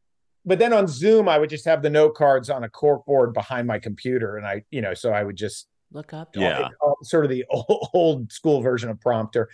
but 0.45 0.59
then 0.59 0.75
on 0.75 0.87
Zoom, 0.87 1.27
I 1.27 1.39
would 1.39 1.49
just 1.49 1.65
have 1.65 1.81
the 1.83 1.89
note 1.89 2.17
cards 2.17 2.51
on 2.51 2.65
a 2.65 2.69
cork 2.69 3.07
board 3.07 3.33
behind 3.33 3.67
my 3.67 3.79
computer. 3.79 4.37
And 4.37 4.47
I, 4.47 4.65
you 4.71 4.83
know, 4.83 4.93
so 4.93 5.11
I 5.11 5.23
would 5.25 5.37
just, 5.37 5.69
Look 5.95 6.13
up. 6.13 6.37
Yeah. 6.37 6.69
uh, 6.85 6.93
sort 7.03 7.25
of 7.25 7.31
the 7.31 7.45
old, 7.49 7.89
old 7.95 8.33
school 8.33 8.61
version 8.61 8.91
of 8.91 9.01
prompter. 9.01 9.49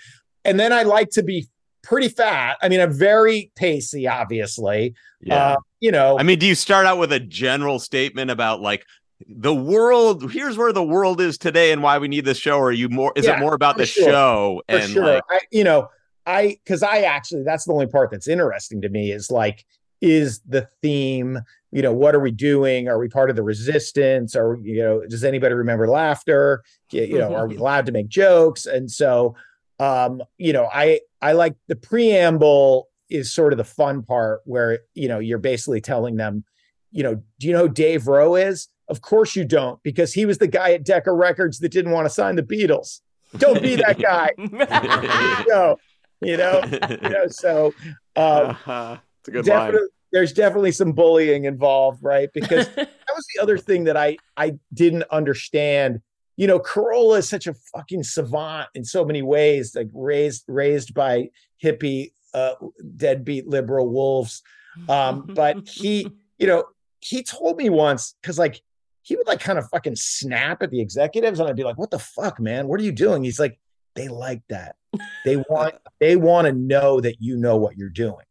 And 0.45 0.59
then 0.59 0.73
I 0.73 0.83
like 0.83 1.11
to 1.11 1.23
be 1.23 1.49
pretty 1.83 2.09
fat. 2.09 2.57
I 2.63 2.69
mean, 2.69 2.81
I'm 2.81 2.93
very 2.93 3.53
pacey, 3.57 4.09
obviously. 4.09 4.95
Yeah. 5.21 5.35
Uh, 5.53 5.57
you 5.81 5.93
know, 5.93 6.19
I 6.19 6.23
mean, 6.23 6.39
do 6.39 6.47
you 6.47 6.55
start 6.55 6.87
out 6.87 6.99
with 6.99 7.13
a 7.13 7.21
general 7.21 7.79
statement 7.79 8.31
about 8.31 8.61
like 8.63 8.85
the 9.29 9.55
world? 9.55 10.33
Here's 10.33 10.57
where 10.57 10.73
the 10.73 10.83
world 10.83 11.21
is 11.21 11.37
today 11.37 11.73
and 11.73 11.83
why 11.83 11.99
we 11.99 12.09
need 12.09 12.25
this 12.25 12.39
show. 12.39 12.57
Or 12.59 12.69
are 12.69 12.73
you 12.73 12.89
more? 12.89 13.13
Is 13.17 13.27
Yeah, 13.27 13.37
it 13.37 13.41
more 13.41 13.55
about 13.55 13.77
the 13.77 13.87
sure. 13.87 14.05
show 14.09 14.63
for 14.69 14.77
and 14.77 14.91
sure. 14.91 15.05
like 15.05 15.23
I, 15.31 15.41
you 15.51 15.65
know, 15.65 15.89
I 16.27 16.59
because 16.65 16.83
I 16.83 17.01
actually 17.03 17.43
that's 17.45 17.67
the 17.67 17.73
only 17.73 17.87
part 17.87 18.11
that's 18.11 18.29
interesting 18.29 18.81
to 18.81 18.89
me 18.89 19.13
is 19.13 19.31
like, 19.31 19.65
is 20.01 20.41
the 20.49 20.69
theme? 20.81 21.39
You 21.73 21.83
know, 21.83 21.93
what 21.93 22.15
are 22.15 22.21
we 22.21 22.33
doing? 22.33 22.89
Are 22.89 22.99
we 22.99 23.09
part 23.09 23.31
of 23.31 23.37
the 23.37 23.43
resistance? 23.43 24.35
Are 24.35 24.59
you 24.63 24.83
know, 24.83 25.03
does 25.07 25.25
anybody 25.25 25.55
remember 25.55 25.89
laughter? 25.89 26.63
You 26.91 27.03
you 27.03 27.19
know, 27.19 27.35
are 27.35 27.47
we 27.47 27.57
allowed 27.59 27.87
to 27.87 27.93
make 27.93 28.09
jokes? 28.09 28.67
And 28.67 28.91
so, 28.91 29.37
um, 29.79 30.23
you 30.39 30.53
know, 30.53 30.69
I 30.73 31.01
I 31.23 31.33
like 31.33 31.55
the 31.69 31.77
preamble 31.77 32.89
is 33.09 33.33
sort 33.33 33.53
of 33.53 33.57
the 33.57 33.65
fun 33.65 34.03
part 34.03 34.41
where 34.45 34.81
you 34.95 35.09
know 35.09 35.19
you're 35.19 35.39
basically 35.39 35.81
telling 35.81 36.17
them, 36.17 36.45
you 36.91 37.03
know, 37.03 37.23
do 37.39 37.47
you 37.47 37.53
know 37.53 37.67
who 37.67 37.69
Dave 37.69 38.07
Rowe 38.07 38.35
is? 38.35 38.69
Of 38.89 39.01
course 39.03 39.37
you 39.37 39.45
don't, 39.45 39.81
because 39.85 40.13
he 40.13 40.27
was 40.27 40.39
the 40.39 40.49
guy 40.49 40.73
at 40.73 40.85
Decca 40.85 41.13
Records 41.13 41.61
that 41.61 41.71
didn't 41.71 41.93
want 41.93 42.07
to 42.07 42.11
sign 42.11 42.35
the 42.35 42.43
Beatles. 42.43 43.01
Don't 43.37 43.63
be 43.63 43.77
that 43.77 43.99
guy. 44.03 44.31
no, 45.49 45.77
you 46.21 46.37
know, 46.37 46.63
you 47.03 47.09
know. 47.09 47.27
So 47.29 47.73
uh, 48.17 48.97
it's 49.21 49.29
a 49.29 49.31
good 49.31 49.45
definitely, 49.45 49.81
line. 49.81 49.89
There's 50.13 50.33
definitely 50.33 50.73
some 50.73 50.93
bullying 50.93 51.45
involved, 51.45 52.03
right? 52.03 52.29
Because 52.33 52.69
that 52.75 52.89
was 53.15 53.27
the 53.35 53.43
other 53.43 53.59
thing 53.59 53.85
that 53.85 53.97
I 53.97 54.17
I 54.37 54.59
didn't 54.73 55.05
understand. 55.11 56.01
You 56.37 56.47
know, 56.47 56.59
Carolla 56.59 57.19
is 57.19 57.29
such 57.29 57.47
a 57.47 57.55
fucking 57.75 58.03
savant 58.03 58.69
in 58.75 58.85
so 58.85 59.05
many 59.05 59.23
ways, 59.23 59.75
like 59.75 59.89
raised 59.93 60.45
raised 60.49 60.95
by 60.95 61.31
hippie, 61.63 62.13
uh, 62.35 62.55
deadbeat 62.97 63.47
liberal 63.47 63.89
wolves. 63.89 64.43
Um, 64.89 65.31
but 65.35 65.69
he, 65.69 66.11
you 66.39 66.47
know, 66.47 66.65
he 67.01 67.23
told 67.23 67.57
me 67.57 67.69
once 67.69 68.15
because 68.21 68.39
like 68.39 68.63
he 69.03 69.17
would 69.17 69.27
like 69.27 69.41
kind 69.41 69.59
of 69.59 69.69
fucking 69.71 69.97
snap 69.97 70.63
at 70.63 70.71
the 70.71 70.81
executives, 70.81 71.41
and 71.41 71.49
I'd 71.49 71.57
be 71.57 71.65
like, 71.65 71.79
"What 71.79 71.91
the 71.91 71.99
fuck, 71.99 72.39
man? 72.39 72.69
What 72.69 72.81
are 72.81 72.85
you 72.85 72.93
doing?" 72.93 73.25
He's 73.25 73.41
like, 73.41 73.59
"They 73.95 74.09
like 74.09 74.43
that. 74.49 74.77
They 75.25 75.37
want 75.37 75.75
they 75.99 76.17
want 76.17 76.47
to 76.47 76.53
know 76.53 77.01
that 77.01 77.21
you 77.21 77.37
know 77.37 77.57
what 77.57 77.77
you're 77.77 77.89
doing." 77.89 78.25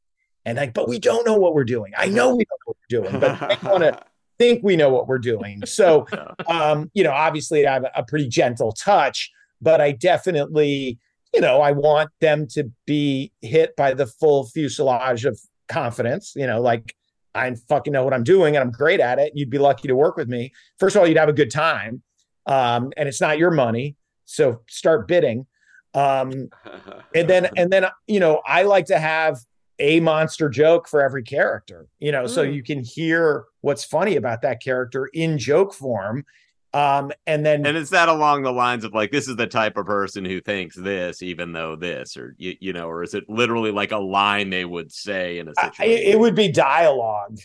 And 0.45 0.57
like, 0.57 0.73
but 0.73 0.87
we 0.87 0.99
don't 0.99 1.25
know 1.25 1.35
what 1.35 1.53
we're 1.53 1.63
doing. 1.63 1.93
I 1.97 2.07
know 2.07 2.35
we 2.35 2.45
don't 2.45 2.59
know 2.65 2.65
what 2.65 2.77
we're 2.77 3.01
doing, 3.01 3.19
but 3.19 3.49
they 3.49 3.69
want 3.69 3.83
to 3.83 4.03
think 4.39 4.63
we 4.63 4.75
know 4.75 4.89
what 4.89 5.07
we're 5.07 5.19
doing. 5.19 5.65
So, 5.65 6.07
um, 6.47 6.89
you 6.93 7.03
know, 7.03 7.11
obviously 7.11 7.67
I 7.67 7.73
have 7.73 7.83
a, 7.83 7.91
a 7.95 8.03
pretty 8.03 8.27
gentle 8.27 8.71
touch, 8.71 9.29
but 9.61 9.81
I 9.81 9.91
definitely, 9.91 10.97
you 11.33 11.41
know, 11.41 11.61
I 11.61 11.71
want 11.73 12.09
them 12.21 12.47
to 12.51 12.71
be 12.87 13.31
hit 13.41 13.75
by 13.75 13.93
the 13.93 14.07
full 14.07 14.47
fuselage 14.47 15.25
of 15.25 15.39
confidence, 15.67 16.33
you 16.35 16.47
know, 16.47 16.61
like 16.61 16.95
I 17.35 17.53
fucking 17.67 17.93
know 17.93 18.03
what 18.03 18.13
I'm 18.13 18.23
doing 18.23 18.55
and 18.55 18.63
I'm 18.63 18.71
great 18.71 18.99
at 18.99 19.19
it. 19.19 19.33
You'd 19.35 19.49
be 19.49 19.59
lucky 19.59 19.87
to 19.87 19.95
work 19.95 20.17
with 20.17 20.27
me. 20.27 20.51
First 20.79 20.95
of 20.95 21.01
all, 21.01 21.07
you'd 21.07 21.17
have 21.17 21.29
a 21.29 21.33
good 21.33 21.51
time. 21.51 22.01
Um, 22.45 22.91
and 22.97 23.07
it's 23.07 23.21
not 23.21 23.37
your 23.37 23.51
money. 23.51 23.95
So 24.25 24.61
start 24.67 25.07
bidding. 25.07 25.45
Um, 25.93 26.49
and 27.15 27.29
then, 27.29 27.49
and 27.55 27.71
then, 27.71 27.85
you 28.07 28.19
know, 28.19 28.41
I 28.45 28.63
like 28.63 28.85
to 28.85 28.97
have 28.97 29.37
a 29.79 29.99
monster 29.99 30.49
joke 30.49 30.87
for 30.87 31.01
every 31.01 31.23
character, 31.23 31.87
you 31.99 32.11
know, 32.11 32.27
so 32.27 32.45
Mm. 32.45 32.53
you 32.53 32.63
can 32.63 32.83
hear 32.83 33.45
what's 33.61 33.83
funny 33.83 34.15
about 34.15 34.41
that 34.41 34.61
character 34.61 35.09
in 35.13 35.37
joke 35.37 35.73
form. 35.73 36.25
Um, 36.73 37.11
and 37.25 37.43
then, 37.43 37.65
and 37.65 37.75
is 37.75 37.89
that 37.89 38.09
along 38.09 38.43
the 38.43 38.51
lines 38.53 38.83
of 38.83 38.93
like 38.93 39.11
this 39.11 39.27
is 39.27 39.35
the 39.35 39.47
type 39.47 39.75
of 39.75 39.87
person 39.87 40.23
who 40.23 40.39
thinks 40.39 40.75
this 40.75 41.23
even 41.23 41.51
though 41.51 41.75
this 41.75 42.15
or 42.15 42.35
you, 42.37 42.55
you 42.59 42.73
know 42.73 42.87
or 42.87 43.01
is 43.01 43.15
it 43.15 43.27
literally 43.27 43.71
like 43.71 43.91
a 43.91 43.97
line 43.97 44.51
they 44.51 44.65
would 44.65 44.91
say 44.91 45.39
in 45.39 45.47
a 45.47 45.55
situation 45.55 46.03
it 46.07 46.19
would 46.19 46.35
be 46.35 46.47
dialogue, 46.51 47.39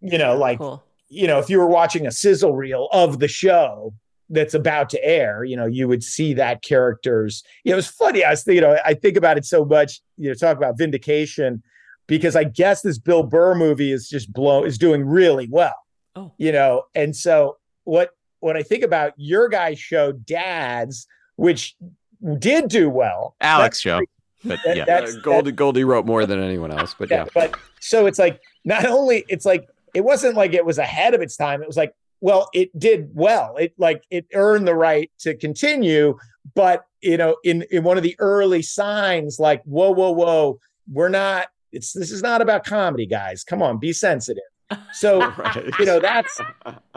you 0.00 0.18
know, 0.18 0.36
like, 0.36 0.58
you 1.08 1.28
know, 1.28 1.38
if 1.38 1.48
you 1.48 1.58
were 1.58 1.68
watching 1.68 2.06
a 2.08 2.10
sizzle 2.10 2.54
reel 2.56 2.88
of 2.92 3.20
the 3.20 3.28
show 3.28 3.94
that's 4.28 4.54
about 4.54 4.90
to 4.90 5.04
air, 5.04 5.44
you 5.44 5.56
know, 5.56 5.66
you 5.66 5.86
would 5.86 6.02
see 6.02 6.34
that 6.34 6.62
character's, 6.62 7.44
you 7.62 7.70
know, 7.70 7.78
it's 7.78 7.86
funny. 7.86 8.24
I 8.24 8.30
was, 8.30 8.44
you 8.46 8.60
know, 8.60 8.76
I 8.84 8.94
think 8.94 9.16
about 9.16 9.36
it 9.38 9.44
so 9.44 9.64
much, 9.64 10.00
you 10.16 10.28
know, 10.28 10.34
talk 10.34 10.56
about 10.56 10.76
vindication 10.78 11.62
because 12.06 12.36
I 12.36 12.44
guess 12.44 12.82
this 12.82 12.98
Bill 12.98 13.22
Burr 13.22 13.54
movie 13.54 13.92
is 13.92 14.08
just 14.08 14.32
blow 14.32 14.64
is 14.64 14.78
doing 14.78 15.04
really 15.04 15.48
well. 15.50 15.74
Oh. 16.16 16.32
You 16.38 16.52
know, 16.52 16.84
and 16.94 17.14
so 17.14 17.56
what 17.84 18.10
when 18.40 18.56
I 18.56 18.62
think 18.62 18.84
about 18.84 19.12
your 19.16 19.48
guys' 19.48 19.78
show, 19.78 20.12
Dads, 20.12 21.06
which 21.36 21.76
did 22.38 22.68
do 22.68 22.88
well. 22.88 23.34
alex 23.40 23.80
show 23.80 24.00
but 24.44 24.58
that- 24.64 24.76
yeah 24.76 24.84
that's- 24.84 25.16
Uh, 25.16 25.20
Goldy 25.22 25.52
Goldy 25.52 25.84
wrote 25.84 26.06
more 26.06 26.24
than 26.26 26.38
anyone 26.42 26.70
else, 26.70 26.94
but 26.98 27.10
yeah. 27.10 27.24
but 27.34 27.54
so 27.80 28.06
it's 28.06 28.18
like 28.18 28.40
not 28.64 28.84
only 28.86 29.24
it's 29.28 29.44
like 29.44 29.66
it 29.94 30.02
wasn't 30.02 30.34
like 30.36 30.54
it 30.54 30.64
was 30.64 30.78
ahead 30.78 31.14
of 31.14 31.20
its 31.22 31.36
time. 31.36 31.62
It 31.62 31.66
was 31.66 31.76
like, 31.76 31.94
well, 32.20 32.48
it 32.52 32.76
did 32.78 33.10
well. 33.14 33.56
It 33.56 33.74
like 33.78 34.02
it 34.10 34.26
earned 34.34 34.66
the 34.66 34.74
right 34.74 35.10
to 35.20 35.34
continue, 35.36 36.16
but 36.54 36.84
you 37.00 37.16
know, 37.16 37.36
in 37.44 37.62
in 37.70 37.84
one 37.84 37.96
of 37.96 38.02
the 38.02 38.16
early 38.18 38.62
signs, 38.62 39.38
like, 39.38 39.62
whoa, 39.64 39.90
whoa, 39.90 40.10
whoa, 40.12 40.60
we're 40.90 41.08
not. 41.10 41.48
It's 41.74 41.92
this 41.92 42.10
is 42.10 42.22
not 42.22 42.40
about 42.40 42.64
comedy, 42.64 43.06
guys. 43.06 43.44
Come 43.44 43.62
on, 43.62 43.78
be 43.78 43.92
sensitive. 43.92 44.42
So 44.92 45.20
you 45.78 45.86
know 45.86 46.00
that's 46.00 46.40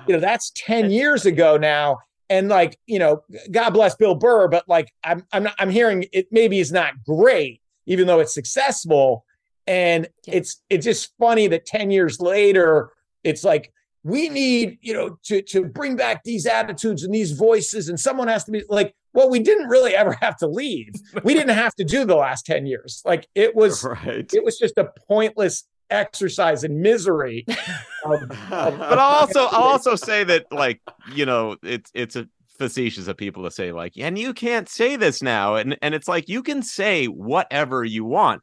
you 0.07 0.13
know 0.13 0.19
that's 0.19 0.51
10 0.55 0.91
years 0.91 1.25
ago 1.25 1.57
now. 1.57 1.99
And 2.29 2.49
like 2.49 2.77
you 2.85 2.99
know 2.99 3.23
god 3.51 3.69
bless 3.69 3.95
bill 3.95 4.13
burr 4.13 4.49
but 4.49 4.67
like 4.67 4.91
i'm 5.01 5.23
i'm 5.31 5.43
not, 5.43 5.55
i'm 5.59 5.69
hearing 5.69 6.03
it 6.11 6.27
maybe 6.29 6.59
is 6.59 6.73
not 6.73 7.01
great 7.05 7.61
even 7.87 8.05
though 8.05 8.19
it's 8.19 8.33
successful. 8.33 9.25
And 9.65 10.07
it's 10.27 10.61
it's 10.69 10.85
just 10.85 11.13
funny 11.17 11.47
that 11.47 11.65
10 11.65 11.91
years 11.91 12.19
later 12.19 12.91
it's 13.23 13.43
like 13.43 13.73
we 14.03 14.29
need 14.29 14.77
you 14.81 14.93
know 14.93 15.17
to 15.23 15.41
to 15.41 15.65
bring 15.65 15.97
back 15.97 16.23
these 16.23 16.45
attitudes 16.45 17.03
and 17.03 17.13
these 17.13 17.31
voices 17.33 17.89
and 17.89 17.99
someone 17.99 18.29
has 18.29 18.45
to 18.45 18.51
be 18.51 18.63
like 18.69 18.95
well 19.13 19.29
we 19.29 19.39
didn't 19.39 19.67
really 19.67 19.95
ever 19.95 20.17
have 20.21 20.37
to 20.37 20.47
leave. 20.47 20.93
We 21.23 21.33
didn't 21.33 21.55
have 21.55 21.75
to 21.75 21.83
do 21.83 22.05
the 22.05 22.15
last 22.15 22.45
10 22.45 22.65
years. 22.65 23.01
Like 23.05 23.27
it 23.35 23.55
was 23.55 23.83
right. 24.05 24.31
it 24.33 24.43
was 24.43 24.57
just 24.57 24.77
a 24.77 24.91
pointless 25.07 25.63
exercise 25.89 26.63
in 26.63 26.81
misery 26.81 27.45
of- 28.05 28.21
of- 28.23 28.29
but 28.51 28.99
I'll 28.99 29.21
also 29.21 29.45
I'll 29.45 29.63
also 29.63 29.95
say 29.95 30.23
that 30.25 30.45
like 30.51 30.81
you 31.13 31.25
know 31.25 31.55
it's 31.63 31.89
it's 31.93 32.15
a 32.15 32.27
facetious 32.57 33.07
of 33.07 33.15
people 33.17 33.43
to 33.43 33.51
say 33.51 33.71
like 33.71 33.93
and 33.97 34.17
you 34.17 34.33
can't 34.33 34.67
say 34.67 34.95
this 34.95 35.21
now. 35.21 35.55
And 35.55 35.77
and 35.81 35.93
it's 35.95 36.07
like 36.07 36.27
you 36.27 36.43
can 36.43 36.61
say 36.61 37.05
whatever 37.05 37.83
you 37.85 38.03
want. 38.03 38.41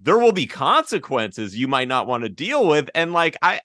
There 0.00 0.16
will 0.18 0.32
be 0.32 0.46
consequences 0.46 1.56
you 1.56 1.66
might 1.66 1.88
not 1.88 2.06
want 2.06 2.22
to 2.22 2.28
deal 2.28 2.66
with. 2.68 2.88
And 2.94 3.12
like 3.12 3.36
I 3.42 3.60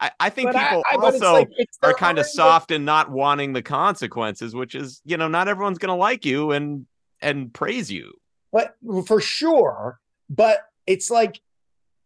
I, 0.00 0.10
I 0.20 0.30
think 0.30 0.52
But 0.52 0.60
people 0.60 0.82
I- 0.90 0.94
it's 0.94 1.04
also 1.22 1.32
like- 1.34 1.48
it's 1.56 1.78
are 1.82 1.92
kind 1.94 2.18
of 2.18 2.26
soft 2.26 2.70
and 2.70 2.84
not 2.84 3.10
wanting 3.10 3.52
the 3.52 3.62
consequences 3.62 4.54
which 4.54 4.74
is 4.74 5.00
you 5.04 5.16
know 5.16 5.28
not 5.28 5.48
everyone's 5.48 5.78
gonna 5.78 5.96
like 5.96 6.24
you 6.24 6.52
and 6.52 6.86
and 7.20 7.52
praise 7.52 7.90
you. 7.90 8.12
But 8.52 8.76
for 9.06 9.20
sure 9.20 10.00
but 10.30 10.60
it's 10.86 11.10
like 11.10 11.40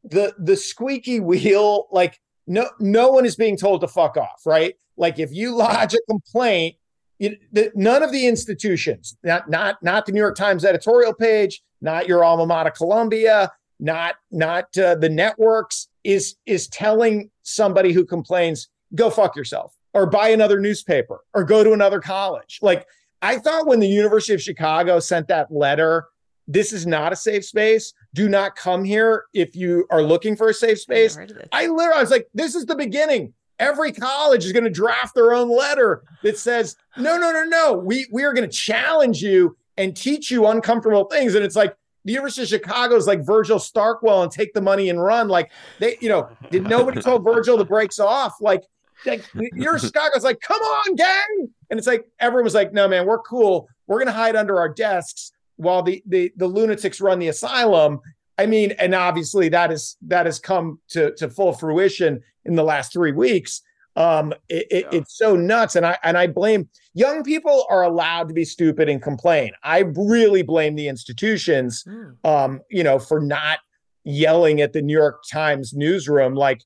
the 0.05 0.35
the 0.39 0.57
squeaky 0.57 1.21
wheel 1.21 1.89
like 1.93 2.19
no 2.47 2.69
no 2.81 3.11
one 3.11 3.25
is 3.27 3.37
being 3.37 3.57
told 3.57 3.81
to 3.83 3.89
fuck 3.89 4.17
off 4.17 4.43
right? 4.47 4.75
Like 4.97 5.19
if 5.19 5.33
you 5.33 5.55
lodge 5.55 5.95
a 5.95 5.99
complaint 6.09 6.77
you, 7.19 7.37
the, 7.53 7.71
none 7.75 8.03
of 8.03 8.11
the 8.11 8.27
institutions 8.27 9.17
not 9.23 9.49
not 9.49 9.83
not 9.83 10.07
the 10.07 10.13
new 10.13 10.19
york 10.21 10.35
times 10.37 10.65
editorial 10.65 11.13
page 11.15 11.63
not 11.81 12.09
your 12.09 12.25
alma 12.25 12.47
mater 12.47 12.71
columbia 12.71 13.51
not 13.79 14.15
not 14.31 14.77
uh, 14.79 14.95
the 14.97 15.09
networks, 15.09 15.89
is 16.05 16.37
is 16.47 16.69
telling 16.69 17.31
somebody 17.43 17.93
who 17.93 18.05
complains, 18.05 18.69
go 18.95 19.11
fuck 19.11 19.37
yourself, 19.37 19.75
or 19.95 20.07
buy 20.07 20.29
another 20.29 20.61
newspaper, 20.61 21.21
or 21.35 21.45
go 21.45 21.65
to 21.65 21.73
another 21.73 22.01
college. 22.01 22.59
Like 22.63 22.87
I 23.21 23.39
thought 23.39 23.67
when 23.67 23.81
the 23.81 23.89
University 23.89 24.35
of 24.35 24.43
Chicago 24.43 24.99
sent 25.01 25.29
that 25.29 25.53
letter, 25.53 26.07
this 26.49 26.73
is 26.73 26.87
not 26.87 27.13
a 27.13 27.17
safe 27.17 27.45
space. 27.45 27.95
Do 28.15 28.29
not 28.29 28.57
come 28.57 28.85
here 28.85 29.25
if 29.33 29.55
you 29.55 29.87
are 29.91 30.03
looking 30.03 30.37
for 30.37 30.49
a 30.49 30.55
safe 30.55 30.81
space. 30.81 31.17
I 31.53 31.67
literally 31.67 31.99
I 31.99 32.01
was 32.01 32.11
like, 32.11 32.29
this 32.35 32.55
is 32.55 32.67
the 32.67 32.77
beginning. 32.77 33.33
Every 33.59 33.93
college 33.93 34.45
is 34.45 34.53
going 34.53 34.65
to 34.65 34.71
draft 34.71 35.15
their 35.15 35.33
own 35.33 35.49
letter 35.49 36.03
that 36.25 36.37
says, 36.37 36.75
no, 36.97 37.17
no, 37.17 37.31
no, 37.31 37.45
no. 37.45 37.75
We 37.75 38.07
we 38.11 38.25
are 38.25 38.33
going 38.33 38.49
to 38.49 38.55
challenge 38.55 39.23
you 39.23 39.57
and 39.77 39.97
teach 39.97 40.31
you 40.31 40.47
uncomfortable 40.47 41.05
things. 41.05 41.35
And 41.35 41.45
it's 41.45 41.57
like 41.57 41.77
the 42.05 42.13
University 42.13 42.43
of 42.43 42.49
Chicago 42.49 42.97
is 42.97 43.07
like 43.07 43.25
Virgil 43.25 43.59
Starkwell 43.59 44.23
and 44.23 44.33
take 44.33 44.53
the 44.55 44.61
money 44.61 44.89
and 44.89 45.03
run. 45.03 45.29
Like 45.29 45.53
they, 45.79 45.97
you 46.01 46.09
know, 46.09 46.29
did 46.51 46.65
nobody 46.65 47.01
told 47.01 47.25
Virgil 47.25 47.57
the 47.57 47.65
brakes 47.65 47.99
off? 47.99 48.35
Like, 48.41 48.65
like 49.07 49.25
your 49.35 49.79
Chicago's 49.79 50.25
like, 50.25 50.41
come 50.41 50.61
on, 50.61 50.97
gang. 50.97 51.49
And 51.71 51.79
it's 51.79 51.87
like 51.87 52.07
everyone 52.19 52.45
was 52.45 52.55
like, 52.55 52.73
no, 52.73 52.89
man, 52.89 53.07
we're 53.07 53.21
cool. 53.21 53.69
We're 53.87 53.99
gonna 53.99 54.13
hide 54.13 54.37
under 54.37 54.59
our 54.59 54.69
desks 54.69 55.33
while 55.57 55.83
the 55.83 56.03
the 56.07 56.33
the 56.37 56.47
lunatics 56.47 57.01
run 57.01 57.19
the 57.19 57.29
asylum. 57.29 58.01
I 58.39 58.47
mean, 58.47 58.73
and 58.73 58.95
obviously 58.95 59.49
that 59.51 59.71
is 59.71 59.97
that 60.03 60.27
has 60.27 60.39
come 60.39 60.81
to 60.89 61.15
to 61.17 61.29
full 61.29 61.53
fruition 61.53 62.21
in 62.45 62.55
the 62.55 62.65
last 62.65 62.93
three 62.93 63.13
weeks. 63.13 63.63
Um, 63.95 64.33
it, 64.49 64.67
it, 64.71 64.87
it's 64.91 65.19
so 65.19 65.37
nuts, 65.37 65.77
and 65.77 65.85
I 65.85 65.99
and 66.03 66.17
I 66.17 66.27
blame 66.27 66.69
young 66.95 67.23
people 67.23 67.67
are 67.69 67.83
allowed 67.83 68.29
to 68.29 68.35
be 68.35 68.45
stupid 68.45 68.89
and 68.89 69.03
complain. 69.03 69.53
I 69.63 69.81
really 69.81 70.43
blame 70.43 70.77
the 70.77 70.89
institutions, 70.89 71.85
um, 72.25 72.61
you 72.71 72.83
know, 72.85 72.99
for 72.99 73.21
not 73.21 73.59
yelling 74.05 74.61
at 74.63 74.73
the 74.73 74.81
New 74.83 74.97
York 74.97 75.23
Times 75.31 75.75
newsroom. 75.75 76.35
Like, 76.35 76.63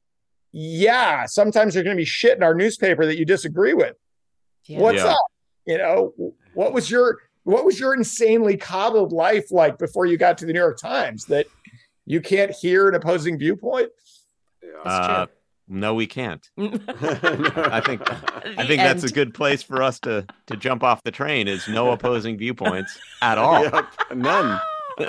yeah, 0.52 1.26
sometimes 1.26 1.74
there's 1.74 1.84
going 1.84 1.96
to 1.96 2.00
be 2.00 2.04
shit 2.06 2.36
in 2.36 2.42
our 2.44 2.54
newspaper 2.54 3.04
that 3.06 3.18
you 3.18 3.24
disagree 3.24 3.74
with. 3.74 3.96
Yeah. 4.64 4.80
What's 4.80 4.98
Yeah. 5.02 5.06
up? 5.12 5.18
You 5.66 5.78
know, 5.78 6.14
what 6.54 6.72
was 6.72 6.88
your 6.90 7.18
what 7.42 7.64
was 7.64 7.78
your 7.80 7.94
insanely 7.94 8.56
coddled 8.56 9.12
life 9.12 9.50
like 9.50 9.78
before 9.78 10.06
you 10.06 10.16
got 10.16 10.38
to 10.38 10.46
the 10.46 10.52
New 10.52 10.60
York 10.60 10.78
Times 10.78 11.24
that 11.26 11.46
you 12.04 12.20
can't 12.20 12.52
hear 12.52 12.88
an 12.88 12.94
opposing 12.94 13.36
viewpoint? 13.36 13.90
Uh, 14.84 15.26
no, 15.68 15.94
we 15.94 16.06
can't. 16.06 16.48
I 16.58 17.80
think 17.84 18.02
I 18.10 18.54
The 18.56 18.64
think 18.66 18.82
that's 18.82 19.04
a 19.04 19.10
good 19.12 19.34
place 19.34 19.62
for 19.62 19.82
us 19.82 20.00
to 20.00 20.26
to 20.46 20.56
jump 20.56 20.82
off 20.82 21.02
the 21.02 21.10
train. 21.10 21.48
Is 21.48 21.66
no 21.68 21.90
opposing 21.92 22.38
viewpoints 22.38 22.98
at 23.22 23.38
all. 23.38 23.62
Yep, 23.64 23.86
none. 24.14 24.60
we, 24.98 25.06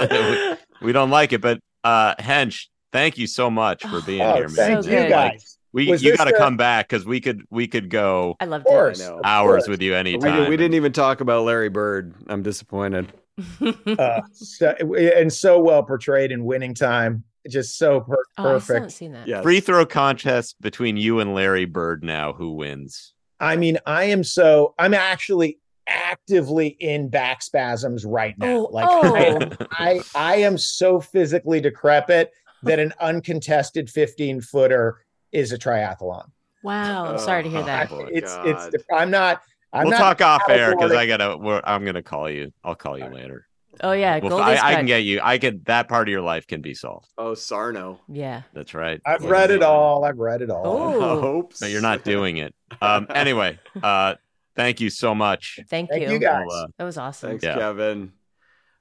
we 0.87 0.91
don't 0.91 1.09
like 1.09 1.33
it, 1.33 1.41
but 1.41 1.59
uh, 1.83 2.15
Hench, 2.15 2.65
thank 2.91 3.17
you 3.17 3.27
so 3.27 3.49
much 3.49 3.83
for 3.85 4.01
being 4.01 4.21
Oh, 4.21 4.33
here, 4.35 4.47
man. 4.49 4.55
thank 4.55 4.85
you 4.85 4.91
good. 4.91 5.09
guys. 5.09 5.57
We 5.73 5.89
Was 5.89 6.01
you 6.01 6.15
got 6.17 6.25
to 6.25 6.33
a- 6.35 6.37
come 6.37 6.57
back 6.57 6.87
because 6.89 7.05
we 7.05 7.19
could 7.21 7.43
we 7.49 7.67
could 7.67 7.89
go 7.89 8.35
I 8.39 8.45
love 8.45 8.61
Of 8.61 8.67
course, 8.67 9.01
I 9.01 9.09
know. 9.09 9.21
hours 9.23 9.63
course. 9.63 9.67
with 9.67 9.81
you 9.81 9.91
We, 9.91 9.97
anytime. 9.97 10.35
did, 10.35 10.49
we 10.49 10.57
didn't 10.57 10.73
even 10.75 10.91
talk 10.93 11.21
about 11.21 11.43
Larry 11.43 11.69
Bird. 11.69 12.15
I'm 12.27 12.41
disappointed. 12.43 13.11
Uh, 13.61 14.21
so, 14.33 14.69
and 14.95 15.31
so 15.31 15.59
well 15.59 15.83
portrayed 15.83 16.31
in 16.31 16.43
Winning 16.43 16.73
Time. 16.73 17.23
Just 17.49 17.77
so 17.77 18.01
per- 18.01 18.23
oh, 18.37 18.55
I 18.55 18.59
still 18.59 18.75
haven't 18.75 18.89
seen 18.91 19.13
that. 19.13 19.27
Yes. 19.27 19.43
Free 19.43 19.59
throw 19.59 19.85
contest 19.85 20.55
between 20.61 20.97
you 20.97 21.19
and 21.19 21.33
Larry 21.33 21.65
Bird 21.65 22.03
now. 22.03 22.33
Who 22.33 22.51
wins? 22.53 23.13
I 23.39 23.55
mean, 23.55 23.77
I 23.85 24.05
am 24.05 24.23
so 24.23 24.73
I'm 24.79 24.93
actually 24.93 25.59
actively 25.87 26.67
in 26.79 27.09
back 27.09 27.41
spasms 27.41 28.05
right 28.05 28.37
now. 28.37 28.47
Oh, 28.47 28.69
like 28.71 28.87
oh. 28.89 29.65
I, 29.71 29.93
I 29.93 30.01
I 30.15 30.35
am 30.37 30.57
so 30.57 30.99
physically 30.99 31.61
decrepit 31.61 32.31
that 32.63 32.79
an 32.79 32.93
uncontested 32.99 33.89
15 33.89 34.41
footer 34.41 34.99
is 35.31 35.51
a 35.51 35.57
triathlon. 35.57 36.29
Wow. 36.63 37.05
I'm 37.13 37.19
Sorry 37.19 37.43
to 37.43 37.49
hear 37.49 37.59
Oh, 37.59 37.65
that. 37.65 37.89
boy. 37.89 38.09
it's 38.11 38.35
God. 38.35 38.73
it's 38.73 38.85
I'm 38.91 39.11
not 39.11 39.41
I'm 39.73 39.83
we'll 39.83 39.91
not 39.91 40.17
talk 40.17 40.21
off 40.21 40.49
air 40.49 40.71
because 40.75 40.91
I 40.93 41.05
gotta. 41.05 41.61
I'm 41.65 41.85
gonna 41.85 42.01
call 42.01 42.29
you. 42.29 42.51
I'll 42.63 42.75
call 42.75 42.97
you 42.97 43.05
later. 43.07 43.47
Oh 43.81 43.91
yeah, 43.91 44.19
We'll- 44.19 44.29
Goldy's 44.37 44.59
I, 44.59 44.71
I 44.71 44.75
can 44.75 44.85
get 44.85 45.03
you. 45.03 45.19
I 45.23 45.37
could. 45.37 45.65
That 45.65 45.87
part 45.87 46.07
of 46.07 46.11
your 46.11 46.21
life 46.21 46.47
can 46.47 46.61
be 46.61 46.73
solved. 46.73 47.07
Oh, 47.17 47.33
Sarno. 47.33 47.99
Yeah. 48.07 48.41
That's 48.53 48.73
right. 48.73 49.01
I've 49.05 49.23
read 49.23 49.51
it 49.51 49.61
all. 49.63 50.03
I've 50.05 50.17
read 50.17 50.41
it 50.41 50.49
all. 50.49 50.63
Oh, 50.65 51.21
Hopes. 51.21 51.59
But 51.59 51.69
you're 51.71 51.81
not 51.81 52.03
doing 52.03 52.37
it. 52.37 52.53
Um. 52.81 53.07
Anyway. 53.13 53.59
Uh. 53.81 54.15
Thank 54.55 54.81
you 54.81 54.89
so 54.89 55.13
much. 55.13 55.59
thank, 55.69 55.87
Thank 55.89 56.01
you. 56.01 56.11
you 56.13 56.19
guys. 56.19 56.45
We'll, 56.47 56.55
uh, 56.63 56.67
That 56.79 56.83
was 56.85 56.97
awesome. 56.97 57.29
Thanks, 57.29 57.43
Yeah. 57.43 57.53
Kevin. 57.55 58.11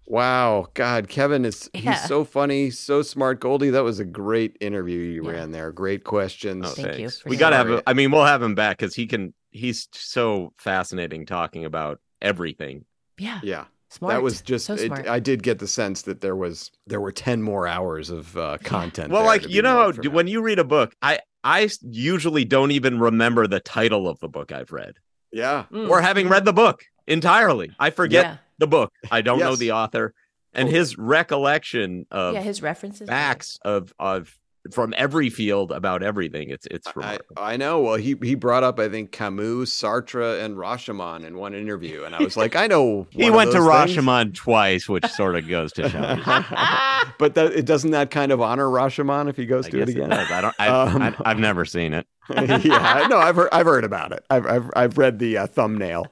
Wow, 0.07 0.69
God, 0.75 1.09
Kevin 1.09 1.45
is 1.45 1.69
Yeah. 1.75 1.93
he's 1.93 2.05
so 2.05 2.25
funny, 2.25 2.71
so 2.71 3.03
smart. 3.03 3.41
Goldy, 3.41 3.71
that 3.71 3.83
was 3.83 3.99
a 3.99 4.05
great 4.05 4.57
interview 4.61 4.99
you 5.01 5.25
Yeah. 5.27 5.33
ran 5.33 5.51
there. 5.53 5.73
Great 5.73 6.05
questions. 6.05 6.65
Oh, 6.65 6.69
Thank 6.71 6.89
you 6.89 6.95
thanks. 6.95 7.19
for 7.21 7.29
We 7.29 7.37
gotta 7.37 7.57
have. 7.57 7.67
sharing. 7.67 7.81
A, 7.81 7.91
I 7.91 7.93
mean, 7.93 8.11
we'll 8.13 8.25
have 8.25 8.41
him 8.43 8.55
back 8.55 8.79
because 8.79 8.95
he 8.95 9.07
can. 9.07 9.35
He's 9.51 9.89
so 9.93 10.53
fascinating 10.59 11.27
talking 11.27 11.65
about 11.65 12.01
everything. 12.23 12.85
Yeah. 13.19 13.41
Yeah. 13.43 13.65
Smart. 13.89 14.15
That 14.15 14.23
was 14.23 14.43
just 14.43 14.67
so 14.67 14.75
it- 14.75 15.07
I 15.09 15.21
did 15.21 15.43
get 15.43 15.59
the 15.61 15.67
sense 15.69 16.03
that 16.03 16.21
there 16.21 16.35
was 16.37 16.71
there 16.87 17.01
were 17.01 17.13
10 17.13 17.43
more 17.43 17.67
hours 17.69 18.11
of 18.11 18.37
uh, 18.37 18.59
content. 18.65 19.13
Well, 19.13 19.25
like 19.25 19.49
you 19.49 19.63
know, 19.63 19.93
when 20.11 20.27
you 20.27 20.43
read 20.43 20.59
a 20.59 20.65
book, 20.65 20.95
I 21.03 21.21
I 21.45 21.69
usually 21.83 22.45
don't 22.45 22.73
even 22.73 22.99
remember 22.99 23.47
the 23.47 23.61
title 23.61 24.09
of 24.09 24.19
the 24.19 24.29
book 24.29 24.51
I've 24.51 24.73
read, 24.73 24.95
Yeah. 25.31 25.65
Mm. 25.71 25.89
or 25.89 26.01
having 26.03 26.29
read 26.29 26.45
the 26.45 26.53
book 26.53 26.83
entirely. 27.07 27.71
I 27.79 27.91
forget 27.91 28.25
Yeah. 28.25 28.37
the 28.59 28.67
book. 28.67 28.93
I 29.13 29.21
don't 29.23 29.39
know 29.39 29.55
the 29.55 29.71
author, 29.73 30.13
and 30.53 30.67
Totally. 30.67 30.79
his 30.79 30.99
recollection 30.99 32.07
of 32.11 32.35
yeah, 32.35 32.43
his 32.43 32.63
references. 32.63 33.09
facts 33.09 33.59
of 33.63 33.93
of 34.01 34.37
from 34.73 34.95
every 34.97 35.31
field 35.31 35.73
about 35.73 36.03
everything. 36.03 36.51
It's 36.51 36.67
it's 36.71 36.87
I, 36.89 36.93
remarkable. 36.95 37.35
I 37.37 37.57
know. 37.57 37.81
Well, 37.81 37.97
he 37.97 38.17
he 38.23 38.35
brought 38.35 38.63
up 38.63 38.79
I 38.79 38.89
think 38.89 39.13
Camus, 39.13 39.71
Sartre, 39.71 40.45
and 40.45 40.57
Rashomon 40.57 41.25
in 41.25 41.37
one 41.37 41.55
interview, 41.55 42.05
and 42.05 42.15
I 42.15 42.23
was 42.23 42.37
like, 42.37 42.57
I 42.57 42.67
know. 42.67 43.07
he 43.11 43.31
went 43.31 43.53
to 43.53 43.59
things. 43.59 43.69
Rashomon 43.69 44.35
twice, 44.35 44.89
which 44.89 45.07
sort 45.07 45.37
of 45.37 45.49
goes 45.49 45.73
to 45.75 45.89
show. 45.89 46.01
but 47.19 47.35
that 47.35 47.53
it 47.55 47.67
doesn't 47.67 47.91
that 47.93 48.11
kind 48.11 48.33
of 48.33 48.41
honor 48.41 48.67
Rashomon 48.67 49.29
if 49.29 49.37
he 49.37 49.47
goes 49.47 49.67
I 49.67 49.71
to 49.71 49.77
it 49.77 49.87
guess 49.87 49.89
it 49.95 49.99
again. 49.99 50.13
I 50.13 50.41
don't. 50.41 50.55
I, 50.59 50.69
Um, 50.69 51.03
I, 51.03 51.15
I've 51.25 51.39
never 51.39 51.65
seen 51.65 51.93
it. 51.93 52.07
yeah, 52.31 53.07
no, 53.09 53.19
I've 53.19 53.37
heard, 53.37 53.49
I've 53.53 53.67
heard 53.67 53.85
about 53.85 54.13
it. 54.13 54.25
I've 54.31 54.47
I've, 54.47 54.71
I've 54.75 54.99
read 54.99 55.19
the 55.19 55.39
uh, 55.39 55.47
thumbnail 55.47 56.07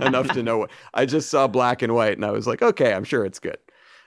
enough 0.00 0.28
to 0.32 0.42
know 0.42 0.58
what. 0.58 0.70
I 0.94 1.06
just 1.06 1.28
saw 1.30 1.46
black 1.46 1.82
and 1.82 1.94
white, 1.94 2.14
and 2.14 2.24
I 2.24 2.30
was 2.30 2.46
like, 2.46 2.62
okay, 2.62 2.92
I'm 2.92 3.04
sure 3.04 3.24
it's 3.24 3.38
good. 3.38 3.58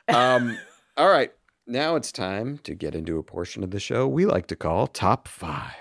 Um, 0.08 0.58
all 0.98 1.10
right, 1.10 1.32
now 1.65 1.95
it's 1.95 2.11
time 2.11 2.57
to 2.60 2.76
get 2.76 2.95
into 2.95 3.18
a 3.18 3.23
portion 3.23 3.64
of 3.64 3.72
the 3.72 3.80
show 3.80 4.07
we 4.07 4.26
like 4.26 4.48
to 4.48 4.56
call 4.56 4.88
top 4.88 5.27
five. 5.27 5.73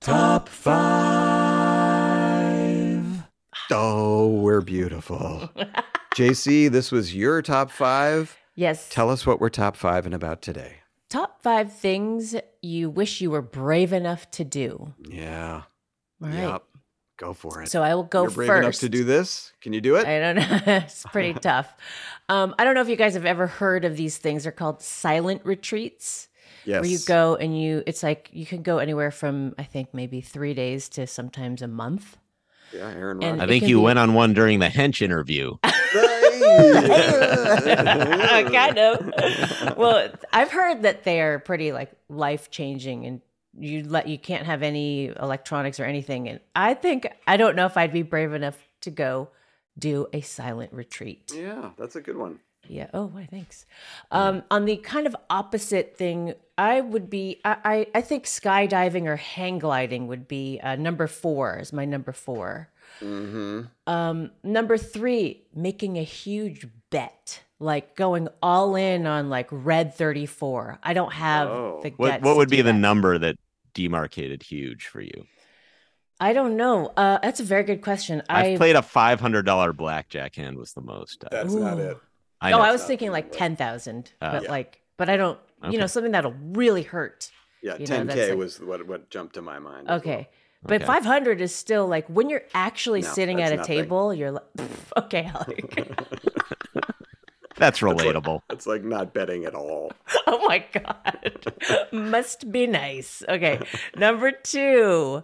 Top 0.00 0.48
five. 0.48 0.84
Oh, 3.70 4.28
we're 4.28 4.60
beautiful. 4.60 5.50
JC, 6.14 6.70
this 6.70 6.92
was 6.92 7.14
your 7.14 7.42
top 7.42 7.70
five. 7.70 8.36
Yes. 8.54 8.88
Tell 8.88 9.10
us 9.10 9.26
what 9.26 9.40
we're 9.40 9.48
top 9.48 9.76
five 9.76 10.06
and 10.06 10.14
about 10.14 10.42
today. 10.42 10.76
Top 11.08 11.42
five 11.42 11.72
things 11.72 12.36
you 12.62 12.90
wish 12.90 13.20
you 13.20 13.30
were 13.30 13.42
brave 13.42 13.92
enough 13.92 14.30
to 14.32 14.44
do. 14.44 14.94
Yeah. 15.08 15.62
All 16.22 16.28
right. 16.28 16.38
Yep. 16.38 16.62
Go 17.16 17.32
for 17.32 17.62
it. 17.62 17.68
So 17.68 17.82
I 17.82 17.94
will 17.94 18.02
go 18.02 18.22
You're 18.22 18.30
brave 18.30 18.46
first. 18.48 18.62
enough 18.64 18.74
to 18.80 18.88
do 18.88 19.04
this? 19.04 19.52
Can 19.60 19.72
you 19.72 19.80
do 19.80 19.96
it? 19.96 20.06
I 20.06 20.18
don't 20.18 20.36
know. 20.36 20.58
it's 20.84 21.04
pretty 21.04 21.32
tough. 21.40 21.72
Um, 22.28 22.54
I 22.58 22.64
don't 22.64 22.74
know 22.74 22.80
if 22.80 22.88
you 22.88 22.96
guys 22.96 23.14
have 23.14 23.24
ever 23.26 23.46
heard 23.46 23.84
of 23.84 23.96
these 23.96 24.18
things. 24.18 24.42
They're 24.42 24.52
called 24.52 24.82
silent 24.82 25.42
retreats. 25.44 26.28
Yes. 26.64 26.80
Where 26.80 26.90
you 26.90 26.98
go 27.06 27.36
and 27.36 27.60
you, 27.60 27.82
it's 27.86 28.02
like 28.02 28.30
you 28.32 28.46
can 28.46 28.62
go 28.62 28.78
anywhere 28.78 29.10
from, 29.10 29.54
I 29.58 29.64
think, 29.64 29.92
maybe 29.92 30.20
three 30.22 30.54
days 30.54 30.88
to 30.90 31.06
sometimes 31.06 31.60
a 31.62 31.68
month. 31.68 32.16
Yeah, 32.72 32.88
Aaron 32.88 33.22
And 33.22 33.40
I 33.42 33.46
think 33.46 33.64
you 33.68 33.76
be- 33.76 33.82
went 33.82 33.98
on 33.98 34.14
one 34.14 34.32
during 34.32 34.58
the 34.58 34.68
hench 34.68 35.00
interview. 35.02 35.56
kind 38.50 38.78
of. 38.78 39.76
Well, 39.76 40.10
I've 40.32 40.50
heard 40.50 40.82
that 40.82 41.04
they 41.04 41.20
are 41.20 41.38
pretty 41.38 41.72
like 41.72 41.92
life 42.08 42.50
changing, 42.50 43.06
and 43.06 43.20
you 43.58 43.84
let 43.84 44.08
you 44.08 44.18
can't 44.18 44.46
have 44.46 44.62
any 44.62 45.06
electronics 45.20 45.78
or 45.80 45.84
anything. 45.84 46.28
And 46.28 46.40
I 46.56 46.74
think 46.74 47.08
I 47.26 47.36
don't 47.36 47.56
know 47.56 47.66
if 47.66 47.76
I'd 47.76 47.92
be 47.92 48.02
brave 48.02 48.32
enough 48.32 48.58
to 48.82 48.90
go 48.90 49.28
do 49.78 50.06
a 50.12 50.20
silent 50.20 50.72
retreat. 50.72 51.32
Yeah, 51.34 51.70
that's 51.76 51.96
a 51.96 52.00
good 52.00 52.16
one. 52.16 52.40
Yeah. 52.66 52.86
Oh, 52.94 53.06
why? 53.06 53.26
Thanks. 53.30 53.66
Um, 54.10 54.42
on 54.50 54.64
the 54.64 54.76
kind 54.78 55.06
of 55.06 55.14
opposite 55.28 55.96
thing, 55.98 56.32
I 56.56 56.80
would 56.80 57.10
be. 57.10 57.40
I 57.44 57.56
I, 57.64 57.86
I 57.96 58.00
think 58.00 58.24
skydiving 58.24 59.06
or 59.06 59.16
hang 59.16 59.58
gliding 59.58 60.06
would 60.06 60.26
be 60.26 60.60
uh, 60.62 60.76
number 60.76 61.06
four. 61.06 61.58
Is 61.58 61.72
my 61.72 61.84
number 61.84 62.12
four. 62.12 62.70
Mm-hmm. 63.02 63.62
Um, 63.86 64.30
number 64.42 64.78
three, 64.78 65.42
making 65.54 65.98
a 65.98 66.02
huge 66.02 66.66
bet, 66.90 67.42
like 67.58 67.96
going 67.96 68.28
all 68.42 68.76
in 68.76 69.06
on 69.06 69.28
like 69.30 69.48
red 69.50 69.94
34. 69.94 70.78
I 70.82 70.94
don't 70.94 71.12
have 71.12 71.48
Oh. 71.48 71.80
the 71.82 71.90
What 71.90 72.08
guts 72.08 72.22
what 72.24 72.32
to 72.32 72.36
would 72.38 72.48
do 72.50 72.56
be 72.56 72.62
the 72.62 72.72
that. 72.72 72.78
number 72.78 73.18
that 73.18 73.36
demarcated 73.74 74.42
huge 74.42 74.86
for 74.86 75.00
you? 75.00 75.26
I 76.20 76.32
don't 76.32 76.56
know. 76.56 76.86
Uh, 76.96 77.18
that's 77.22 77.40
a 77.40 77.44
very 77.44 77.64
good 77.64 77.82
question. 77.82 78.22
I've 78.28 78.54
I 78.54 78.56
played 78.56 78.76
a 78.76 78.82
five 78.82 79.20
hundred 79.20 79.44
dollar 79.44 79.72
blackjack 79.72 80.36
hand 80.36 80.56
was 80.56 80.72
the 80.72 80.80
most. 80.80 81.24
That's 81.30 81.52
not 81.54 81.78
it. 81.78 81.96
I 82.40 82.50
no. 82.50 82.60
I 82.60 82.70
was 82.72 82.84
thinking 82.84 83.10
like 83.10 83.32
10,000, 83.32 84.12
Uh, 84.20 84.30
but 84.32 84.42
yeah. 84.44 84.50
like 84.50 84.80
but 84.96 85.08
I 85.08 85.16
don't. 85.16 85.38
You 85.70 85.78
know, 85.78 85.86
something 85.86 86.12
that'll 86.12 86.34
really 86.52 86.82
hurt. 86.82 87.30
Yeah, 87.62 87.76
10k 87.78 88.06
that's 88.06 88.28
like- 88.30 88.38
was 88.38 88.60
what 88.60 88.86
what 88.86 89.08
jumped 89.10 89.34
to 89.34 89.42
my 89.42 89.58
mind. 89.58 89.88
Okay. 89.90 90.16
well. 90.16 90.26
But 90.66 90.76
Okay. 90.82 90.86
500 90.86 91.40
is 91.40 91.54
still 91.54 91.86
like 91.86 92.06
when 92.08 92.28
you're 92.30 92.44
actually 92.54 93.00
No, 93.02 93.08
sitting 93.08 93.42
at 93.42 93.52
a 93.52 93.56
nothing. 93.56 93.82
table, 93.82 94.14
you're 94.14 94.30
like, 94.32 94.44
okay, 94.96 95.24
Alec. 95.34 95.88
That's 97.56 97.82
like- 97.82 97.96
relatable. 97.96 98.40
It's 98.50 98.66
like 98.66 98.84
not 98.84 99.14
betting 99.14 99.44
at 99.44 99.54
all. 99.54 99.92
oh 100.26 100.46
my 100.46 100.64
God. 100.72 101.46
Must 101.92 102.50
be 102.50 102.66
nice. 102.66 103.22
Okay. 103.28 103.60
Number 103.96 104.30
two. 104.32 105.22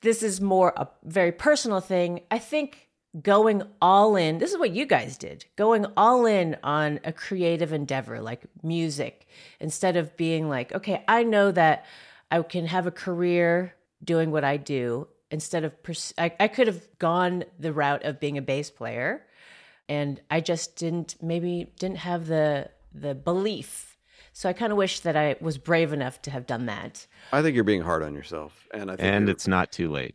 This 0.00 0.22
is 0.22 0.40
more 0.40 0.72
a 0.76 0.88
very 1.04 1.32
personal 1.32 1.80
thing. 1.80 2.20
I 2.30 2.38
think 2.38 2.88
going 3.20 3.62
all 3.82 4.14
in, 4.16 4.38
this 4.38 4.52
is 4.52 4.58
what 4.58 4.70
you 4.70 4.86
guys 4.86 5.16
did 5.18 5.44
going 5.56 5.86
all 5.96 6.24
in 6.26 6.56
on 6.62 7.00
a 7.04 7.12
creative 7.12 7.72
endeavor 7.72 8.20
like 8.20 8.42
music 8.62 9.26
instead 9.60 9.96
of 9.96 10.16
being 10.16 10.48
like, 10.48 10.72
okay, 10.72 11.02
I 11.08 11.24
know 11.24 11.50
that 11.50 11.84
I 12.30 12.42
can 12.42 12.66
have 12.66 12.86
a 12.86 12.92
career 12.92 13.74
doing 14.04 14.30
what 14.30 14.44
I 14.44 14.56
do 14.56 15.08
instead 15.30 15.64
of, 15.64 15.82
pers- 15.82 16.14
I, 16.16 16.32
I 16.38 16.48
could 16.48 16.66
have 16.68 16.86
gone 16.98 17.44
the 17.58 17.72
route 17.72 18.04
of 18.04 18.20
being 18.20 18.38
a 18.38 18.42
bass 18.42 18.70
player 18.70 19.24
and 19.88 20.20
I 20.30 20.40
just 20.40 20.76
didn't 20.76 21.16
maybe 21.22 21.72
didn't 21.78 21.98
have 21.98 22.26
the 22.26 22.70
the 22.94 23.14
belief. 23.14 23.96
So 24.32 24.48
I 24.48 24.52
kind 24.52 24.70
of 24.72 24.78
wish 24.78 25.00
that 25.00 25.16
I 25.16 25.34
was 25.40 25.58
brave 25.58 25.92
enough 25.92 26.22
to 26.22 26.30
have 26.30 26.46
done 26.46 26.66
that. 26.66 27.06
I 27.32 27.42
think 27.42 27.54
you're 27.56 27.64
being 27.64 27.82
hard 27.82 28.02
on 28.04 28.14
yourself, 28.14 28.66
and 28.72 28.88
I 28.90 28.94
think 28.96 29.08
And 29.08 29.28
it's 29.28 29.48
not 29.48 29.72
too 29.72 29.90
late. 29.90 30.14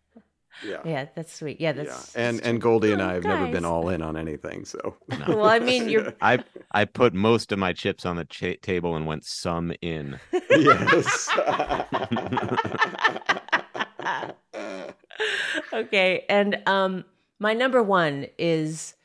yeah. 0.65 0.77
Yeah, 0.85 1.05
that's 1.15 1.33
sweet. 1.33 1.59
Yeah, 1.59 1.73
Yeah, 1.75 1.83
that's 1.83 2.15
and 2.15 2.39
and 2.41 2.61
Goldy 2.61 2.93
and 2.93 3.01
I 3.01 3.15
have 3.15 3.23
never 3.25 3.47
been 3.51 3.65
all 3.65 3.89
in 3.89 4.01
on 4.01 4.15
anything, 4.15 4.63
so. 4.65 4.95
Well, 5.27 5.43
I 5.45 5.59
mean, 5.59 5.89
you're 5.89 6.13
I 6.21 6.39
I 6.71 6.85
put 6.85 7.13
most 7.13 7.51
of 7.51 7.59
my 7.59 7.73
chips 7.73 8.05
on 8.05 8.15
the 8.15 8.23
cha- 8.25 8.55
table 8.61 8.95
and 8.95 9.05
went 9.05 9.25
some 9.25 9.73
in. 9.81 10.19
yes. 10.49 11.29
okay. 15.73 16.25
And 16.29 16.57
um 16.65 17.05
my 17.39 17.53
number 17.53 17.81
one 17.83 18.27
is 18.37 18.95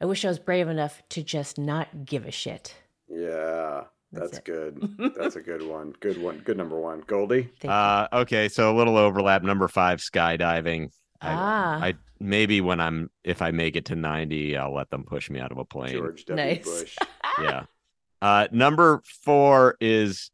I 0.00 0.06
wish 0.06 0.24
I 0.24 0.28
was 0.28 0.38
brave 0.38 0.68
enough 0.68 1.02
to 1.10 1.22
just 1.22 1.58
not 1.58 2.04
give 2.06 2.26
a 2.26 2.30
shit. 2.30 2.74
yeah, 3.08 3.84
That's 4.12 4.30
that's, 4.32 4.38
good. 4.44 4.96
That's 5.16 5.36
a 5.36 5.42
good 5.42 5.62
one. 5.66 5.94
Good 6.00 6.20
one. 6.22 6.38
Good 6.38 6.56
number 6.56 6.78
one. 6.80 7.02
Goldy. 7.06 7.42
Thank 7.60 7.64
you. 7.64 7.70
Uh, 7.70 8.08
okay, 8.12 8.48
so 8.48 8.74
a 8.74 8.76
little 8.76 8.96
overlap. 8.96 9.42
Number 9.42 9.68
five, 9.68 9.98
skydiving. 10.00 10.90
I, 11.20 11.32
Ah. 11.32 11.78
I 11.84 11.94
maybe 12.18 12.60
when 12.62 12.80
I'm 12.80 13.10
if 13.24 13.42
I 13.42 13.50
make 13.50 13.76
it 13.76 13.84
to 13.86 13.94
ninety, 13.96 14.56
I'll 14.56 14.74
let 14.74 14.88
them 14.90 15.04
push 15.04 15.28
me 15.28 15.38
out 15.38 15.52
of 15.52 15.58
a 15.58 15.64
plane. 15.66 15.92
George 15.92 16.24
W. 16.24 16.44
Nice. 16.44 16.64
Bush. 16.64 16.96
yeah. 17.42 17.64
Uh, 18.22 18.48
number 18.52 19.02
four 19.22 19.76
is 19.82 20.30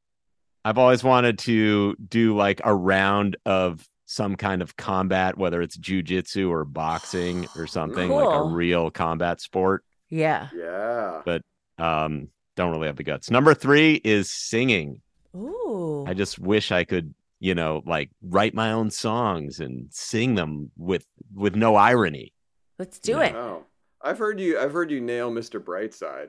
I've 0.65 0.79
always 0.79 1.03
wanted 1.03 1.39
to 1.41 1.97
do 1.97 2.37
like 2.37 2.61
a 2.65 2.73
round 2.75 3.37
of 3.45 3.85
some 4.07 4.37
kind 4.37 4.63
of 4.63 4.77
combat, 4.77 5.37
whether 5.37 5.61
it's 5.61 5.77
jujitsu 5.77 6.49
or 6.49 6.65
boxing 6.65 7.47
or 7.57 7.67
something 7.67 8.09
like 8.09 8.35
a 8.35 8.43
real 8.43 8.91
combat 8.91 9.41
sport. 9.41 9.85
Yeah. 10.09 10.49
Yeah. 10.55 11.23
But 11.25 11.43
um, 11.79 12.29
don't 12.55 12.71
really 12.71 12.87
have 12.87 12.97
the 12.97 13.03
guts. 13.03 13.31
Number 13.31 13.53
three 13.53 14.01
is 14.03 14.31
singing. 14.31 15.03
Ooh. 15.35 16.05
I 16.07 16.15
just 16.15 16.39
wish 16.39 16.73
I 16.73 16.85
could, 16.85 17.15
you 17.41 17.55
know, 17.55 17.83
like 17.85 18.11
write 18.23 18.55
my 18.55 18.73
own 18.73 18.91
songs 18.91 19.61
and 19.61 19.89
sing 19.91 20.37
them 20.37 20.71
with 20.79 21.05
with 21.35 21.55
no 21.55 21.77
irony. 21.77 22.33
Let's 22.79 22.99
do 22.99 23.21
it. 23.21 23.35
Oh, 23.35 23.65
I've 24.01 24.19
heard 24.19 24.41
you. 24.41 24.59
I've 24.59 24.73
heard 24.73 24.91
you 24.91 25.01
nail 25.01 25.31
Mr. 25.31 25.61
Brightside. 25.63 26.29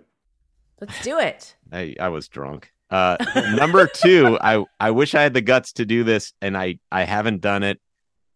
Let's 0.81 1.01
do 1.03 1.19
it. 1.19 1.55
I, 1.71 1.95
I 1.99 2.09
was 2.09 2.27
drunk. 2.27 2.71
Uh, 2.89 3.17
number 3.55 3.87
two, 3.87 4.37
I 4.41 4.63
I 4.79 4.91
wish 4.91 5.15
I 5.15 5.21
had 5.21 5.33
the 5.33 5.41
guts 5.41 5.73
to 5.73 5.85
do 5.85 6.03
this, 6.03 6.33
and 6.41 6.57
I 6.57 6.79
I 6.91 7.03
haven't 7.03 7.41
done 7.41 7.63
it 7.63 7.79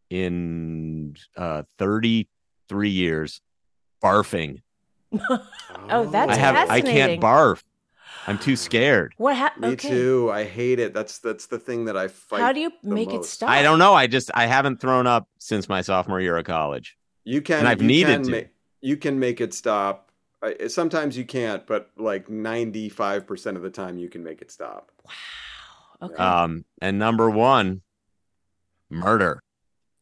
in 0.09 1.15
uh 1.37 1.63
33 1.77 2.89
years. 2.89 3.41
Barfing. 4.03 4.61
Oh, 5.89 6.05
that's 6.05 6.31
I 6.31 6.35
have 6.35 6.69
I 6.69 6.81
can't 6.81 7.21
barf. 7.21 7.61
I'm 8.27 8.37
too 8.37 8.55
scared. 8.55 9.13
What 9.17 9.35
happened? 9.35 9.65
Me 9.65 9.71
okay. 9.73 9.89
too. 9.89 10.29
I 10.31 10.43
hate 10.43 10.79
it. 10.79 10.93
That's 10.93 11.19
that's 11.19 11.47
the 11.47 11.59
thing 11.59 11.85
that 11.85 11.97
I 11.97 12.07
fight. 12.07 12.39
How 12.41 12.51
do 12.51 12.59
you 12.59 12.71
the 12.83 12.93
make 12.93 13.13
it 13.13 13.25
stop? 13.25 13.49
I 13.49 13.63
don't 13.63 13.79
know. 13.79 13.93
I 13.93 14.07
just 14.07 14.29
I 14.33 14.45
haven't 14.45 14.79
thrown 14.79 15.07
up 15.07 15.27
since 15.39 15.67
my 15.67 15.81
sophomore 15.81 16.21
year 16.21 16.37
of 16.37 16.45
college. 16.45 16.97
You 17.23 17.41
can. 17.41 17.59
And 17.59 17.67
I've 17.67 17.81
you 17.81 17.87
needed 17.87 18.13
can 18.13 18.23
to. 18.23 18.31
ma- 18.31 18.47
you 18.81 18.97
can 18.97 19.19
make 19.19 19.41
it 19.41 19.53
stop. 19.53 20.10
I, 20.43 20.67
sometimes 20.67 21.17
you 21.17 21.25
can't, 21.25 21.65
but 21.67 21.89
like 21.97 22.29
ninety 22.29 22.89
five 22.89 23.27
percent 23.27 23.57
of 23.57 23.63
the 23.63 23.69
time 23.69 23.97
you 23.97 24.09
can 24.09 24.23
make 24.23 24.41
it 24.41 24.51
stop. 24.51 24.91
Wow. 25.05 25.11
Okay. 26.09 26.15
Um, 26.15 26.65
and 26.81 26.97
number 26.97 27.29
one, 27.29 27.81
murder. 28.89 29.39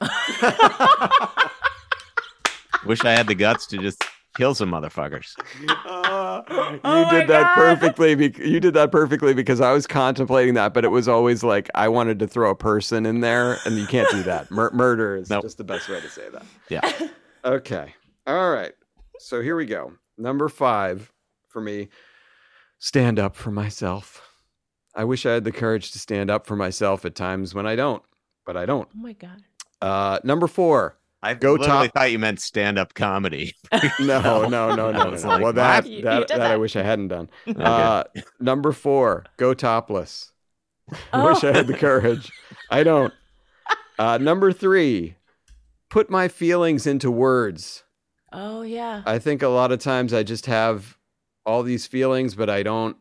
Wish 2.86 3.04
I 3.04 3.12
had 3.12 3.26
the 3.26 3.34
guts 3.34 3.66
to 3.66 3.76
just 3.78 4.02
kill 4.36 4.54
some 4.54 4.70
motherfuckers. 4.70 5.34
Uh, 5.84 6.42
you 6.48 6.80
Oh 6.82 7.10
did 7.10 7.28
that 7.28 7.42
God. 7.42 7.54
perfectly. 7.54 8.14
Bec- 8.14 8.38
you 8.38 8.58
did 8.60 8.72
that 8.74 8.90
perfectly 8.90 9.34
because 9.34 9.60
I 9.60 9.72
was 9.72 9.86
contemplating 9.86 10.54
that, 10.54 10.72
but 10.72 10.86
it 10.86 10.88
was 10.88 11.06
always 11.06 11.42
like 11.44 11.68
I 11.74 11.88
wanted 11.88 12.18
to 12.20 12.26
throw 12.26 12.50
a 12.50 12.54
person 12.54 13.04
in 13.04 13.20
there, 13.20 13.58
and 13.66 13.76
you 13.76 13.86
can't 13.86 14.08
do 14.10 14.22
that. 14.22 14.50
Mur- 14.50 14.70
murder 14.72 15.16
is 15.16 15.28
Nope. 15.28 15.42
just 15.42 15.58
the 15.58 15.64
best 15.64 15.90
way 15.90 16.00
to 16.00 16.08
say 16.08 16.30
that. 16.30 16.44
Yeah. 16.70 17.08
Okay. 17.44 17.94
All 18.26 18.50
right. 18.50 18.72
So 19.18 19.42
here 19.42 19.56
we 19.56 19.66
go. 19.66 19.92
Number 20.20 20.48
five 20.48 21.12
for 21.48 21.60
me 21.60 21.88
stand 22.78 23.18
up 23.18 23.34
for 23.36 23.50
myself. 23.50 24.22
I 24.94 25.04
wish 25.04 25.24
I 25.24 25.32
had 25.32 25.44
the 25.44 25.52
courage 25.52 25.92
to 25.92 25.98
stand 25.98 26.30
up 26.30 26.46
for 26.46 26.56
myself 26.56 27.04
at 27.04 27.14
times 27.14 27.54
when 27.54 27.66
I 27.66 27.76
don't, 27.76 28.02
but 28.44 28.56
I 28.56 28.66
don't. 28.66 28.88
Oh 28.94 28.98
my 29.00 29.12
god. 29.14 29.42
Uh, 29.80 30.18
number 30.24 30.46
four. 30.46 30.96
I 31.22 31.34
Go 31.34 31.52
literally 31.52 31.88
top- 31.88 31.94
thought 31.94 32.10
you 32.12 32.18
meant 32.18 32.40
stand 32.40 32.78
up 32.78 32.94
comedy. 32.94 33.54
No, 34.00 34.46
no, 34.48 34.48
no, 34.48 34.74
no, 34.74 34.90
no. 34.92 35.10
no. 35.10 35.28
like, 35.28 35.42
well, 35.42 35.52
that 35.54 35.84
what? 35.84 35.90
You- 35.92 36.02
that, 36.02 36.14
you 36.20 36.26
did 36.26 36.36
that 36.38 36.50
I 36.50 36.56
wish 36.56 36.76
I 36.76 36.82
hadn't 36.82 37.08
done. 37.08 37.28
Uh, 37.46 38.04
number 38.40 38.72
four. 38.72 39.24
Go 39.36 39.52
topless. 39.54 40.32
I 41.12 41.24
wish 41.24 41.44
I 41.44 41.52
had 41.52 41.66
the 41.66 41.76
courage. 41.76 42.30
I 42.70 42.82
don't. 42.82 43.12
Uh, 43.98 44.16
number 44.16 44.50
three. 44.50 45.14
Put 45.90 46.08
my 46.08 46.26
feelings 46.26 46.86
into 46.86 47.10
words. 47.10 47.82
Oh 48.32 48.62
yeah. 48.62 49.02
I 49.06 49.18
think 49.18 49.42
a 49.42 49.48
lot 49.48 49.72
of 49.72 49.78
times 49.80 50.12
I 50.12 50.22
just 50.22 50.46
have 50.46 50.96
all 51.46 51.62
these 51.62 51.86
feelings, 51.86 52.34
but 52.34 52.48
I 52.50 52.62
don't 52.62 52.96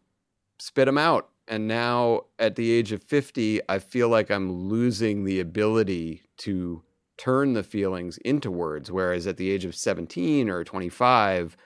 spit 0.60 0.85
them 0.85 0.97
out. 0.97 1.30
And 1.47 1.68
now 1.68 2.26
at 2.38 2.56
the 2.56 2.72
age 2.72 2.91
of 2.91 3.03
50, 3.03 3.61
I 3.68 3.80
feel 3.80 4.10
like 4.10 4.30
I'm 4.30 4.51
losing 4.51 5.23
the 5.26 5.39
ability 5.39 6.22
to 6.39 6.84
turn 7.18 7.53
the 7.53 7.64
feelings 7.64 8.18
into 8.19 8.49
words. 8.51 8.91
Whereas 8.91 9.27
at 9.27 9.38
the 9.38 9.49
age 9.49 9.65
of 9.65 9.76
17 9.76 10.49
or 10.49 10.64
25, 10.64 11.57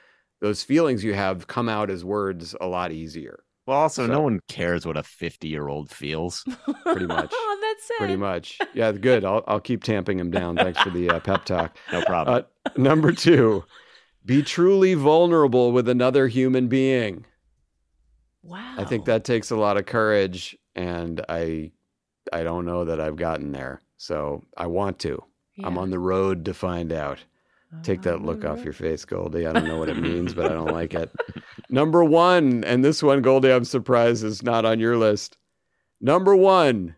those 0.41 0.63
feelings 0.63 1.03
you 1.03 1.13
have 1.13 1.47
come 1.47 1.69
out 1.69 1.89
as 1.89 2.03
words 2.03 2.55
a 2.59 2.67
lot 2.67 2.91
easier. 2.91 3.43
Well, 3.67 3.77
also, 3.77 4.07
So- 4.07 4.11
no 4.11 4.21
one 4.21 4.39
cares 4.49 4.85
what 4.85 4.97
a 4.97 5.03
50 5.03 5.47
year 5.47 5.67
old 5.67 5.89
feels. 5.89 6.43
Pretty 6.83 7.05
much. 7.07 7.31
That's 7.73 7.89
it. 7.89 7.97
Pretty 7.97 8.15
much. 8.15 8.59
Yeah, 8.73 8.91
good. 8.91 9.25
I'll, 9.25 9.43
I'll 9.47 9.59
keep 9.59 9.83
tamping 9.83 10.19
him 10.19 10.31
down. 10.31 10.55
Thanks 10.55 10.79
for 10.81 10.89
the 10.89 11.09
uh, 11.09 11.19
pep 11.19 11.45
talk. 11.45 11.75
No 11.91 12.03
problem. 12.05 12.45
Uh, 12.65 12.69
number 12.77 13.11
two, 13.11 13.63
be 14.25 14.41
truly 14.41 14.93
vulnerable 14.93 15.71
with 15.71 15.87
another 15.89 16.27
human 16.27 16.67
being. 16.67 17.25
Wow. 18.41 18.75
I 18.77 18.83
think 18.83 19.05
that 19.05 19.23
takes 19.23 19.51
a 19.51 19.55
lot 19.55 19.77
of 19.77 19.85
courage, 19.85 20.57
and 20.75 21.23
I, 21.29 21.71
I 22.31 22.43
don't 22.43 22.65
know 22.65 22.85
that 22.85 22.99
I've 22.99 23.15
gotten 23.15 23.51
there. 23.51 23.81
So 23.97 24.43
I 24.57 24.67
want 24.67 24.99
to. 24.99 25.23
I'm 25.63 25.77
on 25.77 25.91
the 25.91 25.99
road 25.99 26.45
to 26.45 26.53
find 26.53 26.91
out. 26.91 27.19
Take 27.81 28.03
that 28.03 28.21
look 28.21 28.45
off 28.45 28.63
your 28.63 28.73
face, 28.73 29.03
Goldy. 29.03 29.47
I 29.47 29.53
don't 29.53 29.67
know 29.67 29.77
what 29.77 29.89
it 29.89 29.97
means, 29.97 30.33
but 30.33 30.45
I 30.45 30.53
don't 30.53 30.71
like 30.71 30.93
it. 30.93 31.11
Number 31.69 32.03
one, 32.03 32.63
and 32.65 32.85
this 32.85 33.01
one, 33.01 33.21
Goldy, 33.23 33.51
I'm 33.51 33.65
surprised 33.65 34.23
is 34.23 34.43
not 34.43 34.63
on 34.63 34.79
your 34.79 34.95
list. 34.95 35.37
Number 35.99 36.35
one, 36.35 36.95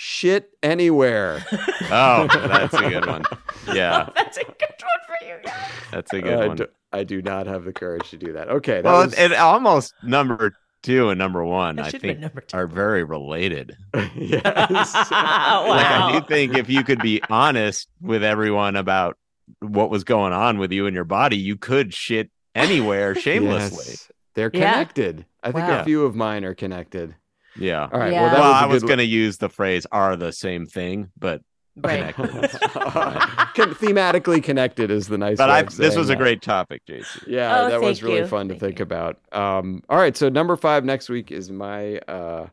shit 0.00 0.56
anywhere. 0.62 1.44
oh, 1.90 2.28
that's 2.32 2.72
a 2.72 2.88
good 2.88 3.04
one. 3.04 3.24
Yeah, 3.66 4.08
That's 4.14 4.36
a 4.36 4.44
good 4.44 4.54
one 4.60 5.00
for 5.08 5.26
you 5.26 5.34
guys. 5.44 5.70
that's 5.90 6.12
a 6.12 6.22
good 6.22 6.32
I 6.38 6.46
one. 6.46 6.56
do, 6.56 6.66
I 6.92 7.02
do 7.02 7.20
not 7.20 7.48
have 7.48 7.64
the 7.64 7.72
courage 7.72 8.08
to 8.10 8.16
do 8.16 8.32
that. 8.34 8.48
Okay. 8.48 8.76
That 8.80 8.84
well, 8.84 9.04
was, 9.04 9.12
it, 9.14 9.32
it 9.32 9.38
almost 9.38 9.92
number 10.04 10.54
two 10.82 11.08
and 11.08 11.18
number 11.18 11.44
one, 11.44 11.76
That 11.76 11.86
I 11.94 11.98
think, 11.98 12.24
are 12.54 12.68
very 12.68 13.02
related. 13.02 13.76
yes. 14.14 14.94
Like, 14.94 15.10
I 15.10 16.12
do 16.20 16.26
think 16.28 16.56
if 16.56 16.70
you 16.70 16.84
could 16.84 17.00
be 17.02 17.20
honest 17.28 17.88
with 18.00 18.22
everyone 18.22 18.76
about 18.76 19.18
what 19.58 19.90
was 19.90 20.04
going 20.04 20.32
on 20.32 20.58
with 20.58 20.70
you 20.70 20.86
and 20.86 20.94
your 20.94 21.04
body, 21.04 21.36
you 21.38 21.56
could 21.56 21.92
shit 21.92 22.30
anywhere 22.54 23.16
shamelessly. 23.16 23.84
Yes. 23.88 24.12
They're 24.34 24.50
Yeah. 24.54 24.72
connected. 24.74 25.26
I 25.42 25.50
think 25.50 25.66
Wow. 25.66 25.80
a 25.80 25.84
few 25.84 26.04
of 26.04 26.14
mine 26.14 26.44
are 26.44 26.54
conneconnected. 26.54 27.16
Yeah. 27.58 27.88
All 27.92 27.98
right. 27.98 28.12
Yeah. 28.12 28.22
Well, 28.22 28.30
that 28.30 28.40
well, 28.40 28.50
was 28.52 28.62
a 28.62 28.64
I 28.64 28.66
was 28.66 28.82
going 28.84 28.98
to 28.98 29.04
use 29.04 29.38
the 29.38 29.48
phrase 29.48 29.86
"are 29.92 30.16
the 30.16 30.32
same 30.32 30.66
thing," 30.66 31.10
but 31.18 31.42
Right. 31.80 32.12
Con- 32.14 33.74
thematically 33.74 34.42
connected 34.42 34.90
is 34.90 35.06
the 35.08 35.18
nice. 35.18 35.36
But 35.36 35.48
way 35.48 35.54
I, 35.54 35.60
of 35.60 35.66
this 35.68 35.76
saying 35.76 35.98
was 35.98 36.10
a 36.10 36.16
great 36.16 36.42
topic, 36.42 36.82
JC. 36.86 37.24
Yeah, 37.26 37.60
Oh, 37.62 37.68
that 37.70 37.80
was 37.80 38.02
really 38.02 38.18
you. 38.18 38.26
fun 38.26 38.48
to 38.48 38.56
think 38.56 38.80
about. 38.80 39.18
Um, 39.32 39.82
all 39.88 39.96
right, 39.98 40.16
so 40.16 40.28
number 40.28 40.56
five 40.56 40.84
next 40.84 41.08
week 41.08 41.30
is 41.30 41.50
my 41.50 41.98
uh, 41.98 42.46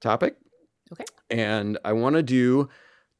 topic. 0.00 0.36
Okay. 0.92 1.04
And 1.30 1.78
I 1.84 1.92
want 1.94 2.14
to 2.16 2.22
do 2.22 2.68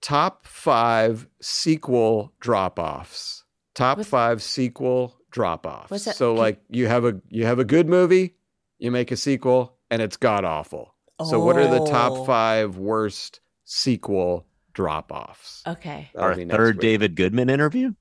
top 0.01 0.47
five 0.47 1.27
sequel 1.41 2.33
drop 2.41 2.79
offs. 2.79 3.45
Top 3.75 3.99
What's- 3.99 4.11
five 4.11 4.43
sequel 4.43 5.17
drop 5.31 5.67
offs. 5.67 6.17
So 6.17 6.33
Can- 6.33 6.39
like 6.39 6.61
you 6.69 6.87
have 6.87 7.05
a 7.05 7.21
you 7.29 7.47
have 7.47 7.59
a 7.59 7.65
good 7.65 7.89
movie, 7.89 8.35
you 8.79 8.91
make 8.91 9.11
a 9.11 9.17
sequel, 9.17 9.77
and 9.91 10.01
it's 10.01 10.17
god 10.17 10.45
awful. 10.45 10.95
So 11.25 11.41
what 11.41 11.57
are 11.57 11.69
the 11.69 11.81
Oh. 11.83 11.87
top 11.87 12.27
five 12.27 12.77
worst 12.77 13.41
sequel 13.65 14.47
drop 14.73 15.13
offs? 15.13 15.63
Okay. 15.67 16.11
Our 16.17 16.35
third 16.35 16.81
David 16.81 17.15
Goodman 17.17 17.51
interview. 17.51 17.93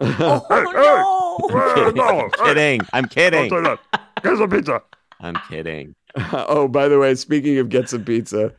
Oh, 0.00 0.46
I'm 2.40 2.46
kidding. 2.46 2.80
I'm 2.92 3.06
kidding. 3.06 3.48
Get 3.50 4.36
some 4.38 4.50
pizza. 4.50 4.82
I'm 5.20 5.36
kidding. 5.48 5.94
oh, 6.32 6.68
by 6.68 6.88
the 6.88 6.98
way, 6.98 7.14
speaking 7.14 7.58
of 7.58 7.68
get 7.68 7.88
some 7.88 8.04
pizza, 8.04 8.52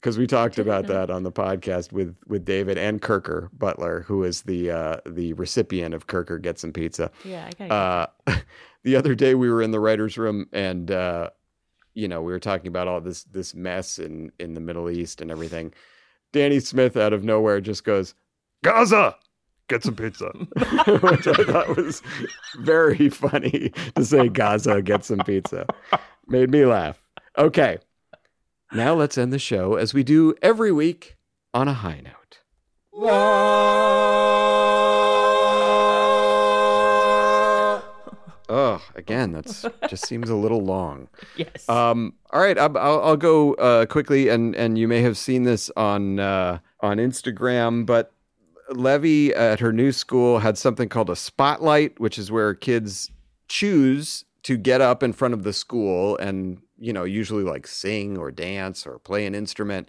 because 0.00 0.16
we 0.18 0.26
talked 0.26 0.58
about 0.58 0.86
that 0.86 1.10
on 1.10 1.22
the 1.22 1.32
podcast 1.32 1.92
with 1.92 2.16
with 2.26 2.44
David 2.44 2.78
and 2.78 3.00
Kirker 3.02 3.48
Butler, 3.52 4.02
who 4.06 4.24
is 4.24 4.42
the 4.42 4.70
uh, 4.70 4.96
the 5.06 5.32
recipient 5.34 5.94
of 5.94 6.06
Kirker 6.06 6.40
get 6.40 6.58
some 6.58 6.72
pizza. 6.72 7.10
Yeah, 7.24 7.46
I 7.46 7.66
gotta 7.68 7.74
Uh, 8.28 8.36
the 8.84 8.96
other 8.96 9.14
day 9.14 9.34
we 9.34 9.50
were 9.50 9.62
in 9.62 9.70
the 9.70 9.80
writers' 9.80 10.16
room 10.18 10.46
and 10.52 10.90
uh, 10.90 11.30
you 11.98 12.06
know 12.06 12.22
we 12.22 12.30
were 12.32 12.38
talking 12.38 12.68
about 12.68 12.86
all 12.86 13.00
this 13.00 13.24
this 13.24 13.54
mess 13.54 13.98
in 13.98 14.30
in 14.38 14.54
the 14.54 14.60
Middle 14.60 14.88
East 14.88 15.20
and 15.20 15.30
everything. 15.30 15.74
Danny 16.32 16.60
Smith 16.60 16.96
out 16.96 17.12
of 17.12 17.24
nowhere 17.24 17.60
just 17.60 17.84
goes, 17.84 18.14
Gaza, 18.62 19.16
get 19.68 19.82
some 19.82 19.96
pizza, 19.96 20.26
which 21.00 21.26
I 21.26 21.44
thought 21.44 21.76
was 21.76 22.02
very 22.60 23.08
funny 23.08 23.72
to 23.96 24.04
say 24.04 24.28
Gaza, 24.28 24.80
get 24.82 25.04
some 25.04 25.18
pizza. 25.20 25.66
Made 26.28 26.50
me 26.50 26.64
laugh. 26.66 27.02
Okay. 27.36 27.78
Now 28.72 28.94
let's 28.94 29.16
end 29.16 29.32
the 29.32 29.38
show 29.38 29.74
as 29.76 29.94
we 29.94 30.04
do 30.04 30.34
every 30.42 30.70
week 30.70 31.16
on 31.54 31.66
a 31.66 31.74
high 31.74 32.02
note. 32.04 32.40
Oh, 38.78 38.84
again, 38.94 39.32
that's 39.32 39.64
just 39.88 40.06
seems 40.06 40.30
a 40.30 40.34
little 40.36 40.60
long. 40.60 41.08
Yes. 41.36 41.68
Um, 41.68 42.14
all 42.32 42.40
right, 42.40 42.58
I'll, 42.58 42.76
I'll, 42.76 43.02
I'll 43.02 43.16
go 43.16 43.54
uh, 43.54 43.86
quickly, 43.86 44.28
and 44.28 44.56
and 44.56 44.76
you 44.76 44.88
may 44.88 45.02
have 45.02 45.16
seen 45.16 45.44
this 45.44 45.70
on 45.76 46.18
uh, 46.18 46.58
on 46.80 46.96
Instagram, 46.98 47.86
but 47.86 48.12
Levy 48.70 49.34
at 49.34 49.60
her 49.60 49.72
new 49.72 49.92
school 49.92 50.40
had 50.40 50.58
something 50.58 50.88
called 50.88 51.10
a 51.10 51.16
spotlight, 51.16 51.98
which 52.00 52.18
is 52.18 52.30
where 52.30 52.54
kids 52.54 53.10
choose 53.48 54.24
to 54.42 54.56
get 54.56 54.80
up 54.80 55.02
in 55.02 55.12
front 55.12 55.34
of 55.34 55.42
the 55.42 55.52
school 55.52 56.16
and 56.18 56.60
you 56.78 56.92
know 56.92 57.04
usually 57.04 57.44
like 57.44 57.66
sing 57.66 58.16
or 58.16 58.30
dance 58.30 58.86
or 58.86 58.98
play 58.98 59.26
an 59.26 59.34
instrument. 59.34 59.88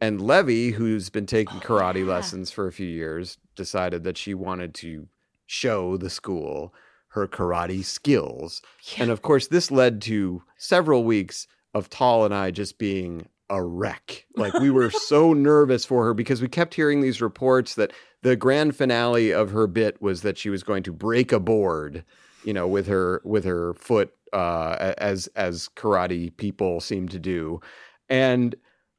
And 0.00 0.20
Levy, 0.20 0.72
who's 0.72 1.08
been 1.08 1.26
taking 1.26 1.60
karate 1.60 2.06
lessons 2.06 2.50
for 2.50 2.66
a 2.66 2.72
few 2.72 2.86
years, 2.86 3.38
decided 3.56 4.04
that 4.04 4.18
she 4.18 4.34
wanted 4.34 4.74
to 4.74 5.08
show 5.46 5.96
the 5.96 6.10
school 6.10 6.74
her 7.14 7.28
karate 7.28 7.84
skills. 7.84 8.60
And 8.98 9.10
of 9.10 9.22
course, 9.22 9.46
this 9.46 9.70
led 9.70 10.02
to 10.02 10.42
several 10.58 11.04
weeks 11.04 11.46
of 11.72 11.88
Tall 11.88 12.24
and 12.24 12.34
I 12.34 12.50
just 12.50 12.76
being 12.76 13.28
a 13.48 13.62
wreck. 13.62 14.26
Like 14.36 14.52
we 14.54 14.70
were 14.70 14.90
so 14.90 15.32
nervous 15.32 15.84
for 15.84 16.04
her 16.04 16.14
because 16.14 16.42
we 16.42 16.48
kept 16.48 16.74
hearing 16.74 17.00
these 17.00 17.22
reports 17.22 17.76
that 17.76 17.92
the 18.22 18.36
grand 18.36 18.74
finale 18.74 19.32
of 19.32 19.50
her 19.50 19.66
bit 19.66 20.00
was 20.02 20.22
that 20.22 20.38
she 20.38 20.50
was 20.50 20.62
going 20.62 20.82
to 20.84 20.92
break 20.92 21.30
a 21.30 21.38
board, 21.38 22.04
you 22.44 22.52
know, 22.52 22.66
with 22.66 22.86
her 22.88 23.20
with 23.24 23.44
her 23.44 23.74
foot 23.74 24.12
uh 24.32 24.94
as 24.98 25.28
as 25.36 25.68
karate 25.76 26.36
people 26.36 26.80
seem 26.80 27.08
to 27.08 27.18
do. 27.18 27.60
And 28.08 28.56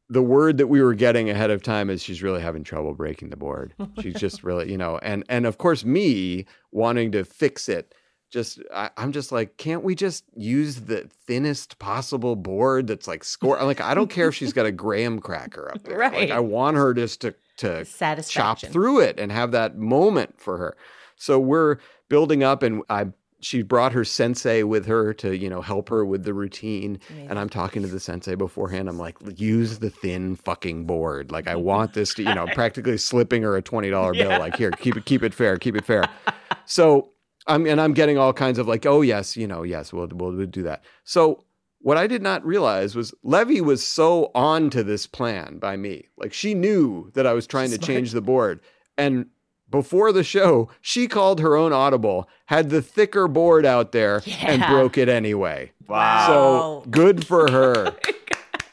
the 0.09 0.21
word 0.21 0.57
that 0.57 0.67
we 0.67 0.81
were 0.81 0.93
getting 0.93 1.29
ahead 1.29 1.49
of 1.49 1.63
time 1.63 1.89
is 1.89 2.01
she's 2.01 2.21
really 2.21 2.41
having 2.41 2.63
trouble 2.63 2.93
breaking 2.93 3.29
the 3.29 3.37
board. 3.37 3.73
She's 4.01 4.13
just 4.15 4.43
really, 4.43 4.71
you 4.71 4.77
know, 4.77 4.99
and 4.99 5.23
and 5.29 5.45
of 5.45 5.57
course 5.57 5.83
me 5.83 6.45
wanting 6.71 7.11
to 7.13 7.23
fix 7.25 7.67
it. 7.67 7.93
Just 8.35 8.59
I, 8.73 8.89
I'm 8.97 9.13
just 9.13 9.31
like, 9.31 9.55
can't 9.55 9.81
we 9.81 9.95
just 9.95 10.25
use 10.35 10.81
the 10.81 11.09
thinnest 11.25 11.79
possible 11.79 12.35
board 12.35 12.87
that's 12.87 13.07
like 13.07 13.23
score? 13.23 13.57
I'm 13.57 13.65
Like 13.65 13.79
I 13.79 13.93
don't 13.93 14.09
care 14.09 14.27
if 14.27 14.35
she's 14.35 14.51
got 14.59 14.65
a 14.65 14.73
graham 14.73 15.19
cracker 15.19 15.71
up 15.73 15.83
there. 15.83 15.97
Like 15.97 16.11
Right. 16.11 16.31
I 16.31 16.41
want 16.41 16.75
her 16.75 16.93
just 16.93 17.21
to 17.21 17.33
to 17.59 17.85
chop 18.27 18.59
through 18.59 18.99
it 18.99 19.17
and 19.21 19.31
have 19.31 19.53
that 19.53 19.77
moment 19.77 20.41
for 20.41 20.57
her. 20.57 20.75
So 21.15 21.39
we're 21.39 21.77
building 22.09 22.43
up, 22.43 22.61
and 22.61 22.83
I 22.89 23.07
she 23.39 23.61
brought 23.61 23.93
her 23.93 24.03
sensei 24.03 24.63
with 24.63 24.85
her 24.85 25.13
to 25.13 25.37
you 25.37 25.49
know 25.49 25.61
help 25.61 25.87
her 25.87 26.03
with 26.05 26.25
the 26.25 26.33
routine. 26.33 26.99
And 27.29 27.39
I'm 27.39 27.47
talking 27.47 27.83
to 27.83 27.87
the 27.87 28.01
sensei 28.01 28.35
beforehand. 28.35 28.89
I'm 28.89 28.97
like, 28.97 29.15
use 29.37 29.79
the 29.79 29.89
thin 29.89 30.35
fucking 30.35 30.85
board. 30.85 31.31
Like 31.31 31.47
I 31.47 31.55
want 31.55 31.93
this 31.93 32.13
to 32.15 32.23
you 32.23 32.35
know 32.35 32.47
practically 32.53 32.97
slipping 32.97 33.43
her 33.43 33.55
a 33.55 33.61
twenty 33.61 33.89
dollar 33.89 34.11
bill. 34.11 34.29
Yeah. 34.31 34.39
Like 34.39 34.57
here, 34.57 34.71
keep 34.71 34.97
it 34.97 35.05
keep 35.05 35.23
it 35.23 35.33
fair, 35.33 35.57
keep 35.57 35.77
it 35.77 35.85
fair. 35.85 36.03
so 36.65 37.11
I'm 37.47 37.65
and 37.67 37.79
I'm 37.79 37.93
getting 37.93 38.17
all 38.17 38.33
kinds 38.33 38.57
of 38.57 38.67
like, 38.67 38.85
oh 38.85 39.01
yes, 39.01 39.37
you 39.37 39.47
know, 39.47 39.63
yes, 39.63 39.93
we'll 39.93 40.07
we'll, 40.07 40.31
we'll 40.33 40.45
do 40.47 40.63
that. 40.63 40.83
So 41.03 41.43
what 41.79 41.97
I 41.97 42.07
did 42.07 42.23
not 42.23 42.43
realize 42.45 42.95
was 42.95 43.13
Levy 43.21 43.61
was 43.61 43.85
so 43.85 44.31
on 44.33 44.69
to 44.71 44.83
this 44.83 45.05
plan 45.05 45.59
by 45.59 45.77
me. 45.77 46.05
Like 46.17 46.33
she 46.33 46.53
knew 46.55 47.11
that 47.13 47.27
I 47.27 47.33
was 47.33 47.45
trying 47.45 47.69
to 47.69 47.75
Smart. 47.75 47.87
change 47.87 48.11
the 48.11 48.21
board. 48.21 48.59
And 48.97 49.27
before 49.69 50.11
the 50.11 50.23
show, 50.23 50.69
she 50.81 51.07
called 51.07 51.39
her 51.41 51.55
own 51.55 51.73
audible, 51.73 52.29
had 52.45 52.69
the 52.69 52.81
thicker 52.81 53.27
board 53.27 53.65
out 53.65 53.91
there, 53.91 54.21
and 54.41 54.63
broke 54.67 54.97
it 54.97 55.09
anyway. 55.09 55.71
Wow. 55.87 56.81
So 56.83 56.89
good 56.89 57.25
for 57.25 57.51
her. 57.51 57.95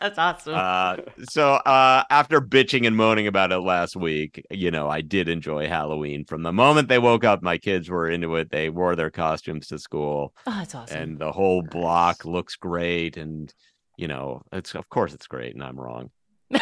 That's 0.02 0.18
awesome. 0.18 0.54
Uh, 0.56 0.96
so 1.30 1.52
uh, 1.52 2.02
after 2.10 2.40
bitching 2.40 2.88
and 2.88 2.96
moaning 2.96 3.28
about 3.28 3.52
it 3.52 3.60
last 3.60 3.94
week, 3.94 4.44
you 4.50 4.72
know, 4.72 4.88
I 4.88 5.00
did 5.00 5.28
enjoy 5.28 5.68
Halloween. 5.68 6.24
From 6.24 6.42
the 6.42 6.52
moment 6.52 6.88
they 6.88 6.98
woke 6.98 7.22
up, 7.22 7.40
my 7.40 7.56
kids 7.56 7.88
were 7.88 8.10
into 8.10 8.34
it. 8.34 8.50
They 8.50 8.68
wore 8.68 8.96
their 8.96 9.10
costumes 9.10 9.68
to 9.68 9.78
school, 9.78 10.34
oh, 10.44 10.56
that's 10.58 10.74
awesome. 10.74 11.00
and 11.00 11.18
the 11.20 11.30
whole 11.30 11.62
block 11.62 12.24
looks 12.24 12.56
great. 12.56 13.16
And 13.16 13.54
you 13.96 14.08
know, 14.08 14.42
it's 14.52 14.74
of 14.74 14.88
course 14.88 15.14
it's 15.14 15.28
great, 15.28 15.54
and 15.54 15.62
I'm 15.62 15.78
wrong. 15.78 16.10
Good 16.50 16.60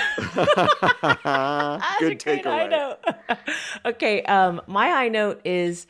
takeaway. 2.21 2.69
note. 2.71 2.99
okay, 3.87 4.23
um, 4.25 4.61
my 4.67 4.91
high 4.91 5.09
note 5.09 5.41
is 5.47 5.87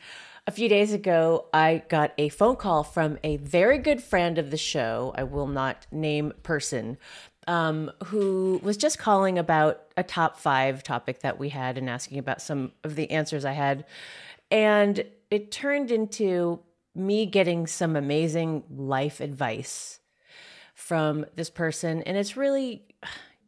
a 0.47 0.51
few 0.51 0.67
days 0.67 0.91
ago, 0.91 1.45
I 1.53 1.83
got 1.87 2.13
a 2.17 2.29
phone 2.29 2.55
call 2.55 2.83
from 2.83 3.19
a 3.23 3.37
very 3.37 3.77
good 3.77 4.01
friend 4.01 4.39
of 4.39 4.49
the 4.49 4.57
show. 4.57 5.13
I 5.15 5.23
will 5.23 5.47
not 5.47 5.85
name 5.91 6.33
person. 6.41 6.97
Um, 7.47 7.91
who 8.05 8.59
was 8.63 8.77
just 8.77 8.99
calling 8.99 9.39
about 9.39 9.81
a 9.97 10.03
top 10.03 10.37
five 10.37 10.83
topic 10.83 11.21
that 11.21 11.39
we 11.39 11.49
had 11.49 11.77
and 11.77 11.89
asking 11.89 12.19
about 12.19 12.39
some 12.41 12.71
of 12.83 12.95
the 12.95 13.09
answers 13.09 13.45
I 13.45 13.53
had. 13.53 13.85
And 14.51 15.03
it 15.31 15.51
turned 15.51 15.89
into 15.89 16.59
me 16.93 17.25
getting 17.25 17.67
some 17.67 17.95
amazing 17.95 18.63
life 18.69 19.21
advice 19.21 19.99
from 20.75 21.25
this 21.35 21.49
person. 21.49 22.03
And 22.03 22.17
it's 22.17 22.35
really 22.35 22.83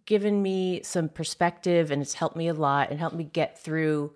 given 0.05 0.41
me 0.41 0.81
some 0.83 1.09
perspective 1.09 1.91
and 1.91 2.01
it's 2.01 2.13
helped 2.13 2.35
me 2.35 2.47
a 2.47 2.53
lot 2.53 2.89
and 2.89 2.99
helped 2.99 3.15
me 3.15 3.23
get 3.23 3.59
through 3.59 4.13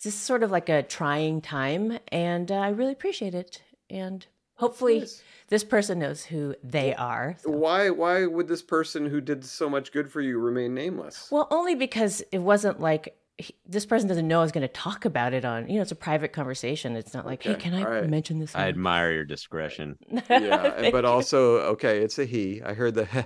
just 0.00 0.22
sort 0.22 0.42
of 0.42 0.50
like 0.50 0.68
a 0.68 0.82
trying 0.82 1.40
time. 1.40 1.98
And 2.08 2.50
uh, 2.50 2.56
I 2.56 2.68
really 2.68 2.92
appreciate 2.92 3.34
it. 3.34 3.62
And 3.88 4.26
hopefully, 4.56 5.06
this 5.48 5.64
person 5.64 5.98
knows 5.98 6.24
who 6.24 6.54
they 6.62 6.94
are. 6.94 7.36
why 7.44 7.90
why 7.90 8.26
would 8.26 8.48
this 8.48 8.62
person 8.62 9.06
who 9.06 9.20
did 9.20 9.44
so 9.44 9.70
much 9.70 9.92
good 9.92 10.10
for 10.10 10.20
you 10.20 10.38
remain 10.38 10.74
nameless? 10.74 11.28
Well, 11.30 11.46
only 11.50 11.74
because 11.74 12.22
it 12.32 12.38
wasn't 12.38 12.80
like 12.80 13.16
he, 13.38 13.54
this 13.66 13.84
person 13.86 14.08
doesn't 14.08 14.26
know 14.26 14.40
I 14.40 14.42
was 14.42 14.52
going 14.52 14.66
to 14.66 14.72
talk 14.72 15.04
about 15.04 15.34
it 15.34 15.44
on, 15.44 15.68
you 15.68 15.76
know, 15.76 15.82
it's 15.82 15.92
a 15.92 15.96
private 15.96 16.32
conversation. 16.32 16.96
It's 16.96 17.12
not 17.12 17.26
like, 17.26 17.42
hey, 17.42 17.54
can 17.54 17.74
I 17.74 17.84
all 17.84 17.90
right. 17.90 18.08
mention 18.08 18.38
this? 18.38 18.54
I 18.54 18.68
admire 18.68 19.12
your 19.12 19.24
discretion. 19.24 19.98
Yeah, 20.30 20.90
but 20.90 21.04
also 21.04 21.58
okay, 21.72 21.98
it's 21.98 22.18
a 22.18 22.24
he. 22.24 22.62
I 22.62 22.74
heard 22.74 22.94
the 22.94 23.04
heh. 23.14 23.24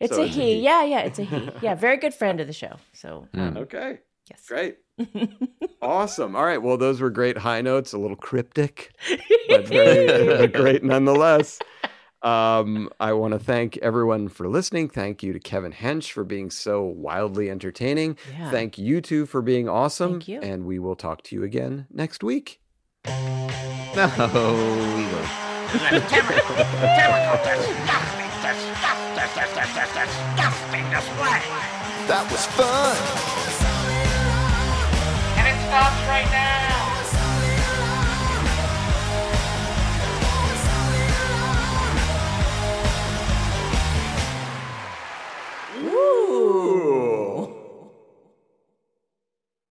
It's 0.00 0.14
so 0.16 0.22
a 0.22 0.26
he. 0.26 0.60
Yeah, 0.60 0.84
yeah, 0.84 1.00
it's 1.00 1.18
a 1.18 1.24
he. 1.24 1.48
Yeah, 1.62 1.74
very 1.76 1.96
good 1.96 2.12
friend 2.12 2.40
of 2.40 2.46
the 2.48 2.52
show. 2.52 2.76
So, 2.92 3.28
um, 3.34 3.56
Okay. 3.56 4.00
Yes. 4.30 4.44
Great. 4.46 4.78
Awesome. 5.80 6.36
All 6.36 6.44
right. 6.44 6.62
Well, 6.62 6.76
those 6.76 7.00
were 7.00 7.10
great 7.10 7.38
high 7.38 7.60
notes, 7.60 7.92
a 7.92 7.98
little 7.98 8.16
cryptic, 8.16 8.92
but 9.48 9.66
very 9.68 10.36
but 10.36 10.52
great 10.52 10.84
nonetheless. 10.84 11.58
Um, 12.22 12.88
I 13.00 13.12
want 13.14 13.32
to 13.32 13.38
thank 13.40 13.78
everyone 13.78 14.28
for 14.28 14.48
listening. 14.48 14.88
Thank 14.88 15.22
you 15.24 15.32
to 15.32 15.40
Kevin 15.40 15.72
Hench 15.72 16.12
for 16.12 16.22
being 16.22 16.50
so 16.50 16.84
wildly 16.84 17.50
entertaining. 17.50 18.16
Yeah. 18.30 18.50
Thank 18.50 18.78
you 18.78 19.00
two 19.00 19.26
for 19.26 19.42
being 19.42 19.68
awesome. 19.68 20.12
Thank 20.12 20.28
you. 20.28 20.40
And 20.40 20.64
we 20.64 20.78
will 20.78 20.94
talk 20.94 21.22
to 21.24 21.34
you 21.34 21.42
again 21.42 21.86
next 21.90 22.22
week. 22.22 22.60
No, 23.94 24.06
we 24.96 25.04
won't. 25.04 25.28
Display. 31.02 31.42
That 32.08 32.26
was 32.30 32.46
fun 32.46 33.41
stops 35.72 36.06
right 36.06 36.30
now. 36.30 36.52
Ooh. 45.88 47.11